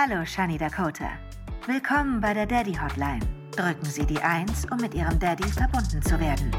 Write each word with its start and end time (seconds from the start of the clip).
Hallo, 0.00 0.24
Shani 0.24 0.56
Dakota. 0.56 1.18
Willkommen 1.66 2.20
bei 2.20 2.32
der 2.32 2.46
Daddy 2.46 2.72
Hotline. 2.72 3.18
Drücken 3.50 3.84
Sie 3.84 4.06
die 4.06 4.20
1, 4.20 4.66
um 4.70 4.80
mit 4.80 4.94
Ihrem 4.94 5.18
Daddy 5.18 5.48
verbunden 5.48 6.00
zu 6.00 6.20
werden. 6.20 6.52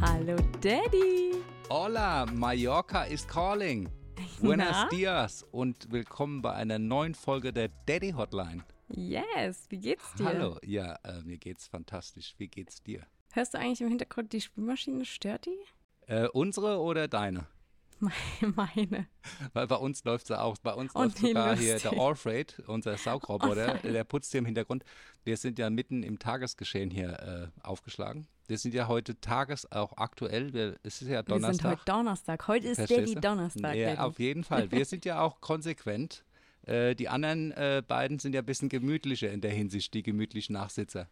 Hallo 0.00 0.34
Daddy. 0.60 1.36
Hola, 1.70 2.26
Mallorca 2.26 3.04
is 3.04 3.24
calling. 3.24 3.88
Buenos 4.40 4.72
Na? 4.72 4.88
dias 4.88 5.44
und 5.52 5.92
willkommen 5.92 6.42
bei 6.42 6.52
einer 6.52 6.80
neuen 6.80 7.14
Folge 7.14 7.52
der 7.52 7.68
Daddy 7.86 8.10
Hotline. 8.10 8.64
Yes, 8.88 9.66
wie 9.68 9.78
geht's 9.78 10.12
dir? 10.14 10.24
Hallo, 10.24 10.58
ja, 10.64 10.96
äh, 11.04 11.22
mir 11.22 11.38
geht's 11.38 11.68
fantastisch. 11.68 12.34
Wie 12.38 12.48
geht's 12.48 12.82
dir? 12.82 13.06
Hörst 13.30 13.54
du 13.54 13.58
eigentlich 13.58 13.82
im 13.82 13.88
Hintergrund 13.88 14.32
die 14.32 14.40
Spülmaschine? 14.40 15.04
Stört 15.04 15.46
die? 15.46 15.60
Äh, 16.08 16.26
unsere 16.26 16.80
oder 16.80 17.06
deine? 17.06 17.46
Meine. 18.56 19.08
Weil 19.52 19.66
bei 19.66 19.76
uns 19.76 20.04
läuft 20.04 20.28
sie 20.28 20.40
auch. 20.40 20.56
Bei 20.58 20.74
uns 20.74 20.94
läuft 20.94 21.18
sogar 21.18 21.56
hier 21.56 21.74
lustig. 21.74 21.90
der 21.90 22.00
Allfreight, 22.00 22.62
unser 22.66 22.96
Saugroboter, 22.96 23.78
der 23.78 24.04
putzt 24.04 24.32
hier 24.32 24.38
im 24.38 24.46
Hintergrund. 24.46 24.84
Wir 25.24 25.36
sind 25.36 25.58
ja 25.58 25.70
mitten 25.70 26.02
im 26.02 26.18
Tagesgeschehen 26.18 26.90
hier 26.90 27.50
äh, 27.62 27.66
aufgeschlagen. 27.66 28.26
Wir 28.46 28.58
sind 28.58 28.74
ja 28.74 28.88
heute 28.88 29.20
tages 29.20 29.70
auch 29.70 29.96
aktuell. 29.96 30.52
Wir, 30.52 30.76
es 30.82 31.02
ist 31.02 31.08
ja 31.08 31.26
Wir 31.26 31.34
sind 31.34 31.42
Donnerstag. 31.42 31.70
heute 31.72 31.84
Donnerstag. 31.84 32.48
Heute 32.48 32.68
ist 32.68 32.76
Verstehst 32.76 33.16
Daddy? 33.16 33.20
Donnerstag. 33.20 33.74
Ja, 33.74 33.88
Daddy. 33.88 34.00
auf 34.00 34.18
jeden 34.18 34.44
Fall. 34.44 34.70
Wir 34.70 34.84
sind 34.84 35.04
ja 35.04 35.20
auch 35.20 35.40
konsequent. 35.40 36.24
Äh, 36.62 36.94
die 36.94 37.08
anderen 37.08 37.52
äh, 37.52 37.82
beiden 37.86 38.18
sind 38.18 38.34
ja 38.34 38.40
ein 38.40 38.46
bisschen 38.46 38.68
gemütlicher 38.68 39.30
in 39.30 39.40
der 39.40 39.50
Hinsicht, 39.50 39.94
die 39.94 40.02
gemütlichen 40.02 40.54
Nachsitzer. 40.54 41.08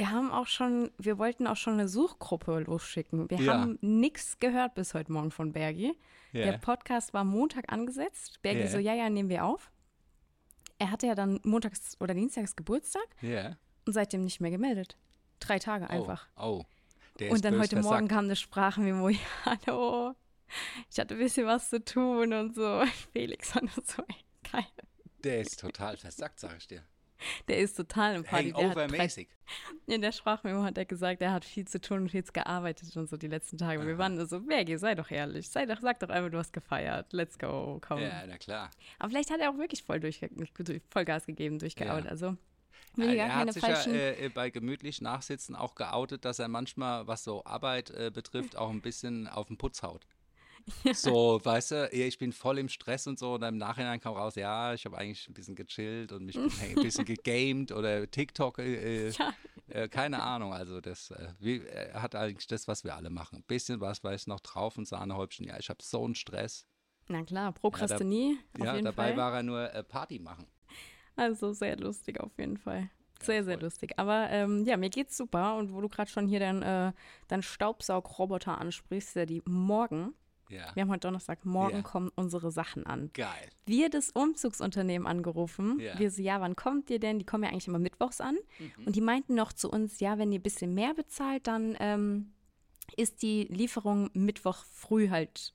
Wir 0.00 0.10
haben 0.12 0.30
auch 0.32 0.46
schon, 0.46 0.90
wir 0.96 1.18
wollten 1.18 1.46
auch 1.46 1.58
schon 1.58 1.74
eine 1.74 1.86
Suchgruppe 1.86 2.60
losschicken. 2.60 3.28
Wir 3.28 3.36
Ja. 3.38 3.52
haben 3.52 3.76
nichts 3.82 4.38
gehört 4.38 4.74
bis 4.74 4.94
heute 4.94 5.12
Morgen 5.12 5.30
von 5.30 5.52
Bergi. 5.52 5.92
Ja. 6.32 6.52
Der 6.52 6.56
Podcast 6.56 7.12
war 7.12 7.22
Montag 7.22 7.70
angesetzt. 7.70 8.40
Bergi 8.40 8.60
Ja. 8.60 8.66
so, 8.68 8.78
ja, 8.78 8.94
ja, 8.94 9.10
nehmen 9.10 9.28
wir 9.28 9.44
auf. 9.44 9.70
Er 10.78 10.90
hatte 10.90 11.06
ja 11.06 11.14
dann 11.14 11.38
montags 11.42 11.98
oder 12.00 12.14
dienstags 12.14 12.56
Geburtstag 12.56 13.04
Ja. 13.20 13.58
und 13.86 13.92
seitdem 13.92 14.24
nicht 14.24 14.40
mehr 14.40 14.50
gemeldet. 14.50 14.96
Drei 15.38 15.58
Tage 15.58 15.90
einfach. 15.90 16.26
Oh, 16.38 16.60
oh. 16.60 16.64
Der 17.18 17.26
ist 17.28 17.34
Und 17.34 17.44
dann 17.44 17.58
heute 17.60 17.76
Morgen 17.76 17.88
versackt. 17.88 18.08
kam 18.08 18.24
eine 18.24 18.36
Sprachmemo, 18.36 19.10
ja, 19.10 19.18
hallo, 19.44 20.14
ich 20.90 20.98
hatte 20.98 21.14
ein 21.14 21.20
bisschen 21.20 21.46
was 21.46 21.68
zu 21.68 21.84
tun 21.84 22.32
und 22.32 22.54
so. 22.54 22.82
Felix 23.12 23.54
nur 23.54 23.68
so, 23.84 24.02
ey, 24.08 24.50
geil. 24.50 24.64
Der 25.24 25.42
ist 25.42 25.60
total 25.60 25.98
versackt, 25.98 26.40
sag 26.40 26.56
ich 26.56 26.68
dir. 26.68 26.82
Der 27.48 27.58
ist 27.58 27.76
total 27.76 28.16
im 28.16 28.24
Party. 28.24 28.50
Hangover-mäßig. 28.50 29.28
in 29.86 30.00
der 30.00 30.12
Sprachmemo 30.12 30.62
hat 30.62 30.78
er 30.78 30.84
gesagt, 30.84 31.22
er 31.22 31.32
hat 31.32 31.44
viel 31.44 31.66
zu 31.66 31.80
tun 31.80 32.02
und 32.02 32.10
viel 32.10 32.22
gearbeitet 32.22 32.96
und 32.96 33.08
so 33.08 33.16
die 33.16 33.28
letzten 33.28 33.58
Tage. 33.58 33.86
Wir 33.86 33.98
waren 33.98 34.24
so, 34.26 34.40
Bergi, 34.40 34.78
sei 34.78 34.94
doch 34.94 35.10
ehrlich, 35.10 35.48
sei 35.48 35.66
doch, 35.66 35.80
sag 35.80 35.98
doch 36.00 36.08
einfach, 36.08 36.30
du 36.30 36.38
hast 36.38 36.52
gefeiert, 36.52 37.12
let's 37.12 37.38
go, 37.38 37.80
komm. 37.80 38.00
Ja, 38.00 38.24
na 38.26 38.38
klar. 38.38 38.70
Aber 38.98 39.10
vielleicht 39.10 39.30
hat 39.30 39.40
er 39.40 39.50
auch 39.50 39.58
wirklich 39.58 39.82
voll 39.82 40.00
durch, 40.00 40.20
Vollgas 40.90 41.26
gegeben, 41.26 41.58
durchgearbeitet. 41.58 42.06
Ja. 42.06 42.10
Also, 42.10 42.36
Ja, 42.96 43.12
er 43.12 43.34
hat 43.36 43.52
sich 43.52 43.62
falschen... 43.62 43.94
ja 43.94 44.10
äh, 44.10 44.28
bei 44.28 44.50
gemütlich 44.50 45.00
Nachsitzen 45.00 45.54
auch 45.56 45.74
geoutet, 45.74 46.24
dass 46.24 46.38
er 46.38 46.48
manchmal, 46.48 47.06
was 47.06 47.24
so 47.24 47.44
Arbeit 47.44 47.90
äh, 47.90 48.10
betrifft, 48.12 48.56
auch 48.56 48.70
ein 48.70 48.82
bisschen 48.82 49.28
auf 49.28 49.48
den 49.48 49.56
Putz 49.56 49.82
haut. 49.82 50.06
So, 50.94 51.40
weißt 51.42 51.70
du, 51.72 51.90
ja, 51.92 52.06
ich 52.06 52.18
bin 52.18 52.32
voll 52.32 52.58
im 52.58 52.68
Stress 52.68 53.06
und 53.06 53.18
so 53.18 53.34
und 53.34 53.40
dann 53.40 53.54
im 53.54 53.58
Nachhinein 53.58 54.00
kam 54.00 54.14
raus, 54.14 54.34
ja, 54.34 54.74
ich 54.74 54.84
habe 54.84 54.98
eigentlich 54.98 55.28
ein 55.28 55.34
bisschen 55.34 55.54
gechillt 55.54 56.12
und 56.12 56.24
mich 56.24 56.36
ein 56.62 56.74
bisschen 56.74 57.04
gegamed 57.04 57.72
oder 57.72 58.10
TikTok, 58.10 58.58
äh, 58.58 59.08
äh, 59.08 59.12
Ja. 59.18 59.32
äh, 59.68 59.88
keine 59.88 60.22
Ahnung, 60.22 60.52
also 60.52 60.80
das, 60.80 61.10
äh, 61.10 61.28
wie, 61.38 61.60
er 61.66 62.02
hat 62.02 62.14
eigentlich 62.14 62.46
das, 62.46 62.66
was 62.66 62.84
wir 62.84 62.96
alle 62.96 63.10
machen. 63.10 63.38
Ein 63.38 63.44
bisschen 63.44 63.80
was 63.80 64.02
weiß 64.02 64.26
noch 64.26 64.40
drauf 64.40 64.78
und 64.78 64.86
Sahnehäubchen, 64.86 65.46
ja, 65.46 65.58
ich 65.58 65.68
habe 65.68 65.82
so 65.82 66.04
einen 66.04 66.14
Stress. 66.14 66.66
Na 67.08 67.22
klar, 67.24 67.52
Prokrastinie, 67.52 68.38
ja, 68.58 68.74
jeden 68.74 68.84
dabei 68.84 69.08
Fall. 69.08 69.16
war 69.16 69.34
er 69.34 69.42
nur 69.42 69.74
äh, 69.74 69.82
Party 69.82 70.18
machen. 70.18 70.46
Also 71.16 71.52
sehr 71.52 71.76
lustig 71.76 72.20
auf 72.20 72.36
jeden 72.38 72.56
Fall. 72.56 72.88
Sehr, 73.22 73.44
sehr 73.44 73.58
lustig. 73.60 73.92
Aber 73.98 74.30
ähm, 74.30 74.64
ja, 74.64 74.76
mir 74.76 74.88
geht's 74.88 75.16
super. 75.16 75.56
Und 75.56 75.74
wo 75.74 75.80
du 75.80 75.88
gerade 75.88 76.10
schon 76.10 76.26
hier 76.26 76.40
deinen 76.40 76.62
äh, 76.62 76.92
dein 77.28 77.42
Staubsaugroboter 77.42 78.58
ansprichst, 78.58 79.14
der 79.14 79.26
die 79.26 79.42
morgen, 79.44 80.14
Ja, 80.50 80.70
wir 80.74 80.82
haben 80.82 80.90
heute 80.90 81.00
Donnerstag, 81.00 81.44
morgen 81.44 81.76
Ja. 81.76 81.82
kommen 81.82 82.10
unsere 82.16 82.50
Sachen 82.50 82.84
an. 82.84 83.10
geil. 83.14 83.48
Wir 83.66 83.88
das 83.88 84.10
Umzugsunternehmen 84.10 85.06
angerufen. 85.06 85.78
Ja. 85.80 85.98
Wir 85.98 86.10
so, 86.10 86.20
ja, 86.22 86.40
wann 86.40 86.56
kommt 86.56 86.90
ihr 86.90 86.98
denn? 86.98 87.18
Die 87.18 87.24
kommen 87.24 87.44
ja 87.44 87.50
eigentlich 87.50 87.68
immer 87.68 87.78
mittwochs 87.78 88.20
an. 88.20 88.36
Mhm. 88.58 88.86
Und 88.86 88.96
die 88.96 89.00
meinten 89.00 89.34
noch 89.34 89.52
zu 89.52 89.70
uns, 89.70 90.00
ja, 90.00 90.18
wenn 90.18 90.32
ihr 90.32 90.40
ein 90.40 90.42
bisschen 90.42 90.74
mehr 90.74 90.92
bezahlt, 90.94 91.46
dann 91.46 91.76
ähm, 91.78 92.32
ist 92.96 93.22
die 93.22 93.44
Lieferung 93.44 94.10
Mittwoch 94.12 94.64
früh 94.72 95.08
halt, 95.08 95.54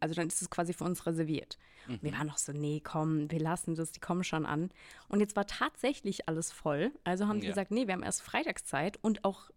also 0.00 0.14
dann 0.14 0.26
ist 0.26 0.40
es 0.40 0.48
quasi 0.50 0.72
für 0.72 0.84
uns 0.84 1.04
reserviert. 1.06 1.58
Mhm. 1.86 1.98
Wir 2.00 2.12
waren 2.12 2.26
noch 2.26 2.38
so, 2.38 2.52
nee, 2.52 2.80
komm, 2.82 3.30
wir 3.30 3.40
lassen 3.40 3.74
das, 3.74 3.92
die 3.92 4.00
kommen 4.00 4.24
schon 4.24 4.46
an. 4.46 4.70
Und 5.08 5.20
jetzt 5.20 5.36
war 5.36 5.46
tatsächlich 5.46 6.28
alles 6.28 6.50
voll. 6.50 6.92
Also 7.04 7.26
haben 7.26 7.40
die 7.40 7.48
gesagt, 7.48 7.70
nee, 7.70 7.86
wir 7.86 7.92
haben 7.94 8.02
erst 8.02 8.22
Freitagszeit 8.22 8.98
und 9.02 9.24
auch 9.24 9.50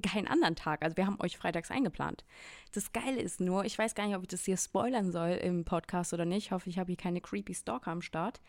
keinen 0.00 0.28
anderen 0.28 0.56
Tag. 0.56 0.82
Also 0.82 0.96
wir 0.96 1.06
haben 1.06 1.20
euch 1.20 1.36
freitags 1.36 1.70
eingeplant. 1.70 2.24
Das 2.72 2.92
Geile 2.92 3.20
ist 3.20 3.40
nur, 3.40 3.64
ich 3.64 3.76
weiß 3.76 3.94
gar 3.94 4.06
nicht, 4.06 4.16
ob 4.16 4.22
ich 4.22 4.28
das 4.28 4.44
hier 4.44 4.56
spoilern 4.56 5.10
soll 5.12 5.30
im 5.30 5.64
Podcast 5.64 6.12
oder 6.12 6.24
nicht. 6.24 6.46
Ich 6.46 6.52
hoffe, 6.52 6.70
ich 6.70 6.78
habe 6.78 6.86
hier 6.88 6.96
keine 6.96 7.20
creepy 7.20 7.54
Stalker 7.54 7.90
am 7.90 8.02
Start. 8.02 8.40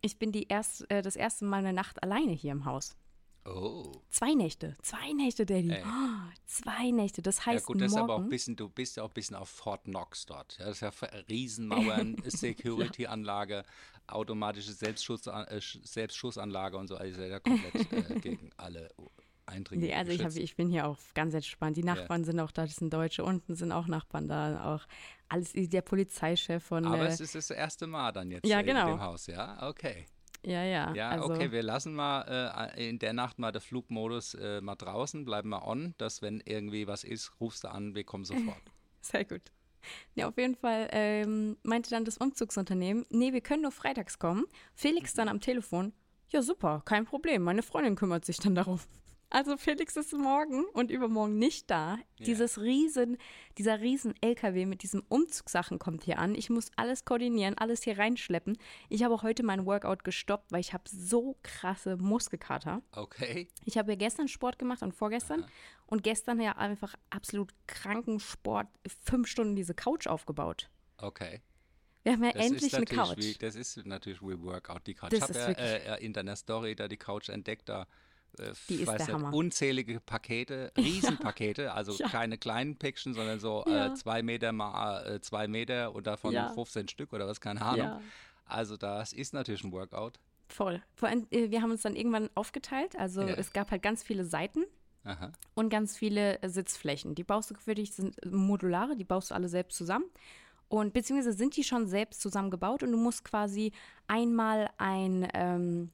Ich 0.00 0.18
bin 0.18 0.32
die 0.32 0.48
erst, 0.48 0.90
äh, 0.90 1.00
das 1.02 1.14
erste 1.16 1.44
Mal 1.44 1.58
eine 1.58 1.72
Nacht 1.72 2.02
alleine 2.02 2.32
hier 2.32 2.52
im 2.52 2.64
Haus. 2.64 2.96
Oh. 3.44 3.90
Zwei 4.10 4.34
Nächte, 4.34 4.76
zwei 4.82 5.12
Nächte, 5.14 5.44
Daddy. 5.44 5.72
Oh, 5.84 6.30
zwei 6.46 6.90
Nächte. 6.92 7.22
Das 7.22 7.38
Ja 7.38 7.46
heißt, 7.46 7.66
gut, 7.66 7.80
das 7.80 7.90
ist 7.92 7.98
aber 7.98 8.14
auch 8.14 8.16
ein 8.18 8.22
morgen. 8.22 8.30
bisschen, 8.30 8.54
du 8.56 8.68
bist 8.68 8.96
ja 8.96 9.02
auch 9.02 9.08
ein 9.08 9.14
bisschen 9.14 9.34
auf 9.36 9.48
Fort 9.48 9.82
Knox 9.84 10.26
dort. 10.26 10.58
Ja, 10.58 10.66
das 10.66 10.76
ist 10.76 10.80
ja 10.82 10.90
für 10.92 11.08
Riesenmauern, 11.28 12.16
Security-Anlage, 12.24 13.64
automatische 14.06 14.72
Selbstschuss, 14.72 15.26
äh, 15.26 15.30
Sch- 15.56 15.84
Selbstschussanlage 15.86 16.76
und 16.76 16.88
so. 16.88 16.96
Also 16.96 17.22
ja 17.22 17.40
komplett 17.40 17.92
äh, 17.92 18.14
gegen 18.20 18.50
alle 18.56 18.90
Eindringlinge 19.46 19.92
Nee, 19.92 19.98
also 19.98 20.12
ich, 20.12 20.24
hab, 20.24 20.34
ich 20.34 20.56
bin 20.56 20.68
hier 20.68 20.86
auch 20.86 20.98
ganz 21.14 21.34
entspannt. 21.34 21.76
Die 21.76 21.82
Nachbarn 21.84 22.24
sind 22.24 22.38
auch 22.40 22.52
da, 22.52 22.64
das 22.64 22.76
sind 22.76 22.92
Deutsche. 22.92 23.24
Unten 23.24 23.54
sind 23.54 23.72
auch 23.72 23.86
Nachbarn 23.86 24.28
da. 24.28 24.74
Auch 24.74 24.86
alles, 25.28 25.52
der 25.54 25.82
Polizeichef 25.82 26.62
von. 26.62 26.84
Aber 26.84 27.04
äh, 27.04 27.08
es 27.08 27.20
ist 27.20 27.34
das 27.34 27.50
erste 27.50 27.86
Mal 27.86 28.12
dann 28.12 28.30
jetzt 28.30 28.46
Ja, 28.46 28.60
äh, 28.60 28.64
genau. 28.64 28.88
in 28.88 28.96
dem 28.96 29.00
Haus, 29.00 29.26
ja? 29.26 29.68
Okay. 29.68 30.06
ja, 30.44 30.62
ja. 30.64 30.94
Ja, 30.94 31.10
also, 31.10 31.32
okay, 31.32 31.50
wir 31.50 31.62
lassen 31.62 31.94
mal 31.94 32.72
äh, 32.76 32.88
in 32.88 32.98
der 32.98 33.12
Nacht 33.12 33.38
mal 33.38 33.52
den 33.52 33.60
Flugmodus 33.60 34.34
äh, 34.34 34.60
mal 34.60 34.76
draußen, 34.76 35.24
bleiben 35.24 35.48
mal 35.48 35.62
on, 35.62 35.94
dass 35.98 36.22
wenn 36.22 36.40
irgendwie 36.40 36.86
was 36.86 37.04
ist, 37.04 37.32
rufst 37.40 37.64
du 37.64 37.68
an, 37.68 37.94
wir 37.94 38.04
kommen 38.04 38.24
sofort. 38.24 38.62
Sehr 39.00 39.24
gut. 39.24 39.52
Ja, 40.14 40.28
auf 40.28 40.38
jeden 40.38 40.54
Fall 40.54 40.88
ähm, 40.92 41.56
meinte 41.64 41.90
dann 41.90 42.04
das 42.04 42.16
Umzugsunternehmen, 42.18 43.04
nee, 43.10 43.32
wir 43.32 43.40
können 43.40 43.62
nur 43.62 43.72
freitags 43.72 44.20
kommen. 44.20 44.44
Felix 44.74 45.12
dann 45.14 45.28
am 45.28 45.40
Telefon, 45.40 45.92
ja 46.28 46.40
super, 46.40 46.82
kein 46.84 47.04
Problem, 47.04 47.42
meine 47.42 47.62
Freundin 47.62 47.96
kümmert 47.96 48.24
sich 48.24 48.38
dann 48.38 48.54
darum. 48.54 48.78
Also 49.32 49.56
Felix 49.56 49.96
ist 49.96 50.12
morgen 50.12 50.66
und 50.74 50.90
übermorgen 50.90 51.38
nicht 51.38 51.70
da. 51.70 51.96
Dieses 52.18 52.60
riesen, 52.60 53.16
dieser 53.56 53.80
riesen 53.80 54.12
LKW 54.20 54.66
mit 54.66 54.82
diesen 54.82 55.00
Umzugssachen 55.08 55.78
kommt 55.78 56.04
hier 56.04 56.18
an. 56.18 56.34
Ich 56.34 56.50
muss 56.50 56.70
alles 56.76 57.06
koordinieren, 57.06 57.56
alles 57.56 57.82
hier 57.82 57.96
reinschleppen. 57.96 58.58
Ich 58.90 59.02
habe 59.02 59.14
auch 59.14 59.22
heute 59.22 59.42
mein 59.42 59.64
Workout 59.64 60.04
gestoppt, 60.04 60.52
weil 60.52 60.60
ich 60.60 60.74
habe 60.74 60.84
so 60.86 61.38
krasse 61.42 61.96
Muskelkater. 61.96 62.82
Okay. 62.92 63.48
Ich 63.64 63.78
habe 63.78 63.92
ja 63.92 63.96
gestern 63.96 64.28
Sport 64.28 64.58
gemacht 64.58 64.82
und 64.82 64.92
vorgestern. 64.92 65.46
Und 65.86 66.02
gestern 66.02 66.38
ja 66.38 66.58
einfach 66.58 66.94
absolut 67.08 67.54
kranken 67.66 68.20
Sport, 68.20 68.66
fünf 69.02 69.28
Stunden 69.28 69.56
diese 69.56 69.72
Couch 69.72 70.06
aufgebaut. 70.08 70.68
Okay. 70.98 71.40
Wir 72.02 72.12
haben 72.12 72.24
ja 72.24 72.32
Das 72.32 72.46
endlich 72.46 72.76
eine 72.76 72.84
Couch. 72.84 73.16
Wie, 73.16 73.32
das 73.32 73.54
ist 73.54 73.86
natürlich 73.86 74.20
wie 74.20 74.38
Workout, 74.42 74.86
die 74.86 74.94
Couch. 74.94 75.12
Das 75.12 75.30
ich 75.30 75.36
habe 75.36 75.38
ja 75.38 75.48
wirklich- 75.48 75.88
äh, 75.88 76.04
in 76.04 76.12
deiner 76.12 76.36
Story 76.36 76.76
da 76.76 76.86
die 76.86 76.98
Couch 76.98 77.30
entdeckt, 77.30 77.70
da 77.70 77.86
äh, 78.38 78.52
Die 78.68 78.76
ist 78.76 78.86
weiß 78.88 79.06
der 79.06 79.14
nicht, 79.16 79.24
Hammer. 79.26 79.36
unzählige 79.36 80.00
Pakete, 80.00 80.72
Riesenpakete, 80.78 81.72
also 81.72 81.92
Ja. 81.92 82.08
keine 82.08 82.38
kleinen 82.38 82.76
Päckchen, 82.76 83.14
sondern 83.14 83.40
so 83.40 83.64
Ja. 83.66 83.86
äh, 83.86 83.94
zwei 83.94 84.22
Meter 84.22 84.52
mal 84.52 85.06
äh, 85.06 85.20
zwei 85.20 85.48
Meter 85.48 85.94
und 85.94 86.06
davon 86.06 86.32
Ja. 86.32 86.48
15 86.50 86.88
Stück 86.88 87.12
oder 87.12 87.26
was, 87.26 87.40
keine 87.40 87.62
Ahnung. 87.62 88.00
Also 88.44 88.76
das 88.76 89.12
ist 89.12 89.32
natürlich 89.34 89.64
ein 89.64 89.72
Workout. 89.72 90.18
Voll. 90.48 90.82
Vor 90.94 91.08
allem, 91.08 91.26
äh, 91.30 91.50
wir 91.50 91.62
haben 91.62 91.70
uns 91.70 91.82
dann 91.82 91.96
irgendwann 91.96 92.28
aufgeteilt. 92.34 92.96
Also 92.96 93.22
es 93.22 93.52
gab 93.52 93.70
halt 93.70 93.82
ganz 93.82 94.02
viele 94.02 94.24
Seiten 94.24 94.64
Aha. 95.04 95.32
und 95.54 95.70
ganz 95.70 95.96
viele 95.96 96.42
äh, 96.42 96.48
Sitzflächen. 96.48 97.14
Die 97.14 97.24
baust 97.24 97.50
du 97.50 97.54
für 97.54 97.74
dich, 97.74 97.92
sind 97.92 98.22
äh, 98.24 98.28
modulare, 98.28 98.94
die 98.96 99.04
baust 99.04 99.30
du 99.30 99.34
alle 99.34 99.48
selbst 99.48 99.76
zusammen. 99.78 100.04
Und 100.68 100.92
beziehungsweise 100.94 101.36
sind 101.36 101.56
die 101.56 101.64
schon 101.64 101.86
selbst 101.86 102.20
zusammengebaut 102.22 102.82
und 102.82 102.92
du 102.92 102.98
musst 102.98 103.24
quasi 103.24 103.72
einmal 104.06 104.70
ein, 104.78 105.28
ähm, 105.34 105.90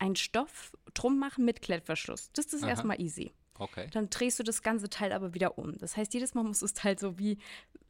ein 0.00 0.16
Stoff 0.16 0.72
drum 0.94 1.18
machen 1.18 1.44
mit 1.44 1.62
Klettverschluss. 1.62 2.30
Das 2.32 2.46
ist 2.46 2.62
Aha. 2.62 2.70
erstmal 2.70 3.00
easy. 3.00 3.32
Okay. 3.58 3.88
Dann 3.90 4.08
drehst 4.08 4.38
du 4.38 4.44
das 4.44 4.62
ganze 4.62 4.88
Teil 4.88 5.12
aber 5.12 5.34
wieder 5.34 5.58
um. 5.58 5.76
Das 5.78 5.96
heißt, 5.96 6.14
jedes 6.14 6.34
Mal 6.34 6.44
musst 6.44 6.62
du 6.62 6.66
das 6.66 6.74
Teil 6.74 6.98
so 6.98 7.18
wie 7.18 7.38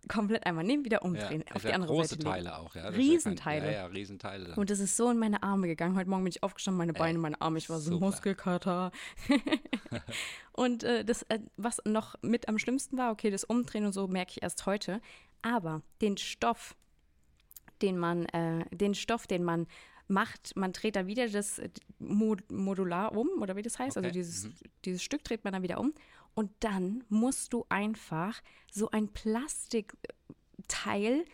komplett 0.09 0.47
einmal 0.47 0.65
nehmen, 0.65 0.85
wieder 0.85 1.03
umdrehen, 1.03 1.45
Ja, 1.47 1.55
auf 1.55 1.63
die 1.63 1.73
andere 1.73 1.93
große 1.93 2.11
Seite 2.11 2.23
legen. 2.23 2.31
Teile 2.31 2.59
auch, 2.59 2.75
ja. 2.75 2.85
Das 2.85 2.97
Riesenteile. 2.97 3.67
Ja, 3.67 3.73
ja, 3.73 3.87
Riesenteile. 3.87 4.55
Und 4.57 4.71
das 4.71 4.81
ist 4.81 4.97
so 4.97 5.11
in 5.11 5.19
meine 5.19 5.43
Arme 5.43 5.67
gegangen. 5.67 5.97
Heute 5.97 6.09
Morgen 6.09 6.25
bin 6.25 6.31
ich 6.31 6.43
aufgestanden, 6.43 6.79
meine 6.79 6.95
Beine, 6.95 7.19
meine 7.19 7.41
Arme, 7.41 7.59
ich 7.59 7.69
war 7.69 7.79
so 7.79 7.91
super. 7.91 8.07
Muskelkater. 8.07 8.93
und 10.53 10.85
äh, 10.85 11.05
das, 11.05 11.23
äh, 11.25 11.41
was 11.57 11.83
noch 11.85 12.15
mit 12.23 12.49
am 12.49 12.59
schlimmsten 12.59 12.97
war, 12.97 13.13
okay, 13.13 13.31
das 13.31 13.45
Umdrehen 13.45 13.85
und 13.85 13.93
so 13.93 14.07
merke 14.09 14.33
ich 14.37 14.43
erst 14.43 14.65
heute. 14.65 15.03
Aber 15.43 15.83
den 16.01 16.17
Stoff, 16.17 16.75
den 17.83 17.99
man, 17.99 18.25
äh, 18.27 18.65
den 18.71 18.95
Stoff, 18.95 19.27
den 19.27 19.45
man 19.45 19.67
macht, 20.09 20.57
man 20.57 20.73
dreht 20.73 20.97
dann 20.97 21.07
wieder 21.07 21.29
das 21.29 21.59
äh, 21.59 21.69
Mod 21.99 22.51
Modular 22.51 23.17
um, 23.17 23.29
oder 23.41 23.57
wie 23.57 23.63
das 23.63 23.79
heißt. 23.79 23.97
Also 23.97 24.09
Okay, 24.09 24.19
dieses, 24.19 24.45
mhm. 24.45 24.55
dieses 24.85 25.03
Stück 25.03 25.25
dreht 25.25 25.45
man 25.45 25.53
dann 25.53 25.63
wieder 25.63 25.81
um. 25.81 25.93
Und 26.35 26.51
dann 26.61 27.05
musst 27.09 27.53
du 27.53 27.67
einfach 27.69 28.41
so 28.71 28.91
ein 28.91 29.09
Plastikteil 29.09 31.25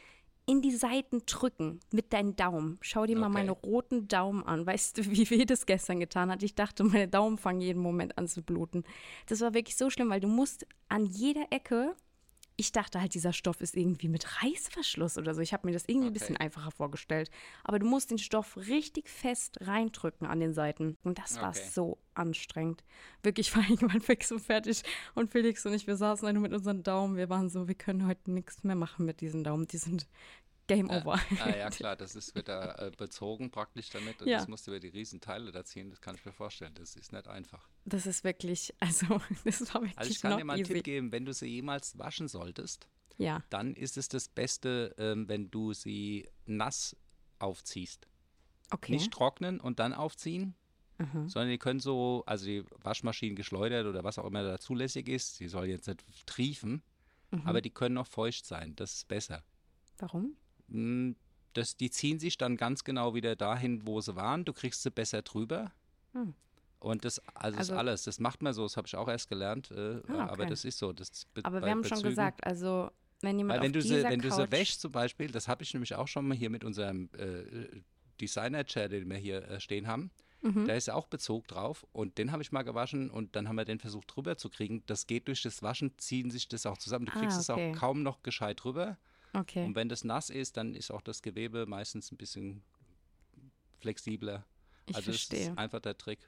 in 0.47 0.61
die 0.61 0.73
Seiten 0.73 1.23
drücken 1.27 1.81
mit 1.91 2.13
deinen 2.13 2.37
Daumen. 2.37 2.79
Schau 2.83 3.07
dir 3.07 3.17
mal 3.17 3.27
Okay. 3.27 3.35
meine 3.35 3.51
roten 3.53 4.09
Daumen 4.09 4.45
an. 4.45 4.67
Weißt 4.67 4.99
du, 4.99 5.05
wie 5.07 5.29
weh 5.31 5.45
das 5.45 5.67
gestern 5.67 6.01
getan 6.01 6.31
hat? 6.31 6.43
Ich 6.43 6.55
dachte, 6.55 6.85
meine 6.85 7.09
Daumen 7.09 7.39
fangen 7.39 7.61
jeden 7.61 7.81
Moment 7.81 8.19
an 8.19 8.29
zu 8.29 8.43
bluten. 8.43 8.85
Das 9.27 9.41
war 9.41 9.55
wirklich 9.55 9.77
so 9.77 9.89
schlimm, 9.91 10.11
weil 10.11 10.21
du 10.21 10.29
musst 10.29 10.67
an 10.89 11.07
jeder 11.07 11.47
Ecke 11.51 11.95
ich 12.57 12.73
dachte 12.73 13.01
halt, 13.01 13.15
dieser 13.15 13.33
Stoff 13.33 13.61
ist 13.61 13.77
irgendwie 13.77 14.09
mit 14.09 14.43
Reißverschluss 14.43 15.19
oder 15.19 15.35
so. 15.35 15.41
Ich 15.41 15.53
habe 15.53 15.67
mir 15.67 15.73
das 15.73 15.85
irgendwie 15.87 16.07
ein 16.07 16.11
Okay. 16.11 16.19
bisschen 16.21 16.37
einfacher 16.37 16.71
vorgestellt. 16.71 17.31
Aber 17.65 17.79
du 17.79 17.87
musst 17.87 18.11
den 18.11 18.19
Stoff 18.19 18.57
richtig 18.57 19.09
fest 19.09 19.59
reindrücken 19.61 20.27
an 20.27 20.39
den 20.41 20.55
Seiten. 20.55 20.97
Und 21.03 21.19
das 21.19 21.41
war 21.41 21.51
Okay. 21.51 21.69
so 21.73 21.99
anstrengend. 22.15 22.85
Wirklich 23.23 23.55
war 23.57 23.63
irgendwann 23.69 24.01
fix 24.01 24.31
und 24.31 24.41
fertig. 24.41 24.83
Und 25.15 25.33
Felix 25.33 25.67
und 25.67 25.75
ich, 25.75 25.87
wir 25.87 25.97
saßen 25.97 26.27
da 26.27 26.33
nur 26.33 26.43
mit 26.43 26.53
unseren 26.53 26.83
Daumen. 26.83 27.17
Wir 27.17 27.29
waren 27.29 27.49
so, 27.49 27.67
wir 27.67 27.75
können 27.75 28.07
heute 28.07 28.31
nichts 28.31 28.63
mehr 28.63 28.77
machen 28.77 29.05
mit 29.05 29.21
diesen 29.21 29.43
Daumen. 29.43 29.67
Die 29.67 29.79
sind 29.79 30.07
Game 30.67 30.89
Äh, 30.91 31.01
over. 31.01 31.21
Ah, 31.41 31.57
ja, 31.57 31.69
klar, 31.71 31.97
das 31.97 32.15
ist, 32.15 32.35
wird 32.35 32.49
da 32.49 32.75
äh, 32.77 32.91
bezogen 32.97 33.51
praktisch 33.51 33.91
damit 33.91 34.21
und 34.23 34.29
Ja. 34.29 34.39
das 34.39 34.49
musst 34.49 34.67
du 34.67 34.71
über 34.71 34.81
die 34.81 34.89
Riesenteile 34.89 35.53
da 35.53 35.65
ziehen, 35.65 35.91
das 35.91 36.01
kann 36.01 36.15
ich 36.17 36.25
mir 36.25 36.33
vorstellen. 36.33 36.73
Das 36.75 36.97
ist 36.97 37.13
nicht 37.13 37.29
einfach. 37.29 37.69
Das 37.85 38.07
ist 38.07 38.25
wirklich, 38.25 38.75
also, 38.81 39.07
das 39.45 39.61
war 39.75 39.83
wirklich 39.83 39.99
Also 39.99 40.11
ich 40.11 40.21
kann 40.21 40.39
dir 40.39 40.45
mal 40.45 40.55
einen 40.55 40.63
easy. 40.63 40.75
Tipp 40.75 40.85
geben, 40.85 41.13
wenn 41.13 41.25
du 41.27 41.33
sie 41.35 41.47
jemals 41.47 41.99
waschen 41.99 42.29
solltest, 42.29 42.89
Ja, 43.19 43.43
dann 43.51 43.75
ist 43.75 43.97
es 43.97 44.09
das 44.09 44.29
Beste, 44.29 44.95
ähm, 44.99 45.29
wenn 45.29 45.51
du 45.51 45.73
sie 45.75 46.29
nass 46.47 46.97
aufziehst. 47.39 48.07
okay. 48.71 48.93
Nicht 48.93 49.13
trocknen 49.13 49.61
und 49.61 49.79
dann 49.79 49.93
aufziehen, 49.93 50.55
Mhm. 50.99 51.29
sondern 51.29 51.51
die 51.51 51.59
können 51.59 51.81
so, 51.81 52.23
also 52.25 52.47
die 52.47 52.65
Waschmaschinen 52.83 53.35
geschleudert 53.35 53.87
oder 53.87 54.05
was 54.05 54.17
auch 54.17 54.27
immer 54.27 54.45
da 54.45 54.59
zulässig 54.59 55.09
ist, 55.09 55.41
die 55.41 55.49
sollen 55.49 55.69
jetzt 55.69 55.89
nicht 55.89 56.25
triefen, 56.27 56.83
Mhm. 57.33 57.43
aber 57.47 57.61
die 57.61 57.71
können 57.71 57.97
noch 57.97 58.07
feucht 58.07 58.47
sein, 58.47 58.77
das 58.77 58.95
ist 58.95 59.09
besser. 59.09 59.43
Warum? 59.99 60.37
Mm, 60.69 61.13
Das, 61.53 61.77
die 61.77 61.89
ziehen 61.89 62.19
sich 62.19 62.37
dann 62.37 62.57
ganz 62.57 62.83
genau 62.83 63.15
wieder 63.15 63.37
dahin, 63.37 63.87
wo 63.87 64.01
sie 64.01 64.17
waren. 64.17 64.45
Du 64.45 64.53
kriegst 64.53 64.83
sie 64.83 64.91
besser 64.91 65.23
drüber. 65.23 65.71
Hm. 66.13 66.35
Und 66.81 67.05
das, 67.05 67.21
also, 67.33 67.57
das 67.57 67.71
Also- 67.71 67.77
alles, 67.79 68.03
das 68.03 68.19
macht 68.19 68.43
man 68.43 68.53
so, 68.53 68.65
das 68.65 68.77
habe 68.77 68.89
ich 68.89 68.97
auch 68.97 69.07
erst 69.09 69.29
gelernt, 69.29 69.71
äh, 69.71 70.01
Ah, 70.09 70.25
aber 70.27 70.33
okay. 70.43 70.47
das 70.51 70.65
ist 70.65 70.79
so. 70.79 70.93
Das 70.93 71.27
be- 71.33 71.45
Aber 71.45 71.63
wir 71.63 71.71
haben 71.71 71.85
schon 71.85 71.91
Bezügen- 71.99 72.09
gesagt, 72.11 72.45
also, 72.45 72.91
wenn 73.21 73.39
jemand 73.39 73.59
Weil 73.61 73.67
wenn 73.67 73.73
du, 73.73 73.81
sie, 73.83 74.03
wenn 74.03 74.19
du 74.21 74.31
sie 74.33 74.37
Couch, 74.43 74.51
wäschst 74.51 74.81
zum 74.81 74.91
Beispiel, 74.91 75.31
das 75.31 75.47
habe 75.47 75.63
ich 75.63 75.73
nämlich 75.73 75.95
auch 75.95 76.09
schon 76.09 76.27
mal 76.27 76.37
hier 76.37 76.51
mit 76.51 76.65
unserem 76.65 77.09
äh, 77.17 77.81
Designer-Chair, 78.21 78.89
den 78.89 79.09
wir 79.09 79.17
hier 79.17 79.43
äh, 79.49 79.61
stehen 79.61 79.87
haben, 79.87 80.11
Mhm. 80.43 80.67
da 80.67 80.75
ist 80.75 80.91
auch 80.91 81.07
Bezug 81.07 81.49
drauf 81.49 81.87
und 81.93 82.19
den 82.19 82.33
habe 82.33 82.43
ich 82.43 82.53
mal 82.53 82.63
gewaschen 82.65 83.11
und 83.11 83.35
dann 83.35 83.49
haben 83.49 83.57
wir 83.57 83.65
den 83.65 83.79
versucht 83.79 84.15
drüber 84.15 84.37
zu 84.37 84.51
kriegen. 84.51 84.83
Das 84.87 85.07
geht 85.07 85.27
durch 85.29 85.41
das 85.43 85.63
Waschen, 85.63 85.97
ziehen 85.99 86.31
sich 86.31 86.49
das 86.49 86.67
auch 86.67 86.77
zusammen. 86.79 87.07
Du 87.07 87.13
Ah, 87.13 87.21
kriegst 87.21 87.39
es 87.41 87.49
okay. 87.49 87.73
auch 87.73 87.79
kaum 87.79 88.03
noch 88.03 88.23
gescheit 88.23 88.63
drüber. 88.63 88.99
Okay. 89.35 89.65
Und 89.67 89.75
wenn 89.75 89.89
das 89.89 90.05
nass 90.05 90.31
ist, 90.31 90.57
dann 90.57 90.75
ist 90.75 90.91
auch 90.91 91.03
das 91.03 91.21
Gewebe 91.23 91.67
meistens 91.67 92.13
ein 92.13 92.17
bisschen 92.17 92.63
flexibler. 93.81 94.45
Ich 94.87 94.97
also 94.97 95.11
verstehe. 95.13 95.41
das 95.41 95.49
ist 95.49 95.59
einfach 95.59 95.81
der 95.81 95.97
Trick. 95.97 96.21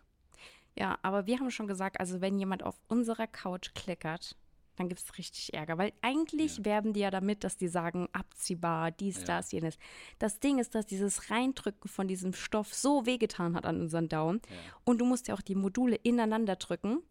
Ja, 0.79 0.99
aber 1.03 1.27
wir 1.27 1.39
haben 1.39 1.51
schon 1.51 1.67
gesagt, 1.67 2.01
also 2.01 2.21
wenn 2.21 2.39
jemand 2.39 2.63
auf 2.63 2.79
unserer 2.89 3.27
Couch 3.27 3.73
klickert, 3.75 4.37
dann 4.77 4.89
gibt 4.91 5.01
es 5.01 5.17
richtig 5.17 5.55
Ärger. 5.55 5.79
Weil 5.79 5.93
eigentlich 6.03 6.59
Ja. 6.59 6.65
werben 6.67 6.93
die 6.93 7.01
ja 7.01 7.11
damit, 7.11 7.45
dass 7.45 7.57
die 7.57 7.69
sagen, 7.69 8.09
abziehbar, 8.13 8.91
dies, 8.91 9.21
Ja. 9.21 9.25
das, 9.25 9.53
jenes. 9.53 9.79
Das 10.19 10.39
Ding 10.39 10.59
ist, 10.59 10.75
dass 10.75 10.85
dieses 10.85 11.31
Reindrücken 11.31 11.89
von 11.89 12.07
diesem 12.09 12.35
Stoff 12.35 12.75
so 12.75 13.07
wehgetan 13.07 13.55
hat 13.57 13.65
an 13.65 13.81
unseren 13.81 14.11
Daumen. 14.11 14.43
Ja. 14.51 14.57
Und 14.85 14.99
du 14.99 15.07
musst 15.07 15.29
ja 15.29 15.35
auch 15.35 15.41
die 15.41 15.55
Module 15.55 15.97
ineinander 15.97 16.57
drücken. 16.57 17.03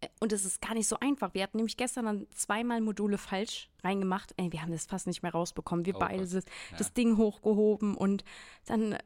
Äh, 0.00 0.08
Und 0.20 0.32
es 0.32 0.44
ist 0.44 0.60
gar 0.60 0.74
nicht 0.74 0.86
so 0.86 0.96
einfach. 1.00 1.34
Wir 1.34 1.42
hatten 1.42 1.56
nämlich 1.56 1.76
gestern 1.76 2.04
dann 2.04 2.26
zweimal 2.30 2.80
Module 2.80 3.18
falsch 3.18 3.70
reingemacht. 3.84 4.32
Ey, 4.36 4.52
wir 4.52 4.62
haben 4.62 4.72
das 4.72 4.86
fast 4.86 5.06
nicht 5.06 5.22
mehr 5.22 5.32
rausbekommen. 5.32 5.86
Wir 5.86 5.96
Oh 5.96 6.00
beide 6.00 6.26
das, 6.26 6.34
Ja. 6.34 6.76
das 6.78 6.92
Ding 6.92 7.16
hochgehoben 7.16 7.96
und 7.96 8.24
dann 8.66 8.92
äh, 8.92 9.02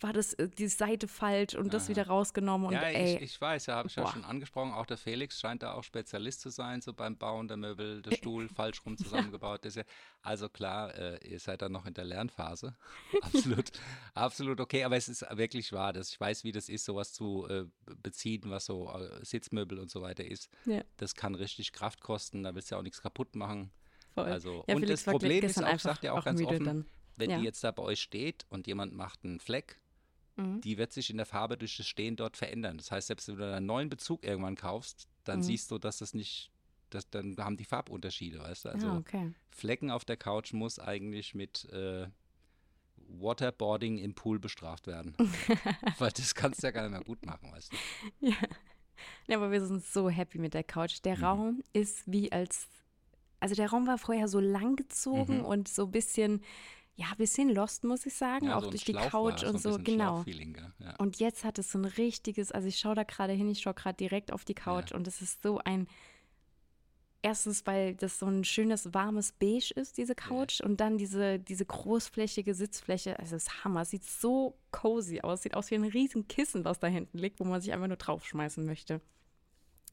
war 0.00 0.12
das 0.12 0.32
äh, 0.34 0.48
die 0.48 0.68
Seite 0.68 1.08
falsch 1.08 1.54
und 1.54 1.74
das 1.74 1.84
Aha. 1.84 1.90
wieder 1.90 2.06
rausgenommen. 2.06 2.68
Und 2.68 2.74
ja, 2.74 2.82
ey, 2.82 3.16
ich, 3.16 3.22
ich 3.22 3.40
weiß, 3.40 3.66
ja, 3.66 3.76
habe 3.76 3.88
ich 3.88 3.96
ja 3.96 4.04
boah. 4.04 4.12
schon 4.12 4.24
angesprochen. 4.24 4.72
Auch 4.72 4.86
der 4.86 4.96
Felix 4.96 5.38
scheint 5.40 5.62
da 5.62 5.74
auch 5.74 5.84
Spezialist 5.84 6.40
zu 6.40 6.50
sein, 6.50 6.80
so 6.80 6.92
beim 6.92 7.16
Bauen 7.16 7.48
der 7.48 7.56
Möbel, 7.56 8.02
der 8.02 8.12
Stuhl 8.16 8.48
falsch 8.48 8.84
rum 8.86 8.96
zusammengebaut 8.96 9.64
ist. 9.66 9.76
Ja, 9.76 9.84
also 10.22 10.48
klar, 10.48 10.94
äh, 10.94 11.18
ihr 11.28 11.38
seid 11.40 11.62
dann 11.62 11.72
noch 11.72 11.86
in 11.86 11.94
der 11.94 12.04
Lernphase. 12.04 12.76
absolut, 13.22 13.70
absolut 14.14 14.60
okay. 14.60 14.84
Aber 14.84 14.96
es 14.96 15.08
ist 15.08 15.24
wirklich 15.30 15.72
wahr, 15.72 15.92
dass 15.92 16.10
ich 16.10 16.20
weiß, 16.20 16.44
wie 16.44 16.52
das 16.52 16.68
ist, 16.68 16.84
sowas 16.84 17.12
zu 17.12 17.46
äh, 17.48 17.64
beziehen, 18.02 18.42
was 18.46 18.66
so 18.66 18.90
äh, 18.90 19.24
Sitzmöbel 19.24 19.78
und 19.78 19.90
so 19.90 20.02
weiter 20.02 20.24
ist. 20.24 20.48
Ja. 20.64 20.82
Das 20.96 21.14
kann 21.14 21.34
richtig 21.34 21.72
Kraft 21.72 22.00
kosten. 22.00 22.42
Da 22.42 22.54
willst 22.54 22.70
du 22.70 22.74
ja 22.74 22.78
auch 22.78 22.82
nichts 22.82 23.02
kaputt 23.02 23.34
machen. 23.36 23.70
Voll. 24.14 24.24
Also, 24.24 24.64
ja, 24.68 24.74
und 24.74 24.80
Felix 24.82 25.04
das 25.04 25.12
Problem 25.12 25.44
ist 25.44 25.62
auch, 25.62 25.78
sagt 25.78 26.04
ihr 26.04 26.12
auch 26.14 26.18
auch 26.18 26.24
ganz 26.24 26.40
offen, 26.42 26.64
dann. 26.64 26.86
wenn 27.16 27.30
Ja. 27.30 27.38
die 27.38 27.44
jetzt 27.44 27.62
da 27.64 27.70
bei 27.70 27.82
euch 27.82 28.00
steht 28.00 28.46
und 28.48 28.66
jemand 28.66 28.94
macht 28.94 29.24
einen 29.24 29.40
Fleck, 29.40 29.78
Mhm. 30.36 30.62
die 30.62 30.78
wird 30.78 30.92
sich 30.94 31.10
in 31.10 31.18
der 31.18 31.26
Farbe 31.26 31.58
durch 31.58 31.76
das 31.76 31.86
Stehen 31.86 32.16
dort 32.16 32.38
verändern. 32.38 32.78
Das 32.78 32.90
heißt, 32.90 33.08
selbst 33.08 33.28
wenn 33.28 33.36
du 33.36 33.54
einen 33.54 33.66
neuen 33.66 33.90
Bezug 33.90 34.24
irgendwann 34.24 34.56
kaufst, 34.56 35.06
dann 35.24 35.40
Mhm. 35.40 35.42
siehst 35.42 35.70
du, 35.70 35.78
dass 35.78 35.98
das 35.98 36.14
nicht, 36.14 36.50
dass, 36.88 37.08
dann 37.10 37.36
haben 37.38 37.56
die 37.58 37.64
Farbunterschiede, 37.66 38.38
weißt 38.38 38.64
du? 38.64 38.68
Also 38.70 38.86
ah, 38.88 38.96
okay. 38.96 39.34
Flecken 39.50 39.90
auf 39.90 40.04
der 40.06 40.16
Couch 40.16 40.52
muss 40.54 40.78
eigentlich 40.78 41.34
mit 41.34 41.66
äh, 41.70 42.06
Waterboarding 43.08 43.98
im 43.98 44.14
Pool 44.14 44.38
bestraft 44.38 44.86
werden. 44.86 45.14
Weil 45.98 46.10
das 46.12 46.34
kannst 46.34 46.62
du 46.62 46.66
ja 46.68 46.70
gar 46.70 46.82
nicht 46.82 46.92
mehr 46.92 47.04
gut 47.04 47.24
machen, 47.26 47.50
weißt 47.52 47.72
du? 47.72 47.76
Ja. 48.28 48.36
ja, 49.28 49.36
aber 49.36 49.50
wir 49.50 49.64
sind 49.64 49.84
so 49.84 50.08
happy 50.08 50.38
mit 50.38 50.54
der 50.54 50.64
Couch. 50.64 50.98
Der 51.04 51.18
Mhm. 51.18 51.24
Raum 51.24 51.62
ist 51.72 52.10
wie 52.10 52.32
als, 52.32 52.68
also 53.42 53.54
der 53.54 53.68
Raum 53.70 53.86
war 53.86 53.98
vorher 53.98 54.28
so 54.28 54.40
lang 54.40 54.76
gezogen 54.76 55.38
Mhm. 55.38 55.44
und 55.44 55.68
so 55.68 55.84
ein 55.86 55.90
bisschen, 55.90 56.42
ja, 56.96 57.06
ein 57.10 57.16
bisschen 57.16 57.48
lost, 57.48 57.84
muss 57.84 58.06
ich 58.06 58.14
sagen, 58.14 58.46
Ja, 58.46 58.56
auch 58.58 58.64
so 58.64 58.70
durch 58.70 58.84
die 58.84 58.92
Schlauch 58.92 59.10
Couch 59.10 59.42
war, 59.42 59.50
und 59.50 59.60
so. 59.60 59.72
so, 59.72 59.78
genau. 59.78 60.24
Ja. 60.78 60.96
Und 60.98 61.18
jetzt 61.18 61.44
hat 61.44 61.58
es 61.58 61.72
so 61.72 61.78
ein 61.78 61.84
richtiges, 61.84 62.52
also 62.52 62.68
ich 62.68 62.78
schaue 62.78 62.94
da 62.94 63.02
gerade 63.04 63.32
hin, 63.32 63.48
ich 63.50 63.60
schaue 63.60 63.74
gerade 63.74 63.96
direkt 63.96 64.32
auf 64.32 64.44
die 64.44 64.54
Couch 64.54 64.92
und 64.92 65.06
es 65.08 65.20
ist 65.22 65.42
so 65.42 65.58
ein, 65.58 65.86
erstens, 67.22 67.64
weil 67.66 67.94
das 67.94 68.18
so 68.18 68.26
ein 68.26 68.44
schönes, 68.44 68.92
warmes 68.94 69.32
Beige 69.32 69.72
ist, 69.74 69.96
diese 69.96 70.14
Couch 70.14 70.60
und 70.60 70.80
dann 70.80 70.98
diese, 70.98 71.38
diese 71.38 71.64
großflächige 71.64 72.54
Sitzfläche, 72.54 73.18
also 73.18 73.36
es 73.36 73.44
ist 73.44 73.64
Hammer, 73.64 73.84
sieht 73.84 74.04
so 74.04 74.56
cozy 74.70 75.20
aus, 75.20 75.42
sieht 75.42 75.54
aus 75.54 75.70
wie 75.70 75.76
ein 75.76 75.84
riesen 75.84 76.26
Kissen, 76.28 76.64
was 76.64 76.78
da 76.80 76.88
hinten 76.88 77.18
liegt, 77.18 77.38
wo 77.40 77.44
man 77.44 77.60
sich 77.60 77.72
einfach 77.72 77.86
nur 77.88 77.96
draufschmeißen 77.96 78.64
möchte. 78.66 79.00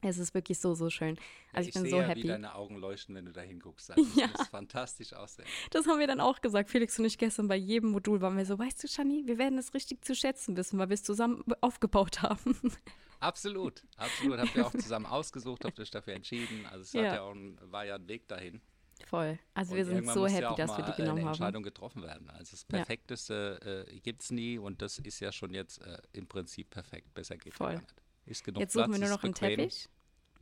Es 0.02 0.18
ist 0.18 0.32
wirklich 0.34 0.58
so, 0.58 0.74
so 0.74 0.88
schön. 0.90 1.18
Also 1.52 1.68
ich, 1.68 1.74
bin 1.74 1.82
sehe 1.82 1.90
so 1.90 1.96
ja, 1.98 2.04
wie 2.04 2.08
happy. 2.10 2.26
deine 2.26 2.54
Augen 2.54 2.76
leuchten, 2.76 3.14
wenn 3.14 3.26
du 3.26 3.32
da 3.32 3.42
hinguckst. 3.42 3.90
Also 3.96 4.20
Ja. 4.20 4.28
Das 4.28 4.48
fantastisch 4.48 5.12
aussehen. 5.12 5.46
Das 5.70 5.86
haben 5.86 5.98
wir 5.98 6.06
dann 6.06 6.20
auch 6.20 6.40
gesagt, 6.40 6.70
Felix 6.70 6.98
und 6.98 7.04
ich 7.04 7.18
gestern 7.18 7.48
bei 7.48 7.56
jedem 7.56 7.90
Modul 7.90 8.20
waren 8.20 8.36
wir 8.36 8.46
so, 8.46 8.58
weißt 8.58 8.82
du, 8.82 8.88
Shani, 8.88 9.22
wir 9.26 9.38
werden 9.38 9.58
es 9.58 9.74
richtig 9.74 10.04
zu 10.04 10.14
schätzen 10.14 10.56
wissen, 10.56 10.78
weil 10.78 10.88
wir 10.88 10.94
es 10.94 11.02
zusammen 11.02 11.44
aufgebaut 11.60 12.22
haben. 12.22 12.56
Absolut, 13.20 13.82
absolut. 13.98 14.38
Habt 14.38 14.56
ihr 14.56 14.66
auch 14.66 14.72
zusammen 14.72 15.04
ausgesucht, 15.04 15.66
habt 15.66 15.78
euch 15.78 15.90
dafür 15.90 16.14
entschieden. 16.14 16.64
Also 16.64 16.80
es 16.80 16.92
Ja. 16.94 17.02
ja 17.16 17.28
ein, 17.30 17.58
war 17.70 17.84
ja 17.84 17.96
ein 17.96 18.08
Weg 18.08 18.26
dahin. 18.28 18.62
Voll. 19.06 19.38
Also 19.52 19.72
Und 19.72 19.76
wir 19.76 19.84
sind 19.84 20.08
so 20.08 20.26
happy, 20.26 20.42
ja 20.42 20.54
dass 20.54 20.76
wir 20.76 20.84
die 20.84 20.92
äh, 20.92 20.96
genommen 20.96 21.20
haben. 21.20 21.28
Entscheidung 21.28 21.62
getroffen 21.62 22.02
werden. 22.02 22.30
Also 22.30 22.52
das 22.52 22.62
Ja. 22.62 22.78
Perfekteste 22.78 23.86
äh, 23.88 24.00
gibt 24.00 24.22
es 24.22 24.30
nie 24.30 24.56
und 24.58 24.80
das 24.80 24.98
ist 24.98 25.20
ja 25.20 25.32
schon 25.32 25.52
jetzt 25.52 25.82
äh, 25.82 25.98
im 26.12 26.26
Prinzip 26.28 26.70
perfekt. 26.70 27.12
Besser 27.12 27.36
geht 27.36 27.58
ja 27.58 27.66
gar 27.66 27.74
nicht. 27.74 27.94
Ist 28.26 28.44
genug 28.44 28.60
Jetzt 28.60 28.72
suchen 28.72 28.86
Platz, 28.90 29.00
wir 29.00 29.06
nur 29.08 29.16
noch 29.16 29.24
einen 29.24 29.32
bequem. 29.34 29.56
Teppich. 29.56 29.88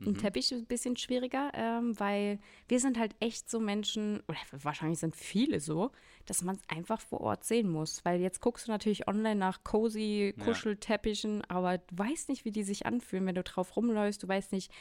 Ein 0.01 0.11
Mhm. 0.13 0.17
Teppich 0.17 0.51
ist 0.53 0.59
ein 0.59 0.65
bisschen 0.65 0.95
schwieriger, 0.95 1.51
ähm, 1.53 1.99
weil 1.99 2.39
wir 2.69 2.79
sind 2.79 2.97
halt 2.97 3.15
echt 3.19 3.49
so 3.49 3.59
Menschen, 3.59 4.21
oder 4.29 4.37
wahrscheinlich 4.63 4.99
sind 4.99 5.13
viele 5.13 5.59
so, 5.59 5.91
dass 6.25 6.41
man 6.41 6.55
es 6.55 6.61
einfach 6.69 7.01
vor 7.01 7.19
Ort 7.19 7.43
sehen 7.43 7.69
muss. 7.69 8.05
Weil 8.05 8.21
jetzt 8.21 8.39
guckst 8.39 8.67
du 8.67 8.71
natürlich 8.71 9.09
online 9.09 9.35
nach 9.35 9.63
cozy 9.65 10.33
Ja. 10.37 10.45
Kuschelteppichen, 10.45 11.43
aber 11.49 11.79
du 11.79 11.97
weißt 11.97 12.29
nicht, 12.29 12.45
wie 12.45 12.51
die 12.51 12.63
sich 12.63 12.85
anfühlen, 12.85 13.25
wenn 13.25 13.35
du 13.35 13.43
drauf 13.43 13.75
rumläufst. 13.75 14.23
Du 14.23 14.27
weißt 14.29 14.53
nicht, 14.53 14.71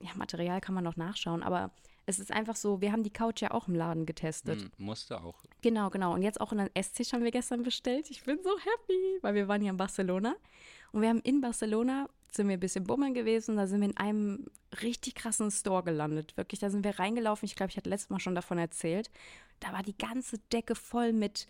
ja, 0.00 0.10
Material 0.16 0.60
kann 0.60 0.74
man 0.74 0.84
noch 0.84 0.96
nachschauen, 0.96 1.42
aber 1.42 1.70
es 2.04 2.18
ist 2.18 2.30
einfach 2.30 2.56
so, 2.56 2.82
wir 2.82 2.92
haben 2.92 3.02
die 3.02 3.10
Couch 3.12 3.40
ja 3.40 3.52
auch 3.52 3.68
im 3.68 3.74
Laden 3.74 4.04
getestet. 4.04 4.60
Mhm, 4.78 4.84
musste 4.84 5.18
auch. 5.22 5.42
Genau, 5.62 5.88
genau. 5.88 6.12
Und 6.12 6.20
jetzt 6.22 6.42
auch 6.42 6.52
einen 6.52 6.68
Esstisch 6.74 7.14
haben 7.14 7.24
wir 7.24 7.30
gestern 7.30 7.62
bestellt. 7.62 8.10
Ich 8.10 8.22
bin 8.22 8.38
so 8.44 8.50
happy, 8.50 9.18
weil 9.22 9.34
wir 9.34 9.48
waren 9.48 9.62
hier 9.62 9.70
in 9.70 9.78
Barcelona. 9.78 10.36
Und 10.92 11.02
wir 11.02 11.08
haben 11.08 11.20
in 11.20 11.40
Barcelona, 11.40 12.08
sind 12.30 12.48
wir 12.48 12.56
ein 12.56 12.60
bisschen 12.60 12.84
bummeln 12.84 13.14
gewesen. 13.14 13.56
Da 13.56 13.66
sind 13.66 13.80
wir 13.80 13.88
in 13.88 13.96
einem 13.96 14.46
richtig 14.82 15.14
krassen 15.14 15.50
Store 15.50 15.82
gelandet. 15.82 16.36
Wirklich, 16.36 16.60
da 16.60 16.70
sind 16.70 16.84
wir 16.84 16.98
reingelaufen. 16.98 17.46
Ich 17.46 17.56
glaube, 17.56 17.70
ich 17.70 17.76
hatte 17.76 17.90
letztes 17.90 18.10
Mal 18.10 18.20
schon 18.20 18.34
davon 18.34 18.58
erzählt. 18.58 19.10
Da 19.60 19.72
war 19.72 19.82
die 19.82 19.96
ganze 19.96 20.38
Decke 20.52 20.74
voll 20.74 21.12
mit, 21.12 21.46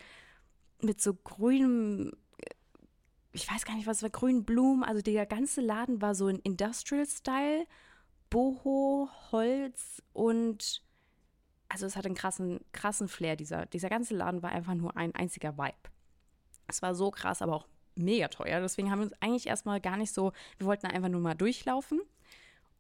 mit 0.80 1.00
so 1.00 1.14
grünem, 1.14 2.12
ich 3.32 3.50
weiß 3.50 3.64
gar 3.64 3.74
nicht, 3.74 3.86
was 3.86 4.02
war, 4.02 4.10
grünen 4.10 4.44
Blumen. 4.44 4.84
Also 4.84 5.02
der 5.02 5.26
ganze 5.26 5.60
Laden 5.60 6.00
war 6.00 6.14
so 6.14 6.28
in 6.28 6.38
Industrial-Style, 6.38 7.66
Boho, 8.30 9.08
Holz 9.30 10.02
und 10.12 10.82
also 11.68 11.86
es 11.86 11.96
hat 11.96 12.06
einen 12.06 12.14
krassen, 12.14 12.60
krassen 12.72 13.08
Flair. 13.08 13.36
Dieser, 13.36 13.66
dieser 13.66 13.88
ganze 13.88 14.14
Laden 14.14 14.42
war 14.42 14.50
einfach 14.50 14.74
nur 14.74 14.96
ein 14.96 15.14
einziger 15.14 15.58
Vibe. 15.58 15.90
Es 16.68 16.80
war 16.82 16.94
so 16.94 17.10
krass, 17.10 17.42
aber 17.42 17.56
auch 17.56 17.66
mega 17.96 18.28
teuer. 18.28 18.60
Deswegen 18.60 18.90
haben 18.90 19.00
wir 19.00 19.06
uns 19.06 19.14
eigentlich 19.20 19.46
erstmal 19.46 19.80
gar 19.80 19.96
nicht 19.96 20.12
so, 20.12 20.32
wir 20.58 20.66
wollten 20.66 20.86
einfach 20.86 21.08
nur 21.08 21.20
mal 21.20 21.34
durchlaufen 21.34 22.00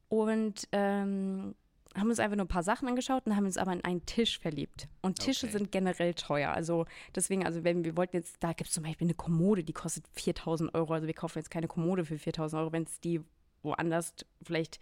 und 0.08 0.68
ähm, 0.72 1.54
haben 1.96 2.08
uns 2.10 2.20
einfach 2.20 2.36
nur 2.36 2.44
ein 2.44 2.48
paar 2.48 2.62
Sachen 2.62 2.88
angeschaut 2.88 3.26
und 3.26 3.36
haben 3.36 3.46
uns 3.46 3.56
aber 3.56 3.72
in 3.72 3.82
einen 3.84 4.04
Tisch 4.04 4.38
verliebt. 4.38 4.88
Und 5.02 5.18
Tische 5.18 5.46
Okay. 5.46 5.58
sind 5.58 5.72
generell 5.72 6.14
teuer. 6.14 6.50
Also 6.50 6.84
deswegen, 7.14 7.44
also 7.46 7.64
wenn 7.64 7.84
wir 7.84 7.96
wollten 7.96 8.16
jetzt, 8.16 8.36
da 8.40 8.52
gibt 8.52 8.68
es 8.68 8.74
zum 8.74 8.84
Beispiel 8.84 9.06
eine 9.06 9.14
Kommode, 9.14 9.64
die 9.64 9.72
kostet 9.72 10.06
4000 10.12 10.74
Euro. 10.74 10.92
Also 10.92 11.06
wir 11.06 11.14
kaufen 11.14 11.38
jetzt 11.38 11.50
keine 11.50 11.68
Kommode 11.68 12.04
für 12.04 12.18
4000 12.18 12.60
Euro, 12.60 12.72
wenn 12.72 12.82
es 12.84 13.00
die 13.00 13.20
woanders 13.62 14.14
vielleicht 14.42 14.78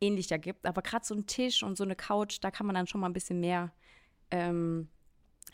ähnlicher 0.00 0.38
gibt. 0.38 0.66
Aber 0.66 0.82
gerade 0.82 1.04
so 1.06 1.14
ein 1.14 1.26
Tisch 1.26 1.62
und 1.62 1.76
so 1.76 1.84
eine 1.84 1.94
Couch, 1.96 2.38
da 2.40 2.50
kann 2.50 2.66
man 2.66 2.74
dann 2.74 2.86
schon 2.86 3.00
mal 3.00 3.08
ein 3.08 3.12
bisschen 3.14 3.40
mehr 3.40 3.72
ähm, 4.32 4.88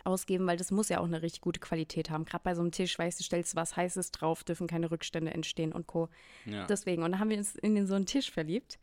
ausgeben, 0.05 0.47
weil 0.47 0.57
das 0.57 0.71
muss 0.71 0.89
ja 0.89 1.01
auch 1.01 1.05
eine 1.05 1.23
richtig 1.23 1.41
gute 1.41 1.61
Qualität 1.61 2.11
haben. 2.11 2.25
Gerade 2.25 2.45
bei 2.45 2.55
so 2.55 2.63
einem 2.63 2.73
Tisch, 2.73 2.99
weißt 2.99 3.19
du, 3.21 3.25
stellst 3.25 3.57
was 3.57 3.77
Heißes 3.77 4.11
drauf, 4.11 4.45
dürfen 4.45 4.67
keine 4.67 4.91
Rückstände 4.91 5.33
entstehen 5.33 5.73
und 5.73 5.87
Co. 5.87 6.09
Ja. 6.45 6.67
Deswegen. 6.67 7.03
Und 7.03 7.13
da 7.13 7.19
haben 7.19 7.31
wir 7.31 7.39
uns 7.39 7.55
in 7.57 7.75
den, 7.75 7.87
so 7.87 7.95
einen 7.95 8.07
Tisch 8.07 8.31
verliebt 8.31 8.79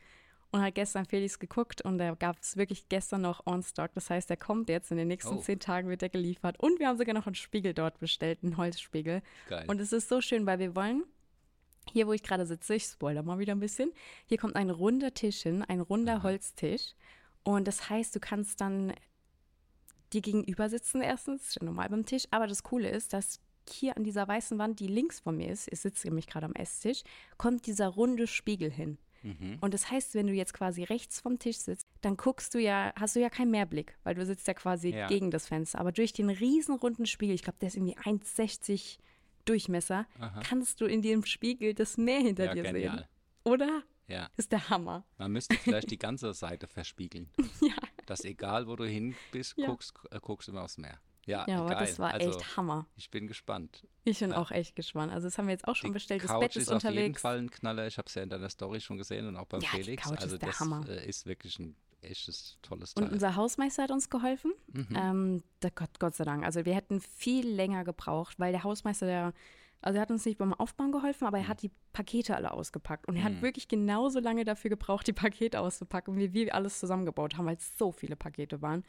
und 0.51 0.61
hat 0.61 0.75
gestern 0.75 1.05
Felix 1.05 1.37
geguckt 1.37 1.81
und 1.81 1.97
da 1.99 2.15
gab 2.15 2.37
es 2.41 2.57
wirklich 2.57 2.89
gestern 2.89 3.21
noch 3.21 3.45
On-Stock. 3.45 3.91
Das 3.93 4.09
heißt, 4.09 4.29
der 4.29 4.37
kommt 4.37 4.69
jetzt 4.69 4.91
in 4.91 4.97
den 4.97 5.07
nächsten 5.07 5.35
Oh. 5.35 5.41
zehn 5.41 5.59
Tagen 5.59 5.89
wird 5.89 6.01
er 6.01 6.09
geliefert. 6.09 6.59
Und 6.59 6.79
wir 6.79 6.87
haben 6.87 6.97
sogar 6.97 7.13
noch 7.13 7.27
einen 7.27 7.35
Spiegel 7.35 7.73
dort 7.73 7.99
bestellt, 7.99 8.39
einen 8.43 8.57
Holzspiegel. 8.57 9.21
Geil. 9.47 9.65
Und 9.67 9.79
es 9.79 9.93
ist 9.93 10.09
so 10.09 10.21
schön, 10.21 10.45
weil 10.45 10.59
wir 10.59 10.75
wollen, 10.75 11.03
hier 11.91 12.07
wo 12.07 12.13
ich 12.13 12.23
gerade 12.23 12.45
sitze, 12.45 12.75
ich 12.75 12.83
spoiler 12.85 13.21
mal 13.23 13.39
wieder 13.39 13.53
ein 13.53 13.59
bisschen, 13.59 13.91
hier 14.25 14.37
kommt 14.37 14.55
ein 14.55 14.69
runder 14.69 15.13
Tisch 15.13 15.41
hin, 15.41 15.63
ein 15.63 15.81
runder 15.81 16.23
Holztisch. 16.23 16.93
Und 17.43 17.67
das 17.67 17.89
heißt, 17.89 18.15
du 18.15 18.19
kannst 18.19 18.59
dann 18.61 18.93
dir 20.13 20.21
gegenüber 20.21 20.69
sitzen 20.69 21.01
erstens, 21.01 21.47
ist 21.47 21.55
ja 21.59 21.65
normal 21.65 21.89
beim 21.89 22.05
Tisch, 22.05 22.23
aber 22.31 22.47
das 22.47 22.63
Coole 22.63 22.89
ist, 22.89 23.13
dass 23.13 23.39
hier 23.69 23.95
an 23.97 24.03
dieser 24.03 24.27
weißen 24.27 24.57
Wand, 24.57 24.79
die 24.79 24.87
links 24.87 25.19
von 25.19 25.37
mir 25.37 25.51
ist, 25.51 25.71
ich 25.71 25.79
sitze 25.79 26.07
nämlich 26.07 26.25
gerade 26.27 26.45
am 26.47 26.53
Esstisch, 26.53 27.03
kommt 27.37 27.67
dieser 27.67 27.87
runde 27.87 28.25
Spiegel 28.25 28.71
hin. 28.71 28.97
Mhm. 29.21 29.57
Und 29.61 29.73
das 29.73 29.91
heißt, 29.91 30.15
wenn 30.15 30.27
du 30.27 30.33
jetzt 30.33 30.53
quasi 30.53 30.83
rechts 30.83 31.19
vom 31.19 31.37
Tisch 31.39 31.57
sitzt, 31.57 31.85
dann 32.01 32.15
guckst 32.17 32.53
du 32.55 32.59
ja, 32.59 32.93
hast 32.95 33.15
du 33.15 33.19
ja 33.19 33.29
keinen 33.29 33.51
Mehrblick, 33.51 33.97
weil 34.03 34.15
du 34.15 34.25
sitzt 34.25 34.47
ja 34.47 34.53
quasi 34.53 34.89
Ja. 34.91 35.07
gegen 35.07 35.29
das 35.29 35.47
Fenster. 35.47 35.79
Aber 35.79 35.91
durch 35.91 36.13
den 36.13 36.29
riesen 36.29 36.75
runden 36.75 37.05
Spiegel, 37.05 37.35
ich 37.35 37.43
glaube, 37.43 37.59
der 37.59 37.67
ist 37.67 37.75
irgendwie 37.75 37.97
1,60 37.97 38.97
Durchmesser, 39.45 40.05
Aha. 40.19 40.41
kannst 40.43 40.79
du 40.79 40.85
in 40.85 41.01
dem 41.01 41.25
Spiegel 41.25 41.73
das 41.73 41.97
Meer 41.97 42.19
hinter 42.19 42.45
Ja, 42.45 42.53
dir 42.53 42.63
genial. 42.63 42.97
sehen. 42.97 43.05
Oder? 43.43 43.83
Ja. 44.07 44.29
Ist 44.37 44.51
der 44.51 44.69
Hammer. 44.69 45.05
Man 45.17 45.31
müsste 45.33 45.55
vielleicht 45.55 45.91
die 45.91 45.97
ganze 45.99 46.33
Seite 46.33 46.67
verspiegeln. 46.67 47.29
Ja. 47.61 47.73
Dass 48.09 48.23
egal, 48.25 48.67
wo 48.67 48.75
du 48.75 48.85
hin 48.85 49.15
bist, 49.31 49.53
Ja. 49.57 49.67
guckst, 49.67 49.93
äh, 50.11 50.19
guckst 50.19 50.49
immer 50.49 50.63
aufs 50.63 50.77
Meer. 50.77 50.99
Ja, 51.25 51.45
Ja, 51.47 51.59
aber 51.59 51.69
geil. 51.75 51.85
das 51.87 51.99
war 51.99 52.11
also, 52.13 52.29
echt 52.39 52.57
Hammer. 52.57 52.87
Ich 52.95 53.11
bin 53.11 53.27
gespannt. 53.27 53.85
Ich 54.03 54.19
bin 54.19 54.31
Ja. 54.31 54.37
auch 54.37 54.49
echt 54.49 54.75
gespannt. 54.75 55.11
Also 55.13 55.27
das 55.27 55.37
haben 55.37 55.45
wir 55.45 55.51
jetzt 55.51 55.67
auch 55.67 55.75
schon 55.75 55.91
Die 55.91 55.93
bestellt. 55.93 56.23
Das 56.23 56.31
Couch 56.31 56.41
Bett 56.41 56.55
ist, 56.55 56.69
auf 56.71 56.81
jeden 56.83 56.93
unterwegs. 56.95 57.21
Fall 57.21 57.37
ein 57.37 57.51
Knaller. 57.51 57.85
Ich 57.85 57.97
habe 57.99 58.07
es 58.07 58.15
ja 58.15 58.23
in 58.23 58.29
deiner 58.29 58.49
Story 58.49 58.81
schon 58.81 58.97
gesehen 58.97 59.27
und 59.27 59.35
auch 59.35 59.45
beim 59.45 59.61
Ja, 59.61 59.69
die 59.75 59.83
Felix. 59.83 60.03
Couch 60.03 60.17
ist 60.17 60.23
also 60.23 60.37
der 60.39 60.49
das 60.49 60.59
Hammer. 60.59 60.87
äh, 60.89 61.07
ist 61.07 61.27
wirklich 61.27 61.59
ein 61.59 61.75
echtes, 62.01 62.57
tolles 62.63 62.93
Und 62.93 63.03
Teil. 63.03 63.13
unser 63.13 63.35
Hausmeister 63.35 63.83
hat 63.83 63.91
uns 63.91 64.09
geholfen. 64.09 64.53
Mhm. 64.73 64.87
Ähm, 64.95 65.43
Gott, 65.75 65.99
Gott 65.99 66.15
sei 66.15 66.23
Dank. 66.23 66.45
Also 66.45 66.65
wir 66.65 66.73
hätten 66.73 66.99
viel 66.99 67.47
länger 67.47 67.83
gebraucht, 67.83 68.39
weil 68.39 68.51
der 68.51 68.63
Hausmeister, 68.63 69.05
der, 69.05 69.33
also 69.81 69.97
er 69.97 70.01
hat 70.01 70.11
uns 70.11 70.25
nicht 70.25 70.37
beim 70.37 70.53
Aufbauen 70.53 70.91
geholfen, 70.91 71.25
aber 71.25 71.37
er 71.37 71.47
hat 71.47 71.61
die 71.61 71.71
Pakete 71.93 72.35
alle 72.35 72.51
ausgepackt. 72.51 73.07
Und 73.07 73.15
er 73.15 73.23
hat 73.23 73.33
Mhm. 73.33 73.41
wirklich 73.41 73.67
genauso 73.67 74.19
lange 74.19 74.43
dafür 74.43 74.69
gebraucht, 74.69 75.07
die 75.07 75.13
Pakete 75.13 75.59
auszupacken, 75.59 76.17
wie 76.17 76.33
wir 76.33 76.53
alles 76.55 76.79
zusammengebaut 76.79 77.37
haben, 77.37 77.45
weil 77.45 77.55
es 77.57 77.77
so 77.77 77.91
viele 77.91 78.15
Pakete 78.15 78.61
waren. 78.61 78.83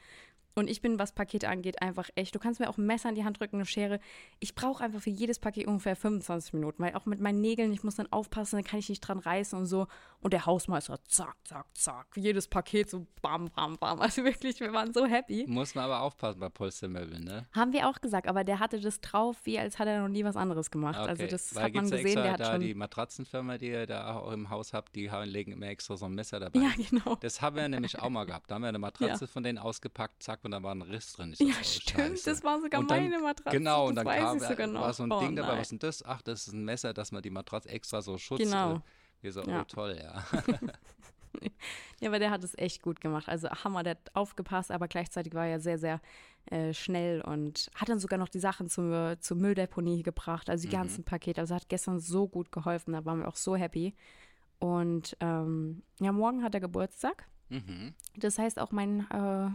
Und 0.55 0.69
ich 0.69 0.83
bin, 0.83 0.99
was 0.99 1.13
Pakete 1.13 1.49
angeht, 1.49 1.81
einfach 1.81 2.09
echt. 2.15 2.35
Du 2.35 2.39
kannst 2.39 2.61
mir 2.61 2.69
auch 2.69 2.79
ein 2.79 2.87
Messer 2.87 3.09
in 3.09 3.15
die 3.15 3.25
Hand 3.25 3.41
drücken, 3.41 3.57
eine 3.57 3.67
Schere. 3.67 4.01
Ich 4.41 4.55
brauche 4.55 4.83
einfach 4.83 5.01
für 5.01 5.11
jedes 5.11 5.39
Paket 5.39 5.67
ungefähr 5.67 5.97
25 5.97 6.55
Minuten, 6.55 6.83
weil 6.83 6.95
auch 6.95 7.07
mit 7.07 7.21
meinen 7.21 7.41
Nägeln, 7.41 7.73
ich 7.73 7.83
muss 7.85 7.97
dann 7.97 8.11
aufpassen, 8.13 8.57
dann 8.57 8.65
kann 8.65 8.79
ich 8.81 8.89
nicht 8.89 9.01
dran 9.01 9.19
reißen 9.19 9.59
und 9.59 9.67
so. 9.67 9.87
Und 10.21 10.33
der 10.33 10.47
Hausmeister, 10.47 10.99
zack, 11.05 11.37
zack, 11.45 11.67
zack. 11.75 12.07
Jedes 12.17 12.49
Paket 12.49 12.91
so 12.91 13.07
bam, 13.23 13.51
bam, 13.55 13.77
bam. 13.79 14.01
Also 14.11 14.25
wirklich, 14.25 14.59
wir 14.61 14.73
waren 14.73 14.93
so 14.93 15.07
happy. 15.07 15.45
Muss 15.47 15.75
man 15.75 15.85
aber 15.85 16.01
aufpassen 16.01 16.41
bei 16.41 16.49
Polstermöbeln, 16.49 17.23
ne? 17.25 17.47
Haben 17.53 17.73
wir 17.73 17.89
auch 17.89 18.01
gesagt, 18.01 18.27
aber 18.27 18.45
der 18.45 18.59
hatte 18.59 18.81
das 18.81 19.01
drauf, 19.01 19.37
wie 19.45 19.59
als 19.59 19.79
hat 19.79 19.87
er 19.87 20.01
noch 20.01 20.09
nie 20.09 20.25
was 20.25 20.37
anderes 20.37 20.71
gemacht. 20.71 20.99
Also 20.99 21.27
das 21.27 21.55
Weil 21.55 21.65
hat 21.65 21.75
man 21.75 21.85
ja 21.87 21.91
gesehen, 21.97 22.07
extra 22.07 22.23
der 22.23 22.33
hat 22.33 22.41
da 22.41 22.53
schon. 22.53 22.61
die 22.61 22.75
Matratzenfirma, 22.75 23.59
die 23.59 23.69
ihr 23.69 23.87
da 23.87 24.17
auch 24.17 24.33
im 24.33 24.51
Haus 24.51 24.73
habt, 24.73 24.97
die 24.97 25.11
haben, 25.11 25.29
legen 25.29 25.53
immer 25.53 25.67
extra 25.67 25.97
so 25.97 26.07
ein 26.07 26.15
Messer 26.15 26.41
dabei. 26.41 26.59
Ja, 26.61 26.71
genau. 26.77 27.17
Das 27.17 27.41
haben 27.41 27.57
wir 27.57 27.69
nämlich 27.69 27.99
auch 27.99 28.11
mal 28.11 28.25
gehabt. 28.25 28.51
Da 28.51 28.57
haben 28.57 28.63
wir 28.63 28.69
eine 28.69 28.79
Matratze 28.91 29.27
von 29.27 29.43
denen 29.43 29.59
ausgepackt, 29.59 30.23
zack, 30.23 30.40
und 30.43 30.51
da 30.53 30.63
war 30.63 30.75
ein 30.75 30.83
Riss 30.83 31.13
drin. 31.13 31.35
So, 31.35 31.45
Ja, 31.45 31.55
oh, 31.59 31.65
stimmt. 31.65 31.99
Scheiße. 32.19 32.31
Das 32.31 32.43
war 32.45 32.61
sogar 32.61 32.83
dann- 32.85 32.87
meine 33.05 33.19
Matratze. 33.21 33.57
Genau, 33.57 33.89
und 33.89 33.95
dann 33.97 34.07
weiß 34.07 34.21
kam, 34.23 34.37
ich 34.39 34.43
sogar 34.45 34.67
noch. 34.67 34.81
war 34.83 34.93
so 34.93 35.03
ein 35.05 35.13
oh, 35.13 35.21
Ding 35.21 35.37
dabei, 35.37 35.49
nein. 35.51 35.59
was 35.59 35.67
ist 35.67 35.71
denn 35.73 35.79
das? 35.81 36.05
Ach, 36.05 36.23
das 36.23 36.47
ist 36.49 36.53
ein 36.55 36.65
Messer, 36.65 36.93
dass 36.95 37.13
man 37.13 37.23
die 37.23 37.31
Matratze 37.31 37.69
extra 37.69 38.01
so 38.03 38.17
Schutz. 38.19 38.39
Genau. 38.41 38.77
Äh, 38.77 38.81
wir 39.23 39.33
so, 39.33 39.43
Ja. 39.43 39.61
oh 39.61 39.65
toll, 39.65 39.99
ja. 40.03 40.25
Ja, 42.01 42.09
aber 42.09 42.19
der 42.19 42.31
hat 42.31 42.43
es 42.43 42.57
echt 42.59 42.83
gut 42.83 43.01
gemacht. 43.01 43.29
Also 43.29 43.49
Hammer, 43.51 43.83
der 43.85 43.93
hat 43.93 44.11
aufgepasst, 44.15 44.71
aber 44.73 44.89
gleichzeitig 44.89 45.33
war 45.35 45.47
er 45.47 45.61
sehr, 45.61 45.79
sehr 45.79 46.01
äh, 46.47 46.73
schnell 46.75 47.21
und 47.21 47.71
hat 47.75 47.89
dann 47.89 48.01
sogar 48.01 48.19
noch 48.19 48.29
die 48.29 48.41
Sachen 48.41 48.69
zur, 48.69 49.17
zur 49.21 49.37
Mülldeponie 49.37 50.03
gebracht, 50.03 50.51
also 50.51 50.63
die 50.63 50.75
Mhm. 50.75 50.81
ganzen 50.81 51.05
Pakete. 51.05 51.41
Also 51.41 51.55
hat 51.55 51.69
gestern 51.69 52.01
so 52.01 52.27
gut 52.27 52.51
geholfen, 52.51 52.93
da 52.95 53.05
waren 53.05 53.21
wir 53.21 53.29
auch 53.29 53.37
so 53.37 53.55
happy. 53.55 53.95
Und 54.59 55.17
ähm, 55.21 55.83
ja, 56.01 56.11
morgen 56.13 56.43
hat 56.43 56.55
er 56.55 56.61
Geburtstag. 56.61 57.27
Mhm. 57.51 57.95
Das 58.17 58.39
heißt 58.39 58.59
auch 58.59 58.71
mein, 58.73 59.01
äh, 59.11 59.51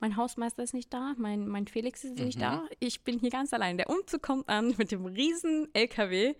mein 0.00 0.16
Hausmeister 0.16 0.62
ist 0.62 0.74
nicht 0.74 0.92
da, 0.94 1.14
mein, 1.18 1.48
mein 1.48 1.66
Felix 1.66 2.04
ist 2.04 2.18
nicht 2.18 2.36
Mhm. 2.38 2.42
da. 2.42 2.68
Ich 2.78 3.02
bin 3.02 3.18
hier 3.18 3.30
ganz 3.30 3.52
allein. 3.52 3.76
Der 3.76 3.90
Umzug 3.90 4.22
kommt 4.22 4.48
an 4.48 4.74
mit 4.78 4.92
dem 4.92 5.04
riesen 5.06 5.68
LKW. 5.74 6.34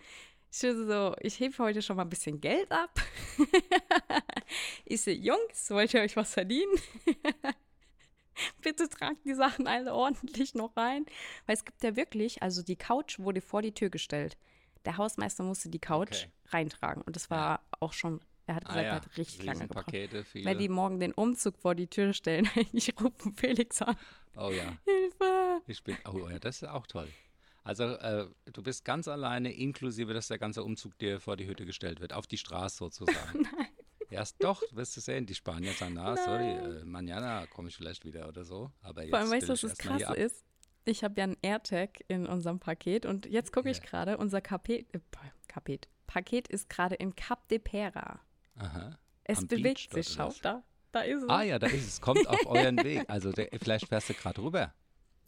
Ich 0.51 0.59
so, 0.61 1.15
ich 1.21 1.41
hebe 1.41 1.59
heute 1.59 1.83
schon 1.83 1.97
mal 1.97 2.05
ein 2.05 2.09
bisschen 2.09 2.41
Geld 2.41 2.73
ab. 2.73 2.99
ich 4.87 5.03
so, 5.03 5.11
Jungs, 5.11 5.69
wollt 5.71 5.93
ihr 5.93 6.01
euch 6.01 6.17
was 6.17 6.33
verdienen? 6.33 6.73
Bitte 8.63 8.89
tragt 8.89 9.25
die 9.25 9.35
Sachen 9.35 9.67
alle 9.67 9.93
ordentlich 9.95 10.55
noch 10.55 10.77
rein. 10.77 11.05
Weil 11.47 11.55
es 11.57 11.65
gibt 11.65 11.83
ja 11.83 11.97
wirklich, 11.97 12.43
also 12.43 12.63
die 12.63 12.77
Couch 12.77 13.19
wurde 13.19 13.41
vor 13.41 13.63
die 13.63 13.75
Tür 13.75 13.91
gestellt. 13.91 14.39
Der 14.85 14.97
Hausmeister 14.97 15.43
musste 15.43 15.69
die 15.69 15.81
Couch 15.81 16.25
Okay. 16.25 16.33
reintragen. 16.51 17.03
Und 17.03 17.17
das 17.17 17.31
war 17.31 17.61
auch 17.81 17.93
schon, 17.93 18.21
er 18.49 18.55
hat 18.57 18.67
Ah 18.67 18.69
gesagt, 18.69 18.85
er 18.85 18.89
ja, 18.89 18.95
hat 18.95 19.19
richtig 19.19 19.45
lange 19.45 19.69
gebraucht. 19.69 19.91
Viele. 20.33 20.45
Wenn 20.45 20.59
die 20.59 20.69
morgen 20.69 21.01
den 21.01 21.13
Umzug 21.13 21.59
vor 21.59 21.75
die 21.75 21.87
Tür 21.87 22.13
stellen, 22.13 22.49
ich 22.73 22.95
rufe 23.01 23.33
Felix 23.37 23.83
an. 23.83 23.97
oh 24.37 24.51
ja, 24.51 24.77
Hilfe! 24.85 25.63
ich 25.67 25.83
bin, 25.85 25.97
oh 26.11 26.29
ja, 26.29 26.39
das 26.39 26.63
ist 26.63 26.69
auch 26.69 26.87
toll. 26.87 27.09
Also 27.63 27.85
äh, 27.85 28.27
du 28.51 28.63
bist 28.63 28.85
ganz 28.87 29.09
alleine, 29.09 29.53
inklusive, 29.53 30.15
dass 30.15 30.29
der 30.29 30.39
ganze 30.39 30.65
Umzug 30.65 30.97
dir 30.99 31.21
vor 31.21 31.37
die 31.37 31.47
Hütte 31.47 31.67
gestellt 31.67 32.01
wird, 32.01 32.15
auf 32.15 32.27
die 32.27 32.39
Straße 32.39 32.79
sozusagen. 32.79 33.43
Nein. 33.43 33.67
Erst 34.11 34.43
doch, 34.43 34.63
wirst 34.73 34.97
du 34.97 35.03
sehen, 35.03 35.27
die 35.27 35.35
Spanier 35.35 35.73
sagen, 35.73 35.93
na, 35.93 36.17
sorry, 36.17 36.53
äh, 36.53 36.83
mañana 36.85 37.47
komme 37.47 37.69
ich 37.69 37.77
vielleicht 37.77 38.07
wieder 38.07 38.27
oder 38.27 38.45
so. 38.45 38.73
Aber 38.81 39.03
jetzt 39.03 39.11
Vor 39.11 39.19
allem, 39.19 39.31
weißt 39.31 39.49
du, 39.49 39.53
was 39.53 39.61
das 39.61 39.77
Krasse 39.77 40.15
ist? 40.15 40.47
Ich 40.87 41.05
habe 41.05 41.15
ja 41.19 41.25
einen 41.25 41.37
AirTag 41.43 42.03
in 42.09 42.27
unserem 42.27 42.59
Paket 42.59 43.05
und 43.05 43.27
jetzt 43.27 43.53
gucke 43.53 43.69
ich 43.69 43.83
gerade, 43.83 44.17
unser 44.17 44.41
Kapet, 44.41 44.87
äh, 44.95 45.01
Kapet, 45.47 45.89
Paket 46.07 46.49
ist 46.49 46.71
gerade 46.71 46.95
in 46.95 47.15
Cap 47.15 47.47
de 47.49 47.59
Pera. 47.59 48.21
Aha. 48.59 48.99
Es 49.25 49.39
Am 49.39 49.47
bewegt 49.47 49.91
Beach 49.91 50.07
sich, 50.07 50.15
schau, 50.15 50.33
da, 50.43 50.63
da 50.93 51.01
ist 51.01 51.23
es. 51.23 51.29
Ah 51.29 51.43
ja, 51.43 51.59
da 51.59 51.67
ist 51.67 51.87
es. 51.87 52.01
Kommt 52.01 52.27
auf 52.27 52.47
euren 52.47 52.83
Weg. 52.83 53.05
Also 53.09 53.33
der, 53.33 53.49
vielleicht 53.61 53.89
fährst 53.89 54.09
du 54.09 54.15
gerade 54.15 54.43
rüber. 54.43 54.73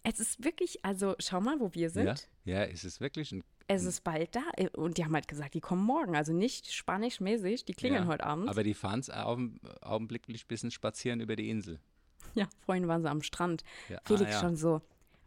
Es 0.03 0.19
ist 0.19 0.43
wirklich, 0.43 0.85
also 0.85 1.15
schau 1.19 1.41
mal, 1.41 1.61
wo 1.61 1.75
wir 1.75 1.91
sind. 1.91 2.29
Ja, 2.45 2.61
ja, 2.61 2.63
ist 2.65 2.85
es 2.85 3.01
wirklich 3.01 3.33
ein 3.33 3.45
Es 3.69 3.85
ist 3.85 4.03
bald 4.03 4.35
da. 4.35 4.43
Äh, 4.57 4.69
Und 4.71 4.97
die 4.97 5.05
haben 5.05 5.15
halt 5.15 5.29
gesagt, 5.29 5.55
die 5.55 5.61
kommen 5.61 5.85
morgen. 5.85 6.17
Also 6.17 6.33
nicht 6.33 6.73
spanischmäßig, 6.73 7.67
die 7.67 7.75
klingeln 7.75 8.05
ja, 8.05 8.09
heute 8.09 8.25
Abend. 8.25 8.49
Aber 8.49 8.63
die 8.63 8.75
fahren 8.75 9.01
es 9.01 9.11
augenblicklich 9.11 10.45
ein 10.45 10.49
bisschen 10.49 10.71
spazieren 10.71 11.21
über 11.21 11.37
die 11.37 11.51
Insel. 11.51 11.79
Ja, 12.35 12.49
vorhin 12.65 12.89
waren 12.89 13.03
sie 13.03 13.11
am 13.11 13.23
Strand. 13.23 13.63
Ja, 13.89 13.99
ah, 13.99 14.03
Felix 14.05 14.33
ja. 14.33 14.41
schon 14.41 14.57
so. 14.57 14.81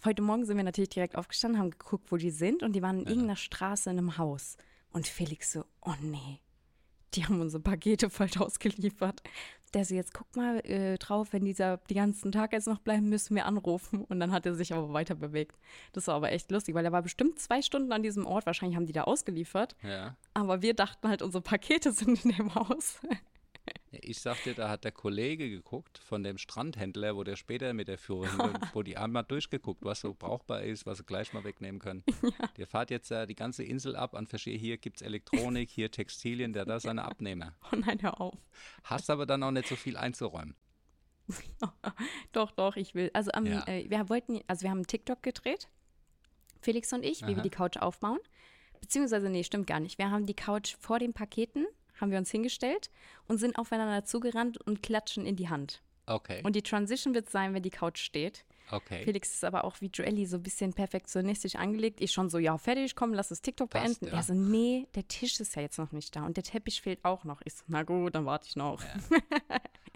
Heute 0.05 0.21
Morgen 0.21 0.45
sind 0.45 0.57
wir 0.57 0.63
natürlich 0.63 0.89
direkt 0.89 1.15
aufgestanden, 1.15 1.59
haben 1.59 1.71
geguckt, 1.71 2.11
wo 2.11 2.17
die 2.17 2.31
sind 2.31 2.63
und 2.63 2.73
die 2.73 2.81
waren 2.81 2.99
in 2.99 3.07
irgendeiner 3.07 3.35
Straße 3.35 3.89
in 3.89 3.97
einem 3.97 4.17
Haus. 4.17 4.57
Und 4.91 5.07
Felix 5.07 5.51
so, 5.51 5.65
oh 5.81 5.93
nee, 6.01 6.39
die 7.15 7.25
haben 7.25 7.39
unsere 7.41 7.61
Pakete 7.61 8.09
falsch 8.09 8.37
ausgeliefert. 8.37 9.21
Der 9.73 9.85
so, 9.85 9.95
jetzt 9.95 10.13
guck 10.13 10.35
mal 10.35 10.59
äh, 10.65 10.97
drauf, 10.99 11.29
wenn 11.31 11.45
dieser 11.45 11.77
die 11.89 11.95
ganzen 11.95 12.31
Tag 12.31 12.53
jetzt 12.53 12.67
noch 12.67 12.77
bleiben, 12.79 13.09
müssen 13.09 13.35
wir 13.35 13.47
anrufen. 13.47 14.03
Und 14.05 14.19
dann 14.19 14.31
hat 14.31 14.45
er 14.45 14.53
sich 14.53 14.73
aber 14.73 14.93
weiter 14.93 15.15
bewegt. 15.15 15.57
Das 15.93 16.05
war 16.07 16.15
aber 16.15 16.31
echt 16.31 16.51
lustig, 16.51 16.75
weil 16.75 16.85
er 16.85 16.91
war 16.91 17.01
bestimmt 17.01 17.39
zwei 17.39 17.63
Stunden 17.63 17.91
an 17.91 18.03
diesem 18.03 18.27
Ort. 18.27 18.45
Wahrscheinlich 18.45 18.75
haben 18.75 18.85
die 18.85 18.93
da 18.93 19.05
ausgeliefert. 19.05 19.75
Ja. 19.81 20.15
Aber 20.35 20.61
wir 20.61 20.75
dachten 20.75 21.07
halt, 21.07 21.23
unsere 21.23 21.41
Pakete 21.41 21.91
sind 21.91 22.23
in 22.23 22.31
dem 22.31 22.53
Haus. 22.53 22.99
Ja, 23.93 23.99
Ich 24.01 24.19
sagte, 24.19 24.53
da 24.55 24.69
hat 24.69 24.83
der 24.83 24.91
Kollege 24.91 25.49
geguckt 25.49 25.97
von 25.99 26.23
dem 26.23 26.37
Strandhändler, 26.37 27.15
wo 27.15 27.23
der 27.23 27.35
später 27.35 27.73
mit 27.73 27.87
der 27.87 27.97
Führung, 27.97 28.27
wo 28.73 28.81
die 28.83 28.97
einmal 28.97 29.23
durchgeguckt, 29.23 29.83
was 29.85 30.01
so 30.01 30.13
brauchbar 30.13 30.63
ist, 30.63 30.85
was 30.85 30.97
sie 30.97 31.03
gleich 31.03 31.31
mal 31.33 31.43
wegnehmen 31.43 31.79
können. 31.79 32.03
Der 32.57 32.67
fährt 32.67 32.89
jetzt 32.91 33.11
äh, 33.11 33.25
die 33.27 33.35
ganze 33.35 33.63
Insel 33.63 33.95
ab 33.95 34.15
an 34.15 34.27
verschiedene, 34.27 34.59
hier 34.61 34.77
gibt 34.77 34.97
es 34.97 35.01
Elektronik, 35.05 35.69
hier 35.69 35.91
Textilien, 35.91 36.53
der 36.53 36.65
da 36.65 36.79
seine 36.79 37.03
Abnehmer. 37.05 37.53
Oh 37.71 37.75
nein, 37.75 38.01
hör 38.01 38.19
auf. 38.19 38.35
Hast 38.83 39.09
aber 39.09 39.25
dann 39.25 39.43
auch 39.43 39.51
nicht 39.51 39.67
so 39.67 39.75
viel 39.75 39.95
einzuräumen. 39.97 40.55
doch, 42.31 42.51
doch, 42.51 42.75
ich 42.75 42.95
will. 42.95 43.09
Also 43.13 43.31
am, 43.31 43.45
Ja. 43.45 43.65
äh, 43.67 43.89
wir 43.89 44.09
wollten, 44.09 44.41
also 44.47 44.63
wir 44.63 44.69
haben 44.71 44.79
einen 44.79 44.87
TikTok 44.87 45.23
gedreht, 45.23 45.69
Felix 46.61 46.91
und 46.93 47.03
ich, 47.03 47.21
wie 47.21 47.25
Aha. 47.25 47.35
wir 47.37 47.43
die 47.43 47.49
Couch 47.49 47.77
aufbauen. 47.77 48.19
Beziehungsweise, 48.81 49.29
nee, 49.29 49.43
stimmt 49.43 49.67
gar 49.67 49.79
nicht. 49.79 49.97
Wir 49.97 50.11
haben 50.11 50.25
die 50.25 50.33
Couch 50.33 50.75
vor 50.79 50.99
den 50.99 51.13
Paketen, 51.13 51.65
haben 52.03 52.11
wir 52.11 52.19
uns 52.19 52.29
hingestellt 52.29 52.91
und 53.27 53.37
sind 53.37 53.57
aufeinander 53.57 54.05
zugerannt 54.05 54.59
und 54.61 54.83
klatschen 54.83 55.25
in 55.25 55.35
die 55.35 55.49
Hand. 55.49 55.81
Okay. 56.05 56.41
Und 56.43 56.55
die 56.55 56.61
Transition 56.61 57.15
wird 57.15 57.29
sein, 57.29 57.53
wenn 57.53 57.63
die 57.63 57.69
Couch 57.69 57.99
steht. 57.99 58.45
Okay. 58.71 59.03
Felix 59.03 59.33
ist 59.33 59.43
aber 59.43 59.63
auch 59.63 59.79
wie 59.81 59.87
Joelly 59.87 60.25
so 60.25 60.37
ein 60.37 60.43
bisschen 60.43 60.73
perfektionistisch 60.73 61.55
angelegt. 61.55 62.01
Ich 62.01 62.11
schon 62.11 62.29
so, 62.29 62.37
ja, 62.37 62.57
fertig, 62.57 62.95
komm, 62.95 63.13
lass 63.13 63.29
das 63.29 63.41
TikTok 63.41 63.69
Passt, 63.69 63.99
beenden. 63.99 64.07
ja. 64.15 64.19
Er 64.19 64.23
so, 64.23 64.33
nee, 64.33 64.87
der 64.95 65.07
Tisch 65.07 65.39
ist 65.39 65.55
ja 65.55 65.61
jetzt 65.61 65.77
noch 65.77 65.91
nicht 65.91 66.15
da 66.15 66.25
und 66.25 66.37
der 66.37 66.43
Teppich 66.43 66.81
fehlt 66.81 67.03
auch 67.05 67.23
noch. 67.23 67.41
Ich 67.45 67.53
so, 67.55 67.63
na 67.67 67.83
gut, 67.83 68.15
dann 68.15 68.25
warte 68.25 68.47
ich 68.47 68.55
noch. 68.55 68.81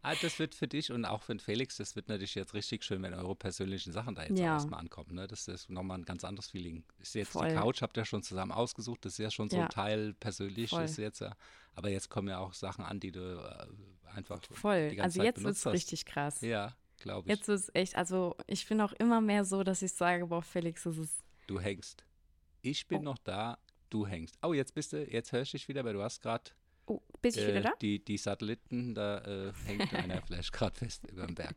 Ah, 0.03 0.13
das 0.21 0.39
wird 0.39 0.55
für 0.55 0.67
dich 0.69 0.91
und 0.91 1.03
auch 1.03 1.23
für 1.23 1.33
den 1.33 1.39
Felix, 1.41 1.75
das 1.77 1.95
wird 1.97 2.07
natürlich 2.07 2.35
jetzt 2.35 2.53
richtig 2.53 2.83
schön, 2.85 3.01
wenn 3.01 3.13
eure 3.13 3.35
persönlichen 3.35 3.91
Sachen 3.91 4.15
da 4.15 4.23
jetzt 4.23 4.39
Ja. 4.39 4.51
auch 4.51 4.53
erstmal 4.59 4.79
ankommen. 4.79 5.15
Ne? 5.15 5.27
Das 5.27 5.47
ist 5.49 5.69
nochmal 5.69 5.97
ein 5.97 6.05
ganz 6.05 6.23
anderes 6.23 6.49
Feeling. 6.51 6.85
Ist 6.99 7.15
jetzt 7.15 7.31
Voll. 7.31 7.49
die 7.49 7.55
Couch, 7.55 7.81
habt 7.81 7.97
ihr 7.97 8.05
schon 8.05 8.23
zusammen 8.23 8.51
ausgesucht, 8.53 9.03
das 9.03 9.13
ist 9.13 9.17
ja 9.19 9.31
schon 9.31 9.49
so 9.49 9.57
Ja. 9.57 9.63
ein 9.63 9.69
Teil 9.69 10.13
persönlich 10.13 10.71
ist 10.71 10.97
jetzt 10.97 11.19
ja. 11.19 11.35
Aber 11.75 11.89
jetzt 11.89 12.09
kommen 12.09 12.29
ja 12.29 12.37
auch 12.39 12.53
Sachen 12.53 12.85
an, 12.85 12.99
die 13.01 13.11
du 13.11 13.19
äh, 13.19 14.15
einfach 14.15 14.39
Voll. 14.51 14.91
die 14.91 14.95
ganze 14.97 15.03
Also 15.05 15.17
Zeit 15.19 15.25
jetzt 15.25 15.35
wird 15.37 15.43
benutzt 15.43 15.65
es 15.65 15.73
richtig 15.73 16.05
krass. 16.05 16.41
Ja, 16.41 16.73
glaube 16.97 17.29
ich. 17.29 17.35
Jetzt 17.37 17.47
es 17.49 17.69
echt, 17.73 17.95
also 17.95 18.35
ich 18.47 18.67
bin 18.67 18.81
auch 18.81 18.93
immer 18.93 19.21
mehr 19.21 19.45
so, 19.45 19.63
dass 19.63 19.81
ich 19.81 19.93
sage, 19.93 20.27
boah, 20.27 20.41
Felix, 20.41 20.83
das 20.83 20.97
ist. 20.97 21.23
Du 21.47 21.59
hängst. 21.59 22.03
Ich 22.61 22.87
bin 22.87 22.99
Oh. 22.99 23.03
noch 23.03 23.17
da, 23.19 23.57
du 23.89 24.05
hängst. 24.07 24.37
Oh, 24.41 24.53
jetzt 24.53 24.73
bist 24.73 24.93
du, 24.93 25.03
jetzt 25.09 25.31
höre 25.31 25.41
ich 25.43 25.51
dich 25.51 25.67
wieder, 25.67 25.83
weil 25.85 25.93
du 25.93 26.01
hast 26.03 26.21
gerade 26.21 26.51
Oh, 26.89 27.01
bist 27.21 27.35
ich 27.37 27.43
äh, 27.43 27.47
wieder 27.49 27.61
da? 27.61 27.73
die, 27.81 28.03
die 28.03 28.17
Satelliten, 28.17 28.95
da 28.95 29.17
äh, 29.19 29.53
hängt 29.65 29.93
einer 29.93 30.21
vielleicht 30.21 30.53
gerade 30.53 30.73
fest 30.77 31.03
über 31.11 31.25
dem 31.25 31.35
Berg. 31.35 31.55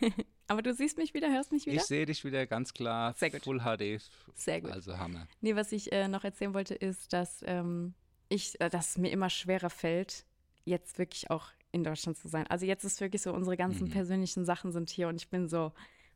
Aber 0.46 0.62
du 0.62 0.72
siehst 0.72 0.98
mich 0.98 1.14
wieder, 1.14 1.30
hörst 1.32 1.50
mich 1.50 1.66
wieder? 1.66 1.76
Ich 1.76 1.82
sehe 1.82 2.06
dich 2.06 2.24
wieder 2.24 2.46
ganz 2.46 2.72
klar, 2.72 3.12
Sehr 3.14 3.30
gut. 3.30 3.42
Full 3.42 3.60
HD. 3.60 4.00
Sehr 4.34 4.60
gut. 4.60 4.70
Also 4.70 4.98
Hammer. 4.98 5.26
Nee, 5.40 5.56
was 5.56 5.72
ich 5.72 5.90
äh, 5.92 6.06
noch 6.08 6.22
erzählen 6.24 6.54
wollte, 6.54 6.74
ist, 6.74 7.12
dass 7.12 7.42
ähm, 7.46 7.94
ich, 8.28 8.60
äh, 8.60 8.70
dass 8.70 8.90
es 8.90 8.98
mir 8.98 9.10
immer 9.10 9.30
schwerer 9.30 9.70
fällt, 9.70 10.26
jetzt 10.64 10.96
wirklich 10.98 11.28
auch 11.30 11.48
in 11.72 11.84
Deutschland 11.84 12.16
zu 12.18 12.28
sein. 12.28 12.46
Also 12.48 12.66
jetzt 12.66 12.84
ist 12.84 13.00
wirklich 13.00 13.22
so, 13.22 13.32
unsere 13.32 13.56
ganzen 13.56 13.88
Mhm. 13.88 13.90
persönlichen 13.92 14.44
Sachen 14.44 14.72
sind 14.72 14.90
hier 14.90 15.08
und 15.08 15.16
ich 15.16 15.28
bin 15.28 15.48
so, 15.48 15.72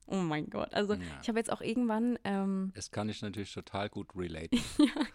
oh 0.06 0.16
mein 0.16 0.48
Gott. 0.50 0.72
Also 0.74 0.94
Ja. 0.94 1.00
ich 1.22 1.28
habe 1.28 1.38
jetzt 1.38 1.50
auch 1.50 1.60
irgendwann, 1.60 2.18
ähm, 2.24 2.72
Das 2.74 2.90
kann 2.90 3.08
ich 3.08 3.20
natürlich 3.22 3.52
total 3.52 3.88
gut 3.88 4.14
relaten. 4.14 4.60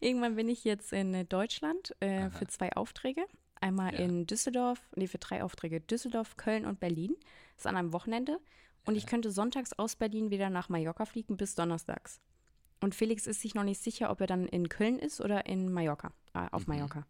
irgendwann 0.00 0.36
bin 0.36 0.48
ich 0.48 0.64
jetzt 0.64 0.92
in 0.92 1.14
äh, 1.14 1.24
Deutschland 1.24 1.94
äh, 2.00 2.30
für 2.30 2.46
zwei 2.46 2.72
Aufträge. 2.72 3.24
Einmal 3.60 3.94
Ja. 3.94 4.00
in 4.00 4.26
Düsseldorf, 4.26 4.80
nee, 4.96 5.06
für 5.06 5.18
drei 5.18 5.42
Aufträge, 5.42 5.80
Düsseldorf, 5.80 6.36
Köln 6.36 6.66
und 6.66 6.78
Berlin. 6.78 7.14
Das 7.54 7.62
ist 7.64 7.66
an 7.66 7.76
einem 7.76 7.92
Wochenende. 7.92 8.38
Und 8.84 8.94
ich 8.94 9.06
könnte 9.06 9.32
sonntags 9.32 9.72
aus 9.72 9.96
Berlin 9.96 10.30
wieder 10.30 10.48
nach 10.50 10.68
Mallorca 10.68 11.06
fliegen 11.06 11.36
bis 11.36 11.56
donnerstags. 11.56 12.20
Und 12.80 12.94
Felix 12.94 13.26
ist 13.26 13.40
sich 13.40 13.54
noch 13.54 13.64
nicht 13.64 13.80
sicher, 13.80 14.10
ob 14.10 14.20
er 14.20 14.26
dann 14.28 14.46
in 14.46 14.68
Köln 14.68 14.98
ist 15.00 15.20
oder 15.20 15.46
in 15.46 15.72
Mallorca, 15.72 16.12
äh, 16.34 16.46
auf 16.52 16.66
Mhm. 16.68 16.74
Mallorca. 16.74 17.06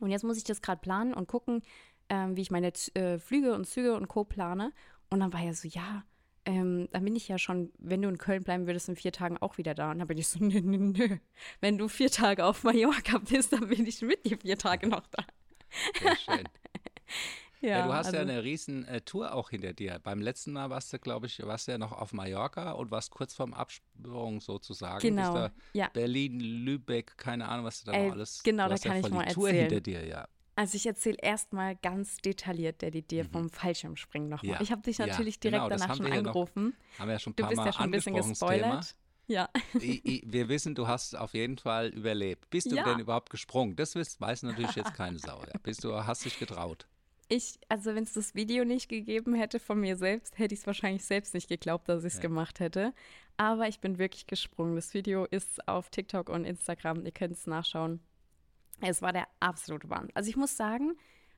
Und 0.00 0.10
jetzt 0.10 0.24
muss 0.24 0.36
ich 0.36 0.44
das 0.44 0.62
gerade 0.62 0.80
planen 0.80 1.14
und 1.14 1.28
gucken, 1.28 1.62
ähm, 2.08 2.36
wie 2.36 2.42
ich 2.42 2.50
meine 2.50 2.72
Z 2.72 2.96
äh, 2.96 3.18
Flüge 3.18 3.54
und 3.54 3.66
Züge 3.66 3.94
und 3.94 4.08
Co. 4.08 4.24
plane. 4.24 4.72
Und 5.10 5.20
dann 5.20 5.32
war 5.32 5.42
er 5.42 5.54
so, 5.54 5.68
ja, 5.68 6.04
ähm, 6.46 6.88
dann 6.92 7.04
bin 7.04 7.16
ich 7.16 7.28
ja 7.28 7.38
schon, 7.38 7.72
wenn 7.78 8.02
du 8.02 8.08
in 8.08 8.18
Köln 8.18 8.42
bleiben 8.42 8.66
würdest, 8.66 8.88
in 8.88 8.96
vier 8.96 9.12
Tagen 9.12 9.38
auch 9.38 9.56
wieder 9.56 9.74
da. 9.74 9.90
Und 9.90 9.98
dann 9.98 10.08
bin 10.08 10.18
ich 10.18 10.28
so, 10.28 10.38
nö, 10.44 10.60
nö, 10.60 10.78
nö. 10.78 11.16
Wenn 11.60 11.78
du 11.78 11.88
vier 11.88 12.10
Tage 12.10 12.44
auf 12.44 12.64
Mallorca 12.64 13.18
bist, 13.18 13.52
dann 13.52 13.68
bin 13.68 13.86
ich 13.86 14.02
mit 14.02 14.24
dir 14.24 14.38
vier 14.38 14.58
Tage 14.58 14.88
noch 14.88 15.06
da. 15.08 15.24
Sehr 16.00 16.16
schön. 16.16 16.48
Ja, 17.68 17.86
du 17.86 17.92
hast 17.92 18.12
ja 18.12 18.20
also- 18.20 18.30
eine 18.32 18.42
riesen 18.44 18.84
äh, 18.86 19.00
Tour 19.00 19.34
auch 19.34 19.50
hinter 19.50 19.72
dir. 19.72 19.98
Beim 20.02 20.20
letzten 20.20 20.52
Mal 20.52 20.70
warst 20.70 20.92
du, 20.92 20.98
glaube 20.98 21.26
ich, 21.26 21.40
warst 21.44 21.66
du 21.68 21.72
ja 21.72 21.78
noch 21.78 21.92
auf 21.92 22.12
Mallorca 22.12 22.72
und 22.72 22.90
warst 22.90 23.10
kurz 23.10 23.34
vorm 23.34 23.54
Absprung 23.54 24.40
sozusagen. 24.40 25.00
Genau, 25.00 25.48
ja. 25.72 25.88
Berlin, 25.92 26.40
Lübeck, 26.40 27.16
keine 27.16 27.48
Ahnung, 27.48 27.64
was 27.66 27.82
du 27.82 27.90
da 27.90 27.96
Ey, 27.96 28.06
noch 28.06 28.12
alles. 28.14 28.42
genau, 28.42 28.68
du 28.68 28.74
da 28.74 28.78
kann 28.78 29.00
ja 29.00 29.06
ich 29.08 29.12
mal 29.14 29.26
Tour 29.32 29.48
erzählen. 29.48 29.68
hinter 29.70 29.80
dir, 29.80 30.06
ja. 30.06 30.28
Also 30.56 30.76
ich 30.76 30.86
erzähle 30.86 31.16
erstmal 31.20 31.74
ganz 31.74 32.18
detailliert, 32.18 32.80
Daddy, 32.80 33.02
dir 33.02 33.24
vom 33.24 33.50
Fallschirmspringen 33.50 34.28
nochmal. 34.28 34.46
Mhm. 34.50 34.54
Ja, 34.54 34.60
Ich 34.60 34.70
habe 34.70 34.82
dich 34.82 34.98
ja, 34.98 35.06
natürlich 35.08 35.40
genau, 35.40 35.66
direkt 35.68 35.72
das 35.72 35.80
danach 35.80 35.96
schon 35.96 36.06
hier 36.06 36.14
noch 36.22 36.28
angerufen. 36.28 36.76
Haben 36.98 37.08
wir 37.08 37.12
ja 37.14 37.18
schon 37.18 37.32
ein 37.32 37.36
Du 37.36 37.42
paar 37.42 37.48
bist 37.50 37.56
Mal 37.58 37.66
ja 37.66 37.72
schon 37.72 37.82
ein 37.82 37.90
bisschen 37.90 38.14
gespoilert. 38.14 38.94
Ja. 39.26 39.48
Wir 39.72 40.48
wissen, 40.48 40.74
du 40.74 40.86
hast 40.86 41.16
auf 41.16 41.34
jeden 41.34 41.58
Fall 41.58 41.88
überlebt. 41.88 42.50
Bist 42.50 42.70
du 42.70 42.76
Ja. 42.76 42.84
denn 42.84 42.98
überhaupt 43.00 43.30
gesprungen? 43.30 43.74
Das 43.74 43.96
weiß 43.96 44.42
natürlich 44.44 44.76
jetzt 44.76 44.94
keine 44.94 45.18
Sau. 45.18 45.40
Ja. 45.40 45.58
Bist 45.62 45.82
du, 45.82 45.92
hast 45.94 46.24
dich 46.24 46.38
getraut? 46.38 46.86
Ich, 47.28 47.58
also 47.68 47.94
wenn 47.94 48.04
es 48.04 48.12
das 48.12 48.34
Video 48.34 48.64
nicht 48.64 48.88
gegeben 48.88 49.34
hätte 49.34 49.58
von 49.58 49.80
mir 49.80 49.96
selbst, 49.96 50.38
hätte 50.38 50.54
ich 50.54 50.60
es 50.60 50.66
wahrscheinlich 50.66 51.04
selbst 51.04 51.34
nicht 51.34 51.48
geglaubt, 51.48 51.88
dass 51.88 52.04
ich 52.04 52.12
es 52.12 52.18
Ja. 52.18 52.22
gemacht 52.22 52.60
hätte. 52.60 52.92
Aber 53.36 53.66
ich 53.68 53.80
bin 53.80 53.98
wirklich 53.98 54.26
gesprungen. 54.26 54.76
Das 54.76 54.94
Video 54.94 55.24
ist 55.24 55.66
auf 55.66 55.88
TikTok 55.90 56.28
und 56.28 56.44
Instagram. 56.44 57.04
Ihr 57.04 57.12
könnt 57.12 57.32
es 57.32 57.46
nachschauen. 57.46 58.00
Es 58.80 59.02
war 59.02 59.12
der 59.12 59.26
absolute 59.40 59.88
Wahnsinn. 59.88 60.14
Also 60.14 60.28
ich 60.28 60.36
muss 60.36 60.56
sagen, 60.56 60.96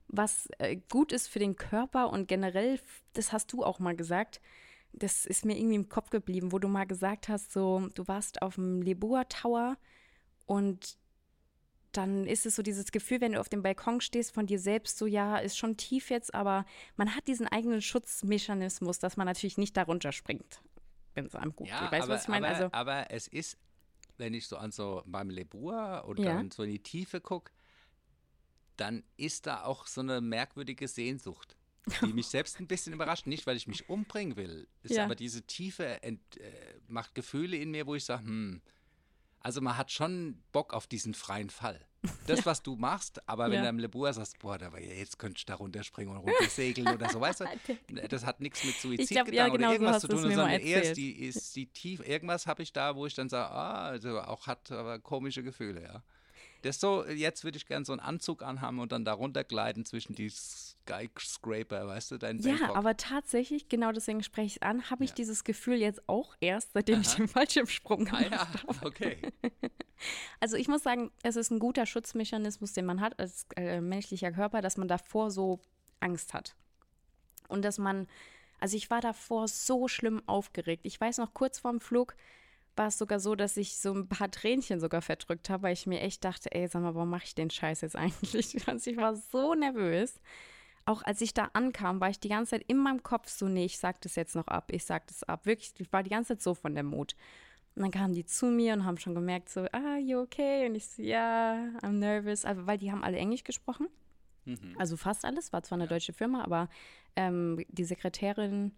was 0.09 0.49
äh, 0.59 0.77
gut 0.90 1.12
ist 1.12 1.29
für 1.29 1.38
den 1.38 1.57
Körper 1.57 2.11
und 2.11 2.29
generell, 2.29 2.81
das 3.14 3.33
hast 3.33 3.53
du 3.53 3.64
auch 3.64 3.79
mal 3.79 3.96
gesagt, 3.96 4.40
das 4.92 5.27
ist 5.27 5.44
mir 5.44 5.57
irgendwie 5.57 5.75
im 5.77 5.88
Kopf 5.88 6.11
geblieben, 6.11 6.53
wo 6.53 6.59
du 6.59 6.68
mal 6.68 6.87
gesagt 6.87 7.29
hast, 7.29 7.53
so, 7.53 7.88
du 7.94 8.09
warst 8.09 8.40
auf 8.42 8.55
dem 8.55 8.83
Lebua 8.83 9.25
Tower 9.25 9.77
und 10.46 10.96
dann 11.96 12.26
ist 12.26 12.46
es 12.46 12.56
so 12.56 12.62
dieses 12.62 12.92
Gefühl, 12.92 13.20
wenn 13.20 13.32
du 13.32 13.40
auf 13.40 13.48
dem 13.48 13.62
Balkon 13.62 14.00
stehst 14.00 14.32
von 14.32 14.46
dir 14.46 14.59
selbst, 14.59 14.98
so 14.98 15.06
ja, 15.06 15.38
ist 15.38 15.56
schon 15.59 15.76
tief 15.76 16.11
jetzt, 16.11 16.35
aber 16.35 16.64
man 16.96 17.14
hat 17.14 17.26
diesen 17.28 17.46
eigenen 17.46 17.82
Schutzmechanismus, 17.82 18.98
dass 18.98 19.16
man 19.16 19.26
natürlich 19.26 19.59
nicht 19.59 19.76
darunter 19.76 20.12
springt, 20.12 20.62
wenn 21.14 21.26
es 21.26 21.35
einem 21.35 21.54
gut 21.54 21.68
geht. 21.68 21.80
Weißt 21.80 21.92
du, 21.92 21.96
aber, 22.04 22.14
was 22.14 22.22
ich 22.22 22.28
meine? 22.28 22.46
aber, 22.48 22.56
Also, 22.56 22.68
aber 22.72 23.11
es 23.11 23.28
ist, 23.28 23.59
wenn 24.18 24.35
ich 24.35 24.46
so 24.46 24.56
an 24.56 24.72
so 24.72 25.02
beim 25.06 25.30
Lebur 25.30 26.04
und 26.06 26.18
Ja. 26.20 26.37
dann 26.37 26.50
so 26.50 26.62
in 26.62 26.70
die 26.70 26.82
Tiefe 26.82 27.20
gucke, 27.20 27.52
dann 28.76 29.04
ist 29.16 29.46
da 29.46 29.64
auch 29.64 29.87
so 29.87 30.00
eine 30.02 30.20
merkwürdige 30.20 30.87
Sehnsucht, 30.88 31.56
die 32.02 32.12
mich 32.12 32.26
selbst 32.28 32.61
ein 32.61 32.66
bisschen 32.66 32.92
überrascht. 32.92 33.26
Nicht, 33.26 33.46
weil 33.46 33.56
ich 33.56 33.66
mich 33.66 33.88
umbringen 33.88 34.37
will, 34.37 34.68
ist 34.82 34.96
Ja. 34.96 35.04
aber 35.04 35.14
diese 35.14 35.42
Tiefe 35.42 36.02
ent, 36.02 36.20
äh, 36.38 36.78
macht 36.88 37.14
Gefühle 37.14 37.56
in 37.56 37.70
mir, 37.70 37.87
wo 37.87 37.94
ich 37.94 38.04
sage, 38.04 38.24
hm, 38.24 38.61
also 39.46 39.61
man 39.61 39.76
hat 39.76 39.92
schon 39.92 40.42
Bock 40.50 40.74
auf 40.74 40.88
diesen 40.88 41.14
freien 41.14 41.50
Fall. 41.50 41.80
Das, 42.26 42.44
was 42.44 42.62
du 42.62 42.74
machst, 42.74 43.20
aber 43.28 43.46
wenn 43.46 43.54
Ja. 43.59 43.62
du 43.62 43.68
am 43.68 43.78
Lebur 43.78 44.12
sagst, 44.12 44.38
boah, 44.40 44.59
da, 44.59 44.76
jetzt 44.78 45.18
könnte 45.20 45.38
ich 45.38 45.46
da 45.46 45.54
runterspringen 45.54 46.12
und 46.16 46.20
runtersegeln 46.20 46.88
oder 46.92 47.09
so, 47.09 47.20
weißt 47.20 47.40
du, 47.42 47.44
das 48.09 48.24
hat 48.26 48.40
nichts 48.40 48.64
mit 48.64 48.76
Suizid 48.80 49.09
glaub, 49.11 49.32
ja, 49.32 49.44
genau 49.48 49.54
oder 49.54 49.66
so 49.66 49.72
irgendwas 49.72 49.94
hast 49.94 50.00
zu 50.02 50.09
du 50.09 50.14
tun, 50.14 50.22
sondern 50.35 50.50
erst 50.50 50.66
erzählt. 50.66 50.96
die, 50.96 51.12
ist 51.26 51.54
die 51.54 51.66
tief, 51.66 52.00
irgendwas 52.06 52.46
habe 52.48 52.62
ich 52.64 52.72
da, 52.72 52.96
wo 52.96 53.06
ich 53.06 53.14
dann 53.14 53.28
sage, 53.28 53.50
ah, 53.52 53.87
also 53.87 54.20
auch 54.20 54.46
hat 54.48 54.70
aber 54.72 54.98
komische 54.98 55.42
Gefühle, 55.44 55.82
ja. 55.82 56.02
Das 56.62 56.80
so, 56.80 57.04
jetzt 57.06 57.44
würde 57.44 57.59
ich 57.59 57.66
gerne 57.66 57.85
so 57.85 57.92
einen 57.92 58.00
Anzug 58.00 58.42
anhaben 58.42 58.80
und 58.80 58.90
dann 58.90 59.04
da 59.04 59.12
runtergleiten 59.12 59.85
zwischen 59.85 60.14
die 60.16 60.32
Skyscraper, 60.87 61.87
weißt 61.87 62.12
du, 62.12 62.18
dein 62.18 62.38
ja, 62.38 62.57
Bangkok. 62.57 62.77
aber 62.77 62.96
tatsächlich, 62.96 63.68
genau 63.68 63.92
deswegen 63.92 64.22
spreche 64.22 64.46
ich 64.46 64.57
es 64.57 64.62
an, 64.62 64.90
habe 64.90 65.05
ich 65.05 65.11
Ja. 65.11 65.16
dieses 65.16 65.44
Gefühl 65.44 65.77
jetzt 65.77 66.09
auch 66.09 66.35
erst, 66.40 66.72
seitdem 66.75 67.01
ich 67.01 67.09
Aha. 67.09 67.16
den 67.16 67.29
Fallschirmsprung 67.29 68.07
Ah 68.09 68.22
gemacht 68.22 68.31
ja, 68.31 68.62
habe. 68.68 68.87
okay. 68.87 69.18
Also 70.40 70.57
ich 70.57 70.68
muss 70.68 70.83
sagen, 70.83 71.11
es 71.22 71.37
ist 71.37 71.51
ein 71.51 71.59
guter 71.59 71.87
Schutzmechanismus, 71.87 72.75
den 72.75 72.85
man 72.85 73.01
hat 73.01 73.18
als 73.18 73.46
äh, 73.57 73.81
menschlicher 73.81 74.31
Körper, 74.31 74.61
dass 74.61 74.77
man 74.77 74.88
davor 74.88 75.31
so 75.31 75.59
Angst 76.01 76.35
hat. 76.35 76.55
Und 77.49 77.64
dass 77.64 77.79
man, 77.79 78.07
also 78.61 78.77
ich 78.77 78.90
war 78.90 79.01
davor 79.01 79.49
so 79.49 79.88
schlimm 79.88 80.22
aufgeregt. 80.27 80.83
Ich 80.85 81.01
weiß 81.01 81.16
noch, 81.16 81.33
kurz 81.33 81.59
vorm 81.61 81.81
Flug 81.81 82.14
war 82.77 82.88
es 82.88 82.99
sogar 82.99 83.20
so, 83.20 83.35
dass 83.37 83.57
ich 83.57 83.79
so 83.79 83.94
ein 83.94 84.07
paar 84.07 84.31
Tränchen 84.31 84.81
sogar 84.81 85.01
verdrückt 85.01 85.49
habe, 85.49 85.62
weil 85.62 85.72
ich 85.72 85.87
mir 85.87 86.01
echt 86.03 86.22
dachte, 86.25 86.53
ey, 86.53 86.68
sag 86.68 86.83
mal, 86.83 86.94
warum 86.94 87.09
mache 87.09 87.25
ich 87.25 87.35
den 87.35 87.49
Scheiß 87.49 87.81
jetzt 87.81 87.96
eigentlich? 87.96 88.68
Also 88.68 88.90
ich 88.90 88.99
war 88.99 89.16
so 89.16 89.55
nervös. 89.55 90.20
Auch 90.87 91.03
als 91.03 91.20
ich 91.20 91.35
da 91.35 91.51
ankam, 91.53 92.01
war 92.01 92.09
ich 92.09 92.20
die 92.20 92.29
ganze 92.29 92.53
Zeit 92.53 92.64
in 92.68 92.79
meinem 92.79 93.03
Kopf 93.03 93.29
so, 93.29 93.49
nee, 93.49 93.64
ich 93.64 93.79
sag 93.79 94.01
das 94.03 94.14
jetzt 94.14 94.37
noch 94.37 94.46
ab, 94.46 94.70
ich 94.72 94.85
sag 94.85 95.07
das 95.09 95.25
ab. 95.25 95.44
Wirklich, 95.44 95.75
ich 95.79 95.92
war 95.92 96.03
die 96.03 96.11
ganze 96.11 96.35
Zeit 96.35 96.42
so 96.42 96.55
von 96.55 96.75
der 96.75 96.85
Mut. 96.85 97.16
Und 97.75 97.83
dann 97.83 97.90
kamen 97.90 98.14
die 98.14 98.25
zu 98.25 98.46
mir 98.46 98.72
und 98.72 98.85
haben 98.85 98.96
schon 98.96 99.14
gemerkt, 99.14 99.51
so, 99.51 99.66
ah, 99.72 99.99
you 99.99 100.20
okay? 100.20 100.66
Und 100.66 100.77
ich 100.77 100.87
so, 100.87 101.03
ja, 101.03 101.55
I'm 101.83 101.99
nervous. 101.99 102.44
Also, 102.44 102.66
weil 102.66 102.79
die 102.79 102.90
haben 102.90 103.05
alle 103.05 103.18
Englisch 103.18 103.44
gesprochen. 103.44 103.88
Mhm. 104.46 104.77
Also 104.79 104.96
fast 104.96 105.25
alles, 105.25 105.53
war 105.53 105.62
zwar 105.62 105.77
eine 105.77 105.88
deutsche 105.88 106.12
Firma, 106.12 106.44
aber 106.44 106.68
ähm, 107.16 107.64
die 107.68 107.85
Sekretärin, 107.85 108.72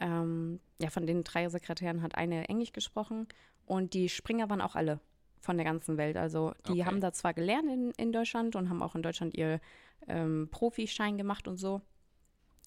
ähm, 0.00 0.60
ja, 0.80 0.90
von 0.90 1.06
den 1.06 1.22
drei 1.22 1.48
Sekretären 1.48 2.02
hat 2.02 2.14
eine 2.16 2.48
Englisch 2.48 2.72
gesprochen 2.72 3.28
und 3.66 3.94
die 3.94 4.08
Springer 4.08 4.48
waren 4.48 4.62
auch 4.62 4.74
alle 4.74 4.98
von 5.40 5.56
der 5.56 5.64
ganzen 5.64 5.96
Welt. 5.96 6.16
Also 6.16 6.52
die 6.66 6.72
Okay. 6.72 6.84
haben 6.84 7.00
da 7.00 7.12
zwar 7.12 7.34
gelernt 7.34 7.68
in, 7.70 7.90
in 7.96 8.12
Deutschland 8.12 8.56
und 8.56 8.68
haben 8.68 8.82
auch 8.82 8.94
in 8.94 9.02
Deutschland 9.02 9.34
ihr 9.34 9.60
ähm, 10.06 10.48
Profischein 10.50 11.16
gemacht 11.18 11.48
und 11.48 11.56
so. 11.56 11.80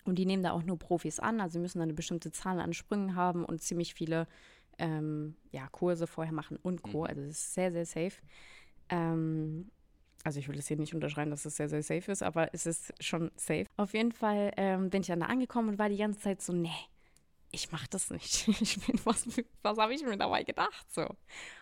Und 0.05 0.15
die 0.19 0.25
nehmen 0.25 0.43
da 0.43 0.51
auch 0.51 0.63
nur 0.63 0.77
Profis 0.77 1.19
an, 1.19 1.39
also 1.39 1.53
sie 1.53 1.59
müssen 1.59 1.79
dann 1.79 1.87
eine 1.87 1.93
bestimmte 1.93 2.31
Zahl 2.31 2.59
an 2.59 2.73
Sprüngen 2.73 3.15
haben 3.15 3.45
und 3.45 3.61
ziemlich 3.61 3.93
viele 3.93 4.27
ähm, 4.77 5.35
ja, 5.51 5.67
Kurse 5.67 6.07
vorher 6.07 6.33
machen 6.33 6.57
und 6.61 6.81
Co. 6.81 7.01
Mhm. 7.01 7.07
Also 7.07 7.21
es 7.21 7.29
ist 7.29 7.53
sehr, 7.53 7.71
sehr 7.71 7.85
safe. 7.85 8.13
Ähm, 8.89 9.71
also 10.23 10.39
ich 10.39 10.47
will 10.47 10.57
es 10.57 10.67
hier 10.67 10.77
nicht 10.77 10.93
unterschreiben, 10.93 11.31
dass 11.31 11.45
es 11.45 11.55
sehr, 11.55 11.69
sehr 11.69 11.83
safe 11.83 12.11
ist, 12.11 12.23
aber 12.23 12.53
es 12.53 12.65
ist 12.65 12.93
schon 13.01 13.31
safe. 13.35 13.65
Auf 13.77 13.93
jeden 13.93 14.11
Fall 14.11 14.51
ähm, 14.57 14.89
bin 14.89 15.01
ich 15.01 15.07
dann 15.07 15.19
da 15.19 15.27
angekommen 15.27 15.69
und 15.69 15.79
war 15.79 15.89
die 15.89 15.97
ganze 15.97 16.19
Zeit 16.19 16.41
so, 16.41 16.53
nee, 16.53 16.69
ich 17.53 17.71
mach 17.71 17.87
das 17.87 18.09
nicht. 18.09 18.47
Ich 18.61 18.79
bin, 18.85 18.99
was, 19.05 19.25
was 19.61 19.77
habe 19.77 19.93
ich 19.93 20.03
mir 20.03 20.17
dabei 20.17 20.43
gedacht? 20.43 20.91
So. 20.91 21.07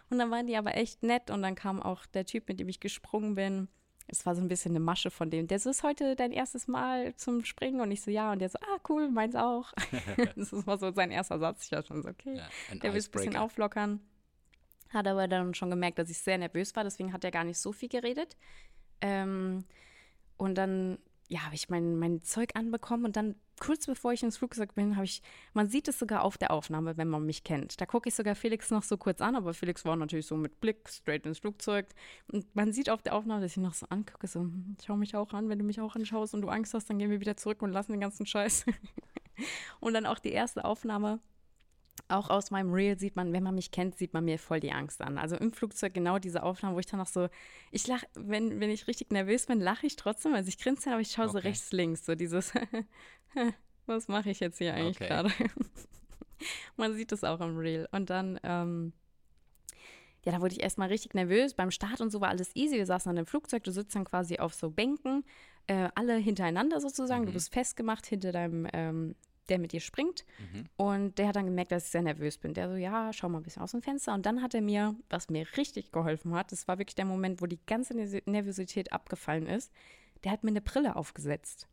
Und 0.10 0.18
dann 0.18 0.32
waren 0.32 0.48
die 0.48 0.58
aber 0.58 0.76
echt 0.76 1.04
nett 1.04 1.30
und 1.30 1.42
dann 1.42 1.56
kam 1.56 1.82
auch 1.82 2.06
der 2.08 2.26
Typ, 2.26 2.48
mit 2.48 2.60
dem 2.60 2.70
ich 2.70 2.80
gesprungen 2.80 3.36
bin. 3.36 3.68
Es 4.08 4.26
war 4.26 4.36
so 4.36 4.42
ein 4.42 4.48
bisschen 4.48 4.72
eine 4.72 4.80
Masche 4.80 5.12
von 5.12 5.30
dem. 5.30 5.48
Der 5.48 5.60
so, 5.60 5.70
ist 5.70 5.84
heute 5.84 6.16
dein 6.16 6.32
erstes 6.32 6.68
Mal 6.68 7.16
zum 7.16 7.46
Springen? 7.46 7.82
Und 7.82 7.92
ich 7.92 8.02
so, 8.02 8.10
ja. 8.10 8.32
Und 8.32 8.40
der 8.40 8.50
so, 8.50 8.58
ah, 8.60 8.80
cool, 8.90 9.10
meins 9.10 9.36
auch. 9.36 9.72
das 10.36 10.52
war 10.66 10.78
so 10.78 10.92
sein 10.92 11.12
erster 11.12 11.40
Satz. 11.40 11.66
Ich 11.66 11.72
war 11.72 11.84
schon 11.84 12.02
so, 12.02 12.10
okay. 12.10 12.36
Ja, 12.38 12.50
der 12.76 12.92
will 12.92 13.00
es 13.00 13.08
ein 13.08 13.12
bisschen 13.12 13.38
auflockern. 13.38 14.02
Hat 14.90 15.08
aber 15.08 15.28
dann 15.28 15.54
schon 15.54 15.70
gemerkt, 15.70 16.00
dass 16.00 16.10
ich 16.10 16.18
sehr 16.18 16.38
nervös 16.38 16.76
war. 16.76 16.84
Deswegen 16.84 17.14
hat 17.14 17.24
er 17.24 17.32
gar 17.32 17.44
nicht 17.44 17.60
so 17.60 17.72
viel 17.72 17.90
geredet. 17.90 18.36
Ähm, 19.02 19.66
und 20.38 20.56
dann 20.56 20.98
ja, 21.32 21.46
habe 21.46 21.56
ich 21.56 21.70
mein, 21.70 21.96
mein 21.98 22.22
Zeug 22.24 22.50
anbekommen 22.56 23.06
und 23.06 23.16
dann 23.16 23.36
kurz 23.62 23.86
bevor 23.86 24.12
ich 24.12 24.24
ins 24.24 24.38
Flugzeug 24.38 24.74
bin, 24.74 24.96
habe 24.96 25.06
ich, 25.06 25.22
man 25.54 25.70
sieht 25.70 25.88
es 25.88 26.00
sogar 26.00 26.24
auf 26.24 26.38
der 26.38 26.52
Aufnahme, 26.52 26.98
wenn 26.98 27.08
man 27.08 27.26
mich 27.26 27.44
kennt. 27.44 27.80
Da 27.80 27.86
gucke 27.86 28.10
ich 28.10 28.16
sogar 28.16 28.34
Felix 28.34 28.72
noch 28.72 28.82
so 28.82 28.98
kurz 28.98 29.22
an, 29.22 29.36
aber 29.36 29.54
Felix 29.54 29.86
war 29.86 29.96
natürlich 29.96 30.26
so 30.26 30.36
mit 30.36 30.60
Blick 30.60 30.90
straight 30.90 31.26
ins 31.28 31.40
Flugzeug. 31.40 31.88
Und 32.32 32.54
man 32.56 32.74
sieht 32.74 32.90
auf 32.90 33.04
der 33.04 33.16
Aufnahme, 33.16 33.42
dass 33.42 33.52
ich 33.52 33.58
noch 33.58 33.76
so 33.76 33.86
angucke, 33.90 34.28
so, 34.28 34.42
hm, 34.42 34.76
schau 34.84 34.98
mich 34.98 35.16
auch 35.16 35.32
an, 35.34 35.48
wenn 35.48 35.60
du 35.60 35.64
mich 35.64 35.80
auch 35.80 35.96
anschaust 35.96 36.34
und 36.34 36.42
du 36.42 36.50
Angst 36.50 36.74
hast, 36.74 36.90
dann 36.90 36.98
gehen 36.98 37.12
wir 37.12 37.20
wieder 37.20 37.38
zurück 37.38 37.62
und 37.62 37.72
lassen 37.72 37.92
den 37.92 38.02
ganzen 38.02 38.26
Scheiß. 38.26 38.66
und 39.80 39.94
dann 39.94 40.08
auch 40.08 40.20
die 40.20 40.32
erste 40.32 40.66
Aufnahme 40.66 41.20
auch 42.08 42.30
aus 42.30 42.52
meinem 42.52 42.74
Reel 42.74 42.98
sieht 42.98 43.16
man, 43.16 43.34
wenn 43.34 43.44
man 43.44 43.56
mich 43.56 43.72
kennt, 43.72 43.98
sieht 43.98 44.14
man 44.14 44.26
mir 44.26 44.38
voll 44.38 44.60
die 44.60 44.72
Angst 44.72 45.02
an. 45.02 45.18
Also 45.18 45.36
im 45.36 45.54
Flugzeug 45.54 45.94
genau 45.94 46.20
diese 46.20 46.44
Aufnahme, 46.44 46.76
wo 46.76 46.80
ich 46.80 46.86
dann 46.86 47.00
noch 47.00 47.08
so, 47.08 47.30
ich 47.72 47.88
lache, 47.88 48.06
wenn, 48.16 48.60
wenn 48.60 48.70
ich 48.70 48.88
richtig 48.88 49.12
nervös 49.12 49.46
bin, 49.46 49.60
lache 49.60 49.86
ich 49.86 49.96
trotzdem. 49.96 50.34
Also 50.34 50.50
ich 50.50 50.58
grinse 50.58 50.86
dann, 50.86 50.94
aber 50.94 51.02
ich 51.02 51.12
schaue 51.12 51.26
okay. 51.26 51.34
so 51.34 51.40
rechts, 51.40 51.72
links, 51.72 52.06
so 52.06 52.16
dieses, 52.16 52.54
was 53.86 54.08
mache 54.08 54.30
ich 54.30 54.40
jetzt 54.40 54.58
hier 54.58 54.74
eigentlich 54.74 54.98
okay. 54.98 55.08
gerade? 55.08 55.32
man 56.78 56.94
sieht 56.94 57.12
das 57.12 57.24
auch 57.24 57.40
im 57.42 57.58
Reel. 57.58 57.88
Und 57.92 58.10
dann, 58.10 58.40
ähm, 58.44 58.94
ja, 60.26 60.32
da 60.32 60.42
wurde 60.42 60.54
ich 60.54 60.62
erstmal 60.62 60.90
richtig 60.90 61.14
nervös. 61.14 61.54
Beim 61.54 61.72
Start 61.72 62.02
und 62.02 62.12
so 62.12 62.22
war 62.22 62.30
alles 62.30 62.56
easy. 62.56 62.76
Wir 62.76 62.86
saßen 62.86 63.10
dann 63.10 63.18
im 63.18 63.26
Flugzeug, 63.26 63.64
du 63.64 63.72
sitzt 63.72 63.96
dann 63.96 64.06
quasi 64.06 64.38
auf 64.38 64.54
so 64.54 64.70
Bänken, 64.70 65.24
äh, 65.68 65.90
alle 65.96 66.16
hintereinander 66.16 66.80
sozusagen. 66.80 67.24
Mhm. 67.24 67.28
Du 67.28 67.34
bist 67.34 67.54
festgemacht 67.54 68.06
hinter 68.06 68.32
deinem 68.32 68.68
ähm, 68.74 69.16
der 69.52 69.60
mit 69.60 69.74
dir 69.74 69.82
springt. 69.82 70.26
Mhm. 70.40 70.66
Und 70.78 71.18
der 71.20 71.28
hat 71.28 71.36
dann 71.36 71.46
gemerkt, 71.46 71.72
dass 71.72 71.86
ich 71.86 71.92
sehr 71.92 72.02
nervös 72.02 72.38
bin. 72.38 72.56
Der 72.56 72.70
so, 72.70 72.76
ja, 72.76 73.14
schau 73.14 73.30
mal 73.30 73.40
ein 73.40 73.44
bisschen 73.44 73.62
aus 73.62 73.72
dem 73.72 73.84
Fenster. 73.84 74.14
Und 74.14 74.26
dann 74.26 74.42
hat 74.42 74.56
er 74.56 74.62
mir, 74.62 74.96
was 75.10 75.30
mir 75.30 75.46
richtig 75.58 75.92
geholfen 75.92 76.34
hat, 76.34 76.52
das 76.52 76.68
war 76.68 76.80
wirklich 76.80 76.96
der 76.96 77.06
Moment, 77.06 77.42
wo 77.42 77.46
die 77.46 77.60
ganze 77.68 77.94
Nervosität 77.94 78.92
abgefallen 78.92 79.46
ist, 79.46 79.72
der 80.24 80.32
hat 80.32 80.44
mir 80.44 80.52
eine 80.52 80.62
Brille 80.62 80.96
aufgesetzt 80.96 81.68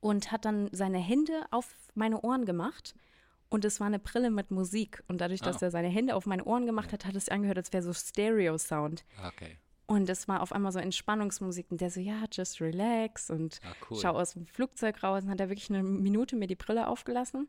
und 0.00 0.32
hat 0.32 0.44
dann 0.44 0.68
seine 0.72 0.98
Hände 0.98 1.46
auf 1.50 1.74
meine 1.94 2.20
Ohren 2.20 2.44
gemacht. 2.44 2.94
Und 3.48 3.64
es 3.64 3.78
war 3.78 3.86
eine 3.86 3.98
Brille 3.98 4.30
mit 4.30 4.50
Musik. 4.50 5.02
Und 5.06 5.20
dadurch, 5.20 5.40
dass 5.40 5.62
oh. 5.62 5.66
er 5.66 5.70
seine 5.70 5.88
Hände 5.88 6.16
auf 6.16 6.26
meine 6.26 6.44
Ohren 6.44 6.66
gemacht 6.66 6.92
hat, 6.92 7.06
hat 7.06 7.14
es 7.14 7.28
angehört, 7.28 7.56
als 7.56 7.72
wäre 7.72 7.82
so 7.82 7.92
Stereo-Sound. 7.92 9.04
Okay. 9.28 9.56
Und 9.86 10.08
es 10.08 10.28
war 10.28 10.40
auf 10.42 10.52
einmal 10.52 10.72
so 10.72 10.78
Entspannungsmusik 10.78 11.70
und 11.70 11.80
der 11.80 11.90
so, 11.90 12.00
ja, 12.00 12.24
just 12.32 12.60
relax 12.60 13.28
und 13.28 13.60
ah, 13.64 13.74
cool. 13.90 13.98
schau 14.00 14.12
aus 14.12 14.32
dem 14.32 14.46
Flugzeug 14.46 15.02
raus. 15.02 15.24
Und 15.24 15.30
hat 15.30 15.40
er 15.40 15.50
wirklich 15.50 15.68
eine 15.68 15.82
Minute 15.82 16.36
mir 16.36 16.46
die 16.46 16.54
Brille 16.54 16.88
aufgelassen 16.88 17.48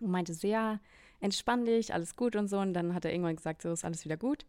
und 0.00 0.10
meinte 0.10 0.34
so, 0.34 0.48
ja, 0.48 0.80
entspann 1.20 1.64
dich, 1.64 1.94
alles 1.94 2.16
gut 2.16 2.34
und 2.34 2.48
so. 2.48 2.58
Und 2.58 2.74
dann 2.74 2.94
hat 2.94 3.04
er 3.04 3.12
irgendwann 3.12 3.36
gesagt, 3.36 3.62
so 3.62 3.72
ist 3.72 3.84
alles 3.84 4.04
wieder 4.04 4.16
gut. 4.16 4.44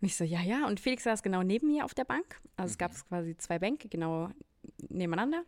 Und 0.00 0.06
ich 0.06 0.16
so, 0.16 0.24
ja, 0.24 0.40
ja. 0.40 0.66
Und 0.66 0.80
Felix 0.80 1.04
saß 1.04 1.22
genau 1.22 1.42
neben 1.42 1.68
mir 1.68 1.84
auf 1.84 1.94
der 1.94 2.04
Bank. 2.04 2.40
Also 2.56 2.70
mhm. 2.70 2.72
es 2.72 2.78
gab 2.78 3.08
quasi 3.08 3.36
zwei 3.36 3.58
Bänke 3.58 3.88
genau 3.88 4.30
nebeneinander. 4.88 5.44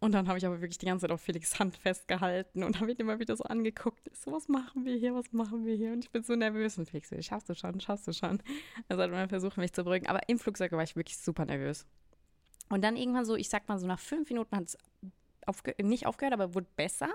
Und 0.00 0.12
dann 0.12 0.28
habe 0.28 0.38
ich 0.38 0.46
aber 0.46 0.62
wirklich 0.62 0.78
die 0.78 0.86
ganze 0.86 1.02
Zeit 1.02 1.12
auf 1.12 1.20
Felix 1.20 1.58
Hand 1.58 1.76
festgehalten 1.76 2.64
und 2.64 2.76
habe 2.80 2.90
ihn 2.90 2.96
immer 2.96 3.18
wieder 3.18 3.36
so 3.36 3.44
angeguckt. 3.44 4.00
So, 4.16 4.32
was 4.32 4.48
machen 4.48 4.86
wir 4.86 4.96
hier, 4.96 5.14
was 5.14 5.30
machen 5.32 5.66
wir 5.66 5.76
hier? 5.76 5.92
Und 5.92 6.04
ich 6.04 6.10
bin 6.10 6.22
so 6.22 6.34
nervös. 6.34 6.78
Und 6.78 6.88
Felix 6.88 7.10
so, 7.10 7.20
schaffst 7.20 7.48
du 7.50 7.54
schon, 7.54 7.80
schaffst 7.80 8.08
du 8.08 8.12
schon. 8.12 8.42
Also 8.88 9.02
hat 9.02 9.10
man 9.10 9.28
versucht, 9.28 9.58
mich 9.58 9.72
zu 9.72 9.84
beruhigen. 9.84 10.06
Aber 10.06 10.26
im 10.28 10.38
Flugzeug 10.38 10.72
war 10.72 10.82
ich 10.82 10.96
wirklich 10.96 11.18
super 11.18 11.44
nervös. 11.44 11.86
Und 12.70 12.82
dann 12.82 12.96
irgendwann 12.96 13.26
so, 13.26 13.36
ich 13.36 13.50
sag 13.50 13.68
mal 13.68 13.78
so 13.78 13.86
nach 13.86 13.98
fünf 13.98 14.30
Minuten 14.30 14.56
hat 14.56 14.64
es 14.64 14.78
aufge 15.46 15.74
nicht 15.82 16.06
aufgehört, 16.06 16.32
aber 16.32 16.54
wurde 16.54 16.68
besser, 16.76 17.10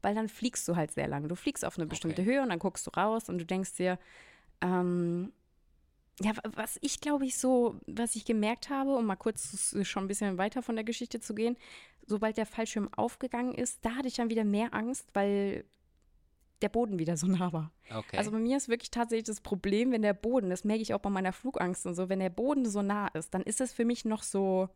weil 0.00 0.14
dann 0.14 0.28
fliegst 0.28 0.66
du 0.68 0.76
halt 0.76 0.92
sehr 0.92 1.08
lange. 1.08 1.28
Du 1.28 1.34
fliegst 1.34 1.64
auf 1.64 1.76
eine 1.76 1.86
bestimmte 1.86 2.22
okay. 2.22 2.32
Höhe 2.32 2.42
und 2.42 2.48
dann 2.48 2.58
guckst 2.58 2.86
du 2.86 2.90
raus 2.90 3.28
und 3.28 3.38
du 3.38 3.44
denkst 3.44 3.74
dir, 3.74 3.98
ähm, 4.60 5.32
ja, 6.20 6.32
was 6.44 6.78
ich 6.80 7.00
glaube 7.00 7.26
ich 7.26 7.36
so, 7.36 7.80
was 7.86 8.14
ich 8.14 8.24
gemerkt 8.24 8.70
habe, 8.70 8.94
um 8.94 9.04
mal 9.04 9.16
kurz 9.16 9.76
schon 9.82 10.04
ein 10.04 10.08
bisschen 10.08 10.38
weiter 10.38 10.62
von 10.62 10.76
der 10.76 10.84
Geschichte 10.84 11.18
zu 11.18 11.34
gehen, 11.34 11.56
sobald 12.06 12.36
der 12.36 12.46
Fallschirm 12.46 12.88
aufgegangen 12.94 13.54
ist, 13.54 13.84
da 13.84 13.96
hatte 13.96 14.08
ich 14.08 14.14
dann 14.14 14.30
wieder 14.30 14.44
mehr 14.44 14.74
Angst, 14.74 15.08
weil 15.14 15.64
der 16.62 16.68
Boden 16.68 16.98
wieder 16.98 17.16
so 17.16 17.26
nah 17.28 17.52
war. 17.52 17.72
Okay. 17.90 18.16
Also 18.16 18.30
bei 18.30 18.38
mir 18.38 18.56
ist 18.56 18.68
wirklich 18.68 18.90
tatsächlich 18.90 19.26
das 19.26 19.40
Problem, 19.40 19.92
wenn 19.92 20.02
der 20.02 20.14
Boden, 20.14 20.50
das 20.50 20.64
merke 20.64 20.82
ich 20.82 20.94
auch 20.94 21.00
bei 21.00 21.10
meiner 21.10 21.32
Flugangst 21.32 21.86
und 21.86 21.94
so, 21.94 22.08
wenn 22.08 22.20
der 22.20 22.30
Boden 22.30 22.66
so 22.66 22.82
nah 22.82 23.08
ist, 23.08 23.34
dann 23.34 23.42
ist 23.42 23.60
es 23.60 23.72
für 23.72 23.84
mich 23.84 24.04
noch 24.04 24.22
so 24.22 24.68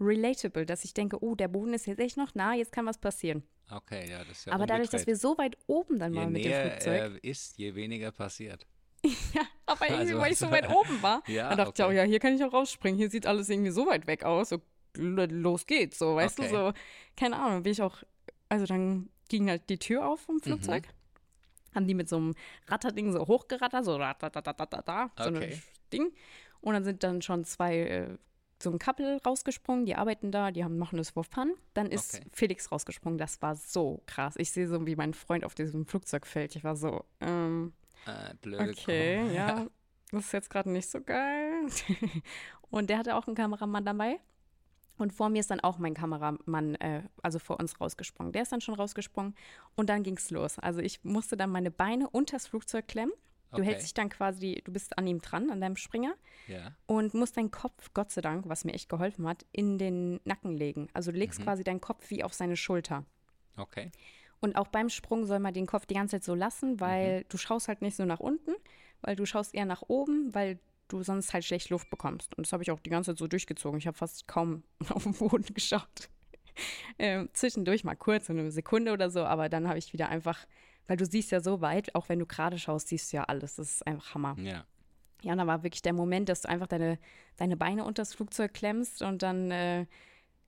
relatable, 0.00 0.64
dass 0.64 0.84
ich 0.84 0.94
denke, 0.94 1.22
oh, 1.22 1.34
der 1.34 1.48
Boden 1.48 1.74
ist 1.74 1.86
jetzt 1.86 1.98
echt 1.98 2.16
noch 2.16 2.34
nah, 2.34 2.54
jetzt 2.54 2.72
kann 2.72 2.86
was 2.86 2.98
passieren. 2.98 3.42
Okay, 3.70 4.08
ja, 4.08 4.18
das 4.20 4.38
ist 4.38 4.46
ja 4.46 4.52
Aber 4.52 4.66
dadurch, 4.66 4.90
dass 4.90 5.06
wir 5.06 5.16
so 5.16 5.36
weit 5.36 5.56
oben 5.66 5.98
dann 5.98 6.14
je 6.14 6.20
waren 6.20 6.32
mit 6.32 6.44
dem 6.44 6.52
Flugzeug. 6.52 7.00
Er 7.00 7.24
ist, 7.24 7.58
je 7.58 7.74
weniger 7.74 8.12
passiert. 8.12 8.66
ja, 9.04 9.42
aber 9.66 9.86
irgendwie, 9.86 10.12
also, 10.12 10.18
weil 10.18 10.32
ich 10.32 10.38
so 10.38 10.50
weit 10.50 10.70
oben 10.70 11.02
war, 11.02 11.22
ja, 11.26 11.48
dann 11.50 11.58
dachte 11.58 11.70
okay. 11.70 11.82
ich 11.82 11.84
auch, 11.84 11.92
ja, 11.92 12.02
hier 12.04 12.18
kann 12.18 12.34
ich 12.34 12.42
auch 12.42 12.52
rausspringen. 12.52 12.98
Hier 12.98 13.10
sieht 13.10 13.26
alles 13.26 13.48
irgendwie 13.48 13.70
so 13.70 13.86
weit 13.86 14.06
weg 14.06 14.24
aus. 14.24 14.48
So, 14.48 14.60
los 14.98 15.66
geht's, 15.66 15.98
so, 15.98 16.16
weißt 16.16 16.38
okay. 16.38 16.48
du, 16.48 16.54
so, 16.54 16.72
keine 17.16 17.38
Ahnung, 17.38 17.62
bin 17.62 17.72
ich 17.72 17.82
auch, 17.82 18.02
also 18.48 18.66
dann 18.66 19.08
ging 19.28 19.48
halt 19.48 19.68
die 19.68 19.78
Tür 19.78 20.06
auf 20.06 20.20
vom. 20.20 20.40
Flugzeug. 20.40 20.86
Mhm. 20.86 21.74
Haben 21.74 21.86
die 21.86 21.94
mit 21.94 22.08
so 22.08 22.16
einem 22.16 22.34
Ratterding 22.66 23.12
so 23.12 23.26
hochgerattert, 23.26 23.84
so 23.84 23.96
ratatatatata, 23.96 25.10
so 25.18 25.28
okay. 25.28 25.52
ein 25.52 25.62
Ding. 25.92 26.12
Und 26.60 26.74
dann 26.74 26.84
sind 26.84 27.02
dann 27.02 27.22
schon 27.22 27.44
zwei, 27.44 27.78
äh, 27.78 28.18
so 28.60 28.70
ein 28.70 28.78
Couple 28.78 29.20
rausgesprungen, 29.24 29.86
die 29.86 29.94
arbeiten 29.94 30.32
da, 30.32 30.50
die 30.50 30.64
haben, 30.64 30.78
machen 30.78 30.96
das 30.96 31.10
for 31.10 31.24
fun. 31.24 31.54
Dann 31.74 31.90
ist 31.90 32.16
okay. 32.16 32.26
Felix 32.32 32.72
rausgesprungen, 32.72 33.18
das 33.18 33.40
war 33.42 33.54
so 33.54 34.02
krass. 34.06 34.34
Ich 34.38 34.50
sehe 34.50 34.66
so, 34.66 34.86
wie 34.86 34.96
mein 34.96 35.14
Freund 35.14 35.44
auf 35.44 35.54
diesem 35.54 35.86
Flugzeug 35.86 36.26
fällt. 36.26 36.56
Ich 36.56 36.64
war 36.64 36.74
so, 36.74 37.04
ähm, 37.20 37.74
äh, 38.06 38.34
blöde 38.40 38.70
Okay, 38.70 39.22
Kuh. 39.28 39.30
ja. 39.34 39.66
Das 40.10 40.24
ist 40.24 40.32
jetzt 40.32 40.50
gerade 40.50 40.70
nicht 40.70 40.88
so 40.88 41.02
geil. 41.02 41.66
und 42.70 42.88
der 42.88 42.98
hatte 42.98 43.14
auch 43.14 43.26
einen 43.26 43.36
Kameramann 43.36 43.84
dabei. 43.84 44.18
Und 44.98 45.12
vor 45.12 45.28
mir 45.30 45.40
ist 45.40 45.50
dann 45.50 45.60
auch 45.60 45.78
mein 45.78 45.94
Kameramann, 45.94 46.74
äh, 46.76 47.02
also 47.22 47.38
vor 47.38 47.58
uns 47.58 47.80
rausgesprungen. 47.80 48.32
Der 48.32 48.42
ist 48.42 48.52
dann 48.52 48.60
schon 48.60 48.74
rausgesprungen 48.74 49.34
und 49.76 49.88
dann 49.88 50.02
ging 50.02 50.16
es 50.16 50.30
los. 50.30 50.58
Also 50.58 50.80
ich 50.80 51.02
musste 51.04 51.36
dann 51.36 51.50
meine 51.50 51.70
Beine 51.70 52.10
unter 52.10 52.36
das 52.36 52.48
Flugzeug 52.48 52.88
klemmen. 52.88 53.12
Du 53.50 53.58
okay. 53.58 53.66
hältst 53.66 53.86
dich 53.86 53.94
dann 53.94 54.10
quasi, 54.10 54.60
du 54.64 54.72
bist 54.72 54.98
an 54.98 55.06
ihm 55.06 55.22
dran, 55.22 55.50
an 55.50 55.60
deinem 55.60 55.76
Springer. 55.76 56.14
Ja. 56.48 56.72
Und 56.86 57.14
musst 57.14 57.36
deinen 57.36 57.50
Kopf, 57.50 57.90
Gott 57.94 58.10
sei 58.10 58.20
Dank, 58.20 58.48
was 58.48 58.64
mir 58.64 58.74
echt 58.74 58.88
geholfen 58.88 59.26
hat, 59.26 59.46
in 59.52 59.78
den 59.78 60.20
Nacken 60.24 60.52
legen. 60.52 60.88
Also 60.92 61.12
du 61.12 61.18
legst 61.18 61.40
mhm. 61.40 61.44
quasi 61.44 61.64
deinen 61.64 61.80
Kopf 61.80 62.10
wie 62.10 62.22
auf 62.22 62.34
seine 62.34 62.56
Schulter. 62.56 63.04
Okay. 63.56 63.90
Und 64.40 64.56
auch 64.56 64.68
beim 64.68 64.88
Sprung 64.88 65.24
soll 65.24 65.38
man 65.38 65.54
den 65.54 65.66
Kopf 65.66 65.86
die 65.86 65.94
ganze 65.94 66.16
Zeit 66.16 66.24
so 66.24 66.34
lassen, 66.34 66.80
weil 66.80 67.20
mhm. 67.20 67.24
du 67.28 67.38
schaust 67.38 67.68
halt 67.68 67.82
nicht 67.82 67.96
so 67.96 68.04
nach 68.04 68.20
unten, 68.20 68.52
weil 69.00 69.16
du 69.16 69.24
schaust 69.24 69.54
eher 69.54 69.64
nach 69.64 69.82
oben, 69.88 70.34
weil 70.34 70.58
du 70.88 71.02
sonst 71.02 71.32
halt 71.32 71.44
schlecht 71.44 71.70
Luft 71.70 71.90
bekommst. 71.90 72.36
Und 72.36 72.46
das 72.46 72.52
habe 72.52 72.62
ich 72.62 72.70
auch 72.70 72.80
die 72.80 72.90
ganze 72.90 73.12
Zeit 73.12 73.18
so 73.18 73.26
durchgezogen. 73.26 73.78
Ich 73.78 73.86
habe 73.86 73.96
fast 73.96 74.26
kaum 74.26 74.62
auf 74.88 75.04
den 75.04 75.14
Boden 75.14 75.54
geschaut. 75.54 76.08
ähm, 76.98 77.28
zwischendurch 77.32 77.84
mal 77.84 77.94
kurz, 77.94 78.28
eine 78.30 78.50
Sekunde 78.50 78.92
oder 78.92 79.10
so, 79.10 79.24
aber 79.24 79.48
dann 79.48 79.68
habe 79.68 79.78
ich 79.78 79.92
wieder 79.92 80.08
einfach, 80.08 80.46
weil 80.86 80.96
du 80.96 81.06
siehst 81.06 81.30
ja 81.30 81.40
so 81.40 81.60
weit, 81.60 81.94
auch 81.94 82.08
wenn 82.08 82.18
du 82.18 82.26
gerade 82.26 82.58
schaust, 82.58 82.88
siehst 82.88 83.12
du 83.12 83.18
ja 83.18 83.24
alles. 83.24 83.56
Das 83.56 83.68
ist 83.68 83.86
einfach 83.86 84.14
Hammer. 84.14 84.36
Ja. 84.38 84.64
Ja, 85.22 85.32
und 85.32 85.38
da 85.38 85.46
war 85.46 85.64
wirklich 85.64 85.82
der 85.82 85.92
Moment, 85.92 86.28
dass 86.28 86.42
du 86.42 86.48
einfach 86.48 86.68
deine, 86.68 86.98
deine 87.36 87.56
Beine 87.56 87.84
unter 87.84 88.02
das 88.02 88.14
Flugzeug 88.14 88.54
klemmst 88.54 89.02
und 89.02 89.22
dann 89.22 89.50
äh, 89.50 89.86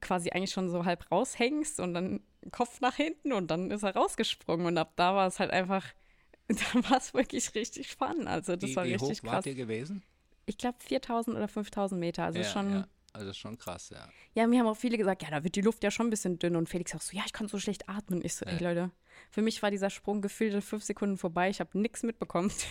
quasi 0.01 0.31
eigentlich 0.31 0.53
schon 0.53 0.69
so 0.69 0.85
halb 0.85 1.11
raushängst 1.11 1.81
und 1.81 1.95
dann 1.95 2.21
Kopf 2.53 2.81
nach 2.81 2.95
hinten 2.95 3.33
und 3.33 3.51
dann 3.51 3.71
ist 3.71 3.83
er 3.83 3.95
rausgesprungen 3.95 4.67
und 4.67 4.79
ab 4.79 4.93
da 4.97 5.15
war 5.15 5.27
es 5.27 5.41
halt 5.41 5.51
einfach, 5.51 5.85
da 6.49 6.91
war 6.91 6.99
es 6.99 7.15
wirklich 7.15 7.55
richtig 7.55 7.95
fun. 7.97 8.27
Also 8.27 8.57
das 8.57 8.71
wie, 8.71 8.77
war 8.77 8.85
wie 8.85 8.93
richtig 8.93 9.19
hoch 9.19 9.23
krass. 9.23 9.33
Wart 9.33 9.47
ihr 9.47 9.55
gewesen? 9.55 10.03
Ich 10.51 10.59
glaube 10.59 10.79
4000 10.81 11.37
oder 11.37 11.49
5000 11.49 11.99
Meter, 11.99 12.25
also 12.25 12.39
ja, 12.41 12.45
schon. 12.45 12.73
Ja. 12.73 12.89
Also 13.13 13.33
schon 13.33 13.59
krass, 13.59 13.91
ja. 13.91 14.09
Ja, 14.35 14.47
mir 14.47 14.61
haben 14.61 14.69
auch 14.69 14.77
viele 14.77 14.97
gesagt, 14.97 15.23
ja, 15.23 15.31
da 15.31 15.43
wird 15.43 15.57
die 15.57 15.63
Luft 15.63 15.83
ja 15.83 15.91
schon 15.91 16.07
ein 16.07 16.11
bisschen 16.11 16.39
dünn. 16.39 16.55
Und 16.55 16.69
Felix 16.69 16.95
auch 16.95 17.01
so, 17.01 17.17
ja, 17.17 17.25
ich 17.27 17.33
kann 17.33 17.49
so 17.49 17.59
schlecht 17.59 17.89
atmen. 17.89 18.25
Ich 18.25 18.37
so, 18.37 18.45
ey 18.47 18.63
Leute, 18.63 18.93
für 19.31 19.43
mich 19.43 19.63
war 19.63 19.73
dieser 19.73 19.91
Sprung 19.91 20.23
gefühlt 20.23 20.63
fünf 20.63 20.85
Sekunden 20.85 21.19
vorbei. 21.19 21.51
Ich 21.51 21.59
habe 21.59 21.79
nichts 21.79 22.03
mitbekommen. 22.03 22.53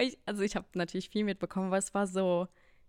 Ich, 0.00 0.18
also 0.26 0.42
ich 0.42 0.56
habe 0.56 0.66
natürlich 0.74 1.08
viel 1.08 1.22
mitbekommen, 1.22 1.68
aber 1.68 1.78
es 1.78 1.94
war 1.94 2.08
so, 2.08 2.48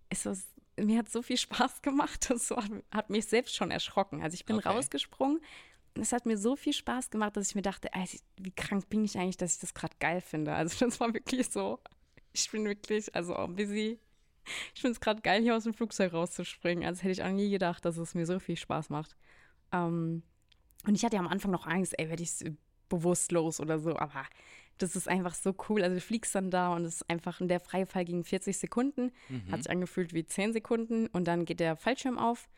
es 0.10 0.26
war 0.26 0.36
mir 0.80 0.98
hat 0.98 1.10
so 1.10 1.22
viel 1.22 1.38
Spaß 1.38 1.82
gemacht. 1.82 2.30
Das 2.30 2.50
hat, 2.50 2.72
hat 2.92 3.10
mich 3.12 3.28
selbst 3.28 3.56
schon 3.56 3.70
erschrocken. 3.70 4.24
Also 4.24 4.34
ich 4.34 4.46
bin 4.46 4.56
okay. 4.56 4.70
rausgesprungen. 4.70 5.40
Es 5.94 6.12
hat 6.12 6.26
mir 6.26 6.38
so 6.38 6.56
viel 6.56 6.74
Spaß 6.74 7.12
gemacht, 7.12 7.38
dass 7.38 7.50
ich 7.50 7.56
mir 7.56 7.62
dachte, 7.62 7.90
ey, 7.94 8.10
wie 8.38 8.52
krank 8.52 8.90
bin 8.90 9.06
ich 9.06 9.18
eigentlich, 9.18 9.38
dass 9.38 9.54
ich 9.54 9.60
das 9.60 9.76
gerade 9.76 9.96
geil 10.00 10.22
finde. 10.22 10.54
Also 10.54 10.84
das 10.86 11.00
war 11.00 11.14
wirklich 11.14 11.50
so, 11.52 11.80
ich 12.34 12.52
bin 12.52 12.66
wirklich, 12.66 13.14
also 13.16 13.34
busy 13.48 14.00
ich 14.74 14.82
finde 14.82 14.94
es 14.94 15.00
gerade 15.00 15.22
geil, 15.22 15.42
hier 15.42 15.56
aus 15.56 15.64
dem 15.64 15.74
Flugzeug 15.74 16.14
rauszuspringen. 16.14 16.86
Also 16.86 17.02
hätte 17.02 17.12
ich 17.12 17.24
auch 17.24 17.32
nie 17.32 17.50
gedacht, 17.50 17.86
dass 17.86 17.98
es 17.98 18.14
mir 18.14 18.26
so 18.26 18.40
viel 18.40 18.58
Spaß 18.58 18.90
macht. 18.90 19.16
Ähm, 19.72 20.24
und 20.86 20.96
ich 20.96 21.06
hatte 21.06 21.16
ja 21.16 21.22
am 21.22 21.28
Anfang 21.28 21.52
noch 21.52 21.66
Angst, 21.66 21.98
ey, 21.98 22.10
werde 22.10 22.24
ich 22.24 22.32
bewusstlos 22.90 23.60
oder 23.60 23.80
so, 23.80 23.98
aber 23.98 24.26
das 24.78 24.96
ist 24.96 25.08
einfach 25.08 25.34
so 25.34 25.56
cool. 25.70 25.84
Also 25.84 25.96
du 25.96 26.02
fliegst 26.02 26.36
dann 26.36 26.52
da 26.52 26.74
und 26.74 26.84
es 26.84 26.96
ist 26.96 27.10
einfach, 27.10 27.40
der 27.42 27.60
freie 27.60 27.86
Fall 27.86 28.06
ging 28.06 28.24
40 28.24 28.58
Sekunden, 28.58 29.12
mhm. 29.30 29.52
hat 29.52 29.64
sich 29.64 29.72
angefühlt 29.72 30.14
wie 30.14 30.26
10 30.26 30.54
Sekunden 30.54 31.08
und 31.08 31.26
dann 31.26 31.46
geht 31.46 31.60
der 31.60 31.76
Fallschirm 31.76 32.18
auf. 32.18 32.50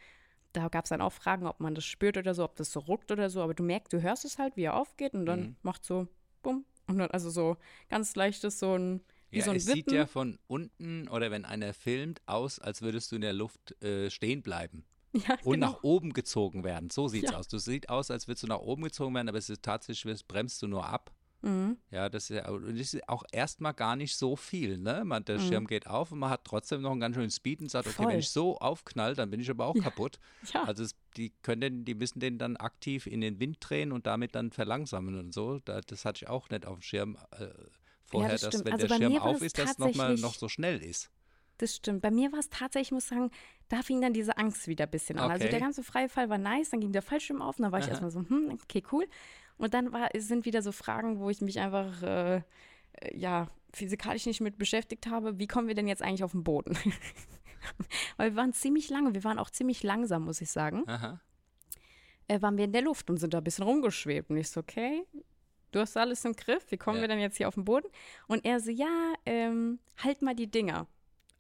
Da 0.53 0.69
gab 0.69 0.85
es 0.85 0.89
dann 0.89 1.01
auch 1.01 1.11
Fragen, 1.11 1.45
ob 1.45 1.59
man 1.59 1.75
das 1.75 1.85
spürt 1.85 2.17
oder 2.17 2.33
so, 2.33 2.43
ob 2.43 2.55
das 2.55 2.71
so 2.71 2.79
ruckt 2.79 3.11
oder 3.11 3.29
so, 3.29 3.41
aber 3.41 3.53
du 3.53 3.63
merkst, 3.63 3.91
du 3.91 4.01
hörst 4.01 4.25
es 4.25 4.39
halt, 4.39 4.55
wie 4.55 4.63
er 4.63 4.75
aufgeht 4.75 5.13
und 5.13 5.25
dann 5.25 5.39
mhm. 5.39 5.55
macht 5.61 5.83
so 5.83 6.07
bumm 6.41 6.65
und 6.88 6.97
dann 6.97 7.11
also 7.11 7.29
so 7.29 7.57
ganz 7.89 8.15
leichtes 8.15 8.59
so 8.59 8.77
ein 8.77 9.01
wie 9.36 9.39
ja, 9.39 9.45
so 9.45 9.52
ein 9.52 9.58
es 9.58 9.67
Wippen. 9.67 9.76
sieht 9.76 9.91
ja 9.91 10.06
von 10.06 10.39
unten 10.48 11.10
oder 11.10 11.30
wenn 11.30 11.43
einer 11.43 11.74
filmt 11.74 12.21
aus, 12.26 12.58
als 12.58 12.82
würdest 12.82 13.12
du 13.12 13.15
in 13.15 13.21
der 13.21 13.34
Luft 13.34 13.82
äh, 13.84 14.10
stehen 14.10 14.41
bleiben. 14.41 14.86
Ja, 15.15 15.38
und 15.45 15.54
genau. 15.54 15.67
nach 15.67 15.84
oben 15.84 16.12
gezogen 16.12 16.65
werden. 16.65 16.89
So 16.89 17.08
sieht 17.08 17.24
es 17.24 17.32
ja. 17.32 17.38
aus. 17.38 17.48
Du 17.48 17.58
siehst 17.58 17.88
aus, 17.88 18.12
als 18.12 18.28
würdest 18.28 18.43
du 18.43 18.48
nach 18.48 18.60
oben 18.60 18.84
gezogen 18.84 19.15
werden, 19.15 19.30
aber 19.30 19.38
es 19.38 19.50
ist 19.50 19.63
tatsächlich, 19.63 20.28
bremst 20.28 20.62
du 20.62 20.67
nur 20.67 20.86
ab. 20.86 21.15
Mhm. 21.41 21.78
Ja, 21.89 22.10
das 22.10 22.30
ist, 22.30 22.36
ja, 22.36 22.52
das 22.52 22.93
ist 22.93 23.08
auch 23.08 23.24
erstmal 23.32 23.74
gar 23.74 23.95
nicht 23.95 24.17
so 24.17 24.36
viel. 24.36 24.78
Ne? 24.78 25.04
Man, 25.06 25.24
der 25.24 25.39
mhm. 25.39 25.48
Schirm 25.48 25.67
geht 25.67 25.88
auf 25.88 26.12
und 26.12 26.19
man 26.19 26.32
hat 26.32 26.43
trotzdem 26.43 26.82
noch 26.82 26.91
einen 26.91 27.00
ganz 27.00 27.15
schönen 27.15 27.32
Speed 27.32 27.62
und 27.62 27.71
sagt, 27.71 27.88
Voll. 27.88 28.06
okay, 28.06 28.13
wenn 28.13 28.19
ich 28.19 28.30
so 28.30 28.58
aufknall, 28.58 29.15
dann 29.15 29.30
bin 29.30 29.39
ich 29.39 29.50
aber 29.50 29.67
auch 29.67 29.76
ja. 29.76 29.84
kaputt. 29.84 30.19
Ja. 30.54 30.65
Also 30.65 30.84
es, 30.84 30.95
die 31.15 31.32
können 31.43 31.86
die 31.86 31.95
müssen 31.95 32.19
den 32.19 32.38
dann 32.38 32.58
aktiv 32.58 33.08
in 33.08 33.21
den 33.21 33.39
Wind 33.39 33.58
drehen 33.62 33.93
und 33.93 34.06
damit 34.06 34.36
dann 34.36 34.52
verlangsamen 34.52 35.17
und 35.17 35.34
so. 35.34 35.60
Da, 35.63 35.80
das 35.80 36.04
hatte 36.04 36.26
ich 36.26 36.30
auch 36.30 36.50
nicht 36.50 36.65
auf 36.65 36.80
dem 36.80 36.82
Schirm 36.82 37.17
äh, 37.32 37.48
vorher, 38.05 38.31
ja, 38.31 38.37
das 38.37 38.49
dass 38.49 38.65
wenn 38.65 38.73
also 38.73 38.87
der 38.87 38.95
Schirm 38.95 39.17
auf 39.17 39.41
ist, 39.41 39.57
das 39.57 39.77
nochmal 39.77 40.15
noch 40.15 40.35
so 40.35 40.47
schnell 40.47 40.81
ist. 40.81 41.11
Das 41.57 41.75
stimmt. 41.75 42.01
Bei 42.01 42.11
mir 42.11 42.31
war 42.31 42.39
es 42.39 42.49
tatsächlich, 42.49 42.89
ich 42.89 42.91
muss 42.91 43.07
sagen, 43.07 43.31
da 43.69 43.81
fing 43.81 44.01
dann 44.01 44.13
diese 44.13 44.37
Angst 44.37 44.67
wieder 44.67 44.85
ein 44.85 44.91
bisschen 44.91 45.17
an. 45.17 45.31
Also 45.31 45.35
okay. 45.35 45.43
Also 45.45 45.51
der 45.51 45.59
ganze 45.59 45.83
freie 45.83 46.09
Fall 46.09 46.29
war 46.29 46.37
nice, 46.37 46.69
dann 46.69 46.81
ging 46.81 46.91
der 46.91 47.01
Fallschirm 47.01 47.41
auf 47.41 47.57
und 47.57 47.63
dann 47.63 47.71
war 47.71 47.79
ich 47.79 47.87
erstmal 47.87 48.11
so, 48.11 48.19
hm, 48.19 48.57
okay, 48.63 48.83
cool. 48.91 49.07
Und 49.57 49.73
dann 49.73 49.93
war, 49.93 50.09
sind 50.17 50.45
wieder 50.45 50.61
so 50.61 50.71
Fragen, 50.71 51.19
wo 51.19 51.29
ich 51.29 51.39
mich 51.39 51.59
einfach, 51.59 52.03
äh, 52.03 52.41
ja, 53.13 53.49
physikalisch 53.73 54.25
nicht 54.25 54.41
mit 54.41 54.57
beschäftigt 54.57 55.07
habe. 55.07 55.39
Wie 55.39 55.47
kommen 55.47 55.67
wir 55.67 55.75
denn 55.75 55.87
jetzt 55.87 56.01
eigentlich 56.01 56.23
auf 56.23 56.31
den 56.31 56.43
Boden? 56.43 56.77
Weil 58.17 58.31
wir 58.31 58.35
waren 58.35 58.53
ziemlich 58.53 58.89
lange, 58.89 59.13
wir 59.13 59.23
waren 59.23 59.39
auch 59.39 59.49
ziemlich 59.49 59.83
langsam, 59.83 60.25
muss 60.25 60.41
ich 60.41 60.51
sagen. 60.51 60.83
Aha. 60.87 61.21
Äh, 62.27 62.41
waren 62.41 62.57
wir 62.57 62.65
in 62.65 62.73
der 62.73 62.81
Luft 62.81 63.09
und 63.09 63.17
sind 63.17 63.33
da 63.33 63.39
ein 63.39 63.43
bisschen 63.43 63.65
rumgeschwebt. 63.65 64.29
Und 64.29 64.37
ich 64.37 64.49
so, 64.49 64.59
okay, 64.59 65.05
du 65.71 65.80
hast 65.80 65.97
alles 65.97 66.25
im 66.25 66.36
Griff, 66.36 66.65
wie 66.69 66.78
kommen 66.78 66.97
ja. 66.97 67.01
wir 67.01 67.08
denn 67.08 67.19
jetzt 67.19 67.38
hier 67.38 67.47
auf 67.47 67.56
den 67.56 67.65
Boden? 67.65 67.88
Und 68.28 68.45
er 68.45 68.60
so, 68.60 68.71
ja, 68.71 69.13
ähm, 69.25 69.80
halt 69.97 70.21
mal 70.21 70.36
die 70.36 70.47
Dinger. 70.47 70.88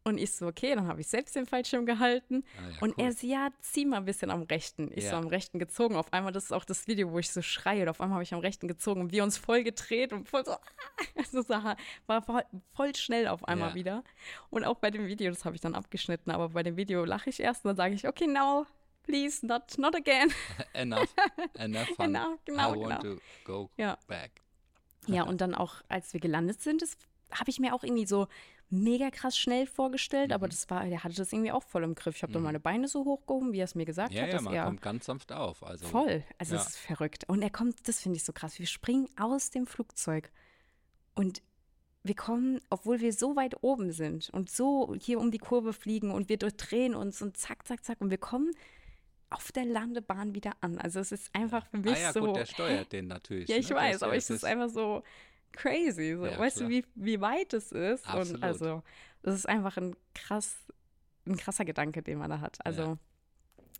Und 0.07 0.19
ich 0.19 0.33
so, 0.33 0.45
okay, 0.45 0.75
dann 0.75 0.87
habe 0.87 1.01
ich 1.01 1.07
selbst 1.07 1.35
den 1.35 1.47
Fallschirm 1.47 1.87
gehalten. 1.87 2.43
Ah, 2.59 2.69
ja, 2.69 2.81
und 2.81 2.89
cool. 2.95 3.05
er 3.05 3.11
so, 3.11 3.25
ja, 3.25 3.49
zieh 3.59 3.85
mal 3.85 3.97
ein 3.97 4.05
bisschen 4.05 4.29
am 4.29 4.43
rechten. 4.43 4.91
Ich 4.93 5.05
ja. 5.05 5.09
so 5.09 5.15
am 5.15 5.25
rechten 5.25 5.57
gezogen. 5.57 5.95
Auf 5.95 6.13
einmal, 6.13 6.31
das 6.31 6.43
ist 6.43 6.51
auch 6.51 6.63
das 6.63 6.87
Video, 6.87 7.11
wo 7.11 7.17
ich 7.17 7.31
so 7.31 7.41
schreie. 7.41 7.81
Und 7.81 7.89
auf 7.89 7.99
einmal 7.99 8.17
habe 8.17 8.23
ich 8.23 8.31
am 8.31 8.39
rechten 8.39 8.67
gezogen 8.67 9.01
und 9.01 9.11
wir 9.11 9.23
uns 9.23 9.39
voll 9.39 9.63
gedreht 9.63 10.13
und 10.13 10.29
voll 10.29 10.45
so, 10.45 10.53
also 11.15 11.41
so 11.47 11.49
war 12.05 12.21
voll, 12.21 12.43
voll, 12.73 12.95
schnell 12.95 13.27
auf 13.27 13.47
einmal 13.47 13.69
ja. 13.69 13.75
wieder. 13.75 14.03
Und 14.51 14.63
auch 14.63 14.77
bei 14.77 14.91
dem 14.91 15.07
Video, 15.07 15.31
das 15.31 15.43
habe 15.43 15.55
ich 15.55 15.61
dann 15.61 15.73
abgeschnitten, 15.73 16.29
aber 16.29 16.49
bei 16.49 16.61
dem 16.61 16.77
Video 16.77 17.03
lache 17.03 17.31
ich 17.31 17.39
erst 17.39 17.65
und 17.65 17.69
dann 17.69 17.77
sage 17.77 17.95
ich, 17.95 18.07
okay, 18.07 18.27
now, 18.27 18.67
please, 19.05 19.45
not, 19.45 19.77
not 19.77 19.95
again. 19.95 20.31
enough, 20.73 21.13
enough 21.57 21.87
fun. 21.95 22.15
Enough, 22.15 22.39
genau, 22.45 22.73
I 22.73 22.77
want 22.77 23.01
genau. 23.01 23.15
to 23.15 23.21
go 23.43 23.69
ja. 23.77 23.97
back. 24.07 24.41
ja, 25.07 25.23
und 25.23 25.41
dann 25.41 25.53
auch, 25.53 25.75
als 25.87 26.13
wir 26.13 26.19
gelandet 26.19 26.61
sind, 26.61 26.81
das 26.81 26.97
habe 27.31 27.49
ich 27.49 27.59
mir 27.59 27.73
auch 27.73 27.83
irgendwie 27.83 28.05
so 28.05 28.27
mega 28.69 29.11
krass 29.11 29.37
schnell 29.37 29.67
vorgestellt, 29.67 30.29
mhm. 30.29 30.33
aber 30.33 30.47
das 30.47 30.69
war, 30.69 30.85
der 30.85 31.03
hatte 31.03 31.15
das 31.15 31.31
irgendwie 31.31 31.51
auch 31.51 31.63
voll 31.63 31.83
im 31.83 31.95
Griff. 31.95 32.15
Ich 32.15 32.23
habe 32.23 32.31
mhm. 32.31 32.35
dann 32.35 32.43
meine 32.43 32.59
Beine 32.59 32.87
so 32.87 33.05
hochgehoben, 33.05 33.53
wie 33.53 33.59
er 33.59 33.65
es 33.65 33.75
mir 33.75 33.85
gesagt 33.85 34.13
ja, 34.13 34.23
hat. 34.23 34.33
Ja, 34.33 34.41
man 34.41 34.53
er 34.53 34.65
kommt 34.65 34.81
ganz 34.81 35.05
sanft 35.05 35.31
auf. 35.31 35.63
Also, 35.63 35.85
voll. 35.87 36.23
Also, 36.37 36.55
ja. 36.55 36.61
das 36.61 36.69
ist 36.71 36.77
verrückt. 36.77 37.25
Und 37.27 37.41
er 37.41 37.51
kommt, 37.51 37.87
das 37.87 38.01
finde 38.01 38.17
ich 38.17 38.23
so 38.23 38.33
krass. 38.33 38.59
Wir 38.59 38.67
springen 38.67 39.07
aus 39.17 39.51
dem 39.51 39.67
Flugzeug 39.67 40.31
und 41.13 41.41
wir 42.03 42.15
kommen, 42.15 42.59
obwohl 42.69 42.99
wir 42.99 43.13
so 43.13 43.35
weit 43.35 43.63
oben 43.63 43.91
sind 43.91 44.29
und 44.29 44.49
so 44.51 44.93
hier 44.99 45.19
um 45.19 45.31
die 45.31 45.39
Kurve 45.39 45.73
fliegen 45.73 46.11
und 46.11 46.29
wir 46.29 46.37
durchdrehen 46.37 46.93
uns 46.93 47.21
und 47.21 47.35
zack, 47.35 47.67
zack, 47.67 47.83
zack 47.83 47.99
und 47.99 48.11
wir 48.11 48.19
kommen 48.19 48.51
auf 49.35 49.51
der 49.51 49.65
Landebahn 49.65 50.33
wieder 50.33 50.53
an. 50.61 50.77
Also 50.77 50.99
es 50.99 51.11
ist 51.11 51.33
einfach 51.35 51.65
für 51.67 51.77
mich 51.77 51.95
ah, 51.95 51.99
ja, 51.99 52.13
so. 52.13 52.21
Gut, 52.21 52.35
der 52.37 52.45
steuert 52.45 52.91
den 52.91 53.07
natürlich. 53.07 53.49
ja, 53.49 53.57
ich 53.57 53.69
ne? 53.69 53.75
weiß, 53.75 54.03
aber 54.03 54.15
es 54.15 54.29
ist 54.29 54.45
einfach 54.45 54.69
so, 54.69 55.03
crazy. 55.55 56.15
So. 56.15 56.25
Ja, 56.25 56.37
weißt 56.37 56.57
klar. 56.57 56.69
du, 56.69 56.75
wie, 56.75 56.85
wie 56.95 57.21
weit 57.21 57.53
es 57.53 57.71
ist? 57.71 58.07
Absolut. 58.07 58.35
Und 58.35 58.43
also, 58.43 58.83
das 59.23 59.35
ist 59.35 59.49
einfach 59.49 59.77
ein 59.77 59.95
krass, 60.13 60.57
ein 61.25 61.37
krasser 61.37 61.65
Gedanke, 61.65 62.03
den 62.03 62.19
man 62.19 62.29
da 62.29 62.39
hat. 62.39 62.63
Also, 62.65 62.81
ja. 62.83 62.97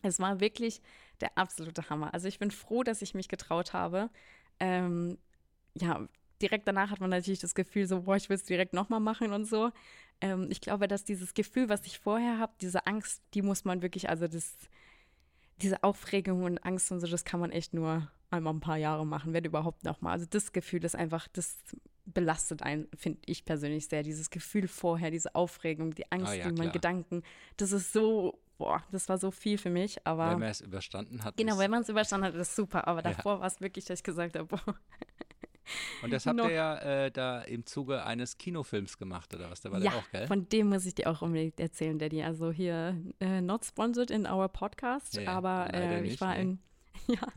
es 0.01 0.19
war 0.19 0.39
wirklich 0.39 0.81
der 1.21 1.37
absolute 1.37 1.89
Hammer. 1.89 2.13
Also, 2.13 2.27
ich 2.27 2.39
bin 2.39 2.51
froh, 2.51 2.83
dass 2.83 3.01
ich 3.01 3.13
mich 3.13 3.27
getraut 3.27 3.73
habe. 3.73 4.09
Ähm, 4.59 5.17
ja, 5.75 6.07
direkt 6.41 6.67
danach 6.67 6.91
hat 6.91 7.01
man 7.01 7.09
natürlich 7.09 7.39
das 7.39 7.55
Gefühl, 7.55 7.87
so, 7.87 8.03
boah, 8.03 8.15
ich 8.15 8.29
will 8.29 8.35
es 8.35 8.43
direkt 8.43 8.73
nochmal 8.73 8.99
machen 8.99 9.33
und 9.33 9.45
so. 9.45 9.71
Ähm, 10.21 10.47
ich 10.49 10.61
glaube, 10.61 10.87
dass 10.87 11.03
dieses 11.03 11.33
Gefühl, 11.33 11.69
was 11.69 11.85
ich 11.85 11.99
vorher 11.99 12.39
habe, 12.39 12.53
diese 12.61 12.87
Angst, 12.87 13.21
die 13.33 13.41
muss 13.41 13.65
man 13.65 13.81
wirklich, 13.81 14.09
also 14.09 14.27
das, 14.27 14.55
diese 15.61 15.83
Aufregung 15.83 16.43
und 16.43 16.57
Angst 16.59 16.91
und 16.91 16.99
so, 16.99 17.07
das 17.07 17.23
kann 17.23 17.39
man 17.39 17.51
echt 17.51 17.73
nur 17.73 18.09
einmal 18.29 18.53
ein 18.53 18.59
paar 18.59 18.77
Jahre 18.77 19.05
machen, 19.05 19.33
wenn 19.33 19.45
überhaupt 19.45 19.83
noch 19.83 20.01
mal. 20.01 20.11
Also 20.11 20.25
das 20.29 20.51
Gefühl 20.51 20.83
ist 20.83 20.95
einfach, 20.95 21.27
das 21.29 21.57
belastet 22.05 22.61
einen, 22.61 22.87
finde 22.95 23.19
ich 23.25 23.45
persönlich 23.45 23.87
sehr. 23.87 24.03
Dieses 24.03 24.29
Gefühl 24.29 24.67
vorher, 24.67 25.11
diese 25.11 25.33
Aufregung, 25.35 25.93
die 25.93 26.11
Angst, 26.11 26.31
ah, 26.31 26.35
ja, 26.35 26.49
die 26.49 26.55
man 26.55 26.71
Gedanken, 26.71 27.23
das 27.57 27.71
ist 27.71 27.93
so, 27.93 28.39
boah, 28.57 28.83
das 28.91 29.09
war 29.09 29.17
so 29.17 29.31
viel 29.31 29.57
für 29.57 29.69
mich. 29.69 30.05
Aber 30.05 30.31
wenn 30.31 30.39
man 30.39 30.49
es 30.49 30.61
überstanden 30.61 31.23
hat. 31.23 31.37
Genau, 31.37 31.57
wenn 31.57 31.71
man 31.71 31.81
es 31.81 31.89
überstanden 31.89 32.27
hat, 32.27 32.35
ist 32.35 32.55
super. 32.55 32.87
Aber 32.87 33.01
davor 33.01 33.35
ja. 33.35 33.39
war 33.39 33.47
es 33.47 33.61
wirklich, 33.61 33.85
dass 33.85 33.99
ich 33.99 34.03
gesagt 34.03 34.37
habe, 34.37 34.45
boah. 34.45 34.75
Und 36.03 36.11
das 36.11 36.25
habt 36.25 36.39
ihr 36.39 36.51
ja 36.51 36.77
äh, 36.77 37.11
da 37.11 37.41
im 37.41 37.65
Zuge 37.65 38.05
eines 38.05 38.37
Kinofilms 38.37 38.97
gemacht, 38.97 39.33
oder 39.33 39.49
was? 39.49 39.61
Da 39.61 39.71
war 39.71 39.79
ja, 39.79 39.91
der 39.91 39.99
auch, 39.99 40.11
gell? 40.11 40.27
von 40.27 40.47
dem 40.49 40.69
muss 40.69 40.85
ich 40.85 40.95
dir 40.95 41.09
auch 41.09 41.21
unbedingt 41.21 41.59
erzählen, 41.59 41.97
Daddy. 41.97 42.23
Also 42.23 42.51
hier, 42.51 42.95
äh, 43.19 43.41
not 43.41 43.65
sponsored 43.65 44.11
in 44.11 44.27
our 44.27 44.47
podcast, 44.47 45.15
ja, 45.15 45.31
aber 45.31 45.73
äh, 45.73 46.05
ich 46.05 46.21
war 46.21 46.35
nee. 46.35 46.41
in 46.41 46.59
ja. 47.07 47.27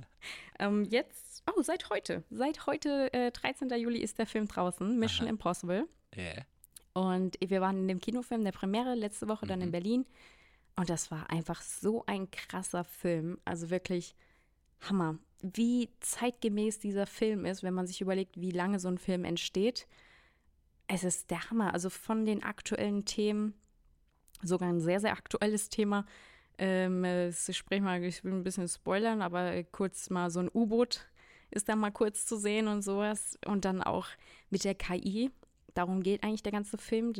Ähm, 0.58 0.84
jetzt, 0.84 1.42
oh, 1.50 1.62
seit 1.62 1.90
heute. 1.90 2.24
Seit 2.30 2.66
heute, 2.66 3.12
äh, 3.12 3.30
13. 3.30 3.70
Juli, 3.70 3.98
ist 3.98 4.18
der 4.18 4.26
Film 4.26 4.48
draußen, 4.48 4.98
Mission 4.98 5.26
Aha. 5.26 5.30
Impossible. 5.30 5.88
Ja. 6.14 6.22
Yeah. 6.22 6.46
Und 6.94 7.36
wir 7.40 7.60
waren 7.60 7.78
in 7.78 7.88
dem 7.88 8.00
Kinofilm 8.00 8.42
der 8.42 8.52
Premiere 8.52 8.94
letzte 8.94 9.28
Woche 9.28 9.44
mhm. 9.44 9.48
dann 9.48 9.60
in 9.60 9.68
mhm. 9.68 9.72
Berlin. 9.72 10.06
Und 10.76 10.90
das 10.90 11.10
war 11.10 11.30
einfach 11.30 11.60
so 11.62 12.04
ein 12.06 12.30
krasser 12.30 12.84
Film. 12.84 13.38
Also 13.44 13.70
wirklich 13.70 14.14
Hammer. 14.80 15.18
Wie 15.40 15.90
zeitgemäß 16.00 16.78
dieser 16.78 17.06
Film 17.06 17.44
ist, 17.44 17.62
wenn 17.62 17.74
man 17.74 17.86
sich 17.86 18.00
überlegt, 18.00 18.40
wie 18.40 18.50
lange 18.50 18.80
so 18.80 18.88
ein 18.88 18.98
Film 18.98 19.24
entsteht. 19.24 19.86
Es 20.88 21.04
ist 21.04 21.30
der 21.30 21.50
Hammer. 21.50 21.74
Also 21.74 21.90
von 21.90 22.24
den 22.24 22.42
aktuellen 22.42 23.04
Themen, 23.04 23.54
sogar 24.42 24.68
ein 24.68 24.80
sehr, 24.80 25.00
sehr 25.00 25.12
aktuelles 25.12 25.68
Thema, 25.68 26.06
ähm, 26.58 27.04
ich 27.04 27.56
spreche 27.56 27.82
mal, 27.82 28.02
ich 28.02 28.24
will 28.24 28.32
ein 28.32 28.42
bisschen 28.42 28.68
spoilern, 28.68 29.22
aber 29.22 29.62
kurz 29.64 30.10
mal 30.10 30.30
so 30.30 30.40
ein 30.40 30.50
U-Boot 30.52 31.08
ist 31.50 31.68
da 31.68 31.76
mal 31.76 31.90
kurz 31.90 32.26
zu 32.26 32.36
sehen 32.36 32.68
und 32.68 32.82
sowas. 32.82 33.38
Und 33.46 33.64
dann 33.64 33.82
auch 33.82 34.08
mit 34.50 34.64
der 34.64 34.74
KI. 34.74 35.30
Darum 35.74 36.02
geht 36.02 36.24
eigentlich 36.24 36.42
der 36.42 36.52
ganze 36.52 36.76
Film, 36.76 37.12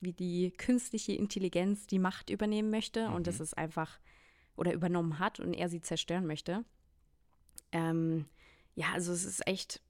wie 0.00 0.12
die 0.12 0.50
künstliche 0.52 1.12
Intelligenz 1.12 1.86
die 1.86 1.98
Macht 1.98 2.30
übernehmen 2.30 2.70
möchte 2.70 3.08
mhm. 3.08 3.14
und 3.14 3.26
das 3.26 3.40
ist 3.40 3.56
einfach 3.56 3.98
oder 4.56 4.72
übernommen 4.72 5.18
hat 5.18 5.38
und 5.38 5.52
er 5.52 5.68
sie 5.68 5.82
zerstören 5.82 6.26
möchte. 6.26 6.64
Ähm, 7.72 8.26
ja, 8.74 8.86
also 8.92 9.12
es 9.12 9.24
ist 9.24 9.46
echt, 9.46 9.80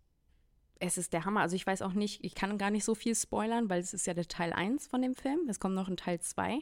es 0.78 0.98
ist 0.98 1.12
der 1.12 1.24
Hammer. 1.24 1.40
Also 1.40 1.56
ich 1.56 1.66
weiß 1.66 1.82
auch 1.82 1.92
nicht, 1.92 2.24
ich 2.24 2.34
kann 2.34 2.58
gar 2.58 2.70
nicht 2.70 2.84
so 2.84 2.94
viel 2.94 3.14
spoilern, 3.14 3.68
weil 3.68 3.80
es 3.80 3.94
ist 3.94 4.06
ja 4.06 4.14
der 4.14 4.28
Teil 4.28 4.52
1 4.52 4.86
von 4.86 5.02
dem 5.02 5.14
Film. 5.14 5.48
Es 5.48 5.60
kommt 5.60 5.74
noch 5.74 5.88
ein 5.88 5.96
Teil 5.96 6.20
2. 6.20 6.60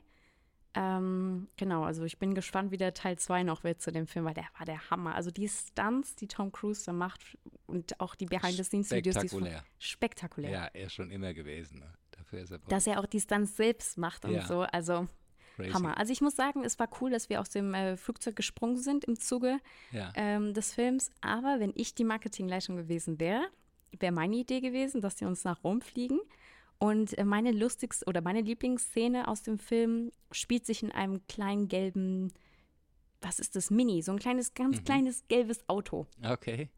Ähm, 0.77 1.49
genau, 1.57 1.85
also 1.85 2.03
ich 2.03 2.19
bin 2.19 2.35
gespannt, 2.35 2.73
wie 2.73 2.77
der 2.77 2.95
Teil 2.95 3.17
2 3.17 3.45
noch 3.45 3.63
wird 3.63 3.81
zu 3.81 3.93
dem 3.93 4.09
Film, 4.09 4.25
weil 4.25 4.35
der 4.35 4.47
war 4.59 4.67
der 4.67 4.91
Hammer. 4.91 5.15
Also 5.15 5.31
die 5.31 5.49
Stunts, 5.49 6.17
die 6.17 6.27
Tom 6.27 6.51
Cruise 6.51 6.85
da 6.85 6.93
macht 6.93 7.39
und 7.67 8.01
auch 8.01 8.17
die 8.17 8.27
Behind-the-Scenes-Videos, 8.27 9.15
die 9.15 9.29
spektakulär. 9.29 9.65
spektakulär. 9.79 10.51
Ja, 10.51 10.65
er 10.73 10.87
ist 10.87 10.95
schon 10.95 11.13
immer 11.13 11.33
gewesen. 11.33 11.79
Ne? 11.79 11.93
Dafür 12.11 12.41
ist 12.41 12.51
er 12.51 12.59
Dass 12.59 12.89
er 12.89 12.99
auch 12.99 13.07
die 13.07 13.21
Stunts 13.21 13.57
selbst 13.57 13.99
macht 13.99 14.25
und 14.25 14.33
ja. 14.33 14.47
so, 14.47 14.63
also 14.63 15.07
Crazy. 15.57 15.73
Hammer. 15.73 15.97
Also 15.99 16.13
ich 16.13 16.21
muss 16.21 16.35
sagen, 16.35 16.65
es 16.65 16.79
war 16.79 16.89
cool, 17.01 17.11
dass 17.11 17.29
wir 17.29 17.41
aus 17.41 17.51
dem 17.51 17.75
äh, 17.75 17.97
Flugzeug 17.97 18.35
gesprungen 18.35 18.77
sind 18.77 19.05
im 19.05 19.19
Zuge 19.19 19.59
ja. 19.93 20.13
ähm, 20.17 20.53
des 20.53 20.75
Films, 20.75 21.11
aber 21.21 21.61
wenn 21.61 21.73
ich 21.77 21.95
die 21.95 22.05
Marketingleitung 22.05 22.77
gewesen 22.77 23.21
wäre, 23.21 23.47
wäre 23.99 24.13
meine 24.13 24.37
Idee 24.37 24.61
gewesen, 24.61 25.01
dass 25.01 25.19
sie 25.19 25.25
uns 25.25 25.45
nach 25.45 25.63
Rom 25.63 25.81
fliegen 25.81 26.19
und 26.79 27.17
äh, 27.17 27.25
meine 27.25 27.53
lustigste 27.53 28.05
oder 28.07 28.21
meine 28.21 28.41
Lieblingsszene 28.41 29.29
aus 29.29 29.43
dem 29.43 29.59
Film 29.59 30.11
spielt 30.33 30.67
sich 30.67 30.83
in 30.83 30.91
einem 30.91 31.27
kleinen 31.29 31.69
gelben, 31.69 32.33
was 33.23 33.39
ist 33.39 33.55
das, 33.57 33.71
Mini, 33.71 34.03
so 34.03 34.13
ein 34.13 34.19
kleines, 34.19 34.55
ganz 34.55 34.81
mhm. 34.81 34.85
kleines 34.85 35.29
gelbes 35.29 35.69
Auto. 35.69 36.07
Okay. 36.23 36.69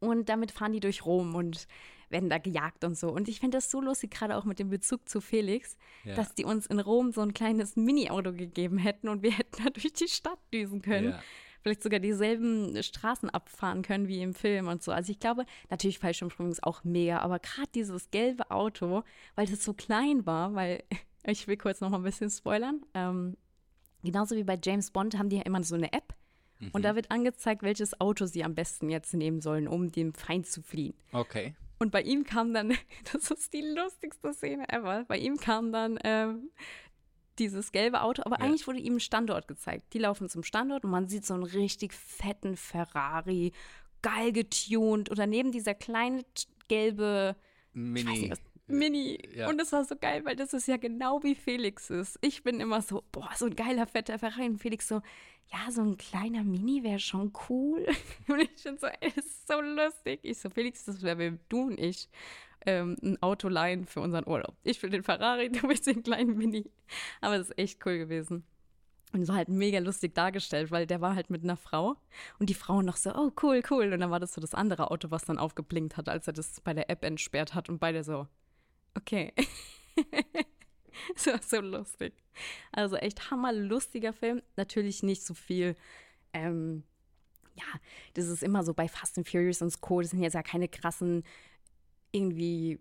Und 0.00 0.28
damit 0.28 0.52
fahren 0.52 0.72
die 0.72 0.80
durch 0.80 1.04
Rom 1.04 1.34
und 1.34 1.66
werden 2.10 2.28
da 2.30 2.38
gejagt 2.38 2.84
und 2.84 2.96
so. 2.96 3.08
Und 3.10 3.28
ich 3.28 3.40
finde 3.40 3.58
das 3.58 3.70
so 3.70 3.80
lustig, 3.80 4.10
gerade 4.10 4.36
auch 4.36 4.44
mit 4.44 4.58
dem 4.58 4.70
Bezug 4.70 5.08
zu 5.08 5.20
Felix, 5.20 5.76
Ja. 6.04 6.14
dass 6.14 6.34
die 6.34 6.44
uns 6.44 6.66
in 6.66 6.80
Rom 6.80 7.12
so 7.12 7.20
ein 7.20 7.34
kleines 7.34 7.76
Mini-Auto 7.76 8.32
gegeben 8.32 8.78
hätten 8.78 9.08
und 9.08 9.22
wir 9.22 9.32
hätten 9.38 9.62
da 9.64 9.70
durch 9.70 9.92
die 9.92 10.08
Stadt 10.08 10.38
düsen 10.52 10.82
können. 10.82 11.10
Ja. 11.10 11.22
Vielleicht 11.62 11.82
sogar 11.82 11.98
dieselben 12.00 12.80
Straßen 12.82 13.28
abfahren 13.30 13.82
können 13.82 14.06
wie 14.06 14.22
im 14.22 14.32
Film 14.32 14.68
und 14.68 14.82
so. 14.82 14.92
Also 14.92 15.10
ich 15.10 15.18
glaube, 15.18 15.44
natürlich 15.70 15.98
Fallschirmsprung 15.98 16.50
ist 16.50 16.62
auch 16.62 16.84
mega, 16.84 17.18
aber 17.18 17.40
gerade 17.40 17.68
dieses 17.74 18.10
gelbe 18.10 18.50
Auto, 18.50 19.02
weil 19.34 19.46
das 19.46 19.64
so 19.64 19.74
klein 19.74 20.24
war, 20.24 20.54
weil 20.54 20.84
ich 21.24 21.46
will 21.48 21.56
kurz 21.56 21.80
noch 21.80 21.90
mal 21.90 21.98
ein 21.98 22.04
bisschen 22.04 22.30
spoilern. 22.30 22.82
Ähm, 22.94 23.36
genauso 24.02 24.36
wie 24.36 24.44
bei 24.44 24.58
James 24.62 24.92
Bond 24.92 25.18
haben 25.18 25.28
die 25.28 25.36
ja 25.36 25.42
immer 25.42 25.62
so 25.64 25.74
eine 25.74 25.92
App. 25.92 26.14
Und 26.72 26.84
da 26.84 26.96
wird 26.96 27.12
angezeigt, 27.12 27.62
welches 27.62 28.00
Auto 28.00 28.26
sie 28.26 28.42
am 28.42 28.56
besten 28.56 28.90
jetzt 28.90 29.14
nehmen 29.14 29.40
sollen, 29.40 29.68
um 29.68 29.92
dem 29.92 30.12
Feind 30.12 30.44
zu 30.44 30.60
fliehen. 30.60 30.92
Okay. 31.12 31.54
Und 31.78 31.90
bei 31.92 32.02
ihm 32.02 32.24
kam 32.24 32.52
dann, 32.52 32.74
das 33.12 33.30
ist 33.30 33.52
die 33.52 33.62
lustigste 33.62 34.32
Szene 34.34 34.68
ever, 34.68 35.04
bei 35.06 35.18
ihm 35.18 35.36
kam 35.36 35.72
dann 35.72 35.98
ähm, 36.04 36.50
dieses 37.38 37.70
gelbe 37.72 38.02
Auto, 38.02 38.22
aber 38.24 38.40
Ja. 38.40 38.46
eigentlich 38.46 38.66
wurde 38.66 38.80
ihm 38.80 38.96
ein 38.96 39.00
Standort 39.00 39.46
gezeigt. 39.46 39.92
Die 39.94 39.98
laufen 39.98 40.28
zum 40.28 40.42
Standort 40.42 40.84
und 40.84 40.90
man 40.90 41.08
sieht 41.08 41.24
so 41.24 41.34
einen 41.34 41.44
richtig 41.44 41.92
fetten 41.94 42.56
Ferrari, 42.56 43.52
geil 44.02 44.32
getuned 44.32 45.10
oder 45.10 45.26
neben 45.26 45.52
dieser 45.52 45.74
kleine 45.74 46.24
gelbe 46.68 47.36
ich 47.74 47.80
weiß 47.80 48.04
Mini. 48.04 48.18
nicht, 48.22 48.30
was, 48.32 48.40
Mini. 48.68 49.18
ja. 49.34 49.48
Und 49.48 49.58
das 49.58 49.72
war 49.72 49.84
so 49.84 49.96
geil, 49.96 50.24
weil 50.24 50.36
das 50.36 50.52
ist 50.52 50.68
ja 50.68 50.76
genau 50.76 51.22
wie 51.22 51.34
Felix 51.34 51.90
ist. 51.90 52.18
Ich 52.20 52.42
bin 52.42 52.60
immer 52.60 52.82
so, 52.82 53.02
boah, 53.12 53.30
so 53.34 53.46
ein 53.46 53.56
geiler, 53.56 53.86
fetter 53.86 54.18
Ferrari. 54.18 54.46
Und 54.46 54.58
Felix 54.58 54.88
so, 54.88 55.02
ja, 55.52 55.70
so 55.70 55.82
ein 55.82 55.96
kleiner 55.96 56.44
Mini 56.44 56.82
wäre 56.82 56.98
schon 56.98 57.32
cool. 57.48 57.86
Und 58.28 58.40
ich 58.40 58.62
bin 58.62 58.78
so, 58.78 58.86
ey, 58.86 59.12
das 59.14 59.24
ist 59.24 59.48
so 59.48 59.60
lustig. 59.60 60.20
Ich 60.22 60.38
so, 60.38 60.50
Felix, 60.50 60.84
das 60.84 61.02
wäre 61.02 61.38
du 61.48 61.62
und 61.62 61.80
ich 61.80 62.08
ähm, 62.66 62.96
ein 63.02 63.22
Auto 63.22 63.48
leihen 63.48 63.86
für 63.86 64.00
unseren 64.00 64.28
Urlaub. 64.28 64.56
Ich 64.62 64.82
will 64.82 64.90
den 64.90 65.02
Ferrari, 65.02 65.50
du 65.50 65.62
willst 65.68 65.86
den 65.86 66.02
kleinen 66.02 66.36
Mini. 66.36 66.70
Aber 67.20 67.38
das 67.38 67.50
ist 67.50 67.58
echt 67.58 67.86
cool 67.86 67.98
gewesen. 67.98 68.44
Und 69.12 69.22
es 69.22 69.28
war 69.28 69.36
halt 69.36 69.48
mega 69.48 69.78
lustig 69.78 70.14
dargestellt, 70.14 70.70
weil 70.70 70.86
der 70.86 71.00
war 71.00 71.14
halt 71.14 71.30
mit 71.30 71.42
einer 71.42 71.56
Frau 71.56 71.96
und 72.38 72.50
die 72.50 72.54
Frau 72.54 72.82
noch 72.82 72.96
so, 72.96 73.14
oh 73.14 73.30
cool, 73.42 73.62
cool. 73.70 73.90
Und 73.92 74.00
dann 74.00 74.10
war 74.10 74.20
das 74.20 74.34
so 74.34 74.40
das 74.40 74.54
andere 74.54 74.90
Auto, 74.90 75.10
was 75.10 75.24
dann 75.24 75.38
aufgeblinkt 75.38 75.96
hat, 75.96 76.10
als 76.10 76.26
er 76.26 76.34
das 76.34 76.60
bei 76.60 76.74
der 76.74 76.90
App 76.90 77.04
entsperrt 77.04 77.54
hat 77.54 77.70
und 77.70 77.78
beide 77.78 78.04
so, 78.04 78.26
okay. 78.98 79.32
War 81.24 81.42
so 81.42 81.60
lustig. 81.60 82.14
Also 82.72 82.96
echt 82.96 83.30
hammerlustiger 83.30 84.12
Film. 84.12 84.42
Natürlich 84.56 85.02
nicht 85.02 85.24
so 85.24 85.34
viel, 85.34 85.76
ähm, 86.32 86.82
ja, 87.54 87.80
das 88.14 88.26
ist 88.26 88.42
immer 88.42 88.62
so 88.64 88.74
bei 88.74 88.88
Fast 88.88 89.18
and 89.18 89.28
Furious 89.28 89.62
und 89.62 89.80
Co. 89.80 90.00
Das 90.00 90.10
sind 90.10 90.22
jetzt 90.22 90.34
ja 90.34 90.42
keine 90.42 90.68
krassen, 90.68 91.24
irgendwie, 92.12 92.78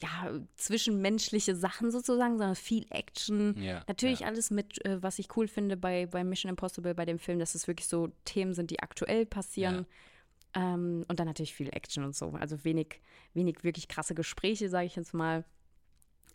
ja, 0.00 0.40
zwischenmenschliche 0.56 1.54
Sachen 1.54 1.90
sozusagen, 1.90 2.38
sondern 2.38 2.56
viel 2.56 2.86
Action. 2.90 3.60
Ja, 3.60 3.84
Natürlich 3.86 4.20
ja. 4.20 4.26
alles 4.26 4.50
mit, 4.50 4.84
äh, 4.84 5.02
was 5.02 5.18
ich 5.18 5.36
cool 5.36 5.48
finde 5.48 5.76
bei, 5.76 6.06
bei 6.06 6.24
Mission 6.24 6.50
Impossible, 6.50 6.94
bei 6.94 7.04
dem 7.04 7.18
Film, 7.18 7.38
dass 7.38 7.54
es 7.54 7.68
wirklich 7.68 7.88
so 7.88 8.10
Themen 8.24 8.54
sind, 8.54 8.70
die 8.70 8.80
aktuell 8.80 9.26
passieren. 9.26 9.86
Ähm, 10.54 11.04
und 11.08 11.18
dann 11.18 11.26
natürlich 11.26 11.54
viel 11.54 11.68
Action 11.74 12.04
und 12.04 12.14
so. 12.14 12.30
Also 12.30 12.64
wenig, 12.64 13.00
wenig 13.32 13.64
wirklich 13.64 13.88
krasse 13.88 14.14
Gespräche, 14.14 14.68
sage 14.68 14.86
ich 14.86 14.96
jetzt 14.96 15.14
mal. 15.14 15.44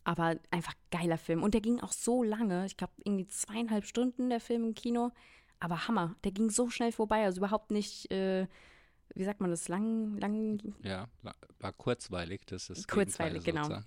Aber 0.03 0.37
einfach 0.51 0.73
geiler 0.91 1.17
Film. 1.17 1.43
Und 1.43 1.53
der 1.53 1.61
ging 1.61 1.79
auch 1.79 1.91
so 1.91 2.23
lange. 2.23 2.65
Ich 2.65 2.77
glaube, 2.77 2.93
irgendwie 3.03 3.27
zweieinhalb 3.27 3.85
Stunden 3.85 4.29
der 4.29 4.39
Film 4.39 4.63
im 4.63 4.75
Kino. 4.75 5.11
Aber 5.59 5.87
Hammer. 5.87 6.15
Der 6.23 6.31
ging 6.31 6.49
so 6.49 6.69
schnell 6.69 6.91
vorbei. 6.91 7.23
Also 7.23 7.39
überhaupt 7.39 7.71
nicht, 7.71 8.11
äh, 8.11 8.47
wie 9.13 9.23
sagt 9.23 9.41
man 9.41 9.49
das, 9.49 9.67
lang, 9.67 10.17
lang. 10.17 10.75
Ja, 10.83 11.07
war 11.59 11.73
kurzweilig, 11.73 12.45
das 12.45 12.69
ist 12.69 12.87
Kurzweilig, 12.87 13.43
genau. 13.43 13.69
Ja. 13.69 13.83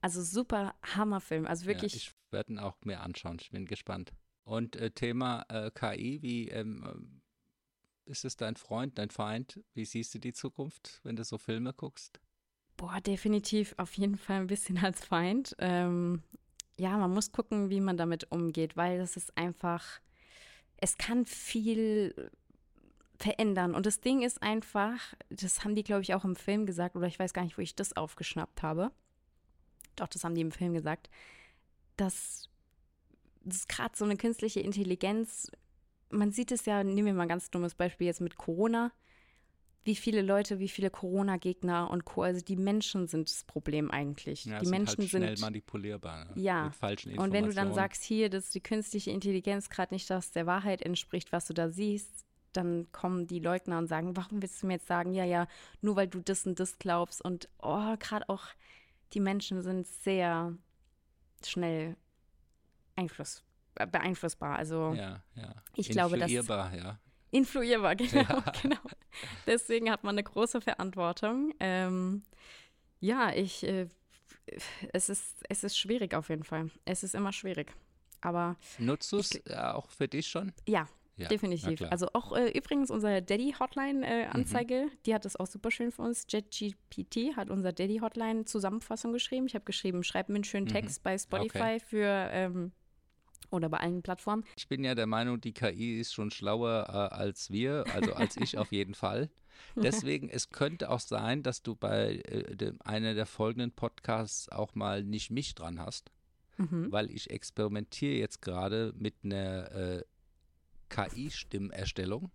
Also 0.00 0.22
super 0.22 0.74
Hammerfilm. 0.82 1.46
Also 1.46 1.66
wirklich. 1.66 1.92
Ja, 1.92 1.96
ich 1.96 2.14
werde 2.30 2.52
ihn 2.52 2.58
auch 2.58 2.76
mir 2.84 3.00
anschauen, 3.00 3.38
ich 3.40 3.50
bin 3.50 3.66
gespannt. 3.66 4.12
Und 4.44 4.76
äh, 4.76 4.90
Thema 4.90 5.46
äh, 5.48 5.70
KI, 5.70 6.20
wie 6.20 6.48
ähm, 6.48 7.22
ist 8.06 8.24
es 8.24 8.36
dein 8.36 8.56
Freund, 8.56 8.98
dein 8.98 9.10
Feind? 9.10 9.60
Wie 9.74 9.84
siehst 9.84 10.14
du 10.14 10.18
die 10.18 10.32
Zukunft, 10.32 11.00
wenn 11.04 11.16
du 11.16 11.24
so 11.24 11.38
Filme 11.38 11.72
guckst? 11.72 12.20
Boah, 12.76 13.00
definitiv 13.00 13.74
auf 13.78 13.94
jeden 13.94 14.18
Fall 14.18 14.40
ein 14.40 14.46
bisschen 14.46 14.78
als 14.78 15.04
Feind. 15.04 15.54
Ähm, 15.58 16.22
ja, 16.76 16.96
man 16.96 17.12
muss 17.12 17.32
gucken, 17.32 17.70
wie 17.70 17.80
man 17.80 17.96
damit 17.96 18.30
umgeht, 18.30 18.76
weil 18.76 18.98
das 18.98 19.16
ist 19.16 19.36
einfach, 19.36 20.00
es 20.76 20.98
kann 20.98 21.24
viel 21.24 22.30
verändern. 23.16 23.74
Und 23.74 23.86
das 23.86 24.00
Ding 24.00 24.22
ist 24.22 24.42
einfach, 24.42 25.14
das 25.30 25.64
haben 25.64 25.76
die, 25.76 25.84
glaube 25.84 26.02
ich, 26.02 26.14
auch 26.14 26.24
im 26.24 26.36
Film 26.36 26.66
gesagt, 26.66 26.96
oder 26.96 27.06
ich 27.06 27.18
weiß 27.18 27.32
gar 27.32 27.44
nicht, 27.44 27.56
wo 27.56 27.62
ich 27.62 27.76
das 27.76 27.96
aufgeschnappt 27.96 28.62
habe. 28.62 28.90
Doch, 29.96 30.08
das 30.08 30.24
haben 30.24 30.34
die 30.34 30.40
im 30.40 30.52
Film 30.52 30.74
gesagt, 30.74 31.08
dass 31.96 32.48
das 33.44 33.68
gerade 33.68 33.96
so 33.96 34.04
eine 34.04 34.16
künstliche 34.16 34.60
Intelligenz, 34.60 35.50
man 36.16 36.32
sieht 36.32 36.52
es 36.52 36.64
ja, 36.66 36.82
nehmen 36.84 37.06
wir 37.06 37.14
mal 37.14 37.22
ein 37.22 37.28
ganz 37.28 37.50
dummes 37.50 37.74
Beispiel 37.74 38.06
jetzt 38.06 38.20
mit 38.20 38.36
Corona 38.36 38.92
wie 39.84 39.96
viele 39.96 40.22
Leute, 40.22 40.58
wie 40.58 40.68
viele 40.68 40.90
Corona-Gegner 40.90 41.90
und 41.90 42.04
Co. 42.04 42.22
Also 42.22 42.40
die 42.40 42.56
Menschen 42.56 43.06
sind 43.06 43.28
das 43.28 43.44
Problem 43.44 43.90
eigentlich. 43.90 44.46
Ja, 44.46 44.58
die 44.58 44.66
sind 44.66 44.76
Menschen 44.76 45.00
halt 45.00 45.10
schnell 45.10 45.36
sind. 45.36 45.40
manipulierbar. 45.40 46.24
Ne? 46.24 46.42
Ja. 46.42 46.64
Mit 46.64 46.74
falschen 46.74 47.08
Und 47.10 47.14
Informationen. 47.14 47.32
wenn 47.32 47.50
du 47.50 47.54
dann 47.54 47.74
sagst, 47.74 48.02
hier, 48.02 48.30
dass 48.30 48.50
die 48.50 48.62
künstliche 48.62 49.10
Intelligenz 49.10 49.68
gerade 49.68 49.92
nicht 49.92 50.08
das 50.08 50.30
der 50.30 50.46
Wahrheit 50.46 50.82
entspricht, 50.82 51.32
was 51.32 51.46
du 51.46 51.54
da 51.54 51.68
siehst, 51.68 52.24
dann 52.52 52.90
kommen 52.92 53.26
die 53.26 53.40
Leugner 53.40 53.78
und 53.78 53.88
sagen, 53.88 54.16
warum 54.16 54.40
willst 54.40 54.62
du 54.62 54.68
mir 54.68 54.74
jetzt 54.74 54.86
sagen, 54.86 55.12
ja, 55.12 55.24
ja, 55.24 55.48
nur 55.82 55.96
weil 55.96 56.08
du 56.08 56.20
das 56.20 56.46
und 56.46 56.58
das 56.60 56.78
glaubst. 56.78 57.22
Und 57.22 57.48
oh, 57.60 57.96
gerade 57.98 58.28
auch 58.28 58.44
die 59.12 59.20
Menschen 59.20 59.60
sind 59.62 59.86
sehr 59.86 60.56
schnell 61.44 61.96
Einfluss, 62.96 63.42
beeinflussbar. 63.74 64.56
Also 64.56 64.94
ja, 64.94 65.22
ja. 65.34 65.54
Ich 65.74 65.88
glaube, 65.88 66.16
das- 66.18 66.30
Influierbar, 66.30 66.74
ja. 66.74 66.98
Influierbar, 67.30 67.94
genau, 67.96 68.20
Ja. 68.22 68.52
genau. 68.62 68.76
Deswegen 69.46 69.90
hat 69.90 70.04
man 70.04 70.14
eine 70.14 70.22
große 70.22 70.60
Verantwortung. 70.60 71.52
Ähm, 71.60 72.22
ja, 73.00 73.32
ich, 73.34 73.64
äh, 73.66 73.88
es 74.92 75.08
ist, 75.08 75.44
es 75.48 75.64
ist 75.64 75.76
schwierig 75.78 76.14
auf 76.14 76.28
jeden 76.28 76.44
Fall. 76.44 76.70
Es 76.84 77.02
ist 77.02 77.14
immer 77.14 77.32
schwierig. 77.32 77.72
Aber 78.20 78.56
Nutzt 78.78 79.10
du 79.12 79.18
es 79.18 79.32
äh, 79.46 79.56
auch 79.56 79.90
für 79.90 80.06
dich 80.08 80.28
schon? 80.28 80.52
ja, 80.66 80.86
Ja, 81.16 81.28
definitiv. 81.28 81.82
Also 81.90 82.08
auch 82.14 82.34
äh, 82.36 82.48
übrigens 82.56 82.90
unsere 82.90 83.20
Daddy-Hotline-Anzeige, 83.22 84.88
die 85.06 85.14
hat 85.14 85.24
das 85.24 85.36
auch 85.36 85.46
super 85.46 85.70
schön 85.70 85.92
für 85.92 86.02
uns. 86.02 86.26
JetGPT 86.28 87.36
hat 87.36 87.50
unser 87.50 87.72
Daddy-Hotline-Zusammenfassung 87.72 89.12
geschrieben. 89.12 89.46
Ich 89.46 89.54
habe 89.54 89.64
geschrieben, 89.64 90.02
schreib 90.04 90.28
mir 90.28 90.36
einen 90.36 90.44
schönen 90.44 90.66
Mhm. 90.66 90.70
Text 90.72 91.02
bei 91.02 91.18
Spotify 91.18 91.78
für 91.84 92.28
ähm, 92.30 92.72
oder 93.54 93.68
bei 93.68 93.78
allen 93.78 94.02
Plattformen. 94.02 94.44
Ich 94.56 94.68
bin 94.68 94.84
ja 94.84 94.94
der 94.94 95.06
Meinung, 95.06 95.40
die 95.40 95.52
KI 95.52 96.00
ist 96.00 96.12
schon 96.12 96.30
schlauer 96.30 96.86
äh, 96.88 97.14
als 97.14 97.50
wir, 97.50 97.84
also 97.94 98.12
als 98.14 98.36
ich 98.36 98.58
auf 98.58 98.72
jeden 98.72 98.94
Fall. 98.94 99.30
Deswegen, 99.76 100.28
es 100.28 100.50
könnte 100.50 100.90
auch 100.90 101.00
sein, 101.00 101.42
dass 101.42 101.62
du 101.62 101.74
bei 101.76 102.16
äh, 102.26 102.56
dem, 102.56 102.78
einer 102.82 103.14
der 103.14 103.26
folgenden 103.26 103.70
Podcasts 103.72 104.48
auch 104.50 104.74
mal 104.74 105.02
nicht 105.04 105.30
mich 105.30 105.54
dran 105.54 105.80
hast, 105.80 106.10
Mhm. 106.56 106.92
weil 106.92 107.10
ich 107.10 107.30
experimentiere 107.30 108.14
jetzt 108.16 108.40
gerade 108.40 108.92
mit 108.96 109.14
einer 109.24 109.72
äh, 109.72 110.04
KI-Stimmerstellung. 110.88 112.30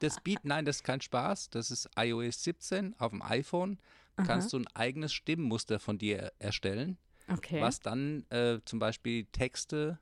Das 0.00 0.20
bietet, 0.24 0.44
nein, 0.44 0.64
das 0.64 0.76
ist 0.76 0.84
kein 0.84 1.00
Spaß. 1.00 1.50
Das 1.50 1.70
ist 1.70 1.88
iOS 1.96 2.42
17 2.44 2.94
auf 2.98 3.10
dem 3.10 3.22
iPhone. 3.22 3.78
Kannst 4.16 4.52
du 4.52 4.58
ein 4.58 4.66
eigenes 4.74 5.12
Stimmmuster 5.12 5.78
von 5.78 5.96
dir 5.98 6.32
erstellen, 6.40 6.98
Okay. 7.30 7.60
was 7.60 7.78
dann 7.80 8.26
äh, 8.30 8.58
zum 8.64 8.80
Beispiel 8.80 9.26
Texte 9.26 9.98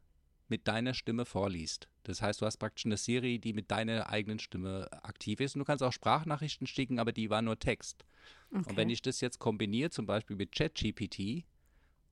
mit 0.49 0.69
deiner 0.69 0.95
Stimme 0.95 1.25
vorliest. 1.25 1.89
Das 2.05 2.23
heißt, 2.23 2.41
du 2.41 2.47
hast 2.47 2.59
praktisch 2.59 2.87
eine 2.87 2.97
Siri, 2.97 3.39
die 3.39 3.53
mit 3.53 3.71
deiner 3.71 4.09
eigenen 4.09 4.39
Stimme 4.39 4.89
aktiv 5.03 5.41
ist. 5.41 5.55
Und 5.57 5.61
du 5.61 5.65
kannst 5.65 5.83
auch 5.83 5.93
Sprachnachrichten 5.93 6.67
schicken, 6.67 6.99
aber 6.99 7.13
die 7.13 7.31
war 7.31 7.43
nur 7.43 7.59
Text. 7.59 8.05
Und 8.51 8.77
wenn 8.77 8.89
Okay. 8.89 8.93
ich 8.93 9.03
das 9.03 9.21
jetzt 9.21 9.39
kombiniere, 9.39 9.91
zum 9.91 10.07
Beispiel 10.07 10.37
mit 10.37 10.53
ChatGPT 10.53 11.45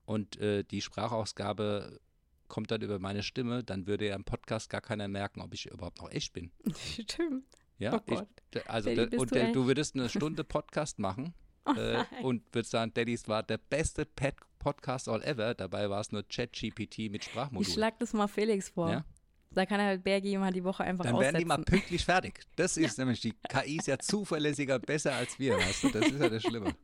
und 0.04 0.36
äh, 0.40 0.64
die 0.64 0.80
Sprachausgabe 0.82 2.00
kommt 2.48 2.70
dann 2.70 2.82
über 2.82 2.98
meine 2.98 3.22
Stimme, 3.22 3.64
dann 3.64 3.86
würde 3.86 4.06
ja 4.08 4.14
im 4.16 4.24
Podcast 4.24 4.68
gar 4.68 4.80
keiner 4.80 5.08
merken, 5.08 5.40
ob 5.40 5.54
ich 5.54 5.66
überhaupt 5.66 6.00
noch 6.00 6.10
echt 6.10 6.32
bin. 6.32 6.50
Stimmt. 6.76 7.44
Ja, 7.78 8.00
Oh 8.06 8.12
ich, 8.12 8.68
also 8.68 8.94
Daddy, 8.94 9.16
und 9.16 9.34
du 9.34 9.52
du 9.52 9.66
würdest 9.66 9.94
eine 9.94 10.08
Stunde 10.08 10.44
Podcast 10.44 10.98
machen 10.98 11.34
äh, 11.76 12.04
und 12.22 12.42
würdest 12.52 12.72
sagen, 12.72 12.92
Daddys 12.94 13.26
war 13.28 13.42
der 13.42 13.58
beste 13.58 14.04
Pet 14.04 14.36
Podcast 14.64 15.08
all 15.08 15.22
ever. 15.22 15.54
Dabei 15.54 15.88
war 15.90 16.00
es 16.00 16.10
nur 16.10 16.22
ChatGPT 16.22 17.10
mit 17.10 17.22
Ich 17.22 17.30
Sprachmodul. 17.30 17.70
schlag 17.72 17.98
das 17.98 18.12
mal 18.14 18.26
Felix 18.28 18.70
vor. 18.70 18.90
Ja? 18.90 19.04
Da 19.50 19.66
kann 19.66 19.78
er 19.78 19.86
halt 19.86 20.02
Bergi 20.02 20.36
mal 20.36 20.52
die 20.52 20.64
Woche 20.64 20.82
einfach 20.82 21.04
Dann 21.04 21.16
werden 21.20 21.38
die 21.38 21.44
mal 21.44 21.54
aussetzen. 21.54 21.70
pünktlich 21.70 22.04
fertig. 22.04 22.40
Das 22.56 22.76
ist 22.76 22.98
nämlich, 22.98 23.20
die 23.20 23.34
KI 23.48 23.76
ist 23.76 23.86
ja 23.86 23.98
zuverlässiger 23.98 24.78
besser 24.80 25.12
als 25.14 25.38
wir, 25.38 25.56
weißt 25.56 25.84
du? 25.84 25.90
Das 25.90 26.06
ist 26.08 26.18
ja 26.20 26.28
das 26.28 26.42
Schlimme. 26.42 26.74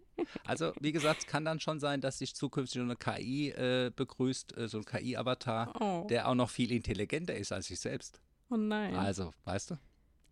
Also, 0.45 0.73
wie 0.81 0.93
gesagt, 0.93 1.21
es 1.23 1.27
kann 1.27 1.45
dann 1.47 1.59
schon 1.59 1.81
sein, 1.81 2.01
dass 2.01 2.19
sich 2.19 2.35
zukünftig 2.37 2.81
eine 2.83 2.95
KI 2.95 3.49
äh, 3.51 3.91
begrüßt, 3.97 4.57
äh, 4.57 4.69
so 4.69 4.79
ein 4.79 4.85
KI-Avatar, 4.85 5.73
Oh. 5.81 6.07
der 6.09 6.29
auch 6.29 6.35
noch 6.35 6.51
viel 6.51 6.71
intelligenter 6.73 7.35
ist 7.35 7.51
als 7.53 7.71
ich 7.71 7.81
selbst. 7.81 8.21
oh 8.51 8.57
nein. 8.57 8.95
Also, 8.95 9.33
weißt 9.47 9.71
du? 9.73 9.79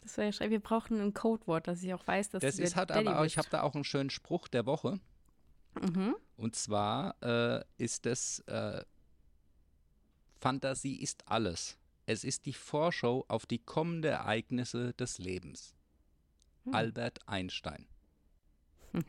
Das 0.03 0.17
wäre 0.17 0.31
ja 0.31 0.51
Wir 0.51 0.61
brauchen 0.61 1.01
ein 1.01 1.15
Codewort, 1.15 1.67
dass 1.67 1.83
ich 1.83 1.93
auch 1.93 2.07
weiß, 2.07 2.29
dass 2.31 2.41
Das 2.43 2.59
ist 2.61 2.77
halt 2.77 2.93
aber 2.93 3.19
auch, 3.21 3.25
ich 3.25 3.37
habe 3.37 3.49
da 3.51 3.63
auch 3.63 3.75
einen 3.75 3.83
schönen 3.85 4.11
Spruch 4.11 4.47
der 4.47 4.65
Woche. 4.65 5.01
Mhm. 5.81 6.17
Und 6.37 6.57
zwar 6.57 7.17
äh, 7.23 7.65
ist 7.79 8.07
es, 8.07 8.41
äh, 8.41 8.85
Fantasie 10.41 11.01
ist 11.01 11.29
alles. 11.29 11.79
Es 12.07 12.25
ist 12.25 12.47
die 12.47 12.53
Vorschau 12.53 13.25
auf 13.29 13.45
die 13.45 13.59
kommenden 13.59 14.13
Ereignisse 14.13 14.95
des 14.95 15.19
Lebens. 15.19 15.75
Hm. 16.65 16.75
Albert 16.75 17.19
Einstein. 17.27 17.87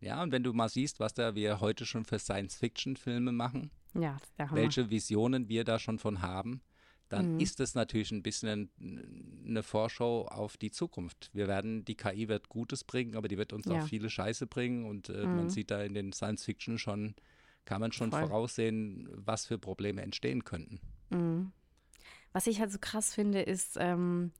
ja, 0.00 0.22
und 0.22 0.32
wenn 0.32 0.42
du 0.42 0.52
mal 0.52 0.68
siehst, 0.68 1.00
was 1.00 1.12
da 1.12 1.34
wir 1.34 1.60
heute 1.60 1.84
schon 1.84 2.04
für 2.04 2.18
Science-Fiction-Filme 2.18 3.32
machen, 3.32 3.70
Ja, 3.94 4.18
welche 4.50 4.90
Visionen 4.90 5.48
wir 5.48 5.64
da 5.64 5.78
schon 5.78 5.98
von 5.98 6.22
haben, 6.22 6.62
dann 7.08 7.26
Mhm. 7.26 7.40
ist 7.40 7.60
es 7.60 7.74
natürlich 7.74 8.10
ein 8.10 8.22
bisschen 8.22 8.70
eine 9.46 9.62
Vorschau 9.62 10.26
auf 10.26 10.56
die 10.56 10.70
Zukunft. 10.70 11.30
Wir 11.32 11.46
werden, 11.46 11.84
die 11.84 11.94
KI 11.96 12.28
wird 12.28 12.48
Gutes 12.48 12.84
bringen, 12.84 13.16
aber 13.16 13.28
die 13.28 13.38
wird 13.38 13.52
uns 13.52 13.66
Ja. 13.66 13.84
auch 13.84 13.86
viele 13.88 14.10
Scheiße 14.10 14.46
bringen 14.46 14.84
und 14.86 15.08
äh, 15.08 15.26
man 15.28 15.46
Mhm. 15.46 15.50
sieht 15.50 15.70
da 15.70 15.82
in 15.82 15.94
den 15.94 16.12
Science-Fiction 16.12 16.78
schon, 16.78 17.14
kann 17.64 17.80
man 17.80 17.92
schon 17.92 18.10
Voll. 18.10 18.20
voraussehen, 18.20 19.08
was 19.12 19.46
für 19.46 19.58
Probleme 19.58 20.02
entstehen 20.02 20.44
könnten. 20.44 20.80
Mhm. 21.10 21.52
Was 22.32 22.46
ich 22.46 22.60
halt 22.60 22.70
so 22.70 22.78
krass 22.80 23.14
finde, 23.14 23.40
ist, 23.42 23.76
ähm, 23.80 24.32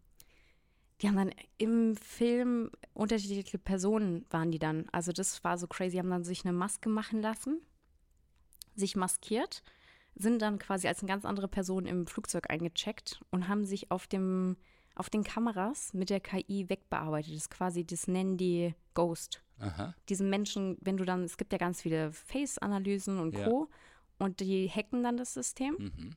die 1.01 1.09
haben 1.09 1.17
dann 1.17 1.33
im 1.59 1.97
Film 1.97 2.71
unterschiedliche 2.95 3.59
Personen 3.59 4.25
waren 4.31 4.51
die 4.51 4.59
dann. 4.59 4.89
Also 4.93 5.13
das 5.13 5.45
war 5.45 5.59
so 5.59 5.67
crazy. 5.67 5.99
Haben 5.99 6.11
dann 6.11 6.25
sich 6.25 6.45
eine 6.45 6.53
Maske 6.53 6.89
machen 6.89 7.21
lassen, 7.21 7.61
sich 8.75 8.97
maskiert, 8.97 9.63
sind 10.17 10.41
dann 10.43 10.59
quasi 10.59 10.89
als 10.89 11.01
eine 11.01 11.09
ganz 11.09 11.25
andere 11.25 11.49
Person 11.49 11.87
im 11.87 12.07
Flugzeug 12.07 12.51
eingecheckt 12.51 13.21
und 13.31 13.49
haben 13.49 13.65
sich 13.65 13.91
auf 13.91 14.07
dem 14.07 14.57
auf 14.95 15.11
den 15.11 15.25
Kameras 15.25 15.93
mit 15.93 16.09
der 16.09 16.21
KI 16.21 16.71
wegbearbeitet. 16.71 17.33
Das 17.33 17.43
ist 17.43 17.51
quasi, 17.51 17.85
das 17.85 18.09
nennen 18.09 18.39
die 18.39 18.75
Ghost. 18.95 19.43
Aha. 19.59 19.95
diesen 20.11 20.29
Menschen, 20.29 20.77
wenn 20.83 20.97
du 20.99 21.05
dann, 21.07 21.23
es 21.25 21.37
gibt 21.39 21.51
ja 21.53 21.59
ganz 21.59 21.81
viele 21.83 22.13
Face-Analysen 22.13 23.19
und 23.19 23.35
Ja. 23.35 23.47
Co. 23.49 23.69
Und 24.19 24.41
die 24.41 24.69
hacken 24.71 25.03
dann 25.03 25.17
das 25.19 25.33
System, 25.35 25.75
Mhm. 25.79 26.11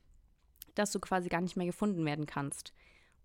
dass 0.74 0.92
du 0.92 1.00
quasi 1.00 1.28
gar 1.30 1.40
nicht 1.42 1.56
mehr 1.56 1.66
gefunden 1.66 2.04
werden 2.04 2.26
kannst. 2.26 2.72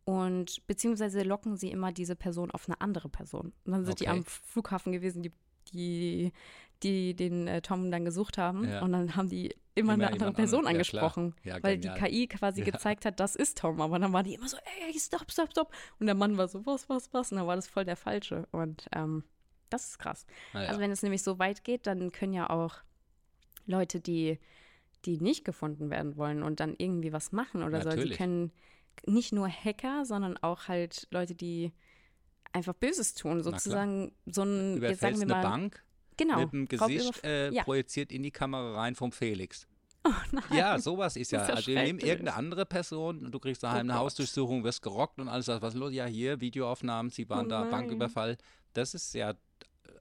Und 0.05 0.65
beziehungsweise 0.67 1.23
locken 1.23 1.57
sie 1.57 1.69
immer 1.71 1.91
diese 1.91 2.15
Person 2.15 2.51
auf 2.51 2.67
eine 2.69 2.79
andere 2.81 3.09
Person. 3.09 3.51
Und 3.65 3.71
dann 3.71 3.85
sind 3.85 3.99
die 3.99 4.07
Okay. 4.07 4.17
am 4.17 4.23
Flughafen 4.25 4.91
gewesen, 4.93 5.21
die, 5.23 5.31
die, 5.73 6.31
die 6.83 7.15
den 7.15 7.47
äh, 7.47 7.61
Tom 7.61 7.91
dann 7.91 8.05
gesucht 8.05 8.37
haben. 8.37 8.67
Ja. 8.67 8.81
Und 8.81 8.91
dann 8.91 9.15
haben 9.15 9.29
die 9.29 9.55
immer, 9.75 9.93
Immer 9.93 10.05
eine 10.05 10.13
andere 10.13 10.31
Person 10.33 10.59
anderen. 10.59 10.75
Ja, 10.75 10.79
angesprochen. 10.79 11.35
Ja, 11.43 11.63
weil 11.63 11.77
genial. 11.77 11.99
die 11.99 12.05
KI 12.05 12.27
quasi 12.27 12.61
Ja. 12.61 12.65
gezeigt 12.65 13.05
hat, 13.05 13.19
das 13.19 13.35
ist 13.35 13.57
Tom. 13.57 13.81
Aber 13.81 13.99
dann 13.99 14.13
war 14.13 14.23
die 14.23 14.33
immer 14.35 14.47
so, 14.47 14.57
ey, 14.57 14.97
stopp, 14.97 15.31
stopp, 15.31 15.51
stopp. 15.51 15.73
Und 15.99 16.05
der 16.05 16.15
Mann 16.15 16.37
war 16.37 16.47
so, 16.47 16.65
was, 16.65 16.87
was, 16.89 17.13
was. 17.13 17.31
Und 17.31 17.39
dann 17.39 17.47
war 17.47 17.55
das 17.55 17.67
voll 17.67 17.85
der 17.85 17.97
Falsche. 17.97 18.47
Und 18.51 18.87
ähm, 18.93 19.23
das 19.69 19.89
ist 19.89 19.99
krass. 19.99 20.25
Naja. 20.53 20.69
Also 20.69 20.79
wenn 20.79 20.91
es 20.91 21.03
nämlich 21.03 21.23
so 21.23 21.39
weit 21.39 21.63
geht, 21.63 21.87
dann 21.87 22.11
können 22.11 22.33
ja 22.33 22.49
auch 22.49 22.75
Leute, 23.65 23.99
die, 23.99 24.39
die 25.05 25.19
nicht 25.19 25.43
gefunden 25.43 25.89
werden 25.89 26.15
wollen 26.17 26.43
und 26.43 26.59
dann 26.59 26.75
irgendwie 26.77 27.11
was 27.11 27.31
machen 27.31 27.63
oder 27.63 27.81
so, 27.81 27.89
die 27.89 27.95
Natürlich. 27.97 28.17
können 28.17 28.51
nicht 29.05 29.33
nur 29.33 29.49
Hacker, 29.49 30.05
sondern 30.05 30.37
auch 30.37 30.67
halt 30.67 31.07
Leute, 31.11 31.35
die 31.35 31.73
einfach 32.53 32.73
Böses 32.73 33.13
tun, 33.13 33.43
sozusagen 33.43 34.13
so 34.25 34.43
ein, 34.43 34.81
jetzt 34.81 35.01
sagen 35.01 35.17
wir 35.17 35.23
eine 35.23 35.33
mal, 35.33 35.41
Bank 35.41 35.83
genau, 36.17 36.39
mit 36.39 36.51
dem 36.53 36.67
Gesicht 36.67 37.23
äh, 37.23 37.51
ja. 37.51 37.63
projiziert 37.63 38.11
in 38.11 38.23
die 38.23 38.31
Kamera 38.31 38.75
rein 38.75 38.95
vom 38.95 39.11
Felix. 39.11 39.67
Oh. 40.03 40.11
Ja, 40.53 40.77
sowas 40.77 41.15
ist 41.15 41.31
ja. 41.31 41.39
Das 41.39 41.49
ist 41.49 41.55
also 41.55 41.67
wir 41.67 41.81
nehmen 41.81 41.97
irgendeine 41.99 42.35
andere 42.35 42.65
Person 42.65 43.25
und 43.25 43.31
du 43.31 43.39
kriegst 43.39 43.63
daheim 43.63 43.87
Oh 43.87 43.91
eine. 43.91 43.99
Hausdurchsuchung, 43.99 44.63
wirst 44.63 44.81
gerockt 44.83 45.19
und 45.19 45.27
alles, 45.29 45.47
was 45.47 45.73
ist 45.73 45.79
los? 45.79 45.91
Ja, 45.93 46.05
hier, 46.05 46.39
Videoaufnahmen, 46.41 47.09
sie 47.11 47.27
waren 47.29 47.47
Oh 47.47 47.49
da. 47.49 47.63
Banküberfall. 47.63 48.37
Das 48.73 48.93
ist 48.93 49.13
ja 49.15 49.33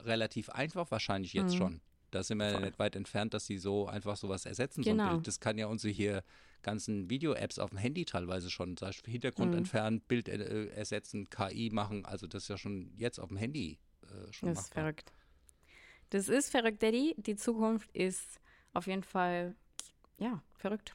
relativ 0.01 0.51
einfach 0.51 0.91
wahrscheinlich 0.91 1.33
jetzt 1.33 1.55
Mhm. 1.55 1.59
schon. 1.59 1.81
Da 2.11 2.23
sind 2.23 2.39
wir 2.39 2.47
ja 2.47 2.53
Voll. 2.53 2.62
nicht 2.67 2.79
weit 2.79 2.97
entfernt, 2.97 3.35
dass 3.35 3.47
sie 3.47 3.59
so 3.59 3.87
einfach 3.89 4.17
sowas 4.17 4.47
ersetzen. 4.47 4.83
Genau. 4.83 5.15
So. 5.15 5.21
Das 5.21 5.41
kann 5.41 5.59
ja 5.59 5.67
unsere 5.67 5.93
hier 5.93 6.23
ganzen 6.62 7.11
Video-Apps 7.11 7.59
auf 7.59 7.71
dem 7.71 7.79
Handy 7.79 8.05
teilweise 8.05 8.51
schon. 8.51 8.77
Zum 8.77 8.89
Beispiel 8.89 9.12
Hintergrund 9.12 9.53
Mhm. 9.53 9.59
entfernen, 9.59 10.01
Bild 10.01 10.29
äh, 10.29 10.67
ersetzen, 10.69 11.29
KI 11.29 11.71
machen. 11.73 12.05
Also 12.07 12.27
das 12.27 12.45
ist 12.45 12.49
ja 12.49 12.57
schon 12.59 12.93
jetzt 12.97 13.19
auf 13.19 13.29
dem 13.29 13.37
Handy 13.37 13.79
äh, 14.03 14.33
schon 14.33 14.51
Das 14.51 14.59
ist 14.59 14.65
machbar. 14.69 14.83
verrückt. 14.85 15.12
Das 16.15 16.29
ist 16.29 16.51
verrückt, 16.51 16.81
Daddy. 16.81 17.17
Die 17.19 17.35
Zukunft 17.35 17.91
ist 17.91 18.41
auf 18.73 18.87
jeden 18.87 19.03
Fall, 19.03 19.57
ja, 20.17 20.41
verrückt. 20.57 20.95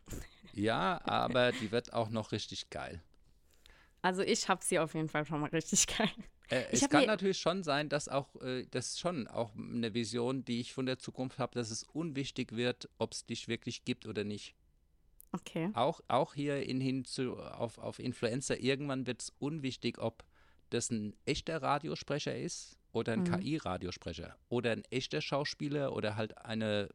Ja, 0.53 1.01
aber 1.03 1.51
die 1.51 1.73
wird 1.73 1.91
auch 1.91 2.09
noch 2.09 2.31
richtig 2.31 2.69
geil. 2.69 3.03
Also 4.01 4.21
ich 4.21 4.47
habe 4.47 4.63
sie 4.63 4.79
auf 4.79 4.93
jeden 4.93 5.09
Fall 5.09 5.25
schon 5.25 5.41
mal 5.41 5.49
richtig 5.49 5.87
geil. 5.87 6.09
Äh, 6.47 6.63
es 6.71 6.87
kann 6.87 7.05
natürlich 7.05 7.37
schon 7.37 7.63
sein, 7.63 7.89
dass 7.89 8.07
auch, 8.07 8.33
äh, 8.37 8.65
das 8.71 8.97
schon 8.97 9.27
auch 9.27 9.53
eine 9.57 9.93
Vision, 9.93 10.45
die 10.45 10.61
ich 10.61 10.73
von 10.73 10.85
der 10.85 10.99
Zukunft 10.99 11.37
habe, 11.37 11.53
dass 11.53 11.69
es 11.69 11.83
unwichtig 11.83 12.53
wird, 12.55 12.87
ob 12.97 13.11
es 13.11 13.25
dich 13.25 13.49
wirklich 13.49 13.83
gibt 13.83 14.07
oder 14.07 14.23
nicht. 14.23 14.55
Okay. 15.33 15.69
Auch, 15.73 15.99
auch 16.07 16.33
hier 16.33 16.63
in, 16.63 16.79
hin 16.79 17.03
zu, 17.03 17.37
auf, 17.37 17.77
auf 17.77 17.99
Influencer, 17.99 18.57
irgendwann 18.61 19.05
wird 19.05 19.21
es 19.21 19.33
unwichtig, 19.37 19.97
ob 19.97 20.23
das 20.69 20.89
ein 20.89 21.13
echter 21.25 21.61
Radiosprecher 21.61 22.37
ist 22.37 22.78
oder 22.91 23.13
ein 23.13 23.23
Mhm. 23.23 23.39
KI-Radiosprecher 23.39 24.35
oder 24.49 24.71
ein 24.71 24.83
echter 24.85 25.21
Schauspieler 25.21 25.93
oder 25.93 26.15
halt 26.15 26.37
eine 26.37 26.89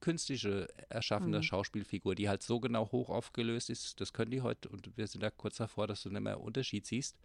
künstliche 0.00 0.68
erschaffene 0.88 1.38
Mhm. 1.38 1.42
Schauspielfigur, 1.42 2.14
die 2.14 2.28
halt 2.28 2.42
so 2.42 2.58
genau 2.60 2.90
hoch 2.90 3.08
aufgelöst 3.08 3.70
ist, 3.70 4.00
das 4.00 4.12
können 4.12 4.32
die 4.32 4.40
heute 4.42 4.68
und 4.68 4.96
wir 4.96 5.06
sind 5.06 5.22
da 5.22 5.30
kurz 5.30 5.56
davor, 5.56 5.86
dass 5.86 6.02
du 6.02 6.10
nicht 6.10 6.20
mehr 6.22 6.40
Unterschied 6.40 6.86
siehst. 6.86 7.16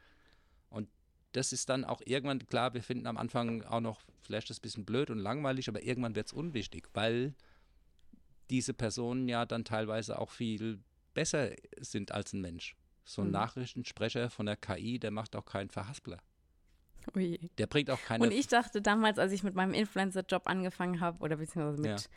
Und 0.69 0.87
das 1.31 1.51
ist 1.53 1.69
dann 1.69 1.83
auch 1.85 2.01
irgendwann, 2.05 2.45
klar, 2.45 2.73
wir 2.73 2.83
finden 2.83 3.07
am 3.07 3.17
Anfang 3.17 3.63
auch 3.63 3.79
noch 3.81 4.01
vielleicht 4.21 4.49
das 4.49 4.59
bisschen 4.59 4.85
blöd 4.85 5.09
und 5.09 5.17
langweilig, 5.19 5.67
aber 5.69 5.81
irgendwann 5.83 6.15
wird 6.15 6.27
es 6.27 6.33
unwichtig, 6.33 6.87
weil 6.93 7.33
diese 8.49 8.73
Personen 8.73 9.27
ja 9.27 9.45
dann 9.45 9.65
teilweise 9.65 10.19
auch 10.19 10.29
viel 10.31 10.79
besser 11.13 11.51
sind 11.79 12.11
als 12.11 12.33
ein 12.33 12.41
Mensch. 12.41 12.75
So 13.03 13.21
ein 13.23 13.27
Mhm. 13.27 13.31
Nachrichtensprecher 13.31 14.29
von 14.29 14.45
der 14.45 14.55
KI, 14.57 14.99
der 14.99 15.11
macht 15.11 15.35
auch 15.35 15.45
keinen 15.45 15.69
Verhaspler. 15.69 16.21
Ui. 17.15 17.39
Der 17.57 17.67
bringt 17.67 17.89
auch 17.89 18.01
keine. 18.01 18.23
Und 18.23 18.31
ich 18.31 18.47
dachte 18.47 18.81
damals, 18.81 19.19
als 19.19 19.31
ich 19.31 19.43
mit 19.43 19.55
meinem 19.55 19.73
Influencer-Job 19.73 20.43
angefangen 20.45 20.99
habe, 20.99 21.19
oder 21.23 21.37
beziehungsweise 21.37 21.81
mit, 21.81 22.01
Ja. 22.01 22.07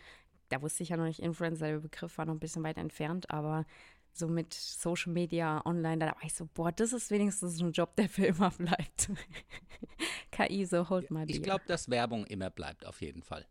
da 0.49 0.63
wusste 0.63 0.83
ich 0.83 0.89
ja 0.91 0.97
noch 0.97 1.05
nicht, 1.05 1.21
Influencer, 1.21 1.67
der 1.69 1.79
Begriff 1.79 2.17
war 2.19 2.27
noch 2.27 2.35
ein 2.35 2.41
bisschen 2.41 2.63
weit 2.63 2.77
entfernt, 2.79 3.31
aber 3.31 3.65
so 4.13 4.27
mit 4.27 4.53
Social 4.53 5.13
Media, 5.13 5.65
online, 5.65 5.99
da 5.99 6.07
war 6.07 6.25
ich 6.25 6.35
so, 6.35 6.49
boah, 6.53 6.73
das 6.73 6.93
ist 6.93 7.11
wenigstens 7.11 7.61
ein 7.61 7.71
Job, 7.73 7.95
der 7.97 8.09
für 8.09 8.27
immer 8.27 8.51
bleibt. 8.51 9.11
KI, 10.33 10.65
so 10.67 10.89
hold 10.89 11.11
my 11.11 11.25
beer. 11.27 11.37
ich 11.37 11.43
glaube, 11.43 11.65
dass 11.67 11.89
Werbung 11.89 12.27
immer 12.27 12.51
bleibt, 12.51 12.87
auf 12.87 13.01
jeden 13.01 13.23
Fall. 13.23 13.47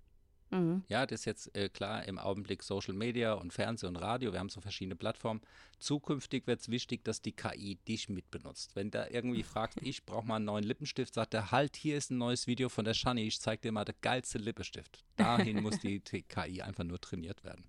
Mhm. 0.51 0.83
Ja, 0.87 1.05
das 1.05 1.21
ist 1.21 1.25
jetzt 1.25 1.55
äh, 1.55 1.69
klar 1.69 2.05
im 2.05 2.17
Augenblick 2.17 2.63
Social 2.63 2.93
Media 2.93 3.33
und 3.33 3.53
Fernsehen 3.53 3.89
und 3.89 3.95
Radio. 3.97 4.33
Wir 4.33 4.39
haben 4.39 4.49
so 4.49 4.61
verschiedene 4.61 4.95
Plattformen. 4.95 5.41
Zukünftig 5.79 6.47
wird 6.47 6.61
es 6.61 6.69
wichtig, 6.69 7.03
dass 7.03 7.21
die 7.21 7.31
KI 7.31 7.75
dich 7.87 8.09
mitbenutzt. 8.09 8.75
Wenn 8.75 8.91
da 8.91 9.07
irgendwie 9.07 9.43
fragt, 9.43 9.77
ich 9.81 10.05
brauche 10.05 10.25
mal 10.25 10.37
einen 10.37 10.45
neuen 10.45 10.63
Lippenstift, 10.63 11.13
sagt 11.13 11.33
er, 11.33 11.51
halt, 11.51 11.75
hier 11.75 11.97
ist 11.97 12.11
ein 12.11 12.17
neues 12.17 12.47
Video 12.47 12.69
von 12.69 12.85
der 12.85 12.93
Shani, 12.93 13.27
ich 13.27 13.39
zeig 13.39 13.61
dir 13.61 13.71
mal 13.71 13.85
den 13.85 13.95
geilste 14.01 14.37
Lippenstift. 14.37 15.03
Dahin 15.17 15.61
muss 15.61 15.79
die 15.79 15.99
KI 15.99 16.61
einfach 16.61 16.83
nur 16.83 16.99
trainiert 16.99 17.43
werden. 17.43 17.65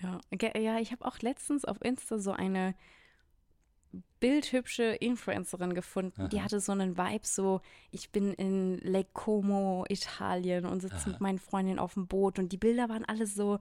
Ja, 0.00 0.20
ja 0.58 0.78
ich 0.78 0.90
habe 0.92 1.04
auch 1.04 1.18
letztens 1.20 1.64
auf 1.64 1.80
Insta 1.82 2.18
so 2.18 2.32
eine 2.32 2.74
bildhübsche 4.20 4.84
Influencerin 4.84 5.74
gefunden. 5.74 6.28
Die 6.28 6.38
Aha. 6.38 6.44
hatte 6.44 6.60
so 6.60 6.72
einen 6.72 6.96
Vibe, 6.96 7.26
so 7.26 7.60
ich 7.90 8.10
bin 8.10 8.32
in 8.34 8.78
Lake 8.78 9.10
Como, 9.12 9.84
Italien 9.88 10.64
und 10.64 10.80
sitze 10.80 10.96
Aha. 10.96 11.10
mit 11.10 11.20
meinen 11.20 11.38
Freundinnen 11.38 11.78
auf 11.78 11.94
dem 11.94 12.06
Boot 12.06 12.38
und 12.38 12.52
die 12.52 12.56
Bilder 12.56 12.88
waren 12.88 13.04
alle 13.04 13.26
so 13.26 13.54
ein 13.54 13.60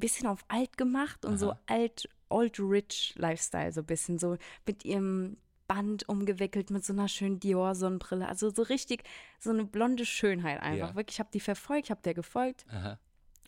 bisschen 0.00 0.26
auf 0.26 0.44
alt 0.48 0.76
gemacht 0.76 1.24
und 1.24 1.38
so 1.38 1.52
Aha. 1.52 1.60
alt, 1.66 2.08
old 2.28 2.58
rich 2.58 3.14
Lifestyle, 3.16 3.72
so 3.72 3.80
ein 3.80 3.86
bisschen 3.86 4.18
so 4.18 4.36
mit 4.66 4.84
ihrem 4.84 5.36
Band 5.66 6.08
umgewickelt 6.08 6.70
mit 6.70 6.84
so 6.84 6.92
einer 6.92 7.08
schönen 7.08 7.40
Dior-Sonnenbrille. 7.40 8.28
Also 8.28 8.50
so 8.50 8.62
richtig, 8.62 9.02
so 9.38 9.50
eine 9.50 9.64
blonde 9.64 10.04
Schönheit 10.04 10.60
einfach. 10.60 10.90
Ja. 10.90 10.94
Wirklich, 10.94 11.16
ich 11.16 11.20
habe 11.20 11.30
die 11.32 11.40
verfolgt, 11.40 11.86
ich 11.86 11.90
habe 11.90 12.02
der 12.02 12.14
gefolgt. 12.14 12.66
Aha. 12.70 12.98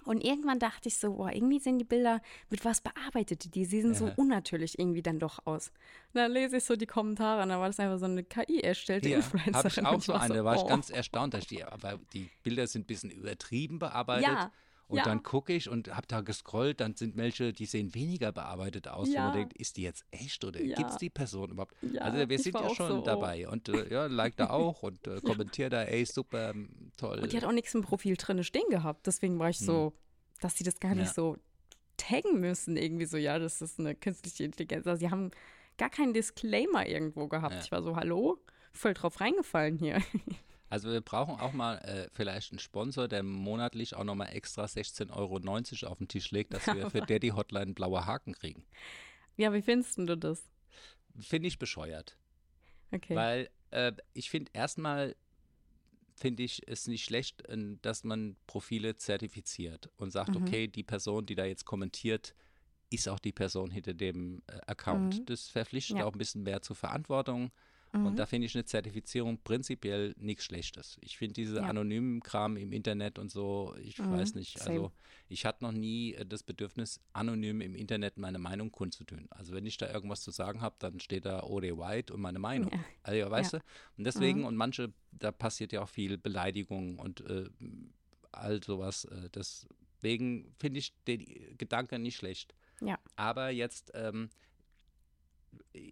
Und 0.09 0.25
irgendwann 0.25 0.59
dachte 0.59 0.89
ich 0.89 0.97
so, 0.97 1.13
boah, 1.13 1.31
irgendwie 1.31 1.59
sehen 1.59 1.79
die 1.79 1.85
Bilder 1.85 2.23
mit 2.49 2.65
was 2.65 2.81
bearbeitet 2.81 3.55
die. 3.55 3.67
Sie 3.67 3.83
sehen 3.83 3.95
so 3.95 4.07
Aha. 4.07 4.15
unnatürlich 4.17 4.79
irgendwie 4.79 5.03
dann 5.03 5.19
doch 5.19 5.45
aus. 5.45 5.69
Und 6.15 6.21
dann 6.21 6.33
lese 6.33 6.57
ich 6.57 6.65
so 6.65 6.77
die 6.77 6.87
Kommentare 6.87 7.43
und 7.43 7.51
dann 7.51 7.61
war 7.61 7.67
das 7.67 7.79
einfach 7.79 7.99
so 7.99 8.07
eine 8.07 8.25
KI 8.25 8.63
erstellte 8.63 9.11
Ja, 9.11 9.19
Influencerin. 9.19 9.55
habe 9.55 9.69
ich 9.69 9.85
auch 9.85 10.01
so 10.01 10.15
war 10.15 10.23
eine, 10.23 10.35
da 10.35 10.45
war 10.47 10.55
ich 10.55 10.63
oh. 10.63 10.67
ganz 10.67 10.89
erstaunt, 10.89 11.35
dass 11.35 11.47
die, 11.47 11.63
aber 11.63 12.01
die 12.15 12.31
Bilder 12.43 12.67
sind 12.67 12.85
ein 12.85 12.87
bisschen 12.87 13.11
übertrieben 13.11 13.79
bearbeitet. 13.79 14.29
Ja, 14.29 14.51
Und 14.89 14.97
ja. 14.97 15.05
dann 15.05 15.22
gucke 15.22 15.53
ich 15.53 15.68
und 15.68 15.95
habe 15.95 16.07
da 16.07 16.22
gescrollt, 16.22 16.80
dann 16.80 16.95
sind 16.95 17.16
welche, 17.16 17.53
die 17.53 17.66
sehen 17.66 17.95
weniger 17.95 18.32
bearbeitet 18.32 18.89
aus, 18.89 19.12
Ja. 19.12 19.24
man 19.24 19.34
denkt, 19.34 19.53
ist 19.53 19.76
die 19.76 19.82
jetzt 19.82 20.05
echt 20.11 20.45
oder 20.45 20.62
Ja. 20.62 20.76
gibt 20.76 20.91
es 20.91 20.97
die 20.97 21.11
Person 21.11 21.51
überhaupt? 21.51 21.74
Ja, 21.82 22.01
also 22.03 22.26
wir 22.26 22.39
sind 22.39 22.55
ja 22.55 22.74
schon 22.74 22.89
so, 22.89 22.99
oh. 23.01 23.03
dabei 23.03 23.47
und 23.49 23.68
äh, 23.68 23.93
ja, 23.93 24.07
like 24.07 24.36
da 24.36 24.49
auch 24.49 24.82
und 24.82 25.07
äh, 25.07 25.20
kommentiert 25.24 25.74
da, 25.74 25.82
ey, 25.82 26.07
super, 26.07 26.51
m, 26.51 26.91
toll. 26.97 27.18
Und 27.18 27.32
die 27.32 27.36
hat 27.36 27.45
auch 27.45 27.53
nichts 27.53 27.74
im 27.74 27.82
Profil 27.82 28.16
drin 28.16 28.43
stehen 28.43 28.68
gehabt. 28.70 29.07
Deswegen 29.07 29.39
war 29.39 29.51
ich 29.51 29.59
so, 29.59 29.93
dass 30.41 30.57
sie 30.57 30.64
das 30.64 30.80
gar 30.80 30.95
nicht 30.95 31.12
so 31.12 31.36
taggen 31.99 32.41
müssen. 32.41 32.78
Irgendwie 32.78 33.05
so, 33.05 33.18
ja, 33.18 33.39
das 33.39 33.61
ist 33.61 33.78
eine 33.78 33.95
künstliche 33.95 34.45
Intelligenz. 34.45 34.86
Also 34.86 35.01
sie 35.01 35.11
haben 35.11 35.32
gar 35.76 35.91
keinen 35.91 36.14
Disclaimer 36.14 36.86
irgendwo 36.86 37.28
gehabt. 37.28 37.57
Ich 37.62 37.70
war 37.72 37.82
so, 37.82 37.95
hallo? 37.95 38.39
Voll 38.72 38.95
drauf 38.95 39.20
reingefallen 39.20 39.76
hier. 39.76 40.01
Also 40.71 40.91
wir 40.91 41.01
brauchen 41.01 41.41
auch 41.41 41.53
mal 41.53 41.77
äh, 41.79 42.09
vielleicht 42.12 42.53
einen 42.53 42.59
Sponsor, 42.59 43.09
der 43.09 43.23
monatlich 43.23 43.95
auch 43.95 44.05
nochmal 44.05 44.35
extra 44.35 44.64
16,90 44.64 45.11
Euro 45.16 45.91
auf 45.91 45.99
den 45.99 46.09
Tisch 46.09 46.31
legt, 46.31 46.53
dass 46.53 46.66
wir 46.66 46.91
für 46.91 47.01
Daddy 47.07 47.29
Hotline 47.29 47.73
blaue 47.73 48.05
Haken 48.05 48.35
kriegen. 48.35 48.64
Ja, 49.37 49.53
wie 49.53 49.62
findest 49.62 49.97
du 49.99 50.16
das? 50.16 50.45
Finde 51.21 51.49
ich 51.49 51.59
bescheuert. 51.59 52.19
Okay. 52.91 53.14
Weil 53.14 53.51
äh, 53.71 53.93
ich 54.12 54.31
finde 54.31 54.51
erstmal, 54.55 55.16
finde 56.14 56.43
ich 56.43 56.66
es 56.69 56.87
nicht 56.87 57.05
schlecht, 57.05 57.43
dass 57.83 58.05
man 58.05 58.37
Profile 58.47 58.97
zertifiziert 58.97 59.91
und 59.97 60.11
sagt, 60.11 60.35
Mhm. 60.35 60.43
okay, 60.43 60.69
die 60.69 60.83
Person, 60.83 61.25
die 61.27 61.35
da 61.35 61.45
jetzt 61.45 61.64
kommentiert, 61.64 62.35
ist 62.91 63.09
auch 63.09 63.19
die 63.19 63.33
Person 63.33 63.71
hinter 63.71 63.95
dem 63.95 64.43
äh, 64.47 64.59
Account. 64.66 65.21
Mhm. 65.21 65.27
Das 65.27 65.49
verpflichtet 65.49 65.99
Ja. 65.99 66.05
auch 66.07 66.12
ein 66.12 66.19
bisschen 66.19 66.43
mehr 66.43 66.62
zur 66.62 66.77
Verantwortung. 66.77 67.53
Mhm. 67.93 68.07
Und 68.07 68.16
da 68.18 68.26
finde 68.26 68.47
ich 68.47 68.55
eine 68.55 68.64
Zertifizierung 68.64 69.39
prinzipiell 69.43 70.14
nichts 70.18 70.45
Schlechtes. 70.45 70.99
Ich 71.01 71.16
finde 71.16 71.34
diese 71.34 71.57
Ja. 71.57 71.62
anonymen 71.62 72.20
Kram 72.20 72.57
im 72.57 72.72
Internet 72.72 73.18
und 73.18 73.30
so, 73.30 73.74
ich 73.82 73.99
Mhm, 73.99 74.11
weiß 74.11 74.34
nicht, 74.34 74.59
same. 74.59 74.70
also 74.70 74.93
ich 75.28 75.47
hatte 75.47 75.64
noch 75.64 75.72
nie 75.72 76.12
äh, 76.14 76.26
das 76.26 76.43
Bedürfnis, 76.43 77.01
anonym 77.12 77.61
im 77.62 77.74
Internet 77.74 78.18
meine 78.18 78.39
Meinung 78.39 78.70
kundzutun. 78.70 79.26
Also 79.30 79.55
wenn 79.55 79.64
ich 79.66 79.76
da 79.78 79.91
irgendwas 79.93 80.20
zu 80.22 80.30
sagen 80.30 80.61
habe, 80.61 80.76
dann 80.80 81.01
steht 81.01 81.24
da 81.24 81.43
OD 81.43 81.78
White 81.78 82.12
und 82.12 82.20
meine 82.20 82.39
Meinung. 82.39 82.70
Ja. 82.72 82.78
Also 83.03 83.18
ja, 83.18 83.30
weißt 83.30 83.53
Ja. 83.55 83.59
du? 83.61 83.64
Und 83.97 84.05
deswegen, 84.05 84.41
Mhm. 84.41 84.47
und 84.47 84.57
manche, 84.57 84.93
da 85.12 85.32
passiert 85.32 85.72
ja 85.72 85.82
auch 85.82 85.89
viel 85.89 86.18
Beleidigung 86.18 86.99
und 86.99 87.20
äh, 87.22 87.49
all 88.32 88.62
sowas. 88.62 89.05
Äh, 89.07 89.30
deswegen 89.34 90.53
finde 90.59 90.78
ich 90.80 90.93
den 91.07 91.24
Gedanke 91.57 91.99
nicht 91.99 92.16
schlecht. 92.16 92.55
Ja. 92.80 92.99
Aber 93.16 93.51
jetzt, 93.51 93.91
ähm, 93.95 94.28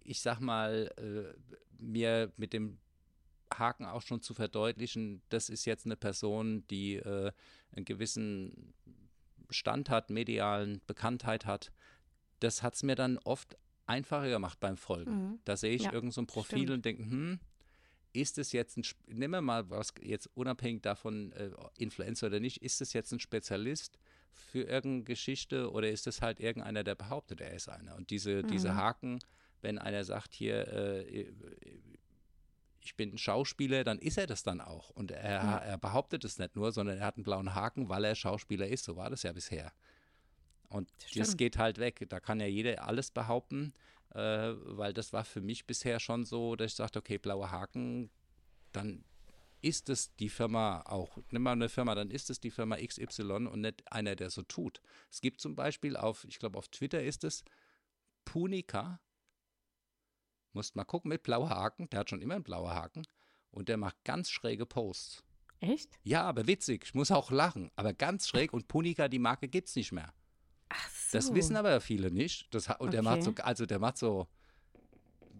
ich 0.03 0.21
sag 0.21 0.39
mal, 0.39 0.91
äh, 0.97 1.81
mir 1.83 2.31
mit 2.37 2.53
dem 2.53 2.79
Haken 3.53 3.85
auch 3.85 4.01
schon 4.01 4.21
zu 4.21 4.33
verdeutlichen, 4.33 5.21
das 5.29 5.49
ist 5.49 5.65
jetzt 5.65 5.85
eine 5.85 5.95
Person, 5.95 6.65
die 6.67 6.95
äh, 6.95 7.31
einen 7.71 7.85
gewissen 7.85 8.73
Stand 9.49 9.89
hat, 9.89 10.09
medialen 10.09 10.81
Bekanntheit 10.85 11.45
hat. 11.45 11.71
Das 12.39 12.61
hat 12.63 12.75
es 12.75 12.83
mir 12.83 12.95
dann 12.95 13.17
oft 13.19 13.57
einfacher 13.85 14.27
gemacht 14.29 14.59
beim 14.59 14.75
Folgen. 14.77 15.11
Mhm. 15.31 15.39
Da 15.45 15.55
sehe 15.55 15.73
ich 15.73 15.83
Ja, 15.83 15.93
irgend 15.93 16.13
so 16.13 16.25
Profil 16.25 16.63
stimmt. 16.63 16.71
und 16.71 16.85
denke, 16.85 17.03
hm, 17.03 17.39
ist 18.13 18.37
es 18.37 18.51
jetzt 18.51 18.77
ein, 18.77 18.83
nehmen 19.07 19.31
wir 19.33 19.41
mal 19.41 19.69
was 19.69 19.93
jetzt 20.01 20.29
unabhängig 20.35 20.81
davon, 20.81 21.31
äh, 21.33 21.51
Influencer 21.77 22.27
oder 22.27 22.39
nicht, 22.39 22.61
ist 22.63 22.81
es 22.81 22.91
jetzt 22.93 23.11
ein 23.13 23.19
Spezialist 23.19 23.97
für 24.33 24.63
irgendeine 24.63 25.03
Geschichte 25.03 25.71
oder 25.71 25.89
ist 25.89 26.05
es 26.07 26.21
halt 26.21 26.39
irgendeiner, 26.39 26.83
der 26.83 26.95
behauptet, 26.95 27.39
er 27.41 27.53
ist 27.53 27.69
einer? 27.69 27.95
Und 27.95 28.09
diese, 28.09 28.43
diese 28.43 28.71
Mhm. 28.73 28.75
Haken, 28.75 29.19
wenn 29.61 29.77
einer 29.79 30.03
sagt, 30.03 30.33
hier, 30.33 30.67
äh, 30.67 31.31
ich 32.81 32.95
bin 32.95 33.13
ein 33.13 33.17
Schauspieler, 33.17 33.83
dann 33.83 33.99
ist 33.99 34.17
er 34.17 34.27
das 34.27 34.43
dann 34.43 34.61
auch. 34.61 34.89
Und 34.91 35.11
er, 35.11 35.23
Ja. 35.23 35.57
er 35.57 35.77
behauptet 35.77 36.23
es 36.23 36.39
nicht 36.39 36.55
nur, 36.55 36.71
sondern 36.71 36.97
er 36.99 37.05
hat 37.05 37.17
einen 37.17 37.23
blauen 37.23 37.53
Haken, 37.53 37.89
weil 37.89 38.05
er 38.05 38.15
Schauspieler 38.15 38.67
ist. 38.67 38.85
So 38.85 38.95
war 38.95 39.09
das 39.09 39.23
ja 39.23 39.33
bisher. 39.33 39.73
Und 40.69 40.89
das 40.99 41.09
Stimmt. 41.09 41.37
geht 41.37 41.57
halt 41.57 41.77
weg. 41.79 42.05
Da 42.09 42.19
kann 42.19 42.39
ja 42.39 42.45
jeder 42.47 42.85
alles 42.87 43.11
behaupten, 43.11 43.73
äh, 44.13 44.19
weil 44.55 44.93
das 44.93 45.11
war 45.13 45.25
für 45.25 45.41
mich 45.41 45.65
bisher 45.65 45.99
schon 45.99 46.25
so, 46.25 46.55
dass 46.55 46.71
ich 46.71 46.75
sagte, 46.75 46.99
okay, 46.99 47.17
blauer 47.17 47.51
Haken, 47.51 48.09
dann 48.71 49.03
ist 49.61 49.89
es 49.89 50.15
die 50.17 50.29
Firma 50.29 50.81
auch. 50.85 51.17
Nimm 51.31 51.41
mal 51.41 51.53
eine 51.53 51.67
Firma, 51.67 51.95
dann 51.95 52.11
ist 52.11 52.29
es 52.29 52.39
die 52.39 52.51
Firma 52.51 52.77
XY 52.77 53.47
und 53.47 53.61
nicht 53.61 53.91
einer, 53.91 54.15
der 54.15 54.29
so 54.29 54.43
tut. 54.43 54.81
Es 55.11 55.19
gibt 55.19 55.41
zum 55.41 55.55
Beispiel 55.55 55.97
auf, 55.97 56.25
ich 56.25 56.37
glaube 56.39 56.57
auf 56.57 56.67
Twitter 56.69 57.03
ist 57.03 57.23
es 57.23 57.43
Punika. 58.23 58.99
Musst 60.57 60.75
mal 60.75 60.85
gucken 60.85 61.09
mit 61.09 61.21
blauer 61.23 61.49
Haken. 61.49 61.87
Der 61.91 61.99
hat 61.99 62.09
schon 62.09 62.21
immer 62.21 62.33
einen 62.33 62.43
blauen 62.43 62.71
Haken. 62.73 63.03
Und 63.51 63.69
der 63.69 63.77
macht 63.77 63.95
ganz 64.03 64.29
schräge 64.31 64.65
Posts. 64.65 65.23
Echt? 65.59 65.99
Ja, 66.03 66.23
aber 66.23 66.47
witzig. 66.47 66.83
Ich 66.85 66.93
muss 66.95 67.11
auch 67.11 67.29
lachen. 67.31 67.69
Aber 67.75 67.93
ganz 67.93 68.27
schräg. 68.27 68.53
Und 68.53 68.67
Punika, 68.67 69.07
die 69.07 69.19
Marke 69.19 69.47
gibt 69.47 69.67
es 69.69 69.75
nicht 69.75 69.91
mehr. 69.91 70.11
Ach 70.69 70.89
so. 70.89 71.17
Das 71.17 71.33
wissen 71.35 71.55
aber 71.55 71.79
viele 71.79 72.09
nicht. 72.11 72.47
Das, 72.53 72.67
und 72.79 72.91
der 72.93 73.03
macht 73.03 73.21
so, 73.23 73.29
Okay. 73.29 73.43
also 73.43 73.65
der 73.67 73.77
macht 73.79 73.97
so, 73.97 74.27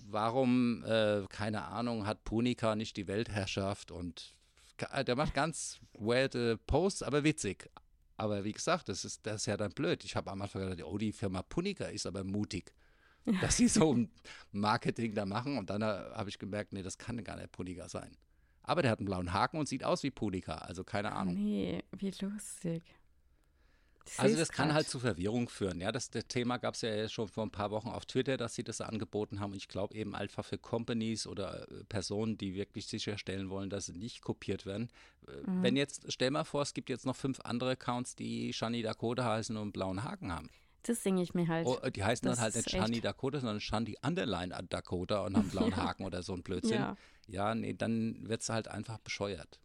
warum, 0.10 0.84
äh, 0.86 1.26
keine 1.30 1.64
Ahnung, 1.66 2.06
hat 2.06 2.24
Punika 2.24 2.76
nicht 2.76 2.96
die 2.98 3.08
Weltherrschaft 3.08 3.92
und 3.92 4.36
ka- 4.78 5.04
der 5.04 5.16
macht 5.16 5.34
ganz 5.34 5.80
weirde 5.94 6.58
Posts, 6.58 7.04
aber 7.04 7.24
witzig. 7.24 7.70
Aber 8.16 8.44
wie 8.44 8.54
gesagt, 8.54 8.90
das 8.90 9.06
ist, 9.06 9.26
das 9.26 9.42
ist 9.42 9.46
ja 9.48 9.58
dann 9.58 9.72
blöd. 9.72 10.04
Ich 10.04 10.16
habe 10.16 10.32
am 10.32 10.42
Anfang 10.42 10.62
gedacht, 10.68 10.84
oh, 10.88 10.98
die 10.98 11.12
Firma 11.12 11.42
Punika 11.44 11.86
ist 11.86 12.06
aber 12.08 12.24
mutig, 12.24 12.74
dass 13.42 13.58
sie 13.58 13.68
so 13.68 13.94
ein 13.94 14.10
Marketing 14.52 15.14
da 15.14 15.26
machen. 15.26 15.58
Und 15.58 15.70
dann 15.70 15.82
äh, 15.82 15.86
habe 15.86 16.30
ich 16.30 16.40
gemerkt, 16.40 16.74
nee, 16.74 16.84
das 16.84 16.98
kann 16.98 17.24
gar 17.24 17.38
nicht 17.38 17.52
Punika 17.52 17.90
sein. 17.90 18.16
Aber 18.64 18.82
der 18.82 18.92
hat 18.92 19.00
einen 19.00 19.06
blauen 19.06 19.32
Haken 19.34 19.60
und 19.60 19.68
sieht 19.70 19.84
aus 19.84 20.04
wie 20.04 20.12
Punika, 20.12 20.56
also 20.56 20.84
keine 20.84 21.14
Ahnung. 21.14 21.36
Nee, 21.36 21.84
wie 21.98 22.12
lustig. 22.22 22.84
Also 24.18 24.38
das 24.38 24.52
kann 24.54 24.68
grad. 24.68 24.76
halt 24.76 24.88
zu 24.90 25.00
Verwirrung 25.00 25.50
führen. 25.50 25.82
Ja, 25.82 25.92
das, 25.92 26.10
das 26.10 26.28
Thema 26.28 26.58
gab 26.58 26.76
es 26.76 26.82
ja 26.82 27.10
schon 27.10 27.28
vor 27.28 27.46
ein 27.46 27.52
paar 27.52 27.72
Wochen 27.72 27.90
auf 27.90 28.06
Twitter, 28.06 28.38
dass 28.38 28.56
sie 28.56 28.64
das 28.64 28.80
angeboten 28.80 29.40
haben. 29.42 29.52
Und 29.52 29.58
ich 29.58 29.68
glaube 29.68 29.96
eben 29.96 30.16
einfach 30.16 30.46
für 30.46 30.58
Companies 30.58 31.28
oder 31.28 31.70
äh, 31.70 31.84
Personen, 31.90 32.38
die 32.38 32.56
wirklich 32.56 32.88
sicherstellen 32.88 33.50
wollen, 33.50 33.70
dass 33.70 33.88
sie 33.88 33.94
nicht 33.98 34.22
kopiert 34.22 34.66
werden. 34.66 34.90
Äh, 35.28 35.32
Mhm. 35.48 35.64
Wenn 35.64 35.76
jetzt, 35.76 36.06
stell 36.12 36.32
mal 36.32 36.46
vor, 36.46 36.62
es 36.62 36.74
gibt 36.74 36.90
jetzt 36.90 37.06
noch 37.06 37.16
fünf 37.16 37.40
andere 37.42 37.72
Accounts, 37.72 38.16
die 38.16 38.54
Shani 38.54 38.82
Dakota 38.82 39.26
heißen 39.26 39.56
und 39.58 39.62
einen 39.62 39.72
blauen 39.74 40.04
Haken 40.04 40.32
haben. 40.32 40.50
Das 40.84 41.04
singe 41.04 41.22
ich 41.22 41.34
mir 41.34 41.48
halt. 41.48 41.68
Oh, 41.68 41.78
äh, 41.82 41.92
die 41.92 42.04
heißen 42.04 42.28
das 42.28 42.38
dann 42.38 42.44
halt 42.44 42.56
nicht 42.56 42.70
Shani 42.70 43.02
Dakota, 43.02 43.40
sondern 43.40 43.60
Shani 43.60 43.98
Underline 44.02 44.56
Dakota 44.70 45.26
und 45.26 45.36
haben 45.36 45.50
blauen 45.50 45.76
Haken 45.76 46.06
oder 46.06 46.24
so 46.24 46.34
ein 46.34 46.44
Blödsinn. 46.44 46.80
ja, 46.80 46.98
Ja, 47.28 47.56
nee, 47.56 47.74
dann 47.74 48.28
wird 48.28 48.42
es 48.42 48.50
halt 48.50 48.68
einfach 48.68 48.98
bescheuert. 49.00 49.60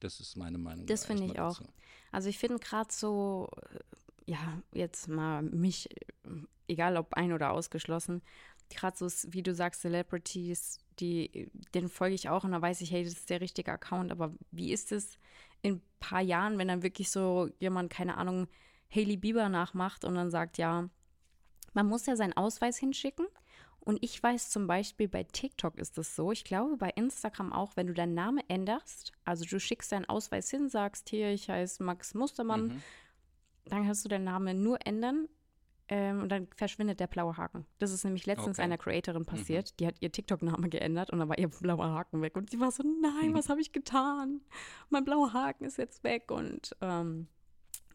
Das 0.00 0.20
ist 0.20 0.36
meine 0.36 0.58
Meinung. 0.58 0.86
Das 0.86 1.02
da 1.02 1.06
finde 1.08 1.24
ich 1.24 1.40
auch. 1.40 1.58
dazu. 1.58 1.72
also 2.12 2.28
ich 2.28 2.38
finde 2.38 2.58
gerade 2.58 2.92
so, 2.92 3.48
äh, 3.72 4.32
ja, 4.32 4.60
jetzt 4.72 5.08
mal 5.08 5.42
mich, 5.42 5.90
äh, 5.90 6.30
egal 6.68 6.96
ob 6.96 7.14
ein- 7.14 7.32
oder 7.32 7.52
ausgeschlossen, 7.52 8.22
gerade 8.68 8.96
so, 8.96 9.06
wie 9.32 9.42
du 9.42 9.54
sagst, 9.54 9.80
Celebrities, 9.82 10.80
die, 10.98 11.50
den 11.74 11.88
folge 11.88 12.14
ich 12.14 12.28
auch 12.28 12.44
und 12.44 12.52
da 12.52 12.60
weiß 12.60 12.80
ich, 12.80 12.90
hey, 12.90 13.04
das 13.04 13.14
ist 13.14 13.30
der 13.30 13.40
richtige 13.40 13.72
Account, 13.72 14.10
aber 14.10 14.34
wie 14.50 14.72
ist 14.72 14.92
es 14.92 15.18
in 15.62 15.76
ein 15.76 15.82
paar 16.00 16.20
Jahren, 16.20 16.58
wenn 16.58 16.68
dann 16.68 16.82
wirklich 16.82 17.10
so 17.10 17.48
jemand, 17.58 17.90
keine 17.90 18.16
Ahnung, 18.18 18.48
Hailey 18.94 19.16
Bieber 19.16 19.48
nachmacht 19.48 20.04
und 20.04 20.14
dann 20.14 20.30
sagt, 20.30 20.58
ja, 20.58 20.88
man 21.74 21.86
muss 21.86 22.06
ja 22.06 22.16
seinen 22.16 22.32
Ausweis 22.36 22.78
hinschicken. 22.78 23.26
Und 23.80 24.02
ich 24.02 24.20
weiß 24.20 24.50
zum 24.50 24.66
Beispiel, 24.66 25.06
bei 25.06 25.22
TikTok 25.22 25.78
ist 25.78 25.96
es 25.98 26.16
so, 26.16 26.32
ich 26.32 26.42
glaube 26.42 26.76
bei 26.76 26.90
Instagram 26.90 27.52
auch, 27.52 27.76
wenn 27.76 27.86
du 27.86 27.94
deinen 27.94 28.14
Namen 28.14 28.42
änderst, 28.48 29.12
also 29.24 29.44
du 29.44 29.60
schickst 29.60 29.92
deinen 29.92 30.06
Ausweis 30.06 30.50
hin, 30.50 30.68
sagst 30.68 31.08
hier, 31.08 31.30
ich 31.32 31.48
heiße 31.48 31.84
Max 31.84 32.14
Mustermann, 32.14 32.66
Mhm. 32.68 32.82
dann 33.66 33.84
kannst 33.84 34.04
du 34.04 34.08
deinen 34.08 34.24
Namen 34.24 34.62
nur 34.64 34.84
ändern 34.84 35.28
ähm, 35.88 36.22
und 36.22 36.30
dann 36.30 36.48
verschwindet 36.56 36.98
der 36.98 37.06
blaue 37.06 37.36
Haken. 37.36 37.64
Das 37.78 37.92
ist 37.92 38.02
nämlich 38.02 38.26
letztens 38.26 38.58
Okay. 38.58 38.64
einer 38.64 38.76
Creatorin 38.78 39.24
passiert, 39.24 39.78
die 39.78 39.86
hat 39.86 39.94
ihr 40.00 40.10
TikTok-Name 40.10 40.68
geändert 40.68 41.10
und 41.10 41.20
dann 41.20 41.28
war 41.28 41.38
ihr 41.38 41.46
blauer 41.48 41.88
Haken 41.88 42.22
weg. 42.22 42.34
Und 42.36 42.50
sie 42.50 42.58
war 42.58 42.72
so, 42.72 42.82
nein, 42.82 43.30
Mhm. 43.30 43.34
was 43.36 43.48
habe 43.48 43.60
ich 43.60 43.70
getan? 43.70 44.40
Mein 44.90 45.04
blauer 45.04 45.32
Haken 45.32 45.64
ist 45.64 45.78
jetzt 45.78 46.02
weg 46.02 46.32
und 46.32 46.74
ähm, 46.80 47.28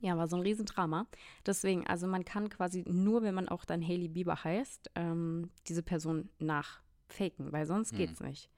ja, 0.02 0.18
war 0.18 0.28
so 0.28 0.36
ein 0.36 0.42
Riesendrama. 0.42 1.08
Deswegen, 1.46 1.88
also 1.88 2.08
man 2.08 2.26
kann 2.26 2.50
quasi 2.50 2.84
nur, 2.88 3.22
wenn 3.24 3.34
man 3.36 3.48
auch 3.48 3.64
dann 3.66 3.82
Hailey 3.82 4.08
Bieber 4.10 4.44
heißt, 4.44 4.92
ähm, 4.96 5.50
diese 5.68 5.84
Person 5.84 6.30
nachfaken, 6.40 7.52
weil 7.52 7.66
sonst 7.66 7.92
Hm. 7.92 7.98
geht's 7.98 8.20
nicht. 8.20 8.50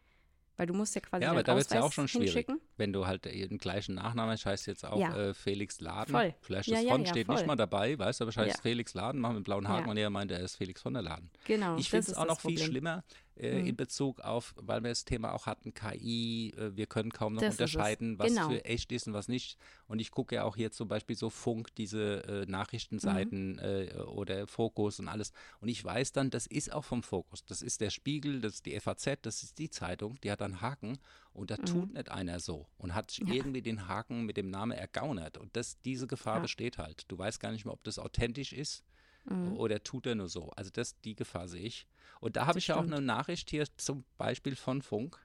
Weil 0.55 0.67
du 0.67 0.75
musst 0.75 0.93
ja 0.93 1.01
quasi 1.01 1.23
Ja, 1.23 1.31
aber 1.31 1.41
da 1.41 1.55
wird 1.55 1.65
es 1.65 1.73
ja 1.73 1.81
auch 1.81 1.91
schon 1.91 2.07
schwierig. 2.07 2.47
Wenn 2.77 2.93
du 2.93 3.07
halt 3.07 3.25
den 3.25 3.57
gleichen 3.57 3.95
Nachnamen 3.95 4.33
hast, 4.33 4.45
heißt 4.45 4.67
jetzt 4.67 4.85
auch 4.85 4.99
Ja. 4.99 5.15
äh, 5.15 5.33
Felix 5.33 5.81
Laden. 5.81 6.11
Voll. 6.11 6.35
Vielleicht 6.41 6.69
Ja, 6.69 6.75
das 6.75 6.85
ja, 6.85 6.95
ja, 6.97 7.05
steht 7.07 7.25
voll. 7.25 7.35
nicht 7.37 7.47
mal 7.47 7.55
dabei, 7.55 7.97
weißt 7.97 8.19
du, 8.19 8.25
aber 8.25 8.45
Ja. 8.45 8.53
Felix 8.61 8.93
Laden, 8.93 9.19
machen 9.19 9.37
mit 9.37 9.45
blauen 9.45 9.67
Haken 9.67 9.89
und 9.89 9.97
er 9.97 10.11
meint, 10.11 10.29
er 10.29 10.41
ist 10.41 10.55
Felix 10.55 10.79
von 10.83 10.93
der 10.93 11.01
Laden. 11.01 11.31
Genau. 11.45 11.77
ich 11.77 11.89
finde 11.89 12.11
es 12.11 12.15
auch 12.15 12.27
noch 12.27 12.39
viel 12.39 12.51
Problem. 12.51 12.67
schlimmer 12.67 13.03
äh, 13.35 13.61
Mhm. 13.61 13.65
in 13.67 13.75
Bezug 13.75 14.19
auf, 14.21 14.53
weil 14.57 14.83
wir 14.83 14.89
das 14.89 15.05
Thema 15.05 15.33
auch 15.33 15.45
hatten, 15.47 15.73
KI, 15.73 16.53
äh, 16.57 16.75
wir 16.75 16.85
können 16.85 17.11
kaum 17.11 17.33
noch 17.33 17.41
Das 17.41 17.51
unterscheiden, 17.55 18.19
was 18.19 18.27
Genau. 18.33 18.49
für 18.49 18.65
echt 18.65 18.91
ist 18.91 19.07
und 19.07 19.13
was 19.13 19.27
nicht. 19.27 19.57
Und 19.87 19.99
ich 19.99 20.11
gucke 20.11 20.35
ja 20.35 20.43
auch 20.43 20.55
hier 20.55 20.71
zum 20.71 20.87
Beispiel 20.87 21.15
so 21.15 21.29
Funk, 21.29 21.73
diese 21.75 22.23
äh, 22.25 22.45
Nachrichtenseiten 22.45 23.53
Mhm. 23.53 23.59
äh, 23.59 23.93
oder 24.03 24.47
Fokus 24.47 24.99
und 24.99 25.07
alles. 25.07 25.31
Und 25.61 25.67
ich 25.69 25.83
weiß 25.83 26.11
dann, 26.11 26.29
das 26.29 26.45
ist 26.47 26.71
auch 26.73 26.83
vom 26.83 27.03
Fokus. 27.03 27.43
Das 27.45 27.61
ist 27.61 27.81
der 27.81 27.89
Spiegel, 27.89 28.41
das 28.41 28.55
ist 28.55 28.65
die 28.65 28.75
FAZ, 28.79 29.17
das 29.21 29.43
ist 29.43 29.57
die 29.57 29.69
Zeitung, 29.69 30.19
die 30.23 30.31
hat 30.31 30.41
dann 30.41 30.61
Haken 30.61 30.97
und 31.33 31.49
da 31.51 31.57
tut 31.57 31.93
nicht 31.93 32.09
einer 32.09 32.39
so 32.39 32.67
und 32.77 32.93
hat 32.93 33.17
Mhm. 33.19 33.27
Ja. 33.27 33.33
irgendwie 33.35 33.61
den 33.61 33.87
Haken 33.87 34.25
mit 34.25 34.37
dem 34.37 34.49
Namen 34.49 34.71
ergaunert. 34.73 35.37
Und 35.37 35.55
das, 35.55 35.79
diese 35.81 36.07
Gefahr 36.07 36.35
Ja. 36.37 36.41
besteht 36.41 36.77
halt. 36.77 37.05
Du 37.07 37.17
weißt 37.17 37.39
gar 37.39 37.51
nicht 37.51 37.65
mehr, 37.65 37.73
ob 37.73 37.83
das 37.83 37.97
authentisch 37.99 38.53
ist 38.53 38.83
Mhm. 39.25 39.55
oder 39.57 39.83
tut 39.83 40.05
er 40.05 40.15
nur 40.15 40.27
so. 40.29 40.49
Also 40.51 40.69
das, 40.71 40.99
die 41.01 41.15
Gefahr 41.15 41.47
sehe 41.47 41.61
ich. 41.63 41.87
Und 42.19 42.35
da 42.35 42.45
habe 42.45 42.59
ich 42.59 42.67
ja 42.67 42.75
auch 42.75 42.83
eine 42.83 43.01
Nachricht 43.01 43.49
hier 43.49 43.65
zum 43.77 44.03
Beispiel 44.17 44.55
von 44.55 44.81
Funk. 44.81 45.17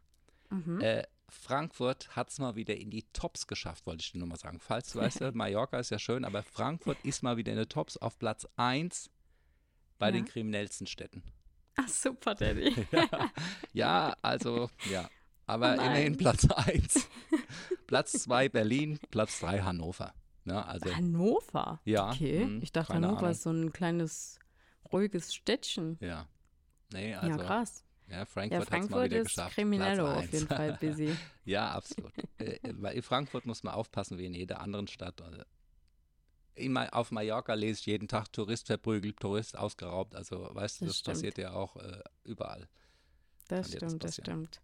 Mhm. 0.51 0.81
Äh, 0.81 1.05
Frankfurt 1.29 2.17
hat 2.17 2.31
es 2.31 2.39
mal 2.39 2.57
wieder 2.57 2.77
in 2.77 2.91
die 2.91 3.03
Tops 3.13 3.47
geschafft, 3.47 3.87
wollte 3.87 4.03
ich 4.03 4.13
dir 4.13 4.19
nur 4.19 4.29
mal 4.29 4.39
sagen. 4.39 4.59
Falls 4.61 4.93
du 4.93 4.99
weißt, 4.99 5.21
Mallorca 5.35 5.79
ist 5.79 5.91
ja 5.91 5.99
schön, 5.99 6.25
aber 6.25 6.43
Frankfurt 6.43 6.97
ist 7.05 7.23
mal 7.23 7.37
wieder 7.37 7.53
in 7.53 7.59
den 7.59 7.69
Tops 7.69 7.97
auf 7.99 8.19
Platz 8.19 8.47
1 8.57 9.11
bei 9.99 10.07
Ja. 10.07 10.13
den 10.13 10.25
kriminellsten 10.25 10.87
Städten. 10.87 11.23
Ach, 11.77 11.89
super, 11.89 12.35
Daddy. 12.35 12.75
ja, 12.93 13.09
ja, 13.73 14.17
also, 14.23 14.71
ja. 14.91 15.09
Aber 15.47 15.77
Oh 15.79 15.83
immerhin 15.83 16.17
Platz 16.17 16.47
1. 16.51 17.09
Platz 17.87 18.13
2 18.13 18.49
Berlin, 18.49 18.99
Platz 19.11 19.41
3 19.41 19.61
Hannover. 19.63 20.13
Ja, 20.49 20.63
also, 20.63 20.95
Hannover? 20.95 21.81
Ja, 21.85 22.11
Okay, 22.11 22.45
hm, 22.45 22.63
ich 22.63 22.73
dachte, 22.73 22.95
Hannover 22.95 23.19
Ahnung. 23.19 23.31
ist 23.33 23.43
so 23.43 23.51
ein 23.51 23.73
kleines, 23.73 24.39
ruhiges 24.93 25.35
Städtchen. 25.35 25.97
ja. 26.01 26.27
Nee, 26.91 27.15
also, 27.15 27.39
ja, 27.39 27.45
krass. 27.45 27.85
ja, 28.07 28.19
Ja, 28.19 28.25
Frankfurt, 28.25 28.61
mal 28.61 28.67
Frankfurt 28.67 29.05
wieder 29.05 29.21
ist 29.21 29.27
geschafft. 29.27 29.57
Platz 29.57 29.99
auf 29.99 30.33
jeden 30.33 30.49
Fall 30.49 30.79
busy. 30.81 31.17
Ja, 31.45 31.71
absolut. 31.73 32.13
äh, 32.39 32.59
weil 32.79 32.97
in 32.97 33.03
Frankfurt 33.03 33.45
muss 33.47 33.63
man 33.63 33.75
aufpassen, 33.75 34.17
wie 34.19 34.25
in 34.27 34.33
jeder 34.35 34.61
anderen 34.61 34.87
Stadt. 34.89 35.23
Immer 36.55 36.93
auf 36.95 37.11
Mallorca 37.11 37.55
lese 37.55 37.81
ich 37.81 37.87
jeden 37.87 38.09
Tag 38.09 38.33
Tourist 38.33 38.67
verprügelt, 38.67 39.19
Tourist 39.21 39.57
ausgeraubt. 39.57 40.15
Also, 40.15 40.49
weißt 40.53 40.81
du, 40.81 40.87
Das 40.87 41.03
das, 41.03 41.03
passiert 41.15 41.39
ja 41.39 41.53
auch 41.53 41.77
äh, 41.77 42.01
überall. 42.25 42.69
Das 43.49 43.71
Kann 43.71 43.81
das 43.81 43.89
stimmt, 43.91 44.05
das 44.05 44.17
passieren. 44.17 44.47
stimmt. 44.47 44.63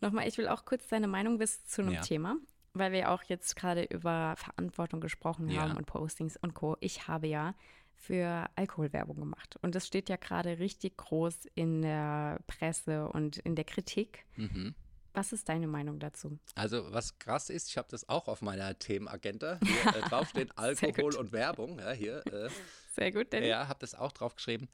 Nochmal, 0.00 0.26
ich 0.28 0.38
will 0.38 0.48
auch 0.48 0.64
kurz 0.64 0.86
deine 0.88 1.06
Meinung 1.08 1.38
wissen 1.38 1.62
zu 1.66 1.82
einem 1.82 1.94
Ja. 1.94 2.00
Thema, 2.02 2.36
weil 2.74 2.92
wir 2.92 3.10
auch 3.10 3.22
jetzt 3.24 3.56
gerade 3.56 3.84
über 3.84 4.34
Verantwortung 4.36 5.00
gesprochen 5.00 5.48
Ja. 5.48 5.62
haben 5.62 5.76
und 5.76 5.86
Postings 5.86 6.36
und 6.36 6.54
Co. 6.54 6.76
Ich 6.80 7.08
habe 7.08 7.26
ja 7.26 7.54
für 7.94 8.48
Alkoholwerbung 8.54 9.16
gemacht 9.18 9.56
und 9.62 9.74
das 9.74 9.86
steht 9.86 10.08
ja 10.08 10.16
gerade 10.16 10.58
richtig 10.60 10.96
groß 10.98 11.46
in 11.54 11.82
der 11.82 12.38
Presse 12.46 13.08
und 13.08 13.38
in 13.38 13.56
der 13.56 13.64
Kritik. 13.64 14.24
Mhm. 14.36 14.74
Was 15.14 15.32
ist 15.32 15.48
deine 15.48 15.66
Meinung 15.66 15.98
dazu? 15.98 16.38
Also 16.54 16.92
was 16.92 17.18
krass 17.18 17.50
ist, 17.50 17.68
ich 17.70 17.76
habe 17.76 17.88
das 17.90 18.08
auch 18.08 18.28
auf 18.28 18.40
meiner 18.40 18.78
Themenagenda. 18.78 19.58
Hier 19.64 19.96
äh, 19.96 20.00
drauf 20.08 20.28
steht 20.28 20.56
Alkohol 20.56 21.16
und 21.16 21.32
Werbung. 21.32 21.80
Ja, 21.80 21.90
hier. 21.90 22.24
Äh, 22.26 22.50
Sehr 22.94 23.10
gut, 23.10 23.32
Danny. 23.32 23.48
ja, 23.48 23.66
habe 23.66 23.80
das 23.80 23.96
auch 23.96 24.12
drauf 24.12 24.36
geschrieben. 24.36 24.68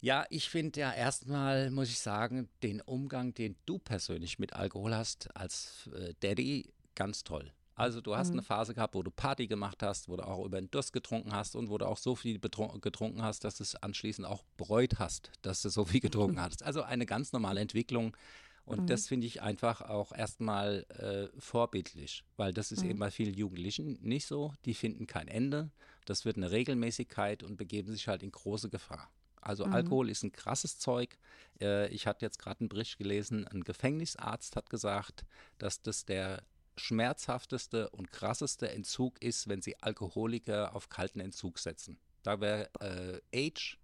Ja, 0.00 0.26
ich 0.30 0.48
finde 0.48 0.80
ja 0.80 0.92
erstmal, 0.92 1.70
muss 1.70 1.88
ich 1.88 1.98
sagen, 2.00 2.48
den 2.62 2.80
Umgang, 2.80 3.34
den 3.34 3.56
du 3.66 3.78
persönlich 3.78 4.38
mit 4.38 4.54
Alkohol 4.54 4.94
hast 4.94 5.34
als 5.36 5.88
äh, 5.94 6.14
Daddy, 6.20 6.72
ganz 6.98 7.22
toll. 7.24 7.52
Also 7.74 8.00
du 8.00 8.16
hast 8.16 8.30
Mhm. 8.30 8.40
eine 8.40 8.42
Phase 8.42 8.74
gehabt, 8.74 8.96
wo 8.96 9.04
du 9.04 9.10
Party 9.12 9.46
gemacht 9.46 9.84
hast, 9.84 10.08
wo 10.08 10.16
du 10.16 10.26
auch 10.26 10.44
über 10.44 10.60
den 10.60 10.68
Durst 10.70 10.92
getrunken 10.92 11.32
hast 11.32 11.54
und 11.54 11.70
wo 11.70 11.78
du 11.78 11.86
auch 11.86 11.96
so 11.96 12.16
viel 12.16 12.40
getrunken 12.40 13.22
hast, 13.22 13.44
dass 13.44 13.56
du 13.58 13.62
es 13.62 13.76
anschließend 13.76 14.26
auch 14.26 14.42
bereut 14.56 14.98
hast, 14.98 15.30
dass 15.42 15.62
du 15.62 15.68
so 15.68 15.84
viel 15.84 16.00
getrunken 16.10 16.40
hast. 16.40 16.64
Also 16.64 16.82
eine 16.82 17.06
ganz 17.06 17.32
normale 17.32 17.60
Entwicklung. 17.60 18.16
Und 18.64 18.80
Mhm. 18.80 18.86
das 18.86 19.06
finde 19.06 19.26
ich 19.28 19.40
einfach 19.42 19.80
auch 19.80 20.10
erstmal 20.12 20.84
äh, 20.90 21.40
vorbildlich, 21.40 22.24
weil 22.36 22.52
das 22.52 22.72
ist 22.72 22.82
Mhm. 22.82 22.90
eben 22.90 22.98
bei 22.98 23.10
vielen 23.12 23.34
Jugendlichen 23.34 23.96
nicht 24.02 24.26
so. 24.26 24.52
Die 24.64 24.74
finden 24.74 25.06
kein 25.06 25.28
Ende. 25.28 25.70
Das 26.04 26.24
wird 26.24 26.36
eine 26.36 26.50
Regelmäßigkeit 26.50 27.44
und 27.44 27.56
begeben 27.56 27.92
sich 27.92 28.08
halt 28.08 28.22
in 28.24 28.32
große 28.32 28.70
Gefahr. 28.70 29.08
Also 29.40 29.64
Mhm. 29.64 29.72
Alkohol 29.72 30.10
ist 30.10 30.24
ein 30.24 30.32
krasses 30.32 30.78
Zeug. 30.80 31.16
Äh, 31.60 31.88
ich 31.94 32.08
hatte 32.08 32.24
jetzt 32.26 32.40
gerade 32.40 32.58
einen 32.60 32.68
Bericht 32.68 32.98
gelesen, 32.98 33.46
ein 33.46 33.62
Gefängnisarzt 33.62 34.56
hat 34.56 34.68
gesagt, 34.68 35.24
dass 35.58 35.80
das 35.80 36.04
der 36.04 36.42
schmerzhafteste 36.78 37.90
und 37.90 38.10
krasseste 38.12 38.70
Entzug 38.70 39.20
ist, 39.22 39.48
wenn 39.48 39.62
sie 39.62 39.80
Alkoholiker 39.82 40.74
auf 40.74 40.88
kalten 40.88 41.20
Entzug 41.20 41.58
setzen. 41.58 41.98
Da 42.22 42.40
wäre 42.40 42.70
äh, 42.80 43.48
Age 43.48 43.78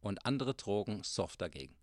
und 0.00 0.24
andere 0.26 0.54
Drogen 0.54 1.02
soft 1.04 1.40
dagegen. 1.40 1.76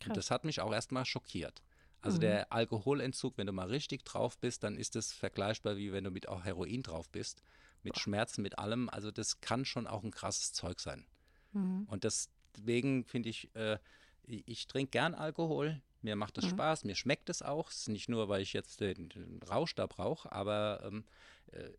Krass. 0.00 0.08
Und 0.08 0.16
das 0.16 0.30
hat 0.30 0.44
mich 0.44 0.60
auch 0.60 0.72
erstmal 0.72 1.04
schockiert. 1.04 1.62
Also 2.00 2.18
Mhm. 2.18 2.22
der 2.22 2.52
Alkoholentzug, 2.52 3.36
wenn 3.38 3.46
du 3.48 3.52
mal 3.52 3.68
richtig 3.68 4.04
drauf 4.04 4.38
bist, 4.38 4.62
dann 4.62 4.76
ist 4.76 4.94
es 4.94 5.12
vergleichbar 5.12 5.76
wie 5.76 5.92
wenn 5.92 6.04
du 6.04 6.10
mit 6.10 6.28
auch 6.28 6.44
Heroin 6.44 6.82
drauf 6.82 7.08
bist. 7.10 7.42
Mit 7.82 7.98
Schmerzen, 7.98 8.42
mit 8.42 8.58
allem. 8.58 8.88
Also 8.88 9.10
das 9.10 9.40
kann 9.40 9.64
schon 9.64 9.86
auch 9.86 10.02
ein 10.04 10.10
krasses 10.10 10.52
Zeug 10.52 10.80
sein. 10.80 11.06
Mhm. 11.52 11.86
Und 11.88 12.04
deswegen 12.04 13.04
finde 13.04 13.28
ich, 13.28 13.54
äh, 13.54 13.78
ich, 14.24 14.46
ich 14.46 14.66
trinke 14.66 14.90
gern 14.90 15.14
Alkohol. 15.14 15.80
Mir 16.00 16.16
macht 16.16 16.38
es 16.38 16.44
Mhm. 16.44 16.50
Spaß, 16.50 16.84
mir 16.84 16.94
schmeckt 16.94 17.28
es 17.28 17.42
auch. 17.42 17.70
Es 17.70 17.78
ist 17.78 17.88
nicht 17.88 18.08
nur, 18.08 18.28
weil 18.28 18.42
ich 18.42 18.52
jetzt 18.52 18.80
den, 18.80 19.08
den 19.08 19.40
Rausch 19.42 19.74
da 19.74 19.86
brauche, 19.86 20.30
aber 20.30 20.80
ähm, 20.84 21.04
äh, 21.52 21.70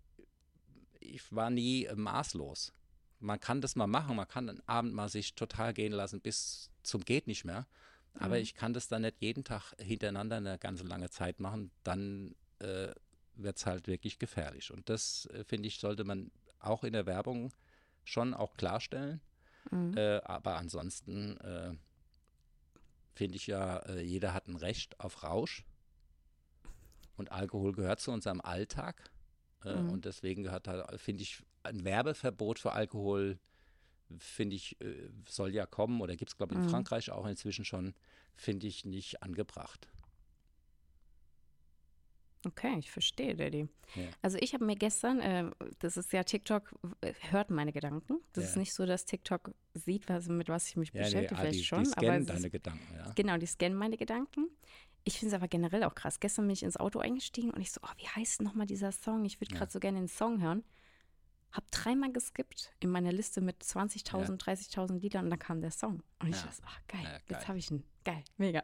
ich 1.00 1.34
war 1.34 1.50
nie 1.50 1.86
äh, 1.86 1.96
maßlos. 1.96 2.74
Man 3.20 3.40
kann 3.40 3.62
das 3.62 3.76
mal 3.76 3.88
machen, 3.88 4.16
man 4.16 4.28
kann 4.28 4.50
einen 4.50 4.68
Abend 4.68 4.94
mal 4.94 5.10
sich 5.10 5.36
total 5.36 5.74
gehen 5.74 5.92
lassen 5.92 6.22
bis 6.22 6.72
zum 6.84 7.04
geht 7.04 7.28
nicht 7.28 7.46
mehr. 7.46 7.68
Aber 8.16 8.38
Mhm. 8.38 8.42
ich 8.42 8.56
kann 8.56 8.74
das 8.74 8.88
dann 8.88 9.04
nicht 9.04 9.22
jeden 9.22 9.44
Tag 9.44 9.74
hintereinander 9.80 10.38
eine 10.38 10.58
ganze 10.58 10.84
lange 10.84 11.10
Zeit 11.10 11.40
machen. 11.40 11.72
Dann 11.84 12.36
äh, 12.60 12.94
wird 13.36 13.58
es 13.58 13.66
halt 13.66 13.88
wirklich 13.88 14.20
gefährlich. 14.20 14.72
Und 14.72 14.90
das, 14.90 15.28
äh, 15.28 15.44
finde 15.44 15.68
ich, 15.68 15.80
sollte 15.80 16.04
man 16.04 16.32
auch 16.60 16.84
in 16.84 16.94
der 16.94 17.06
Werbung 17.06 17.54
schon 18.04 18.34
auch 18.34 18.56
klarstellen. 18.56 19.22
Mhm. 19.72 19.96
Äh, 19.96 20.18
aber 20.24 20.56
ansonsten 20.58 21.38
äh, 21.38 21.74
finde 23.20 23.36
ich 23.36 23.48
ja, 23.48 23.80
äh, 23.80 24.00
jeder 24.02 24.34
hat 24.34 24.48
ein 24.48 24.56
Recht 24.56 24.98
auf 25.02 25.24
Rausch. 25.24 25.66
Und 27.18 27.34
Alkohol 27.34 27.74
gehört 27.74 28.00
zu 28.00 28.12
unserem 28.12 28.40
Alltag. 28.40 29.12
Äh, 29.66 29.82
Mhm. 29.82 29.90
Und 29.90 30.06
deswegen 30.06 30.44
gehört 30.44 30.70
halt, 30.70 31.02
finde 31.02 31.24
ich, 31.24 31.44
ein 31.64 31.84
Werbeverbot 31.84 32.60
für 32.60 32.72
Alkohol, 32.72 33.38
finde 34.18 34.56
ich, 34.56 34.80
äh, 34.80 35.10
soll 35.28 35.54
ja 35.54 35.66
kommen 35.66 36.00
oder 36.00 36.16
gibt 36.16 36.32
es, 36.32 36.38
glaube 36.38 36.54
ich, 36.54 36.60
in 36.60 36.64
Mhm. 36.64 36.70
Frankreich 36.70 37.12
auch 37.12 37.28
inzwischen 37.28 37.66
schon, 37.66 37.94
finde 38.38 38.68
ich 38.68 38.86
nicht 38.86 39.22
angebracht. 39.22 39.90
Okay, 42.46 42.78
ich 42.80 42.90
verstehe, 42.90 43.36
Daddy. 43.36 43.68
Ja. 43.96 44.04
Also 44.22 44.38
ich 44.40 44.54
habe 44.54 44.64
mir 44.66 44.76
gestern, 44.78 45.20
äh, 45.20 45.50
das 45.80 45.98
ist 45.98 46.14
ja 46.14 46.24
TikTok, 46.24 46.74
hört 47.32 47.50
meine 47.50 47.74
Gedanken. 47.74 48.20
Das 48.34 48.46
ist 48.46 48.56
Ja. 48.56 48.60
nicht 48.60 48.74
so, 48.74 48.86
dass 48.86 49.06
TikTok 49.06 49.54
sieht, 49.74 50.08
was, 50.08 50.28
mit 50.30 50.48
was 50.48 50.68
ich 50.70 50.78
mich 50.78 50.94
Ja, 50.94 51.04
beschäftige, 51.04 51.36
ah, 51.36 51.42
vielleicht 51.42 51.60
die, 51.60 51.64
schon. 51.66 51.84
die 51.84 51.90
aber 51.92 52.02
scannen 52.02 52.22
es 52.22 52.30
ist, 52.30 52.36
deine 52.36 52.50
Gedanken, 52.50 52.96
ja. 52.96 53.12
genau, 53.16 53.38
die 53.38 53.46
scannen 53.46 53.78
meine 53.78 53.98
Gedanken. 53.98 54.48
Ich 55.04 55.18
finde 55.20 55.36
es 55.36 55.42
aber 55.42 55.48
generell 55.48 55.84
auch 55.84 55.96
krass. 55.96 56.20
Gestern 56.20 56.46
bin 56.46 56.54
ich 56.54 56.64
ins 56.64 56.78
Auto 56.78 57.00
eingestiegen 57.00 57.52
und 57.52 57.62
ich 57.62 57.72
so, 57.72 57.82
oh, 57.84 57.90
wie 57.98 58.08
heißt 58.08 58.42
nochmal 58.42 58.68
dieser 58.68 58.92
Song? 58.92 59.26
Ich 59.26 59.42
würde 59.42 59.56
gerade 59.56 59.72
so 59.72 59.80
gerne 59.80 59.98
den 60.00 60.08
Song 60.08 60.42
hören. 60.42 60.64
Hab 61.52 61.70
dreimal 61.72 62.12
geskippt 62.12 62.72
in 62.80 62.90
meiner 62.92 63.12
Liste 63.12 63.42
mit 63.42 63.64
20.000, 63.64 64.38
30.000 64.40 65.00
Liedern 65.00 65.26
und 65.26 65.30
dann 65.32 65.40
kam 65.40 65.62
der 65.62 65.72
Song. 65.72 66.04
Und 66.20 66.30
ich 66.30 66.36
Ja. 66.36 66.44
dachte, 66.44 66.62
ach 66.66 66.80
geil, 66.88 67.02
Ja, 67.04 67.10
geil. 67.12 67.22
jetzt 67.30 67.48
habe 67.48 67.58
ich 67.58 67.72
ihn. 67.72 67.84
Geil, 68.06 68.24
mega. 68.38 68.62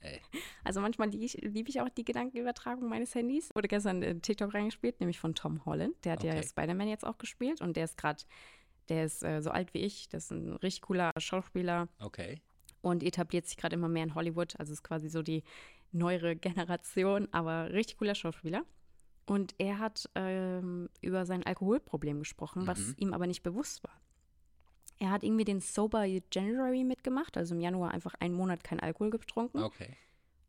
Ey. 0.00 0.20
Also 0.64 0.80
manchmal 0.80 1.08
liebe 1.08 1.24
ich, 1.24 1.34
lieb 1.42 1.68
ich 1.68 1.80
auch 1.80 1.88
die 1.88 2.04
Gedankenübertragung 2.04 2.88
meines 2.88 3.14
Handys. 3.14 3.50
Wurde 3.54 3.68
gestern 3.68 4.02
in 4.02 4.22
TikTok 4.22 4.52
reingespielt, 4.54 5.00
nämlich 5.00 5.18
von 5.18 5.34
Tom 5.34 5.64
Holland. 5.64 5.94
Der 6.04 6.12
hat 6.12 6.22
ja 6.22 6.32
Okay. 6.34 6.46
Spider-Man 6.46 6.88
jetzt 6.88 7.04
auch 7.06 7.18
gespielt 7.18 7.60
und 7.60 7.76
der 7.76 7.84
ist 7.84 7.96
gerade, 7.96 8.22
der 8.88 9.04
ist 9.04 9.22
äh, 9.24 9.40
so 9.42 9.50
alt 9.50 9.72
wie 9.74 9.78
ich. 9.78 10.08
Das 10.08 10.24
ist 10.24 10.30
ein 10.32 10.52
richtig 10.56 10.82
cooler 10.82 11.12
Schauspieler 11.18 11.88
Okay. 12.00 12.40
und 12.82 13.02
etabliert 13.02 13.46
sich 13.46 13.56
gerade 13.56 13.74
immer 13.74 13.88
mehr 13.88 14.04
in 14.04 14.14
Hollywood. 14.14 14.54
Also 14.60 14.72
ist 14.74 14.82
quasi 14.84 15.08
so 15.08 15.22
die 15.22 15.42
neuere 15.90 16.36
Generation, 16.36 17.28
aber 17.32 17.72
richtig 17.72 17.96
cooler 17.98 18.14
Schauspieler. 18.14 18.62
Und 19.28 19.54
er 19.58 19.78
hat 19.78 20.08
ähm, 20.14 20.88
über 21.02 21.26
sein 21.26 21.44
Alkoholproblem 21.44 22.18
gesprochen, 22.20 22.66
was 22.66 22.78
Mhm. 22.78 22.94
ihm 22.96 23.12
aber 23.14 23.26
nicht 23.26 23.42
bewusst 23.42 23.84
war. 23.84 24.00
Er 24.98 25.10
hat 25.10 25.22
irgendwie 25.22 25.44
den 25.44 25.60
Sober 25.60 26.04
January 26.04 26.82
mitgemacht, 26.82 27.36
also 27.36 27.54
im 27.54 27.60
Januar 27.60 27.90
einfach 27.90 28.14
einen 28.20 28.34
Monat 28.34 28.64
kein 28.64 28.80
Alkohol 28.80 29.10
getrunken. 29.10 29.62
Okay. 29.62 29.94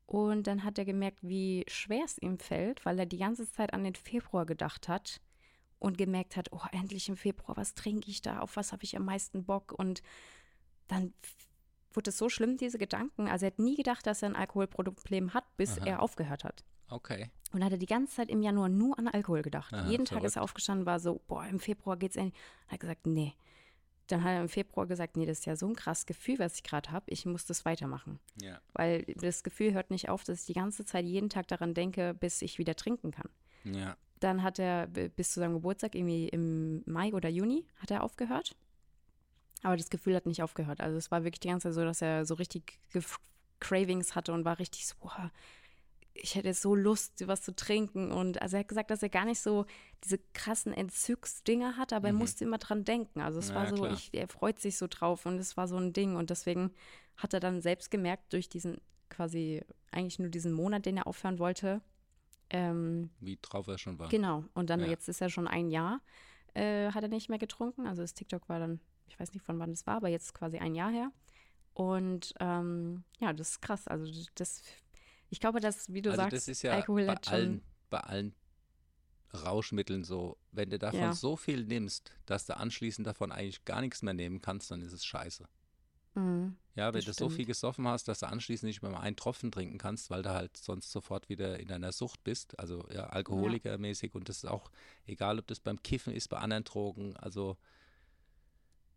Und 0.06 0.48
dann 0.48 0.64
hat 0.64 0.78
er 0.78 0.86
gemerkt, 0.86 1.20
wie 1.22 1.66
schwer 1.68 2.04
es 2.06 2.18
ihm 2.20 2.40
fällt, 2.40 2.86
weil 2.86 2.98
er 2.98 3.06
die 3.06 3.18
ganze 3.18 3.52
Zeit 3.52 3.74
an 3.74 3.84
den 3.84 3.96
Februar 3.96 4.46
gedacht 4.46 4.88
hat 4.88 5.20
und 5.78 5.98
gemerkt 5.98 6.38
hat, 6.38 6.52
oh, 6.54 6.62
endlich 6.72 7.10
im 7.10 7.18
Februar, 7.18 7.58
was 7.58 7.74
trinke 7.74 8.10
ich 8.10 8.22
da, 8.22 8.40
auf 8.40 8.56
was 8.56 8.72
habe 8.72 8.86
ich 8.86 8.96
am 8.96 9.04
meisten 9.04 9.44
Bock? 9.44 9.74
Und 9.78 10.02
dann 10.88 11.14
wurde 11.92 12.12
es 12.12 12.18
so 12.18 12.30
schlimm, 12.30 12.56
diese 12.56 12.78
Gedanken. 12.78 13.28
Also 13.28 13.46
er 13.46 13.52
hat 13.52 13.60
nie 13.60 13.76
gedacht, 13.76 14.08
dass 14.08 14.24
er 14.24 14.30
ein 14.30 14.36
Alkoholproblem 14.38 15.34
hat, 15.34 15.46
bis 15.58 15.78
Aha. 15.80 15.86
er 15.86 16.02
aufgehört 16.02 16.46
hat. 16.46 16.64
Okay. 16.90 17.30
Und 17.52 17.64
hat 17.64 17.72
er 17.72 17.78
die 17.78 17.86
ganze 17.86 18.16
Zeit 18.16 18.30
im 18.30 18.42
Januar 18.42 18.70
nur 18.70 18.98
an 19.00 19.08
Alkohol 19.08 19.42
gedacht. 19.42 19.74
Aha, 19.74 19.90
Jeden 19.90 20.06
Tag 20.06 20.18
ist 20.18 20.34
verrückt. 20.34 20.36
er 20.38 20.44
aufgestanden, 20.44 20.86
war 20.86 21.00
so, 21.00 21.22
boah, 21.28 21.46
im 21.46 21.60
Februar 21.60 21.98
geht's 21.98 22.16
endlich. 22.16 22.40
Hat 22.68 22.74
er 22.74 22.78
gesagt, 22.80 23.08
nee. 23.08 23.34
Dann 24.08 24.24
hat 24.24 24.32
er 24.32 24.42
im 24.42 24.50
Februar 24.50 24.88
gesagt, 24.88 25.18
nee, 25.18 25.26
das 25.26 25.40
ist 25.40 25.46
ja 25.46 25.56
so 25.56 25.68
ein 25.68 25.76
krasses 25.76 26.06
Gefühl, 26.06 26.40
was 26.40 26.56
ich 26.56 26.64
gerade 26.64 26.92
habe. 26.92 27.06
Ich 27.10 27.26
muss 27.26 27.46
das 27.46 27.66
weitermachen. 27.66 28.20
Ja. 28.42 28.60
Weil 28.74 29.04
das 29.16 29.44
Gefühl 29.44 29.74
hört 29.74 29.92
nicht 29.92 30.10
auf, 30.10 30.24
dass 30.24 30.42
ich 30.42 30.46
die 30.48 30.54
ganze 30.54 30.84
Zeit 30.86 31.06
jeden 31.06 31.30
Tag 31.30 31.48
daran 31.48 31.74
denke, 31.74 32.14
bis 32.14 32.42
ich 32.42 32.58
wieder 32.58 32.76
trinken 32.76 33.12
kann. 33.12 33.30
Ja. 33.64 33.96
Dann 34.20 34.44
hat 34.44 34.60
er 34.60 34.88
bis 34.88 35.32
zu 35.32 35.40
seinem 35.40 35.54
Geburtstag, 35.54 35.96
irgendwie 35.96 36.28
im 36.28 36.84
Mai 36.86 37.14
oder 37.14 37.30
Juni, 37.30 37.66
hat 37.78 37.92
er 37.92 38.04
aufgehört. 38.04 38.56
Aber 39.64 39.78
das 39.78 39.90
Gefühl 39.90 40.16
hat 40.16 40.26
nicht 40.26 40.42
aufgehört. 40.42 40.82
Also 40.82 40.98
es 40.98 41.12
war 41.12 41.24
wirklich 41.24 41.42
die 41.42 41.50
ganze 41.50 41.68
Zeit 41.70 41.76
so, 41.76 41.84
dass 41.84 42.02
er 42.02 42.26
so 42.26 42.34
richtig 42.36 42.80
Cravings 43.60 44.16
hatte 44.16 44.34
und 44.34 44.46
war 44.46 44.58
richtig 44.60 44.88
so, 44.88 44.96
boah, 45.00 45.32
ich 46.22 46.36
hätte 46.36 46.54
so 46.54 46.76
Lust, 46.76 47.28
was 47.28 47.42
zu 47.42 47.56
trinken. 47.56 48.12
Und 48.12 48.42
also 48.42 48.56
er 48.58 48.62
hat 48.62 48.68
gesagt, 48.68 48.92
dass 48.92 49.04
er 49.04 49.10
gar 49.10 49.26
nicht 49.26 49.40
so 49.40 49.66
diese 50.04 50.20
krassen 50.34 50.74
Entzugsdinger 50.74 51.78
hat, 51.78 51.94
aber 51.94 52.08
er 52.08 52.14
Mhm. 52.14 52.20
musste 52.20 52.44
immer 52.46 52.58
dran 52.58 52.84
denken. 52.84 53.22
Also 53.22 53.40
es 53.40 53.50
Ja, 53.50 53.56
war 53.56 53.68
so, 53.68 53.86
ich, 53.88 54.14
er 54.14 54.28
freut 54.28 54.60
sich 54.60 54.78
so 54.78 54.88
drauf 54.88 55.26
und 55.26 55.38
es 55.40 55.58
war 55.58 55.68
so 55.68 55.78
ein 55.78 55.94
Ding. 55.94 56.16
Und 56.16 56.30
deswegen 56.30 56.72
hat 57.18 57.34
er 57.34 57.40
dann 57.40 57.62
selbst 57.62 57.92
gemerkt, 57.92 58.34
durch 58.34 58.50
diesen 58.50 58.80
quasi 59.10 59.64
eigentlich 59.92 60.20
nur 60.20 60.30
diesen 60.30 60.54
Monat, 60.54 60.86
den 60.86 60.98
er 60.98 61.08
aufhören 61.08 61.40
wollte, 61.40 61.82
ähm, 62.52 63.10
Wie 63.20 63.38
drauf 63.42 63.68
er 63.68 63.78
schon 63.78 64.00
war. 64.00 64.10
Genau. 64.10 64.46
Und 64.54 64.70
dann 64.70 64.82
Ja. 64.82 64.88
jetzt 64.88 65.08
ist 65.10 65.22
er 65.22 65.30
schon 65.30 65.48
ein 65.48 65.70
Jahr, 65.70 66.02
äh, 66.54 66.92
hat 66.92 67.04
er 67.04 67.10
nicht 67.10 67.30
mehr 67.30 67.40
getrunken. 67.40 67.86
Also 67.88 68.02
das 68.02 68.14
TikTok 68.14 68.48
war 68.50 68.60
dann, 68.60 68.80
ich 69.08 69.20
weiß 69.20 69.34
nicht 69.34 69.44
von 69.46 69.60
wann 69.60 69.72
es 69.72 69.86
war, 69.88 69.96
aber 69.98 70.10
jetzt 70.10 70.34
quasi 70.34 70.58
ein 70.58 70.76
Jahr 70.76 70.92
her. 70.92 71.12
Und 71.74 72.34
ähm, 72.40 73.04
ja, 73.20 73.34
das 73.34 73.52
ist 73.52 73.62
krass. 73.62 73.88
Also 73.88 74.06
das, 74.36 74.62
ich 75.30 75.40
glaube, 75.40 75.60
dass, 75.60 75.92
wie 75.92 76.02
du 76.02 76.10
also 76.12 76.22
sagst, 76.22 76.34
das 76.38 76.48
ist 76.48 76.62
ja 76.62 76.74
Alkohol 76.74 77.06
bei 77.06 77.18
allen, 77.28 77.62
bei 77.90 78.00
allen 78.00 78.34
Rauschmitteln 79.34 80.04
so. 80.04 80.38
Wenn 80.52 80.70
du 80.70 80.80
davon 80.80 81.00
Ja. 81.00 81.14
so 81.14 81.36
viel 81.36 81.64
nimmst, 81.66 82.12
dass 82.26 82.46
du 82.46 82.58
anschließend 82.58 83.06
davon 83.06 83.32
eigentlich 83.32 83.64
gar 83.66 83.82
nichts 83.82 84.02
mehr 84.02 84.14
nehmen 84.14 84.42
kannst, 84.42 84.72
dann 84.72 84.82
ist 84.82 84.94
es 84.94 85.06
scheiße. 85.06 85.48
Mhm. 86.16 86.58
Ja, 86.76 86.94
wenn 86.94 87.04
du 87.04 87.14
so 87.14 87.30
viel 87.30 87.46
gesoffen 87.46 87.88
hast, 87.88 88.08
dass 88.08 88.20
du 88.20 88.28
anschließend 88.28 88.68
nicht 88.68 88.82
mehr 88.82 88.92
mal 88.92 89.02
einen 89.02 89.16
Tropfen 89.16 89.52
trinken 89.52 89.78
kannst, 89.78 90.10
weil 90.10 90.24
du 90.24 90.30
halt 90.30 90.56
sonst 90.58 90.92
sofort 90.92 91.28
wieder 91.30 91.60
in 91.60 91.68
deiner 91.68 91.92
Sucht 91.92 92.24
bist, 92.24 92.58
also 92.60 92.88
ja, 92.92 93.08
alkoholikermäßig 93.08 94.16
und 94.16 94.30
das 94.30 94.38
ist 94.38 94.46
auch 94.46 94.72
egal, 95.06 95.40
ob 95.40 95.48
das 95.48 95.60
beim 95.60 95.82
Kiffen 95.84 96.14
ist, 96.14 96.30
bei 96.30 96.38
anderen 96.38 96.64
Drogen, 96.64 97.18
also 97.18 97.58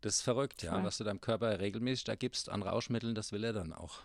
das 0.01 0.17
ist 0.17 0.23
verrückt, 0.23 0.63
ja, 0.63 0.73
Voll. 0.75 0.85
was 0.85 0.99
du 0.99 1.05
deinem 1.05 1.21
Körper 1.21 1.59
regelmäßig 1.61 2.05
da 2.05 2.15
gibst 2.15 2.49
an 2.49 2.63
Rauschmitteln, 2.63 3.15
das 3.15 3.33
will 3.33 3.45
er 3.45 3.53
dann 3.53 3.73
auch. 3.73 4.01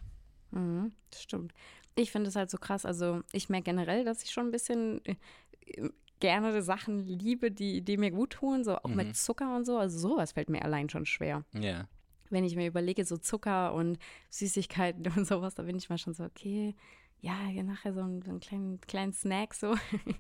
Mhm, 0.52 0.92
das 1.12 1.24
stimmt. 1.24 1.54
Ich 1.98 2.12
finde 2.12 2.30
es 2.30 2.36
halt 2.36 2.50
so 2.50 2.58
krass. 2.58 2.86
Also 2.86 3.22
ich 3.32 3.50
merke 3.50 3.66
generell, 3.66 4.06
dass 4.06 4.24
ich 4.24 4.32
schon 4.32 4.46
ein 4.48 4.52
bisschen 4.52 5.02
äh, 5.06 5.16
gerne 6.20 6.62
Sachen 6.62 7.00
liebe, 7.00 7.52
die, 7.52 7.82
die 7.82 7.98
mir 7.98 8.12
gut 8.12 8.32
tun, 8.32 8.64
so 8.64 8.78
auch 8.78 8.90
Mhm. 8.90 8.96
mit 8.96 9.16
Zucker 9.18 9.56
und 9.56 9.66
so. 9.66 9.78
Also 9.78 9.98
sowas 10.00 10.32
fällt 10.32 10.50
mir 10.50 10.64
allein 10.64 10.90
schon 10.90 11.06
schwer. 11.06 11.44
Ja, 11.54 11.88
Wenn 12.30 12.44
ich 12.44 12.56
mir 12.56 12.68
überlege, 12.68 13.06
so 13.06 13.18
Zucker 13.18 13.74
und 13.74 13.98
Süßigkeiten 14.30 15.06
und 15.18 15.28
sowas, 15.28 15.56
da 15.56 15.64
bin 15.64 15.78
ich 15.78 15.90
mal 15.90 15.98
schon 15.98 16.14
so, 16.14 16.24
okay, 16.24 16.76
ja, 17.20 17.36
nachher 17.64 17.94
so, 17.94 18.02
einen- 18.02 18.22
so 18.22 18.30
einen 18.32 18.40
kleinen, 18.40 18.80
kleinen 18.82 19.14
Snack 19.14 19.54
so. 19.54 19.76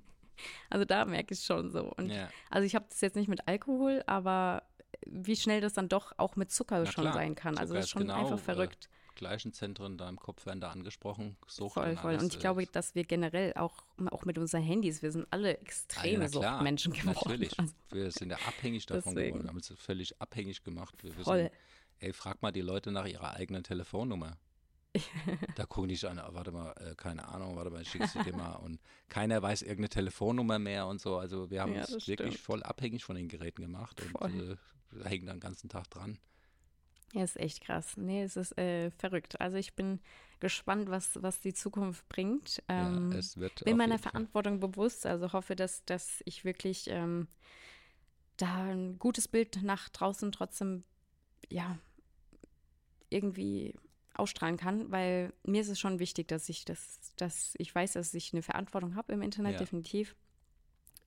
Also 0.69 0.85
da 0.85 1.03
merke 1.05 1.33
ich 1.33 1.39
schon 1.43 1.71
so. 1.71 1.91
Und 1.97 2.09
ja, 2.11 2.29
also 2.51 2.63
ich 2.63 2.75
habe 2.75 2.85
das 2.89 3.01
jetzt 3.01 3.15
nicht 3.15 3.27
mit 3.27 3.47
Alkohol, 3.47 4.03
aber 4.05 4.61
wie 5.07 5.35
schnell 5.35 5.61
das 5.61 5.73
dann 5.73 5.89
doch 5.89 6.13
auch 6.17 6.35
mit 6.35 6.51
Zucker 6.51 6.81
Na 6.81 6.85
schon 6.91 7.05
klar, 7.05 7.13
sein 7.15 7.33
kann. 7.33 7.57
Also 7.57 7.73
Zucker 7.73 7.73
das 7.73 7.85
ist 7.85 7.85
ist 7.85 7.91
schon 7.93 8.01
genau, 8.03 8.13
einfach 8.19 8.35
äh, 8.37 8.41
verrückt. 8.43 8.87
Gleichen 9.17 9.51
Zentren 9.51 9.97
da 9.97 10.07
im 10.07 10.17
Kopf 10.17 10.45
werden 10.45 10.61
da 10.61 10.69
angesprochen, 10.71 11.35
Sucht 11.47 11.73
Voll, 11.73 11.89
und 11.89 11.99
voll. 11.99 12.15
Und 12.15 12.33
ich 12.33 12.39
glaube, 12.39 12.65
dass 12.65 12.95
wir 12.95 13.03
generell 13.03 13.53
auch, 13.55 13.83
auch 14.11 14.23
mit 14.23 14.37
unseren 14.37 14.63
Handys, 14.63 15.01
wir 15.01 15.11
sind 15.11 15.27
alle 15.31 15.57
extreme 15.57 16.19
na 16.23 16.27
klar, 16.29 16.53
Suchtmenschen 16.53 16.93
geworden. 16.93 17.17
Natürlich, 17.25 17.59
Also, 17.59 17.73
wir 17.91 18.11
sind 18.11 18.29
ja 18.29 18.37
abhängig 18.47 18.85
davon 18.85 19.13
Deswegen. 19.15 19.27
geworden, 19.39 19.43
wir 19.45 19.49
haben 19.49 19.57
uns 19.57 19.73
völlig 19.77 20.21
abhängig 20.21 20.63
gemacht. 20.63 20.95
Wir 21.03 21.11
Voll. 21.13 21.39
Wissen, 21.45 21.49
ey, 21.99 22.13
frag 22.13 22.41
mal 22.41 22.51
die 22.51 22.61
Leute 22.61 22.91
nach 22.91 23.05
ihrer 23.05 23.33
eigenen 23.33 23.63
Telefonnummer. 23.63 24.37
da 25.55 25.65
gucken 25.65 25.89
die 25.89 25.95
sich 25.95 26.09
an, 26.09 26.19
warte 26.29 26.51
mal, 26.51 26.71
äh, 26.79 26.95
keine 26.95 27.27
Ahnung, 27.27 27.55
warte 27.55 27.69
mal, 27.69 27.81
ich 27.81 27.89
schick's 27.89 28.13
dir 28.13 28.35
mal. 28.35 28.53
Und 28.55 28.79
keiner 29.09 29.41
weiß 29.41 29.61
irgendeine 29.61 29.89
Telefonnummer 29.89 30.57
mehr 30.59 30.87
und 30.87 31.01
so. 31.01 31.17
Also 31.17 31.51
wir 31.51 31.61
haben 31.61 31.73
Ja, 31.73 31.81
uns 31.81 31.91
das 31.91 32.07
wirklich 32.07 32.33
stimmt. 32.35 32.45
voll 32.45 32.63
abhängig 32.63 33.03
von 33.03 33.15
den 33.15 33.27
Geräten 33.27 33.61
gemacht 33.61 34.01
Voll. 34.01 34.31
und 34.31 34.57
äh, 35.03 35.03
hängen 35.09 35.27
dann 35.27 35.35
den 35.37 35.41
ganzen 35.41 35.69
Tag 35.69 35.89
dran. 35.89 36.17
Ja, 37.13 37.23
ist 37.23 37.37
echt 37.37 37.61
krass. 37.61 37.95
Nee, 37.97 38.23
es 38.23 38.35
ist 38.37 38.57
äh, 38.57 38.91
verrückt. 38.91 39.39
Also 39.41 39.57
ich 39.57 39.73
bin 39.75 39.99
gespannt, 40.39 40.89
was, 40.89 41.21
was 41.21 41.39
die 41.39 41.53
Zukunft 41.53 42.07
bringt. 42.09 42.61
Ähm, 42.67 43.11
ja, 43.11 43.17
es 43.17 43.37
wird 43.37 43.63
bin 43.65 43.77
meiner 43.77 43.93
jeden 43.93 44.03
Fall- 44.03 44.11
Verantwortung 44.11 44.59
bewusst, 44.59 45.05
also 45.05 45.33
hoffe, 45.33 45.55
dass, 45.55 45.83
dass 45.85 46.21
ich 46.25 46.45
wirklich 46.45 46.87
ähm, 46.89 47.27
da 48.37 48.65
ein 48.65 48.99
gutes 48.99 49.27
Bild 49.27 49.63
nach 49.63 49.89
draußen 49.89 50.31
trotzdem, 50.31 50.83
ja, 51.49 51.77
irgendwie 53.09 53.73
ausstrahlen 54.13 54.57
kann, 54.57 54.91
weil 54.91 55.31
mir 55.43 55.61
ist 55.61 55.69
es 55.69 55.79
schon 55.79 55.99
wichtig, 55.99 56.27
dass 56.27 56.49
ich 56.49 56.65
das, 56.65 56.99
dass 57.17 57.53
ich 57.57 57.73
weiß, 57.73 57.93
dass 57.93 58.13
ich 58.13 58.33
eine 58.33 58.41
Verantwortung 58.41 58.95
habe 58.95 59.13
im 59.13 59.21
Internet, 59.21 59.53
Ja. 59.53 59.59
definitiv. 59.59 60.15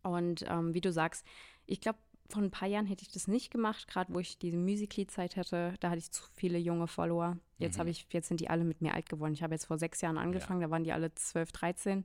Und 0.03 0.45
ähm, 0.49 0.73
wie 0.75 0.81
du 0.81 0.93
sagst, 0.93 1.27
ich 1.67 1.81
glaube, 1.81 1.99
vor 2.31 2.43
ein 2.43 2.51
paar 2.51 2.69
Jahren 2.69 2.87
hätte 2.87 3.03
ich 3.03 3.11
das 3.11 3.27
nicht 3.29 3.51
gemacht, 3.51 3.87
gerade 3.89 4.13
wo 4.15 4.19
ich 4.21 4.39
diese 4.39 4.57
Musically-Zeit 4.57 5.37
hatte, 5.37 5.75
da 5.81 5.91
hatte 5.91 5.99
ich 5.99 6.11
zu 6.11 6.23
viele 6.35 6.59
junge 6.59 6.87
Follower. 6.87 7.37
Jetzt 7.59 7.77
Mhm. 7.77 7.81
habe 7.81 7.91
ich, 7.91 8.07
jetzt 8.13 8.29
sind 8.29 8.41
die 8.41 8.49
alle 8.51 8.65
mit 8.65 8.81
mir 8.81 8.95
alt 8.95 9.09
geworden. 9.09 9.33
Ich 9.35 9.43
habe 9.43 9.55
jetzt 9.55 9.67
vor 9.67 9.79
sechs 9.79 10.01
Jahren 10.01 10.19
angefangen, 10.19 10.61
da 10.61 10.71
waren 10.71 10.85
die 10.85 10.93
alle 10.93 11.15
12, 11.15 11.53
13. 11.53 12.05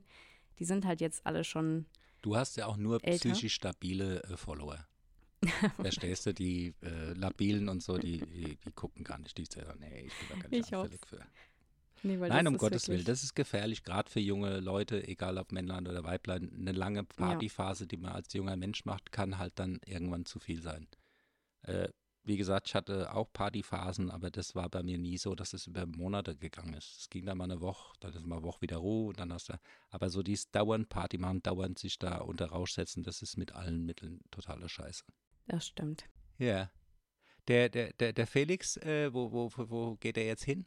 Die 0.58 0.64
sind 0.64 0.84
halt 0.84 1.00
jetzt 1.00 1.26
alle 1.26 1.44
schon, 1.44 1.86
Du 2.22 2.36
hast 2.36 2.56
ja 2.56 2.66
auch 2.66 2.76
nur 2.76 3.02
Älter. 3.04 3.30
psychisch 3.30 3.54
stabile 3.54 4.22
äh, 4.24 4.36
Follower. 4.36 4.84
Verstehst 5.76 6.26
du, 6.26 6.34
die 6.34 6.74
äh, 6.82 7.12
Labilen 7.12 7.68
und 7.68 7.82
so, 7.82 7.98
die, 7.98 8.18
die, 8.18 8.56
die 8.56 8.72
gucken 8.72 9.04
gar 9.04 9.18
nicht. 9.18 9.36
Die 9.38 9.44
sagen, 9.44 9.78
nee, 9.80 10.06
ich 10.06 10.18
bin 10.18 10.28
da 10.30 10.34
gar 10.42 10.48
nicht 10.48 10.66
Ich 10.68 10.74
anfällig 10.74 11.06
für. 11.06 11.20
Nee, 12.02 12.16
Nein, 12.16 12.46
um 12.46 12.56
Gottes 12.58 12.88
Willen, 12.88 13.04
das 13.04 13.22
ist 13.22 13.34
gefährlich, 13.34 13.82
gerade 13.82 14.10
für 14.10 14.20
junge 14.20 14.60
Leute, 14.60 15.06
egal 15.06 15.38
ob 15.38 15.52
Männlein 15.52 15.86
oder 15.86 16.04
Weiblein. 16.04 16.52
Eine 16.58 16.72
lange 16.72 17.04
Partyphase, 17.04 17.86
die 17.86 17.96
man 17.96 18.12
als 18.12 18.32
junger 18.32 18.56
Mensch 18.56 18.84
macht, 18.84 19.12
kann 19.12 19.38
halt 19.38 19.58
dann 19.58 19.80
irgendwann 19.86 20.24
zu 20.24 20.38
viel 20.38 20.60
sein. 20.62 20.86
Äh, 21.62 21.88
wie 22.24 22.36
gesagt, 22.36 22.66
ich 22.68 22.74
hatte 22.74 23.14
auch 23.14 23.32
Partyphasen, 23.32 24.10
aber 24.10 24.30
das 24.32 24.56
war 24.56 24.68
bei 24.68 24.82
mir 24.82 24.98
nie 24.98 25.16
so, 25.16 25.36
dass 25.36 25.52
es 25.52 25.68
über 25.68 25.86
Monate 25.86 26.34
gegangen 26.36 26.74
ist. 26.74 27.02
Es 27.02 27.08
ging 27.08 27.24
dann 27.24 27.38
mal 27.38 27.44
eine 27.44 27.60
Woche, 27.60 27.94
dann 28.00 28.12
ist 28.14 28.26
mal 28.26 28.36
eine 28.38 28.44
Woche 28.44 28.62
wieder 28.62 28.78
Ruhe 28.78 29.08
und 29.10 29.20
dann 29.20 29.32
hast 29.32 29.48
du, 29.48 29.54
aber 29.90 30.10
so 30.10 30.24
dieses 30.24 30.50
dauernd 30.50 30.88
Party 30.88 31.18
machen, 31.18 31.40
dauernd 31.44 31.78
sich 31.78 32.00
da 32.00 32.18
unter 32.18 32.46
Rausch 32.46 32.72
setzen, 32.72 33.04
das 33.04 33.22
ist 33.22 33.36
mit 33.36 33.52
allen 33.52 33.84
Mitteln 33.86 34.22
totale 34.32 34.68
Scheiße. 34.68 35.04
Das 35.46 35.68
stimmt. 35.68 36.04
Ja. 36.38 36.70
Der, 37.46 37.68
der, 37.68 37.92
der, 37.92 38.12
der 38.12 38.26
Felix, 38.26 38.76
äh, 38.78 39.14
wo, 39.14 39.30
wo- 39.30 39.52
wo 39.70 39.94
geht 39.96 40.16
er 40.18 40.26
jetzt 40.26 40.42
hin? 40.44 40.66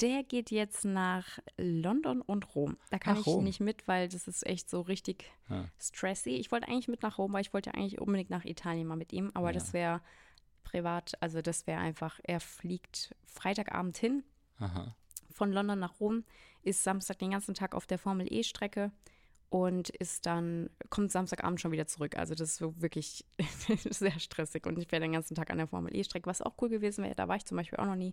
Der 0.00 0.22
geht 0.22 0.50
jetzt 0.50 0.84
nach 0.84 1.38
London 1.56 2.20
und 2.20 2.54
Rom. 2.54 2.76
Da 2.90 2.98
kann 2.98 3.16
Ach, 3.16 3.20
ich 3.20 3.26
Rom. 3.26 3.44
nicht 3.44 3.60
mit, 3.60 3.88
weil 3.88 4.08
das 4.08 4.28
ist 4.28 4.46
echt 4.46 4.68
so 4.68 4.80
richtig 4.82 5.30
Ah. 5.48 5.64
stressy. 5.80 6.30
Ich 6.30 6.52
wollte 6.52 6.68
eigentlich 6.68 6.88
mit 6.88 7.02
nach 7.02 7.18
Rom, 7.18 7.32
weil 7.32 7.40
ich 7.42 7.52
wollte 7.54 7.74
eigentlich 7.74 8.00
unbedingt 8.00 8.30
nach 8.30 8.44
Italien 8.44 8.86
mal 8.86 8.96
mit 8.96 9.12
ihm, 9.12 9.30
aber 9.34 9.48
Ja. 9.48 9.52
das 9.52 9.72
wäre 9.72 10.00
privat, 10.64 11.14
also 11.20 11.40
das 11.42 11.66
wäre 11.66 11.80
einfach, 11.80 12.20
er 12.22 12.40
fliegt 12.40 13.14
Freitagabend 13.26 13.96
hin 13.98 14.22
Aha. 14.58 14.94
von 15.32 15.50
London 15.52 15.78
nach 15.78 15.98
Rom, 15.98 16.24
ist 16.62 16.84
Samstag 16.84 17.18
den 17.18 17.30
ganzen 17.30 17.54
Tag 17.54 17.74
auf 17.74 17.86
der 17.86 17.98
Formel 17.98 18.30
E-Strecke 18.30 18.92
und 19.48 19.88
ist 19.88 20.26
dann, 20.26 20.70
kommt 20.90 21.10
Samstagabend 21.10 21.60
schon 21.60 21.72
wieder 21.72 21.86
zurück. 21.86 22.16
Also 22.16 22.34
das 22.34 22.60
ist 22.60 22.80
wirklich 22.82 23.24
sehr 23.90 24.18
stressig 24.20 24.66
und 24.66 24.78
ich 24.78 24.92
wäre 24.92 25.00
den 25.00 25.12
ganzen 25.12 25.34
Tag 25.34 25.50
an 25.50 25.58
der 25.58 25.66
Formel 25.66 25.96
E-Strecke, 25.96 26.26
was 26.26 26.42
auch 26.42 26.54
cool 26.60 26.68
gewesen 26.68 27.02
wäre. 27.02 27.14
Da 27.16 27.26
war 27.26 27.36
ich 27.36 27.46
zum 27.46 27.56
Beispiel 27.56 27.78
auch 27.78 27.86
noch 27.86 27.96
nie, 27.96 28.12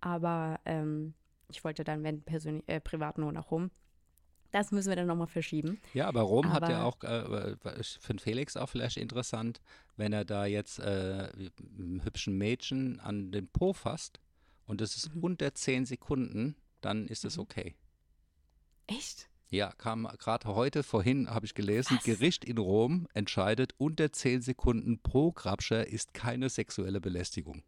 aber 0.00 0.60
ähm, 0.64 1.14
ich 1.48 1.62
wollte 1.64 1.84
dann, 1.84 2.02
wenn 2.02 2.22
persönlich, 2.22 2.64
äh, 2.68 2.80
privat 2.80 3.18
nur 3.18 3.32
nach 3.32 3.50
Rom. 3.50 3.70
Das 4.50 4.70
müssen 4.70 4.88
wir 4.88 4.96
dann 4.96 5.08
nochmal 5.08 5.26
verschieben. 5.26 5.80
Ja, 5.94 6.06
aber 6.06 6.20
Rom 6.22 6.52
hat 6.52 6.68
ja 6.68 6.78
Aber- 6.80 6.84
auch 6.86 7.02
äh, 7.02 7.56
für 7.82 8.12
den 8.12 8.18
Felix 8.20 8.56
auch 8.56 8.68
vielleicht 8.68 8.96
interessant, 8.96 9.60
wenn 9.96 10.12
er 10.12 10.24
da 10.24 10.46
jetzt 10.46 10.78
äh, 10.78 11.28
einem 11.76 12.04
hübschen 12.04 12.38
Mädchen 12.38 13.00
an 13.00 13.32
den 13.32 13.48
Po 13.48 13.72
fasst 13.72 14.20
und 14.66 14.80
es 14.80 14.96
ist 14.96 15.14
Mhm. 15.14 15.24
unter 15.24 15.54
10 15.54 15.86
Sekunden, 15.86 16.54
dann 16.82 17.08
ist 17.08 17.24
es 17.24 17.36
Mhm. 17.36 17.42
okay. 17.42 17.74
Echt? 18.86 19.28
Ja, 19.50 19.72
kam 19.72 20.04
gerade 20.18 20.48
heute, 20.54 20.82
vorhin 20.82 21.30
habe 21.30 21.46
ich 21.46 21.54
gelesen, 21.54 21.96
Was? 21.96 22.04
Gericht 22.04 22.44
in 22.44 22.58
Rom 22.58 23.06
entscheidet, 23.14 23.74
unter 23.78 24.12
10 24.12 24.40
Sekunden 24.42 25.00
pro 25.00 25.32
Grabscher 25.32 25.86
ist 25.86 26.14
keine 26.14 26.48
sexuelle 26.48 27.00
Belästigung. 27.00 27.62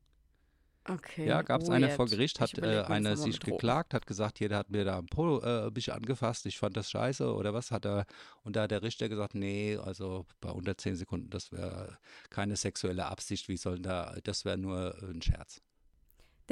Okay. 0.88 1.26
Ja, 1.26 1.42
gab 1.42 1.62
es 1.62 1.70
eine 1.70 1.90
vor 1.90 2.06
Gericht, 2.06 2.36
Ich 2.36 2.42
hat 2.42 2.58
äh, 2.58 2.60
das 2.60 2.88
mal 2.88 3.16
sich 3.16 3.40
geklagt, 3.40 3.94
hat 3.94 4.06
gesagt, 4.06 4.40
jeder 4.40 4.56
hat 4.58 4.70
mir 4.70 4.84
da 4.84 4.98
am 4.98 5.06
Po 5.06 5.40
äh, 5.40 5.66
ein 5.66 5.74
bisschen 5.74 5.94
angefasst, 5.94 6.46
ich 6.46 6.58
fand 6.58 6.76
das 6.76 6.90
scheiße 6.90 7.32
oder 7.32 7.54
was 7.54 7.70
hat 7.70 7.84
er, 7.86 8.06
und 8.44 8.56
da 8.56 8.62
hat 8.62 8.70
der 8.70 8.82
Richter 8.82 9.08
gesagt, 9.08 9.34
nee, 9.34 9.76
also 9.76 10.26
bei 10.40 10.50
unter 10.50 10.76
10 10.76 10.96
Sekunden, 10.96 11.30
das 11.30 11.50
wäre 11.52 11.98
keine 12.30 12.56
sexuelle 12.56 13.06
Absicht, 13.06 13.48
wie 13.48 13.56
soll 13.56 13.74
denn 13.74 13.84
da, 13.84 14.14
das 14.22 14.44
wäre 14.44 14.58
nur 14.58 14.94
äh, 15.02 15.06
ein 15.10 15.22
Scherz. 15.22 15.60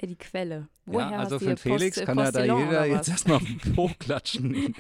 Der 0.01 0.09
die 0.09 0.17
Quelle. 0.17 0.69
Woher 0.87 1.11
ja, 1.11 1.19
also 1.19 1.39
für 1.39 1.57
Felix 1.57 1.97
Post- 1.97 2.07
kann 2.07 2.19
ja 2.19 2.33
da 2.33 2.45
jeder 2.45 2.85
jetzt 2.85 3.09
erstmal 3.09 3.39
Po 3.77 3.89
klatschen 3.99 4.53
in, 4.53 4.75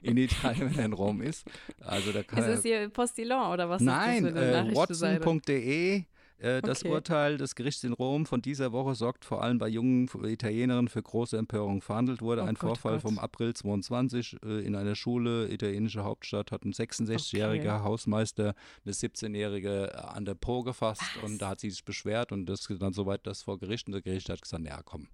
in 0.00 0.16
Italien, 0.16 0.70
wenn 0.70 0.78
er 0.78 0.84
in 0.84 0.92
Rom 0.92 1.20
ist. 1.20 1.44
Also 1.80 2.12
da 2.12 2.22
kann 2.22 2.38
Ist 2.38 2.44
er 2.44 2.54
es 2.54 2.62
hier 2.62 2.88
Postillon 2.88 3.52
oder 3.52 3.68
was 3.68 3.82
Nein, 3.82 4.22
das 4.22 4.34
eine 4.34 4.70
äh? 4.70 4.74
Watson.de. 4.76 6.04
Äh, 6.38 6.60
das 6.62 6.80
Okay. 6.84 6.92
Urteil 6.92 7.36
des 7.38 7.54
Gerichts 7.54 7.84
in 7.84 7.92
Rom 7.92 8.26
von 8.26 8.42
dieser 8.42 8.72
Woche 8.72 8.94
sorgt 8.94 9.24
vor 9.24 9.42
allem 9.42 9.58
bei 9.58 9.68
jungen 9.68 10.08
Italienerinnen 10.24 10.88
für 10.88 11.02
große 11.02 11.36
Empörung. 11.38 11.80
Verhandelt 11.80 12.20
wurde 12.22 12.42
Oh 12.42 12.46
ein 12.46 12.54
Gott, 12.54 12.62
oh 12.62 12.66
Vorfall 12.74 12.92
Gott. 12.94 13.02
vom 13.02 13.18
April 13.18 13.54
22 13.54 14.38
äh, 14.44 14.60
in 14.66 14.74
einer 14.74 14.94
Schule, 14.96 15.48
italienische 15.52 16.04
Hauptstadt, 16.04 16.50
hat 16.52 16.64
ein 16.64 16.72
66-jähriger 16.72 17.76
Okay. 17.76 17.84
Hausmeister 17.84 18.54
eine 18.84 18.92
17-jährige 18.92 20.08
an 20.08 20.24
der 20.24 20.34
Po 20.34 20.62
gefasst 20.62 21.02
und 21.22 21.38
da 21.40 21.50
hat 21.50 21.60
sie 21.60 21.70
sich 21.70 21.84
beschwert 21.84 22.32
und 22.32 22.46
das 22.46 22.68
ist 22.68 22.82
dann 22.82 22.92
soweit 22.92 23.26
das 23.26 23.42
vor 23.42 23.58
Gericht 23.58 23.86
und 23.86 23.92
das 23.92 24.02
Gericht 24.02 24.28
hat 24.28 24.42
gesagt, 24.42 24.64
ja 24.64 24.82
komm, 24.84 25.08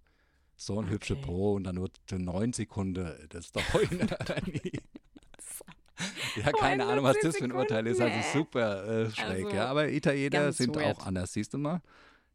so 0.57 0.81
ein 0.81 0.93
Okay. 0.93 1.15
Po 1.17 1.55
und 1.57 1.65
dann 1.65 1.77
nur 1.77 1.91
neun 2.13 2.53
Sekunden, 2.53 3.13
das 3.29 3.47
ist 3.47 3.57
doch 3.57 3.63
heute. 3.75 4.09
Ja, 6.37 6.53
keine 6.53 6.87
Ahnung, 6.87 7.05
was 7.05 7.17
das 7.23 7.37
für 7.37 7.45
ein 7.45 7.53
91 7.53 7.55
Urteil 7.55 7.87
ist. 7.87 8.01
Also 8.01 8.39
super 8.39 8.85
äh, 8.87 9.11
schräg, 9.11 9.45
Also, 9.47 9.57
ja. 9.57 9.67
Aber 9.67 9.89
Italiener 9.91 10.53
sind 10.53 10.77
weird. 10.77 10.97
auch 10.97 11.07
anders, 11.07 11.33
siehst 11.33 11.53
du 11.55 11.59
mal. 11.59 11.81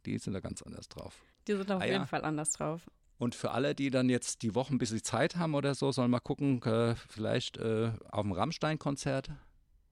Die 0.06 0.18
sind 0.18 0.34
da 0.34 0.40
ganz 0.40 0.62
anders 0.62 0.88
drauf. 0.90 1.16
Die 1.48 1.54
sind 1.56 1.72
auf 1.72 1.82
Ah, 1.82 1.86
jeden 1.86 2.02
ja. 2.02 2.06
Fall 2.06 2.24
anders 2.24 2.52
drauf. 2.52 2.82
Und 3.18 3.34
für 3.36 3.52
alle, 3.52 3.76
die 3.76 3.90
dann 3.92 4.10
jetzt 4.10 4.42
die 4.42 4.56
Woche 4.56 4.74
ein 4.74 4.78
bisschen 4.78 5.02
Zeit 5.04 5.38
haben 5.38 5.56
oder 5.56 5.74
so, 5.74 5.92
sollen 5.92 6.12
mal 6.12 6.20
gucken, 6.20 6.62
äh, 6.64 6.96
vielleicht 7.10 7.58
äh, 7.58 7.92
auf 8.12 8.24
dem 8.24 8.34
Rammstein-Konzert 8.34 9.30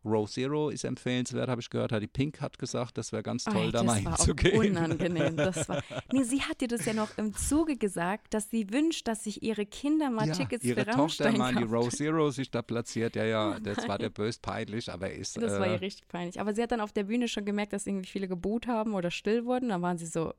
Row 0.06 0.30
Zero 0.30 0.70
ist 0.70 0.84
empfehlenswert, 0.84 1.50
habe 1.50 1.62
ich 1.62 1.70
gehört. 1.70 1.92
Hat 1.92 2.02
die 2.02 2.08
Pink 2.08 2.42
hat 2.42 2.58
gesagt, 2.60 2.98
das 2.98 3.12
wäre 3.12 3.24
ganz 3.24 3.44
toll, 3.46 3.66
Ey, 3.66 3.72
da 3.72 3.84
mal 3.84 4.04
war 4.04 4.14
auch 4.14 4.18
hinzugehen. 4.18 4.60
unangenehm. 4.72 5.38
Das 5.38 5.68
war, 5.70 5.82
nee, 6.12 6.24
sie 6.24 6.42
hat 6.42 6.62
dir 6.62 6.68
das 6.68 6.86
ja 6.86 6.94
noch 6.94 7.18
im 7.18 7.34
Zuge 7.36 7.78
gesagt, 7.78 8.34
dass 8.34 8.50
sie 8.50 8.70
wünscht, 8.72 9.08
dass 9.08 9.24
sich 9.24 9.44
ihre 9.44 9.66
Kinder 9.66 10.10
mal 10.10 10.28
Ja, 10.28 10.34
Tickets 10.34 10.64
ihre 10.64 10.82
für 10.82 10.86
Tochter 10.88 11.00
Rammstein 11.26 11.38
mal 11.38 11.54
in 11.54 11.68
die. 11.68 11.74
Row 11.74 11.90
Zero 11.90 12.32
sich 12.32 12.52
da 12.52 12.62
platziert. 12.62 13.16
Ja, 13.16 13.26
ja, 13.26 13.60
das 13.60 13.88
war 13.88 13.98
der 13.98 14.10
bös 14.10 14.38
peinlich, 14.40 14.92
aber 14.92 15.12
ist. 15.12 15.38
Das 15.38 15.60
war 15.60 15.68
äh, 15.68 15.74
ihr 15.74 15.82
richtig 15.82 16.08
peinlich. 16.08 16.40
Aber 16.40 16.54
sie 16.54 16.62
hat 16.62 16.72
dann 16.72 16.82
auf 16.82 16.92
der 16.92 17.04
Bühne 17.04 17.28
schon 17.28 17.46
gemerkt, 17.46 17.74
dass 17.74 17.88
irgendwie 17.88 18.10
viele 18.10 18.28
geboot 18.28 18.68
haben 18.68 18.94
oder 18.94 19.12
still 19.12 19.46
wurden. 19.46 19.70
Dann 19.70 19.82
waren 19.82 19.98
sie 19.98 20.06
so, 20.06 20.34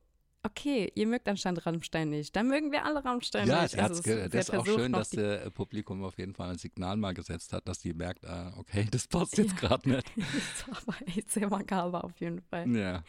okay, 0.45 0.91
ihr 0.95 1.07
mögt 1.07 1.27
anscheinend 1.27 1.65
Rammstein 1.65 2.09
nicht. 2.09 2.35
Dann 2.35 2.47
mögen 2.47 2.71
wir 2.71 2.85
alle 2.85 3.03
Rammstein 3.03 3.47
Ja, 3.47 3.63
nicht. 3.63 3.77
hat's 3.77 3.97
Also 4.07 4.27
das 4.29 4.49
ist 4.49 4.55
auch 4.55 4.65
schön, 4.65 4.91
dass 4.93 5.09
die- 5.09 5.17
das 5.17 5.51
Publikum 5.51 6.03
auf 6.03 6.17
jeden 6.17 6.33
Fall 6.33 6.51
ein 6.51 6.57
Signal 6.57 6.95
mal 6.97 7.13
gesetzt 7.13 7.51
hat, 7.53 7.67
dass 7.67 7.79
die 7.79 7.93
merkt, 7.93 8.25
ah, 8.25 8.53
okay, 8.57 8.87
das 8.89 9.07
passt 9.07 9.37
jetzt 9.37 9.57
gerade 9.57 9.89
nicht. 9.89 10.11
Das 10.15 10.67
war 10.67 10.77
aber 10.95 11.07
echt 11.07 11.31
sehr 11.31 11.49
makaber 11.49 12.03
auf 12.03 12.17
jeden 12.19 12.41
Fall. 12.41 12.69
Ja. 12.75 13.03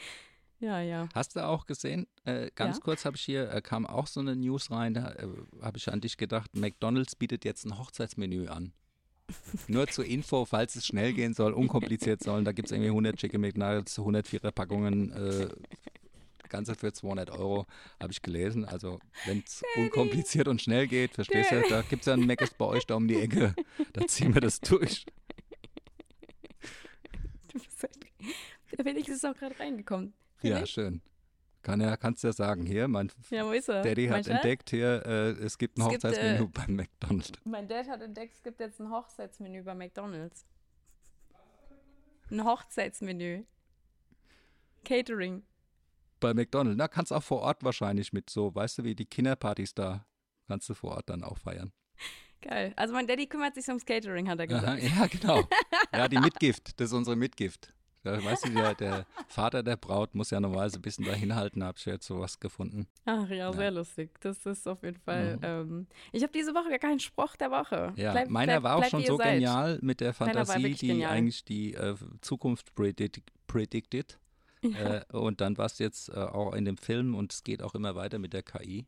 Ja, 0.59 0.81
ja. 0.81 1.09
Hast 1.15 1.37
du 1.37 1.45
auch 1.47 1.67
gesehen, 1.67 2.07
äh, 2.25 2.51
ganz 2.55 2.77
Ja. 2.79 2.83
kurz 2.83 3.05
habe 3.05 3.17
ich 3.17 3.23
hier, 3.23 3.51
äh, 3.53 3.61
kam 3.61 3.87
auch 3.87 4.07
so 4.07 4.21
eine 4.21 4.35
News 4.35 4.71
rein, 4.71 4.95
da 4.95 5.11
äh, 5.13 5.29
habe 5.61 5.77
ich 5.77 5.93
an 5.93 6.01
dich 6.01 6.17
gedacht, 6.17 6.57
McDonalds 6.57 7.15
bietet 7.15 7.45
jetzt 7.45 7.67
ein 7.67 7.79
Hochzeitsmenü 7.79 8.49
an. 8.49 8.73
Nur 9.69 9.87
zur 9.89 10.07
Info, 10.07 10.47
falls 10.47 10.75
es 10.77 10.87
schnell 10.87 11.13
gehen 11.13 11.35
soll, 11.35 11.53
unkompliziert 11.53 12.23
sollen, 12.23 12.45
da 12.47 12.53
gibt 12.53 12.69
es 12.69 12.73
irgendwie 12.73 12.89
100 12.91 13.17
Chicken 13.17 13.41
McNuggets, 13.43 13.99
104er 13.99 14.51
Packungen, 14.53 15.11
äh, 15.13 15.49
Ganze 16.49 16.75
für 16.75 16.93
200 16.93 17.31
Euro, 17.31 17.67
habe 18.01 18.13
ich 18.13 18.23
gelesen. 18.23 18.65
Also 18.65 18.99
wenn 19.27 19.43
es 19.45 19.63
unkompliziert 19.77 20.49
und 20.49 20.61
schnell 20.63 20.87
geht, 20.87 21.15
verstehst 21.15 21.51
du, 21.53 21.63
da 21.69 21.83
gibt 21.83 22.03
es 22.03 22.07
ja 22.07 22.15
einen 22.15 22.27
Mc's 22.27 22.55
bei 22.55 22.65
euch 22.67 22.87
da 22.87 22.95
um 22.95 23.09
die 23.09 23.21
Ecke, 23.21 23.55
da 23.93 24.07
ziehen 24.07 24.35
wir 24.35 24.41
das 24.41 24.61
durch. 24.61 25.05
Du 27.53 27.59
bist 27.59 27.85
echt, 27.85 28.05
der 28.77 28.85
Felix 28.85 29.09
ist 29.09 29.25
auch 29.25 29.35
gerade 29.35 29.59
reingekommen. 29.59 30.13
Ja, 30.43 30.57
Felix? 30.57 30.71
schön. 30.71 31.01
Kann 31.63 31.81
ja, 31.81 31.97
kannst 31.97 32.23
ja 32.23 32.33
sagen, 32.33 32.65
hier, 32.65 32.87
mein 32.87 33.11
Ja? 33.31 33.43
Daddy 33.51 34.07
Mein 34.07 34.19
hat 34.19 34.27
Schatz? 34.27 34.35
entdeckt 34.35 34.71
hier, 34.71 35.03
äh, 35.05 35.31
es 35.43 35.59
gibt 35.59 35.79
ein 35.79 35.83
Es 35.83 35.89
gibt, 35.89 36.05
äh, 36.05 36.09
Hochzeitsmenü 36.09 36.49
beim 36.53 36.77
McDonald's. 36.77 37.33
Mein 37.45 37.67
Dad 37.67 37.89
hat 37.89 38.03
entdeckt, 38.03 38.35
es 38.35 38.43
gibt 38.43 38.61
jetzt 38.61 38.79
ein 38.81 38.91
Hochzeitsmenü 38.91 39.63
bei 39.65 39.75
McDonalds. 39.75 40.47
Ein 42.31 42.45
Hochzeitsmenü. 42.45 43.45
Catering. 44.85 45.43
Bei 46.27 46.35
McDonald's. 46.35 46.77
Na, 46.77 46.89
kannst 46.89 47.13
auch 47.13 47.23
vor 47.23 47.43
Ort 47.43 47.63
wahrscheinlich 47.63 48.13
mit 48.13 48.29
so, 48.31 48.53
weißt 48.53 48.79
du, 48.79 48.85
wie 48.85 48.97
die 48.97 49.07
Kinderpartys 49.07 49.75
da, 49.75 50.05
kannst 50.49 50.69
du 50.69 50.75
vor 50.75 50.93
Ort 50.97 51.09
dann 51.09 51.23
auch 51.23 51.39
feiern. 51.39 51.71
Geil. 52.43 52.73
Also 52.75 52.93
mein 52.95 53.07
Daddy 53.07 53.27
kümmert 53.29 53.55
sich 53.55 53.69
ums 53.69 53.85
Catering, 53.87 54.29
hat 54.29 54.41
er 54.41 54.49
gesagt. 54.49 54.67
Aha, 54.67 54.77
ja, 55.03 55.07
genau. 55.07 55.45
Ja, 55.93 56.09
die 56.09 56.19
Mitgift, 56.19 56.81
das 56.81 56.89
ist 56.89 56.93
unsere 56.95 57.15
Mitgift. 57.17 57.73
Ja, 58.03 58.23
weißt 58.25 58.47
du, 58.47 58.51
der, 58.51 58.75
der 58.75 59.07
Vater 59.29 59.63
der 59.63 59.77
Braut 59.77 60.15
muss 60.17 60.31
ja 60.31 60.41
normalerweise 60.41 60.79
ein 60.79 60.83
bisschen 60.83 61.05
dahin 61.05 61.35
halten, 61.37 61.63
habe 61.65 61.79
ich 61.79 61.87
jetzt 61.87 62.07
sowas 62.07 62.39
gefunden. 62.41 62.87
Ach 63.05 63.29
ja, 63.29 63.53
sehr 63.53 63.65
Ja. 63.65 63.69
lustig. 63.71 64.11
Das 64.21 64.45
ist 64.47 64.67
auf 64.69 64.83
jeden 64.83 64.99
Fall. 64.99 65.37
Mhm. 65.37 65.43
Ähm, 65.45 65.87
ich 66.13 66.23
habe 66.25 66.33
diese 66.33 66.55
Woche 66.55 66.69
gar 66.71 66.79
keinen 66.79 67.01
Spruch 67.01 67.37
der 67.37 67.51
Woche. 67.53 67.93
Ja, 67.97 68.13
Bleib- 68.13 68.29
meiner 68.31 68.55
bleib- 68.55 68.63
war 68.65 68.75
auch 68.77 68.81
bleib, 68.81 68.91
schon 68.91 69.05
so 69.07 69.17
seid. 69.17 69.35
genial 69.35 69.79
mit 69.83 70.01
der 70.01 70.13
Fantasie, 70.13 70.75
die 70.75 70.87
genial. 70.89 71.13
eigentlich 71.13 71.45
die 71.45 71.75
äh, 71.75 71.95
Zukunft 72.21 72.75
predict 72.75 73.23
predicted. 73.49 74.19
Äh, 74.63 75.05
und 75.13 75.41
dann 75.41 75.57
war 75.59 75.67
es 75.67 75.79
jetzt 75.79 76.09
äh, 76.09 76.15
auch 76.15 76.55
in 76.55 76.65
dem 76.65 76.77
Film 76.77 77.15
und 77.15 77.33
es 77.33 77.45
geht 77.45 77.63
auch 77.63 77.75
immer 77.75 77.95
weiter 77.95 78.19
mit 78.19 78.33
der 78.33 78.43
KI. 78.43 78.87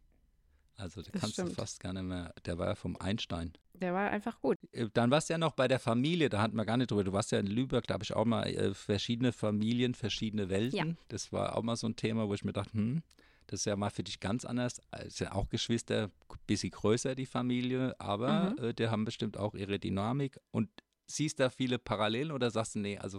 Also 0.77 1.03
da 1.03 1.11
kannst 1.11 1.39
du 1.39 1.43
stimmt. 1.43 1.57
fast 1.57 1.81
gar 1.81 1.93
nicht 1.93 2.05
mehr, 2.05 2.33
der 2.47 2.57
war 2.59 2.69
ja 2.69 2.75
vom 2.77 2.97
Einstein. 2.97 3.53
Der 3.75 3.93
war 3.95 4.11
einfach 4.11 4.41
gut. 4.41 4.57
Äh, 4.73 4.89
Dann 4.93 5.11
warst 5.11 5.29
du 5.29 5.35
ja 5.35 5.39
noch 5.39 5.53
bei 5.53 5.66
der 5.69 5.79
Familie, 5.81 6.29
da 6.29 6.41
hatten 6.41 6.57
wir 6.57 6.64
gar 6.64 6.77
nicht 6.77 6.91
drüber. 6.91 7.03
Du 7.05 7.12
warst 7.12 7.33
ja 7.33 7.39
in 7.39 7.47
Lübeck, 7.49 7.87
da 7.87 7.95
habe 7.95 8.05
ich 8.05 8.14
auch 8.14 8.25
mal 8.25 8.45
äh, 8.47 8.75
verschiedene 8.75 9.33
Familien, 9.33 9.95
verschiedene 9.95 10.49
Welten. 10.49 10.77
Ja. 10.79 10.85
Das 11.09 11.33
war 11.33 11.57
auch 11.57 11.62
mal 11.62 11.77
so 11.77 11.87
ein 11.89 11.97
Thema, 11.97 12.29
wo 12.29 12.35
ich 12.35 12.45
mir 12.45 12.53
dachte, 12.53 12.73
hm, 12.75 13.03
das 13.49 13.61
ist 13.61 13.64
ja 13.66 13.75
mal 13.77 13.91
für 13.91 14.05
dich 14.05 14.21
ganz 14.21 14.45
anders. 14.45 14.81
Äh, 14.93 15.07
Ist 15.09 15.19
ja 15.21 15.33
auch 15.33 15.49
Geschwister, 15.49 16.05
ein 16.05 16.39
bisschen 16.47 16.71
größer 16.71 17.14
die 17.16 17.27
Familie, 17.27 17.95
aber 18.01 18.55
Mhm. 18.59 18.64
äh, 18.64 18.75
die 18.75 18.89
haben 18.89 19.05
bestimmt 19.05 19.37
auch 19.37 19.55
ihre 19.55 19.79
Dynamik. 19.81 20.39
Und 20.53 20.71
siehst 21.09 21.41
da 21.41 21.51
viele 21.51 21.79
Parallelen 21.81 22.31
oder 22.31 22.51
sagst 22.51 22.77
du, 22.77 22.79
nee, 22.81 22.99
also 22.99 23.19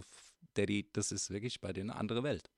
Daddy, 0.54 0.88
das 0.92 1.12
ist 1.12 1.30
wirklich 1.30 1.60
bei 1.60 1.72
dir 1.72 1.82
eine 1.82 1.96
andere 1.96 2.22
Welt? 2.22 2.50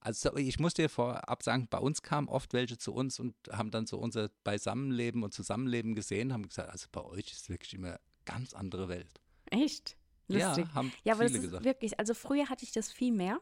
Also 0.00 0.36
ich 0.36 0.60
muss 0.60 0.74
dir 0.74 0.88
vorab 0.88 1.42
sagen, 1.42 1.66
bei 1.68 1.78
uns 1.78 2.00
kamen 2.00 2.28
oft 2.28 2.52
welche 2.52 2.78
zu 2.78 2.94
uns 2.94 3.18
und 3.18 3.34
haben 3.50 3.70
dann 3.72 3.86
so 3.86 3.98
unser 3.98 4.30
Beisammenleben 4.44 5.24
und 5.24 5.34
Zusammenleben 5.34 5.94
gesehen, 5.94 6.32
haben 6.32 6.46
gesagt, 6.46 6.70
also 6.70 6.86
bei 6.92 7.02
euch 7.02 7.32
ist 7.32 7.48
wirklich 7.48 7.74
immer 7.74 7.98
ganz 8.24 8.54
andere 8.54 8.88
Welt. 8.88 9.20
Echt? 9.50 9.96
Lustig. 10.28 10.66
Ja, 10.66 10.74
haben 10.74 10.92
Ja, 11.04 11.14
aber 11.14 11.24
das 11.24 11.32
viele 11.32 11.44
ist 11.44 11.50
gesagt. 11.50 11.64
wirklich, 11.64 11.98
also 11.98 12.14
früher 12.14 12.48
hatte 12.48 12.64
ich 12.64 12.72
das 12.72 12.92
viel 12.92 13.12
mehr, 13.12 13.40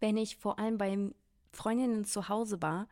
wenn 0.00 0.16
ich 0.16 0.36
vor 0.36 0.58
allem 0.58 0.76
bei 0.78 1.10
Freundinnen 1.52 2.04
zu 2.04 2.28
Hause 2.28 2.60
war, 2.60 2.88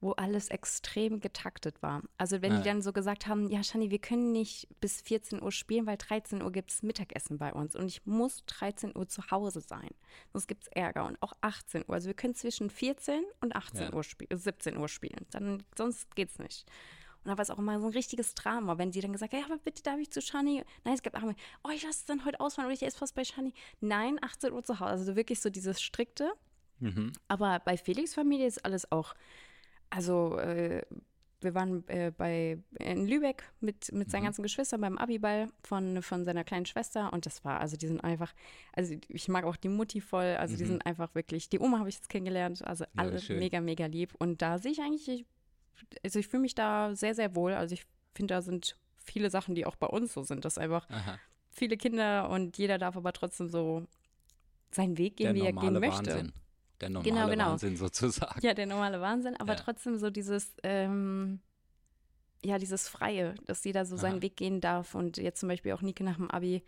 wo 0.00 0.12
alles 0.12 0.48
extrem 0.48 1.20
getaktet 1.20 1.82
war. 1.82 2.02
Also 2.18 2.42
wenn 2.42 2.52
Ah, 2.52 2.60
die 2.60 2.66
ja. 2.66 2.72
dann 2.74 2.82
so 2.82 2.92
gesagt 2.92 3.26
haben, 3.26 3.48
ja, 3.48 3.62
Shani, 3.62 3.90
wir 3.90 3.98
können 3.98 4.30
nicht 4.32 4.68
bis 4.80 5.00
14 5.00 5.42
Uhr 5.42 5.52
spielen, 5.52 5.86
weil 5.86 5.96
13 5.96 6.42
Uhr 6.42 6.52
gibt 6.52 6.70
es 6.70 6.82
Mittagessen 6.82 7.38
bei 7.38 7.52
uns 7.52 7.74
und 7.74 7.86
ich 7.86 8.04
muss 8.06 8.44
13 8.46 8.96
Uhr 8.96 9.08
zu 9.08 9.30
Hause 9.30 9.60
sein. 9.60 9.88
Sonst 10.32 10.48
gibt 10.48 10.64
es 10.64 10.68
Ärger 10.68 11.06
und 11.06 11.20
auch 11.22 11.32
18 11.40 11.84
Uhr. 11.88 11.94
Also 11.94 12.08
wir 12.08 12.14
können 12.14 12.34
zwischen 12.34 12.68
14 12.70 13.24
und 13.40 13.56
18 13.56 13.80
Ja. 13.82 13.92
Uhr 13.94 14.04
spielen, 14.04 14.36
17 14.38 14.76
Uhr 14.76 14.88
spielen. 14.88 15.26
Dann, 15.30 15.62
sonst 15.76 16.14
geht's 16.14 16.38
nicht. 16.38 16.66
Und 17.24 17.30
da 17.30 17.38
war 17.38 17.42
es 17.42 17.50
auch 17.50 17.58
immer 17.58 17.80
so 17.80 17.86
ein 17.86 17.92
richtiges 17.92 18.34
Drama, 18.34 18.78
wenn 18.78 18.92
sie 18.92 19.00
dann 19.00 19.12
gesagt 19.12 19.32
haben, 19.32 19.40
ja, 19.40 19.46
aber 19.46 19.58
bitte 19.58 19.82
darf 19.82 19.98
ich 19.98 20.10
zu 20.12 20.20
Shani? 20.20 20.62
Nein, 20.84 20.94
es 20.94 21.02
gab 21.02 21.16
auch 21.16 21.22
mal, 21.22 21.34
oh, 21.64 21.70
ich 21.70 21.82
lasse 21.82 21.98
es 22.00 22.04
dann 22.04 22.24
heute 22.24 22.38
ausfahren 22.38 22.66
oder 22.66 22.74
ich 22.74 22.82
esse 22.84 23.00
was 23.00 23.12
bei 23.12 23.24
Shani. 23.24 23.52
Nein, 23.80 24.18
18 24.22 24.52
Uhr 24.52 24.62
zu 24.62 24.78
Hause. 24.78 24.90
Also 24.90 25.16
wirklich 25.16 25.40
so 25.40 25.50
dieses 25.50 25.80
strikte. 25.82 26.30
Mhm. 26.78 27.12
Aber 27.26 27.58
bei 27.60 27.76
Felix 27.78 28.12
Familie 28.14 28.46
ist 28.46 28.64
alles 28.64 28.92
auch, 28.92 29.14
also 29.90 30.38
äh, 30.38 30.82
wir 31.40 31.54
waren 31.54 31.86
äh, 31.88 32.12
bei, 32.16 32.58
in 32.78 33.06
Lübeck 33.06 33.44
mit, 33.60 33.92
mit 33.92 34.10
seinen 34.10 34.22
Mhm. 34.22 34.26
ganzen 34.26 34.42
Geschwistern 34.42 34.80
beim 34.80 34.96
Abiball 34.98 35.48
von, 35.62 36.02
von 36.02 36.24
seiner 36.24 36.44
kleinen 36.44 36.66
Schwester 36.66 37.12
und 37.12 37.26
das 37.26 37.44
war, 37.44 37.60
also 37.60 37.76
die 37.76 37.86
sind 37.86 38.02
einfach, 38.02 38.32
also 38.72 38.94
ich 39.08 39.28
mag 39.28 39.44
auch 39.44 39.56
die 39.56 39.68
Mutti 39.68 40.00
voll, 40.00 40.36
also 40.38 40.56
die 40.56 40.64
Mhm. 40.64 40.68
sind 40.68 40.86
einfach 40.86 41.14
wirklich, 41.14 41.48
die 41.48 41.58
Oma 41.60 41.78
habe 41.78 41.88
ich 41.90 41.96
jetzt 41.96 42.08
kennengelernt, 42.08 42.64
also 42.66 42.84
Ja, 42.84 42.90
alle 43.02 43.18
schön. 43.18 43.38
mega, 43.38 43.60
mega 43.60 43.86
lieb 43.86 44.14
und 44.18 44.40
da 44.42 44.58
sehe 44.58 44.72
ich 44.72 44.80
eigentlich, 44.80 45.08
ich, 45.08 45.26
also 46.02 46.18
ich 46.18 46.26
fühle 46.28 46.40
mich 46.40 46.54
da 46.54 46.94
sehr, 46.96 47.14
sehr 47.14 47.36
wohl, 47.36 47.52
also 47.52 47.74
ich 47.74 47.84
finde, 48.14 48.34
da 48.34 48.40
sind 48.42 48.78
viele 48.96 49.28
Sachen, 49.30 49.54
die 49.54 49.66
auch 49.66 49.76
bei 49.76 49.86
uns 49.86 50.14
so 50.14 50.22
sind, 50.22 50.44
dass 50.44 50.56
einfach 50.58 50.88
Aha. 50.88 51.18
viele 51.50 51.76
Kinder 51.76 52.30
und 52.30 52.56
jeder 52.58 52.78
darf 52.78 52.96
aber 52.96 53.12
trotzdem 53.12 53.48
so 53.48 53.86
seinen 54.72 54.96
Weg 54.98 55.18
Der 55.18 55.32
gehen, 55.32 55.36
wie 55.36 55.46
er 55.46 55.52
gehen 55.52 55.74
möchte. 55.74 55.96
Wahnsinn. 56.14 56.32
Der 56.80 56.90
normale 56.90 57.10
Genau, 57.10 57.28
genau. 57.30 57.50
Wahnsinn 57.52 57.76
sozusagen. 57.76 58.40
Ja, 58.44 58.54
der 58.54 58.66
normale 58.66 59.00
Wahnsinn, 59.00 59.36
aber 59.36 59.54
Ja. 59.54 59.58
trotzdem 59.60 59.96
so 59.98 60.10
dieses, 60.10 60.54
ähm, 60.62 61.40
ja, 62.44 62.58
dieses 62.58 62.88
Freie, 62.88 63.34
dass 63.46 63.64
jeder 63.64 63.86
so 63.86 63.96
seinen 63.96 64.16
Aha. 64.16 64.22
Weg 64.22 64.36
gehen 64.36 64.60
darf 64.60 64.94
und 64.94 65.16
jetzt 65.16 65.40
zum 65.40 65.48
Beispiel 65.48 65.72
auch 65.72 65.82
Nike 65.82 66.02
nach 66.04 66.16
dem 66.16 66.30
Abi, 66.30 66.62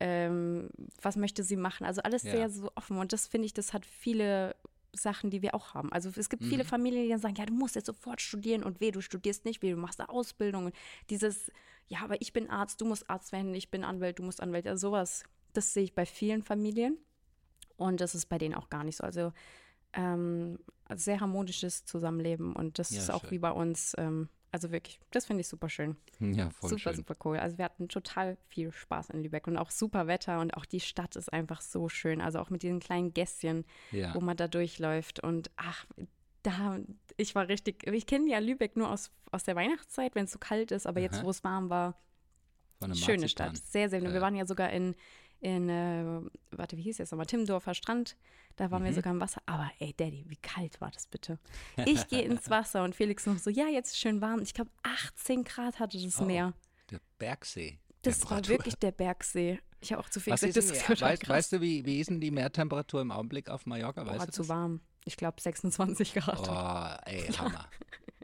ähm, 0.00 0.68
was 1.00 1.16
möchte 1.16 1.44
sie 1.44 1.56
machen? 1.56 1.84
Also 1.86 2.02
alles 2.02 2.24
Ja. 2.24 2.32
sehr 2.32 2.50
so 2.50 2.70
offen 2.74 2.98
und 2.98 3.12
das 3.12 3.28
finde 3.28 3.46
ich, 3.46 3.54
das 3.54 3.72
hat 3.72 3.86
viele 3.86 4.56
Sachen, 4.94 5.30
die 5.30 5.40
wir 5.42 5.54
auch 5.54 5.72
haben. 5.74 5.90
Also 5.92 6.10
es 6.16 6.28
gibt 6.28 6.44
viele 6.44 6.64
Mhm. 6.64 6.68
Familien, 6.68 7.04
die 7.04 7.08
dann 7.10 7.20
sagen, 7.20 7.36
ja, 7.36 7.46
du 7.46 7.54
musst 7.54 7.76
jetzt 7.76 7.86
sofort 7.86 8.20
studieren 8.20 8.62
und 8.62 8.80
weh, 8.80 8.90
du 8.90 9.00
studierst 9.00 9.44
nicht, 9.44 9.62
weh, 9.62 9.70
du 9.70 9.76
machst 9.78 10.00
eine 10.00 10.08
Ausbildung 10.10 10.66
und 10.66 10.74
dieses, 11.08 11.50
ja, 11.88 12.00
aber 12.02 12.20
ich 12.20 12.32
bin 12.32 12.50
Arzt, 12.50 12.80
du 12.80 12.84
musst 12.84 13.08
Arzt 13.08 13.32
werden, 13.32 13.54
ich 13.54 13.70
bin 13.70 13.84
Anwalt, 13.84 14.18
du 14.18 14.22
musst 14.22 14.40
Anwalt, 14.42 14.66
also 14.66 14.88
sowas, 14.88 15.22
das 15.54 15.72
sehe 15.72 15.84
ich 15.84 15.94
bei 15.94 16.04
vielen 16.04 16.42
Familien 16.42 16.98
und 17.82 18.00
das 18.00 18.14
ist 18.14 18.26
bei 18.26 18.38
denen 18.38 18.54
auch 18.54 18.68
gar 18.70 18.84
nicht 18.84 18.96
so. 18.96 19.04
Also 19.04 19.32
ähm, 19.94 20.58
sehr 20.94 21.20
harmonisches 21.20 21.84
Zusammenleben 21.84 22.54
und 22.54 22.78
das 22.78 22.90
Ja, 22.90 22.98
ist 23.00 23.10
auch 23.10 23.22
schön. 23.22 23.30
wie 23.32 23.38
bei 23.38 23.50
uns, 23.50 23.94
ähm, 23.98 24.28
also 24.50 24.70
wirklich, 24.70 25.00
das 25.10 25.26
finde 25.26 25.40
ich 25.42 25.48
super 25.48 25.68
schön. 25.68 25.96
Ja, 26.20 26.50
voll 26.50 26.70
super, 26.70 26.80
schön. 26.80 26.94
super 26.96 27.14
cool. 27.24 27.38
Also 27.38 27.58
wir 27.58 27.64
hatten 27.64 27.88
total 27.88 28.36
viel 28.48 28.72
Spaß 28.72 29.10
in 29.10 29.22
Lübeck 29.22 29.46
und 29.46 29.56
auch 29.56 29.70
super 29.70 30.06
Wetter 30.06 30.40
und 30.40 30.54
auch 30.56 30.64
die 30.66 30.80
Stadt 30.80 31.16
ist 31.16 31.32
einfach 31.32 31.60
so 31.60 31.88
schön. 31.88 32.20
Also 32.20 32.38
auch 32.38 32.50
mit 32.50 32.62
diesen 32.62 32.80
kleinen 32.80 33.12
Gässchen, 33.14 33.64
Ja. 33.90 34.14
wo 34.14 34.20
man 34.20 34.36
da 34.36 34.48
durchläuft 34.48 35.20
und 35.20 35.50
ach, 35.56 35.86
da, 36.42 36.78
ich 37.16 37.34
war 37.34 37.48
richtig, 37.48 37.86
ich 37.86 38.06
kenne 38.06 38.28
ja 38.30 38.38
Lübeck 38.40 38.76
nur 38.76 38.90
aus, 38.90 39.10
aus 39.30 39.44
der 39.44 39.56
Weihnachtszeit, 39.56 40.14
wenn 40.14 40.24
es 40.24 40.32
so 40.32 40.38
kalt 40.38 40.72
ist, 40.72 40.86
aber 40.86 41.00
jetzt, 41.00 41.18
Aha. 41.18 41.24
wo 41.24 41.30
es 41.30 41.44
warm 41.44 41.70
war, 41.70 41.96
schöne 42.80 43.22
Marzipan. 43.22 43.28
Stadt, 43.28 43.56
sehr, 43.58 43.88
sehr 43.88 44.00
schön. 44.00 44.08
Ja. 44.08 44.14
Wir 44.14 44.20
waren 44.20 44.34
ja 44.34 44.44
sogar 44.44 44.70
in, 44.70 44.96
in 45.42 45.68
äh, 45.68 46.20
warte, 46.52 46.76
wie 46.76 46.82
hieß 46.82 47.00
es 47.00 47.10
nochmal, 47.10 47.26
Timmendorfer 47.26 47.74
Strand. 47.74 48.16
Da 48.56 48.70
waren 48.70 48.82
wir 48.84 48.90
Mhm. 48.90 48.94
sogar 48.96 49.12
im 49.12 49.20
Wasser. 49.20 49.42
Aber 49.46 49.70
ey, 49.78 49.92
Daddy, 49.96 50.24
wie 50.28 50.36
kalt 50.36 50.80
war 50.80 50.90
das 50.90 51.06
bitte? 51.06 51.38
Ich 51.84 52.06
gehe 52.08 52.22
ins 52.22 52.48
Wasser 52.48 52.84
und 52.84 52.94
Felix 52.94 53.26
noch 53.26 53.38
so, 53.38 53.50
ja, 53.50 53.66
jetzt 53.66 53.92
ist 53.92 53.98
schön 53.98 54.20
warm. 54.20 54.40
Ich 54.40 54.54
glaube, 54.54 54.70
18 54.82 55.44
Grad 55.44 55.78
hatte 55.80 56.00
das 56.02 56.20
Oh, 56.20 56.24
Meer. 56.24 56.54
Der 56.90 57.00
Bergsee. 57.18 57.78
Das 58.02 58.20
war 58.22 58.28
Temperatur. 58.42 58.48
wirklich 58.50 58.74
der 58.76 58.92
Bergsee. 58.92 59.58
Ich 59.80 59.92
habe 59.92 60.02
auch 60.02 60.08
zu 60.08 60.20
viel 60.20 60.32
Was 60.32 60.40
gesagt, 60.42 60.56
ist 60.56 60.70
das 60.70 60.78
denn, 60.78 60.80
ist 60.80 61.00
total 61.00 61.12
weißt, 61.12 61.28
weißt 61.28 61.52
du, 61.54 61.60
wie, 61.60 61.84
wie 61.84 61.98
ist 62.00 62.10
denn 62.10 62.20
die 62.20 62.30
Meertemperatur 62.30 63.00
im 63.00 63.10
Augenblick 63.10 63.48
auf 63.48 63.66
Mallorca? 63.66 64.04
Du 64.04 64.30
zu 64.30 64.48
warm. 64.48 64.80
Ich 65.04 65.16
glaube 65.16 65.40
26 65.40 66.14
Grad. 66.14 66.38
Oh, 66.48 67.10
ey, 67.10 67.22
Hammer. 67.38 67.68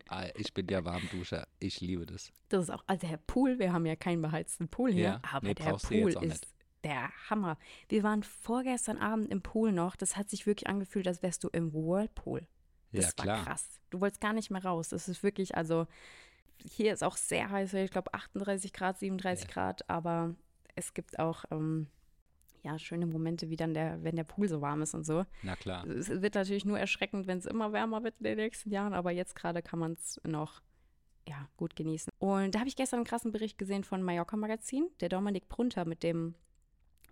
Ah, 0.09 0.27
Ich 0.37 0.55
bin 0.55 0.69
ja 0.69 0.85
Warmduscher. 0.85 1.49
Ich 1.59 1.81
liebe 1.81 2.07
das. 2.07 2.31
Das 2.49 2.65
ist 2.65 2.71
auch, 2.71 2.85
also 2.87 3.07
der 3.09 3.17
Pool, 3.17 3.59
wir 3.59 3.73
haben 3.73 3.87
ja 3.87 3.97
keinen 3.97 4.23
beheizten 4.23 4.69
Pool 4.69 4.93
hier, 4.93 5.03
Ja, 5.03 5.21
aber 5.33 5.49
nee, 5.49 5.55
der 5.55 5.73
Pool 5.75 6.13
jetzt 6.13 6.23
ist 6.23 6.47
der 6.85 7.11
Hammer. 7.29 7.59
Wir 7.89 8.03
waren 8.03 8.23
vorgestern 8.23 8.99
Abend 8.99 9.31
im 9.31 9.43
Pool 9.43 9.73
noch. 9.73 9.97
Das 9.97 10.17
hat 10.17 10.31
sich 10.31 10.47
wirklich 10.47 10.69
angefühlt, 10.69 11.07
als 11.09 11.23
wärst 11.23 11.43
du 11.45 11.49
im 11.49 11.73
Whirlpool. 11.73 12.47
Das 12.93 13.05
Ja, 13.05 13.09
war 13.19 13.25
klar. 13.25 13.45
krass. 13.45 13.81
Du 13.91 14.01
wolltest 14.01 14.21
gar 14.21 14.33
nicht 14.33 14.51
mehr 14.51 14.65
raus. 14.65 14.89
Das 14.91 15.09
ist 15.09 15.23
wirklich, 15.23 15.57
also 15.57 15.87
hier 16.57 16.93
ist 16.93 17.05
auch 17.05 17.17
sehr 17.17 17.51
heiß, 17.51 17.75
ich 17.75 17.91
glaube 17.91 18.15
38 18.15 18.73
Grad, 18.73 18.99
37 18.99 19.47
Ja. 19.47 19.53
Grad, 19.53 19.89
aber 19.89 20.35
es 20.75 20.95
gibt 20.95 21.19
auch 21.19 21.45
ähm, 21.51 21.89
ja, 22.63 22.79
schöne 22.79 23.07
Momente, 23.07 23.49
wie 23.51 23.57
dann 23.57 23.75
der, 23.75 24.03
wenn 24.03 24.17
der 24.17 24.25
Pool 24.25 24.49
so 24.49 24.61
warm 24.61 24.83
ist 24.83 24.95
und 24.95 25.05
so. 25.05 25.25
Na 25.43 25.55
klar. 25.57 25.87
Es 25.87 26.09
wird 26.09 26.35
natürlich 26.35 26.65
nur 26.65 26.79
erschreckend, 26.79 27.27
wenn 27.27 27.39
es 27.39 27.47
immer 27.47 27.73
wärmer 27.73 28.03
wird 28.03 28.17
in 28.19 28.25
den 28.25 28.37
nächsten 28.39 28.71
Jahren, 28.71 28.95
aber 28.95 29.11
jetzt 29.13 29.35
gerade 29.37 29.63
kann 29.63 29.79
man 29.79 29.93
es 29.93 30.21
noch 30.25 30.61
ja, 31.29 31.49
gut 31.57 31.77
genießen. 31.77 32.11
Und 32.19 32.55
da 32.55 32.61
habe 32.61 32.69
ich 32.69 32.77
gestern 32.77 32.99
einen 32.99 33.07
krassen 33.07 33.33
Bericht 33.33 33.59
gesehen 33.59 33.85
von 33.85 34.03
Mallorca 34.03 34.37
Magazin, 34.37 34.89
der 35.01 35.09
Dominik 35.11 35.49
Brunter, 35.49 35.85
mit 35.85 36.03
dem 36.03 36.35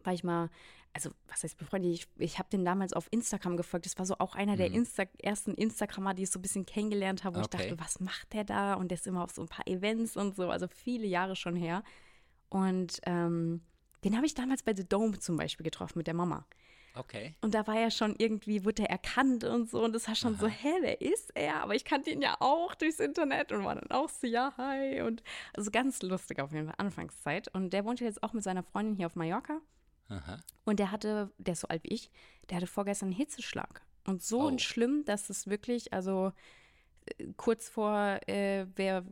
war 0.07 0.13
ich 0.15 0.25
mal, 0.25 0.49
also 0.93 1.11
was 1.29 1.43
heißt 1.43 1.59
befreundet, 1.59 1.93
ich, 1.93 2.09
ich 2.17 2.39
habe 2.39 2.49
den 2.49 2.65
damals 2.65 2.93
auf 2.95 3.09
Instagram 3.11 3.57
gefolgt. 3.57 3.85
Das 3.87 3.99
war 3.99 4.07
so 4.07 4.15
auch 4.19 4.35
einer 4.35 4.57
der 4.57 4.71
Mhm. 4.71 4.77
Insta 4.77 5.05
ersten 5.23 5.55
Instagrammer, 5.55 6.15
die 6.15 6.23
ich 6.23 6.31
so 6.31 6.39
ein 6.39 6.43
bisschen 6.43 6.65
kennengelernt 6.65 7.25
habe, 7.25 7.37
wo 7.37 7.41
ich 7.41 7.47
Okay. 7.47 7.59
dachte, 7.69 7.79
was 7.79 8.01
macht 8.01 8.33
der 8.33 8.45
da? 8.45 8.75
Und 8.75 8.89
der 8.91 8.97
ist 8.97 9.07
immer 9.07 9.23
auf 9.25 9.33
so 9.33 9.43
ein 9.43 9.49
paar 9.49 9.67
Events 9.67 10.17
und 10.17 10.37
so, 10.37 10.49
also 10.51 10.69
viele 10.69 11.07
Jahre 11.07 11.37
schon 11.37 11.57
her. 11.57 11.83
Und 12.49 13.01
ähm, 13.05 13.61
den 14.05 14.17
habe 14.17 14.25
ich 14.27 14.35
damals 14.35 14.63
bei 14.63 14.75
The 14.75 14.89
Dome 14.89 15.19
zum 15.19 15.37
Beispiel 15.37 15.65
getroffen 15.65 15.99
mit 15.99 16.07
der 16.07 16.15
Mama. 16.15 16.47
Okay. 16.95 17.35
Und 17.43 17.53
da 17.53 17.67
war 17.67 17.77
er 17.79 17.91
schon 17.91 18.15
irgendwie, 18.17 18.65
wurde 18.65 18.85
er 18.85 18.91
erkannt 18.91 19.45
und 19.45 19.69
so. 19.69 19.85
Und 19.85 19.93
das 19.93 20.09
war 20.09 20.15
schon 20.15 20.35
so, 20.39 20.47
Aha. 20.47 20.53
hä, 20.53 20.73
wer 20.81 21.01
ist 21.03 21.31
er? 21.37 21.57
Aber 21.63 21.75
ich 21.75 21.85
kannte 21.85 22.09
ihn 22.11 22.23
ja 22.23 22.37
auch 22.41 22.75
durchs 22.75 23.01
Internet 23.01 23.53
und 23.53 23.65
war 23.65 23.75
dann 23.75 23.91
auch 23.91 24.09
so, 24.09 24.27
ja, 24.27 24.55
hi. 24.57 25.03
Und 25.03 25.23
also 25.55 25.71
ganz 25.71 26.01
lustig 26.01 26.41
auf 26.41 26.53
jeden 26.53 26.67
Fall, 26.69 26.75
Anfangszeit. 26.79 27.49
Und 27.55 27.75
der 27.75 27.85
wohnt 27.85 28.01
jetzt 28.01 28.23
auch 28.23 28.33
mit 28.33 28.43
seiner 28.45 28.63
Freundin 28.63 28.95
hier 28.95 29.07
auf 29.07 29.15
Mallorca. 29.15 29.61
Aha. 30.09 30.39
Und 30.65 30.79
der 30.79 30.91
hatte, 30.93 31.31
der 31.39 31.53
ist 31.53 31.61
so 31.61 31.69
alt 31.69 31.83
wie 31.85 31.95
ich, 31.95 32.11
der 32.49 32.57
hatte 32.59 32.67
vorgestern 32.67 33.07
einen 33.09 33.17
Hitzeschlag. 33.17 33.83
Und 34.07 34.23
so 34.23 34.51
Oh. 34.51 34.59
schlimm, 34.59 35.05
dass 35.05 35.31
es 35.31 35.47
wirklich, 35.49 35.93
also 35.93 36.33
äh, 37.19 37.27
kurz 37.37 37.69
vor 37.69 38.21
äh, 38.29 38.67
wäre 38.77 39.05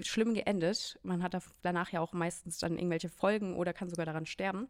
schlimm 0.00 0.34
geendet. 0.34 0.98
Man 1.02 1.22
hat 1.22 1.34
da 1.34 1.40
danach 1.62 1.90
ja 1.90 2.00
auch 2.00 2.12
meistens 2.12 2.58
dann 2.58 2.76
irgendwelche 2.76 3.08
Folgen 3.08 3.56
oder 3.56 3.72
kann 3.72 3.88
sogar 3.88 4.06
daran 4.06 4.26
sterben. 4.26 4.68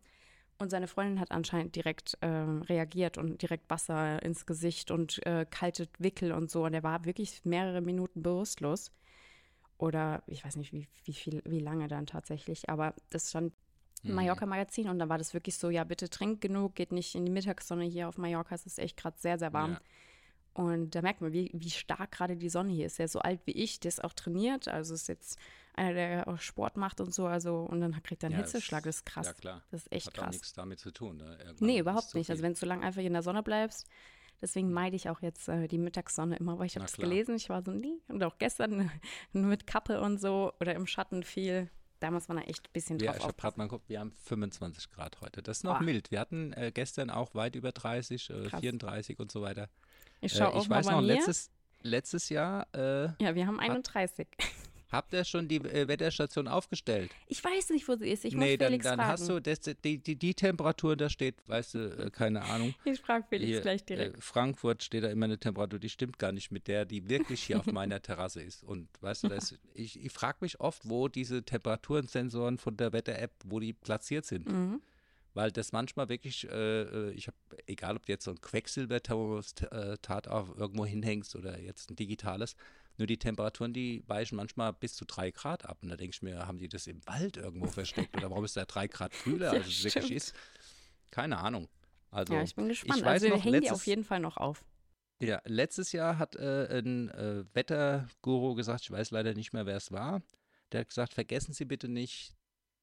Und 0.59 0.70
seine 0.70 0.87
Freundin 0.87 1.18
hat 1.18 1.31
anscheinend 1.33 1.75
direkt 1.75 2.18
äh, 2.20 2.27
reagiert 2.27 3.18
und 3.18 3.41
direkt 3.43 3.68
Wasser 3.70 4.23
ins 4.23 4.47
Gesicht 4.47 4.91
und 4.91 5.25
äh, 5.27 5.47
kalte 5.51 5.89
Wickel 5.99 6.33
und 6.33 6.51
so. 6.51 6.64
Und 6.64 6.75
er 6.75 6.83
war 6.83 7.05
wirklich 7.05 7.45
mehrere 7.45 7.81
Minuten 7.81 8.23
bewusstlos. 8.23 8.93
Oder 9.79 10.23
ich 10.27 10.45
weiß 10.45 10.57
nicht, 10.57 10.73
wie, 10.73 10.87
wie 11.05 11.12
viel, 11.14 11.43
wie 11.47 11.59
lange 11.59 11.89
dann 11.89 12.07
tatsächlich, 12.07 12.68
aber 12.68 12.95
das 13.11 13.31
stand. 13.31 13.53
Mallorca-Magazin 14.03 14.88
und 14.88 14.98
da 14.98 15.09
war 15.09 15.18
das 15.18 15.32
wirklich 15.34 15.57
so, 15.57 15.70
ja, 15.70 15.84
bitte 15.84 16.09
trinkt 16.11 16.40
genug, 16.40 16.74
geht 16.74 16.92
nicht 16.92 17.14
in 17.14 17.24
die 17.24 17.32
Mittagssonne 17.32 17.84
hier 17.84 18.09
auf 18.09 18.18
Mallorca, 18.18 18.55
es 18.55 18.66
ist 18.66 18.78
echt 18.78 18.96
gerade 18.96 19.16
sehr, 19.18 19.38
sehr 19.38 19.53
warm. 19.53 19.72
Ja. 19.72 19.80
Und 20.55 20.94
da 20.94 21.00
merkt 21.00 21.22
man, 21.22 21.32
wie, 21.32 21.50
wie 21.55 21.70
stark 21.70 22.12
gerade 22.12 22.36
die 22.36 22.50
Sonne 22.50 22.72
hier 22.72 22.84
ist. 22.86 22.98
Der 22.98 23.07
ist 23.07 23.12
so 23.12 23.20
alt 23.20 23.40
wie 23.46 23.53
ich, 23.53 23.80
der 23.80 23.88
ist 23.88 24.05
auch 24.05 24.12
trainiert, 24.12 24.68
also 24.68 24.92
ist 24.92 25.09
jetzt 25.09 25.38
einer, 25.74 25.94
der 25.94 26.28
auch 26.28 26.38
Sport 26.38 26.76
macht 26.76 27.00
und 27.00 27.14
so, 27.14 27.26
also 27.26 27.61
und 27.61 27.80
dann 27.80 28.03
kriegt 28.03 28.22
er 28.22 28.26
einen 28.28 28.38
Ja, 28.38 28.44
Hitzeschlag, 28.44 28.84
das 28.84 28.96
ist 28.96 29.07
krass. 29.07 29.28
Ja, 29.28 29.32
klar. 29.32 29.62
Das 29.70 29.82
ist 29.82 29.92
echt 29.92 30.09
Hat 30.09 30.14
krass. 30.14 30.32
nichts 30.32 30.53
damit 30.53 30.78
zu 30.78 30.90
tun. 30.90 31.16
Ne? 31.16 31.38
Irgendwann 31.42 31.66
Nee, 31.66 31.78
überhaupt 31.78 32.14
nicht. 32.14 32.28
Also 32.28 32.40
viel. 32.40 32.44
wenn 32.44 32.53
du 32.53 32.59
so 32.59 32.66
lange 32.66 32.84
einfach 32.84 33.00
in 33.00 33.14
der 33.14 33.22
Sonne 33.22 33.42
bleibst, 33.42 33.86
deswegen 34.42 34.72
meide 34.72 34.94
ich 34.96 35.09
auch 35.09 35.22
jetzt 35.22 35.48
äh, 35.48 35.68
die 35.68 35.78
Mittagssonne 35.78 36.36
immer, 36.36 36.59
weil 36.59 36.66
ich 36.66 36.76
habe 36.76 36.84
klar. 36.84 37.09
gelesen, 37.09 37.36
ich 37.36 37.48
war 37.48 37.62
so, 37.64 37.70
nee, 37.72 37.94
und 38.09 38.22
auch 38.22 38.36
gestern 38.36 38.90
mit 39.32 39.66
Kappe 39.66 40.03
und 40.03 40.20
so 40.20 40.53
oder 40.61 40.74
im 40.74 40.86
Schatten 40.86 41.22
viel. 41.22 41.70
Da 42.03 42.11
muss 42.11 42.26
man 42.26 42.38
echt 42.38 42.66
ein 42.66 42.72
bisschen 42.72 42.98
Ja, 42.98 43.07
drauf 43.12 43.16
ich 43.16 43.22
habe 43.22 43.30
aufpassen. 43.30 43.42
gerade 43.42 43.59
mal 43.59 43.64
geguckt, 43.64 43.88
wir 43.88 44.00
haben 44.00 44.11
25 44.24 44.90
Grad 44.90 45.20
heute. 45.20 45.40
Das 45.42 45.59
ist 45.59 45.62
noch 45.64 45.78
Boah. 45.78 45.84
mild. 45.84 46.11
Wir 46.11 46.18
hatten 46.18 46.53
äh, 46.55 46.72
gestern 46.74 47.11
auch 47.11 47.34
weit 47.36 47.55
über 47.55 47.70
30, 47.70 48.28
äh, 48.30 48.48
Krass. 48.48 48.61
34 48.61 49.20
und 49.20 49.30
so 49.30 49.40
weiter. 49.42 49.68
Ich 50.20 50.34
Äh, 50.34 50.38
schaue 50.38 50.55
auch 50.55 50.62
ich 50.62 50.68
mal 50.68 50.76
weiß 50.78 50.86
bei 50.86 50.92
noch, 50.92 51.00
mir. 51.00 51.07
letztes, 51.07 51.50
letztes 51.82 52.28
Jahr 52.28 52.66
äh, 52.74 53.11
ja, 53.22 53.34
wir 53.36 53.46
haben 53.46 53.61
31. 53.61 54.26
habt 54.93 55.12
ihr 55.12 55.24
schon 55.24 55.49
die 55.49 55.57
äh, 55.57 55.88
Wetterstation 55.88 56.47
aufgestellt. 56.47 57.11
Ich 57.26 57.43
weiß 57.43 57.70
nicht, 57.70 57.88
wo 57.88 57.97
sie 57.97 58.09
ist. 58.09 58.24
Ich 58.24 58.34
muss 58.34 58.45
nee, 58.45 58.57
dann, 58.57 58.68
Felix 58.68 58.84
dann 58.84 58.99
fragen. 58.99 59.11
hast 59.11 59.28
du 59.28 59.40
das, 59.40 59.61
die, 59.61 59.99
die, 59.99 60.16
die 60.16 60.34
Temperatur, 60.34 60.97
da 60.97 61.09
steht, 61.09 61.36
weißt 61.47 61.74
du, 61.74 61.78
äh, 61.78 62.11
keine 62.11 62.43
Ahnung. 62.43 62.74
Ich 62.84 63.01
frage 63.01 63.24
Felix 63.28 63.49
Hier, 63.49 63.61
gleich 63.61 63.84
direkt. 63.84 64.18
Äh, 64.18 64.20
Frankfurt 64.20 64.82
steht 64.82 65.05
da 65.05 65.09
immer 65.09 65.24
eine 65.24 65.38
Temperatur, 65.38 65.78
die 65.78 65.88
stimmt 65.88 66.18
gar 66.18 66.32
nicht 66.32 66.53
mit 66.53 66.68
der, 66.68 66.84
die 66.84 67.09
wirklich 67.09 67.43
hier 67.43 67.59
auf 67.59 67.66
meiner 67.72 68.01
Terrasse 68.03 68.43
ist. 68.43 68.62
Und 68.62 68.88
weißt 69.01 69.24
du, 69.24 69.28
das, 69.28 69.55
ich, 69.74 69.99
ich 70.05 70.12
frage 70.12 70.38
mich 70.40 70.61
oft, 70.61 70.88
wo 70.88 71.09
diese 71.09 71.43
Temperaturensensoren 71.43 72.59
von 72.59 72.76
der 72.76 72.93
Wetter-App, 72.93 73.32
wo 73.45 73.61
die 73.61 73.72
platziert 73.72 74.26
sind. 74.26 74.47
mhm. 74.51 74.80
Weil 75.34 75.51
das 75.51 75.72
manchmal 75.72 76.11
wirklich, 76.11 76.47
äh, 76.51 76.82
äh, 76.82 77.11
ich 77.12 77.26
habe, 77.26 77.36
egal 77.66 77.97
ob 77.97 78.05
du 78.05 78.12
jetzt 78.12 78.24
so 78.24 78.32
ein 78.32 78.40
Quecksilberthermostat 78.43 80.28
auf 80.28 80.55
irgendwo 80.59 80.84
hinhängst 80.84 81.34
oder 81.36 81.59
jetzt 81.59 81.90
ein 81.90 81.97
digitales, 81.97 82.55
nur 82.99 83.07
die 83.07 83.18
Temperaturen, 83.18 83.72
die 83.72 84.03
weichen 84.07 84.36
manchmal 84.36 84.72
bis 84.72 84.95
zu 84.95 85.05
drei 85.05 85.30
Grad 85.30 85.64
ab. 85.64 85.78
Und 85.82 85.88
da 85.88 85.97
denke 85.97 86.14
ich 86.14 86.22
mir, 86.22 86.47
haben 86.47 86.59
die 86.59 86.68
das 86.68 86.86
im 86.86 87.05
Wald 87.07 87.36
irgendwo 87.36 87.66
versteckt 87.66 88.16
oder 88.16 88.30
warum 88.30 88.45
ist 88.45 88.57
da 88.57 88.64
drei 88.64 88.86
Grad 88.86 89.12
kühler, 89.12 89.51
als 89.53 89.66
es 89.66 89.84
wirklich 89.84 90.05
stimmt. 90.05 90.16
ist? 90.16 90.34
Keine 91.11 91.38
Ahnung. 91.38 91.68
Also, 92.11 92.34
ja, 92.34 92.43
ich 92.43 92.55
bin 92.55 92.68
gespannt. 92.68 93.01
weiß 93.03 93.22
also 93.22 93.26
wir 93.26 93.32
hängen 93.34 93.45
die 93.45 93.51
letztes- 93.61 93.72
auf 93.72 93.86
jeden 93.86 94.05
Fall 94.05 94.20
noch 94.20 94.36
auf. 94.36 94.64
ja, 95.22 95.40
letztes 95.47 95.93
Jahr 95.93 96.18
hat 96.18 96.36
äh, 96.36 96.78
ein 96.80 97.09
äh, 97.11 97.45
Wetterguru 97.55 98.55
gesagt, 98.55 98.82
ich 98.82 98.90
weiß 98.90 99.11
leider 99.12 99.32
nicht 99.34 99.53
mehr, 99.53 99.64
wer 99.66 99.76
es 99.76 99.90
war, 99.93 100.20
der 100.72 100.80
hat 100.80 100.88
gesagt, 100.88 101.14
vergessen 101.14 101.53
Sie 101.55 101.64
bitte 101.64 101.88
nicht, 101.88 102.34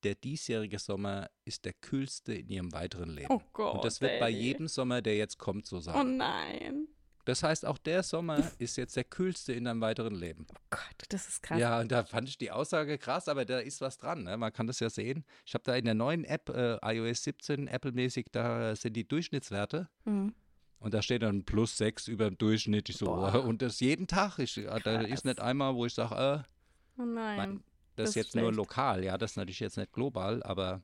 der 0.03 0.15
diesjährige 0.15 0.79
Sommer 0.79 1.29
ist 1.45 1.65
der 1.65 1.73
kühlste 1.73 2.33
in 2.33 2.47
Ihrem 2.49 2.71
weiteren 2.71 3.09
Leben. 3.09 3.27
Oh 3.31 3.41
Gott. 3.53 3.75
Und 3.75 3.83
das 3.85 3.99
wird 4.01 4.19
bei 4.19 4.31
ey. 4.31 4.39
jedem 4.39 4.67
Sommer, 4.67 5.01
der 5.01 5.17
jetzt 5.17 5.37
kommt, 5.37 5.65
so 5.67 5.77
Oh 5.77 5.81
sein. 5.81 6.17
nein. 6.17 6.87
Das 7.29 7.43
heißt, 7.43 7.63
auch 7.63 7.77
der 7.77 8.01
Sommer 8.01 8.41
ist 8.57 8.75
jetzt 8.75 8.95
der 8.95 9.03
kühlste 9.03 9.53
in 9.53 9.65
deinem 9.65 9.81
weiteren 9.81 10.15
Leben. 10.15 10.47
Oh 10.51 10.55
Gott, 10.71 10.81
das 11.09 11.27
ist 11.29 11.43
krass. 11.43 11.59
Ja, 11.59 11.79
und 11.79 11.91
da 11.91 12.03
fand 12.03 12.27
ich 12.27 12.39
die 12.39 12.49
Aussage 12.49 12.97
krass, 12.97 13.27
aber 13.27 13.45
da 13.45 13.59
ist 13.59 13.81
was 13.81 13.97
dran. 13.99 14.23
Ne? 14.23 14.35
Man 14.35 14.51
kann 14.51 14.65
das 14.65 14.79
ja 14.79 14.89
sehen. 14.89 15.23
Ich 15.45 15.53
habe 15.53 15.63
da 15.63 15.75
in 15.75 15.85
der 15.85 15.93
neuen 15.93 16.23
App, 16.25 16.49
äh, 16.49 16.79
iOS 16.83 17.21
17, 17.25 17.67
Apple-mäßig, 17.67 18.25
da 18.31 18.75
sind 18.75 18.95
die 18.95 19.07
Durchschnittswerte. 19.07 19.87
Mhm. 20.05 20.33
Und 20.79 20.93
da 20.95 21.03
steht 21.03 21.21
dann 21.21 21.43
plus 21.45 21.77
6 21.77 22.07
über 22.07 22.25
dem 22.31 22.37
Durchschnitt. 22.39 22.89
Ich 22.89 22.97
so, 22.97 23.05
Boah. 23.05 23.43
und 23.43 23.61
das 23.61 23.79
jeden 23.79 24.07
Tag. 24.07 24.39
Ich, 24.39 24.55
da 24.55 24.79
Krass. 24.79 25.05
ist 25.07 25.23
nicht 25.25 25.39
einmal, 25.39 25.75
wo 25.75 25.85
ich 25.85 25.93
sage, 25.93 26.15
äh, 26.15 26.99
Oh 26.99 27.05
nein. 27.05 27.37
mein, 27.37 27.55
das, 27.95 28.05
das 28.05 28.09
ist 28.09 28.15
jetzt 28.15 28.35
nur 28.35 28.45
schlecht. 28.45 28.57
lokal. 28.57 29.03
Ja, 29.03 29.19
das 29.19 29.31
ist 29.31 29.37
natürlich 29.37 29.59
jetzt 29.59 29.77
nicht 29.77 29.91
global, 29.93 30.41
aber 30.41 30.81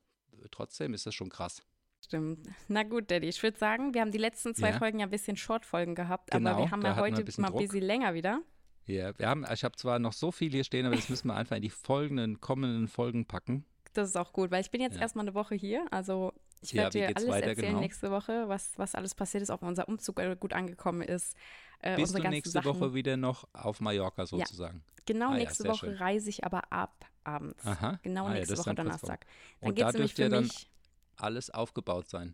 trotzdem 0.52 0.94
ist 0.94 1.08
das 1.08 1.16
schon 1.16 1.30
krass. 1.30 1.64
Stimmt. 2.06 2.48
Na 2.68 2.84
gut, 2.84 3.10
Daddy, 3.10 3.28
ich 3.28 3.42
würde 3.42 3.58
sagen, 3.58 3.94
wir 3.96 4.02
haben 4.02 4.12
die 4.12 4.20
letzten 4.20 4.54
zwei 4.54 4.70
Ja. 4.70 4.78
Folgen 4.78 5.00
ja 5.00 5.08
ein 5.08 5.10
bisschen 5.10 5.38
Short-Folgen 5.38 5.96
gehabt, 5.96 6.32
aber 6.32 6.40
Genau, 6.40 6.58
wir 6.60 6.72
haben 6.72 6.82
ja 6.84 6.96
heute 6.98 7.18
ein 7.24 7.42
mal 7.42 7.52
ein 7.52 7.58
bisschen 7.58 7.82
länger 7.82 8.14
wieder. 8.14 8.42
Ja, 8.86 9.18
wir 9.18 9.28
haben, 9.28 9.44
ich 9.52 9.64
habe 9.64 9.76
zwar 9.76 9.98
noch 9.98 10.14
so 10.14 10.32
viel 10.32 10.52
hier 10.52 10.64
stehen, 10.64 10.86
aber 10.86 10.96
das 10.96 11.10
müssen 11.10 11.28
wir 11.28 11.36
einfach 11.36 11.56
in 11.56 11.64
die 11.64 11.72
folgenden, 11.72 12.40
kommenden 12.40 12.88
Folgen 12.88 13.26
packen. 13.26 13.66
Das 13.94 14.10
ist 14.10 14.16
auch 14.18 14.34
gut, 14.34 14.52
weil 14.52 14.62
ich 14.62 14.70
bin 14.70 14.82
jetzt 14.82 14.96
Ja. 14.96 15.02
erstmal 15.02 15.26
eine 15.26 15.34
Woche 15.34 15.56
hier. 15.56 15.88
Also 15.90 16.34
ich 16.62 16.74
Ja, 16.74 16.84
werde 16.84 17.00
dir 17.00 17.18
alles 17.18 17.28
weiter, 17.30 17.48
erzählen 17.48 17.70
genau? 17.70 17.80
nächste 17.80 18.12
Woche, 18.12 18.48
was, 18.48 18.78
was 18.78 18.94
alles 18.94 19.16
passiert 19.16 19.42
ist, 19.42 19.50
ob 19.50 19.64
unser 19.64 19.88
Umzug 19.88 20.20
äh, 20.20 20.36
gut 20.40 20.54
angekommen 20.54 21.02
ist. 21.02 21.36
Äh, 21.80 21.96
Bist 21.96 22.16
du 22.16 22.22
nächste 22.22 22.52
Sachen. 22.52 22.68
Woche 22.68 22.94
wieder 22.94 23.18
noch 23.18 23.48
auf 23.54 23.82
Mallorca 23.82 24.28
sozusagen? 24.28 24.84
Genau, 25.08 25.30
Ah 25.30 25.34
ja, 25.34 25.38
nächste 25.40 25.64
sehr 25.64 25.72
Woche 25.72 25.86
schön. 25.88 25.98
reise 25.98 26.30
ich 26.30 26.44
aber 26.44 26.72
ab 26.72 27.06
abends. 27.24 27.66
Aha. 27.66 28.00
Genau 28.04 28.26
Ah 28.26 28.34
ja, 28.34 28.34
nächste 28.36 28.58
Woche 28.58 28.76
Donnerstag. 28.76 29.26
Dann 29.62 29.74
geht 29.74 29.86
es 29.88 29.94
nämlich 29.94 30.18
ja 30.18 30.30
für 30.30 30.42
mich. 30.42 30.70
Alles 31.18 31.50
aufgebaut 31.50 32.08
sein. 32.10 32.34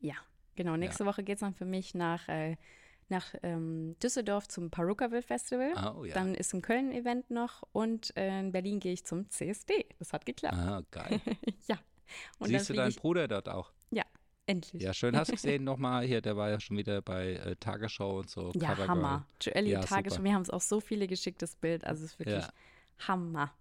Ja, 0.00 0.14
genau. 0.56 0.76
Nächste 0.76 1.06
Woche 1.06 1.22
geht 1.22 1.36
es 1.36 1.40
dann 1.40 1.54
für 1.54 1.64
mich 1.64 1.94
nach, 1.94 2.28
äh, 2.28 2.56
nach 3.08 3.34
ähm, 3.42 3.96
Düsseldorf 4.02 4.48
zum 4.48 4.70
Perukaville 4.70 5.22
Festival. 5.22 5.72
Ah, 5.76 5.94
oh 5.96 6.04
ja. 6.04 6.14
Dann 6.14 6.34
ist 6.34 6.54
ein 6.54 6.62
Event 6.92 7.30
noch 7.30 7.62
und 7.72 8.16
äh, 8.16 8.40
in 8.40 8.52
Berlin 8.52 8.80
gehe 8.80 8.92
ich 8.92 9.04
zum 9.04 9.28
CSD. 9.30 9.86
Das 9.98 10.12
hat 10.12 10.26
geklappt. 10.26 10.56
ah, 10.56 10.82
geil. 10.90 11.20
ja. 11.68 11.78
Und 12.38 12.48
Siehst 12.48 12.68
du 12.68 12.74
deinen 12.74 12.94
Bruder 12.94 13.28
dort 13.28 13.48
auch? 13.48 13.72
ich 13.90 14.02
endlich. 14.46 14.82
Ja, 14.82 14.92
schön. 14.92 15.16
Hast 15.16 15.28
du 15.28 15.34
gesehen 15.34 15.64
nochmal 15.64 16.04
hier, 16.04 16.20
der 16.20 16.36
war 16.36 16.50
ja 16.50 16.60
schon 16.60 16.76
wieder 16.76 17.00
bei 17.02 17.34
äh, 17.34 17.56
Tagesschau 17.56 18.18
und 18.18 18.30
so. 18.30 18.52
Ja, 18.54 18.70
Covergirl. 18.70 18.88
Hammer. 18.88 19.26
Joelli 19.40 19.70
Ja, 19.70 19.80
Tagesschau. 19.80 20.16
super. 20.16 20.24
Wir 20.24 20.34
haben 20.34 20.42
es 20.42 20.50
auch 20.50 20.60
so 20.60 20.80
viele 20.80 21.06
geschickt, 21.06 21.42
das 21.42 21.56
Bild. 21.56 21.84
Also 21.84 22.04
es 22.04 22.12
ist 22.12 22.18
wirklich 22.18 22.42
Ja. 22.42 22.52
Hammer. 23.06 23.52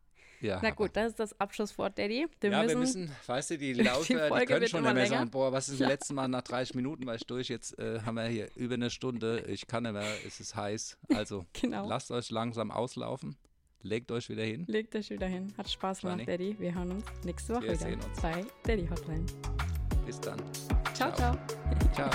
Ja, 0.42 0.60
Na 0.62 0.72
gut, 0.72 0.92
das 0.94 1.08
ist 1.12 1.20
das 1.20 1.40
Abschlusswort, 1.40 1.98
Daddy. 1.98 2.26
Wir 2.40 2.50
ja, 2.52 2.62
müssen, 2.64 2.70
wir 2.70 2.78
müssen, 2.80 3.12
weißt 3.28 3.52
du, 3.52 3.58
die 3.58 3.74
Laufer, 3.82 4.04
die, 4.06 4.28
Folge 4.30 4.46
können 4.48 4.68
schon 4.68 4.80
immer 4.80 4.94
länger. 4.94 5.08
sagen, 5.10 5.30
boah, 5.30 5.52
was 5.52 5.70
ist 5.70 5.80
das 5.80 5.88
letzte 5.90 6.14
Mal 6.14 6.28
nach 6.28 6.42
30 6.42 6.76
Minuten, 6.76 7.06
war 7.06 7.16
ich 7.16 7.26
durch, 7.26 7.48
jetzt 7.50 7.78
äh, 7.80 8.02
haben 8.02 8.16
wir 8.16 8.26
hier 8.26 8.50
über 8.56 8.74
eine 8.74 8.90
Stunde, 8.90 9.44
ich 9.48 9.68
kann 9.68 9.84
nicht 9.84 9.94
mehr, 9.94 10.04
es 10.26 10.40
ist 10.40 10.56
heiß. 10.56 10.98
Also, 11.14 11.46
Genau. 11.62 11.88
lasst 11.88 12.12
euch 12.12 12.32
langsam 12.32 12.72
auslaufen, 12.72 13.36
legt 13.82 14.12
euch 14.12 14.30
wieder 14.30 14.44
hin. 14.44 14.66
Legt 14.68 14.96
euch 14.96 15.10
wieder 15.10 15.28
hin. 15.28 15.54
Hat 15.58 15.70
Spaß 15.70 16.02
gemacht. 16.02 16.28
Daddy. 16.28 16.56
Wir 16.60 16.74
hören 16.74 16.92
uns 16.92 17.06
nächste 17.24 17.54
Woche 17.54 17.64
Wir 17.64 17.72
wieder 17.74 17.80
sehen 17.80 18.00
uns. 18.02 18.22
bei 18.22 18.46
Daddy 18.64 18.88
Hotline. 18.88 19.26
Bis 20.06 20.20
dann. 20.20 20.42
Ciao. 20.94 21.14
ciao. 21.14 21.38
Ciao. 21.94 22.10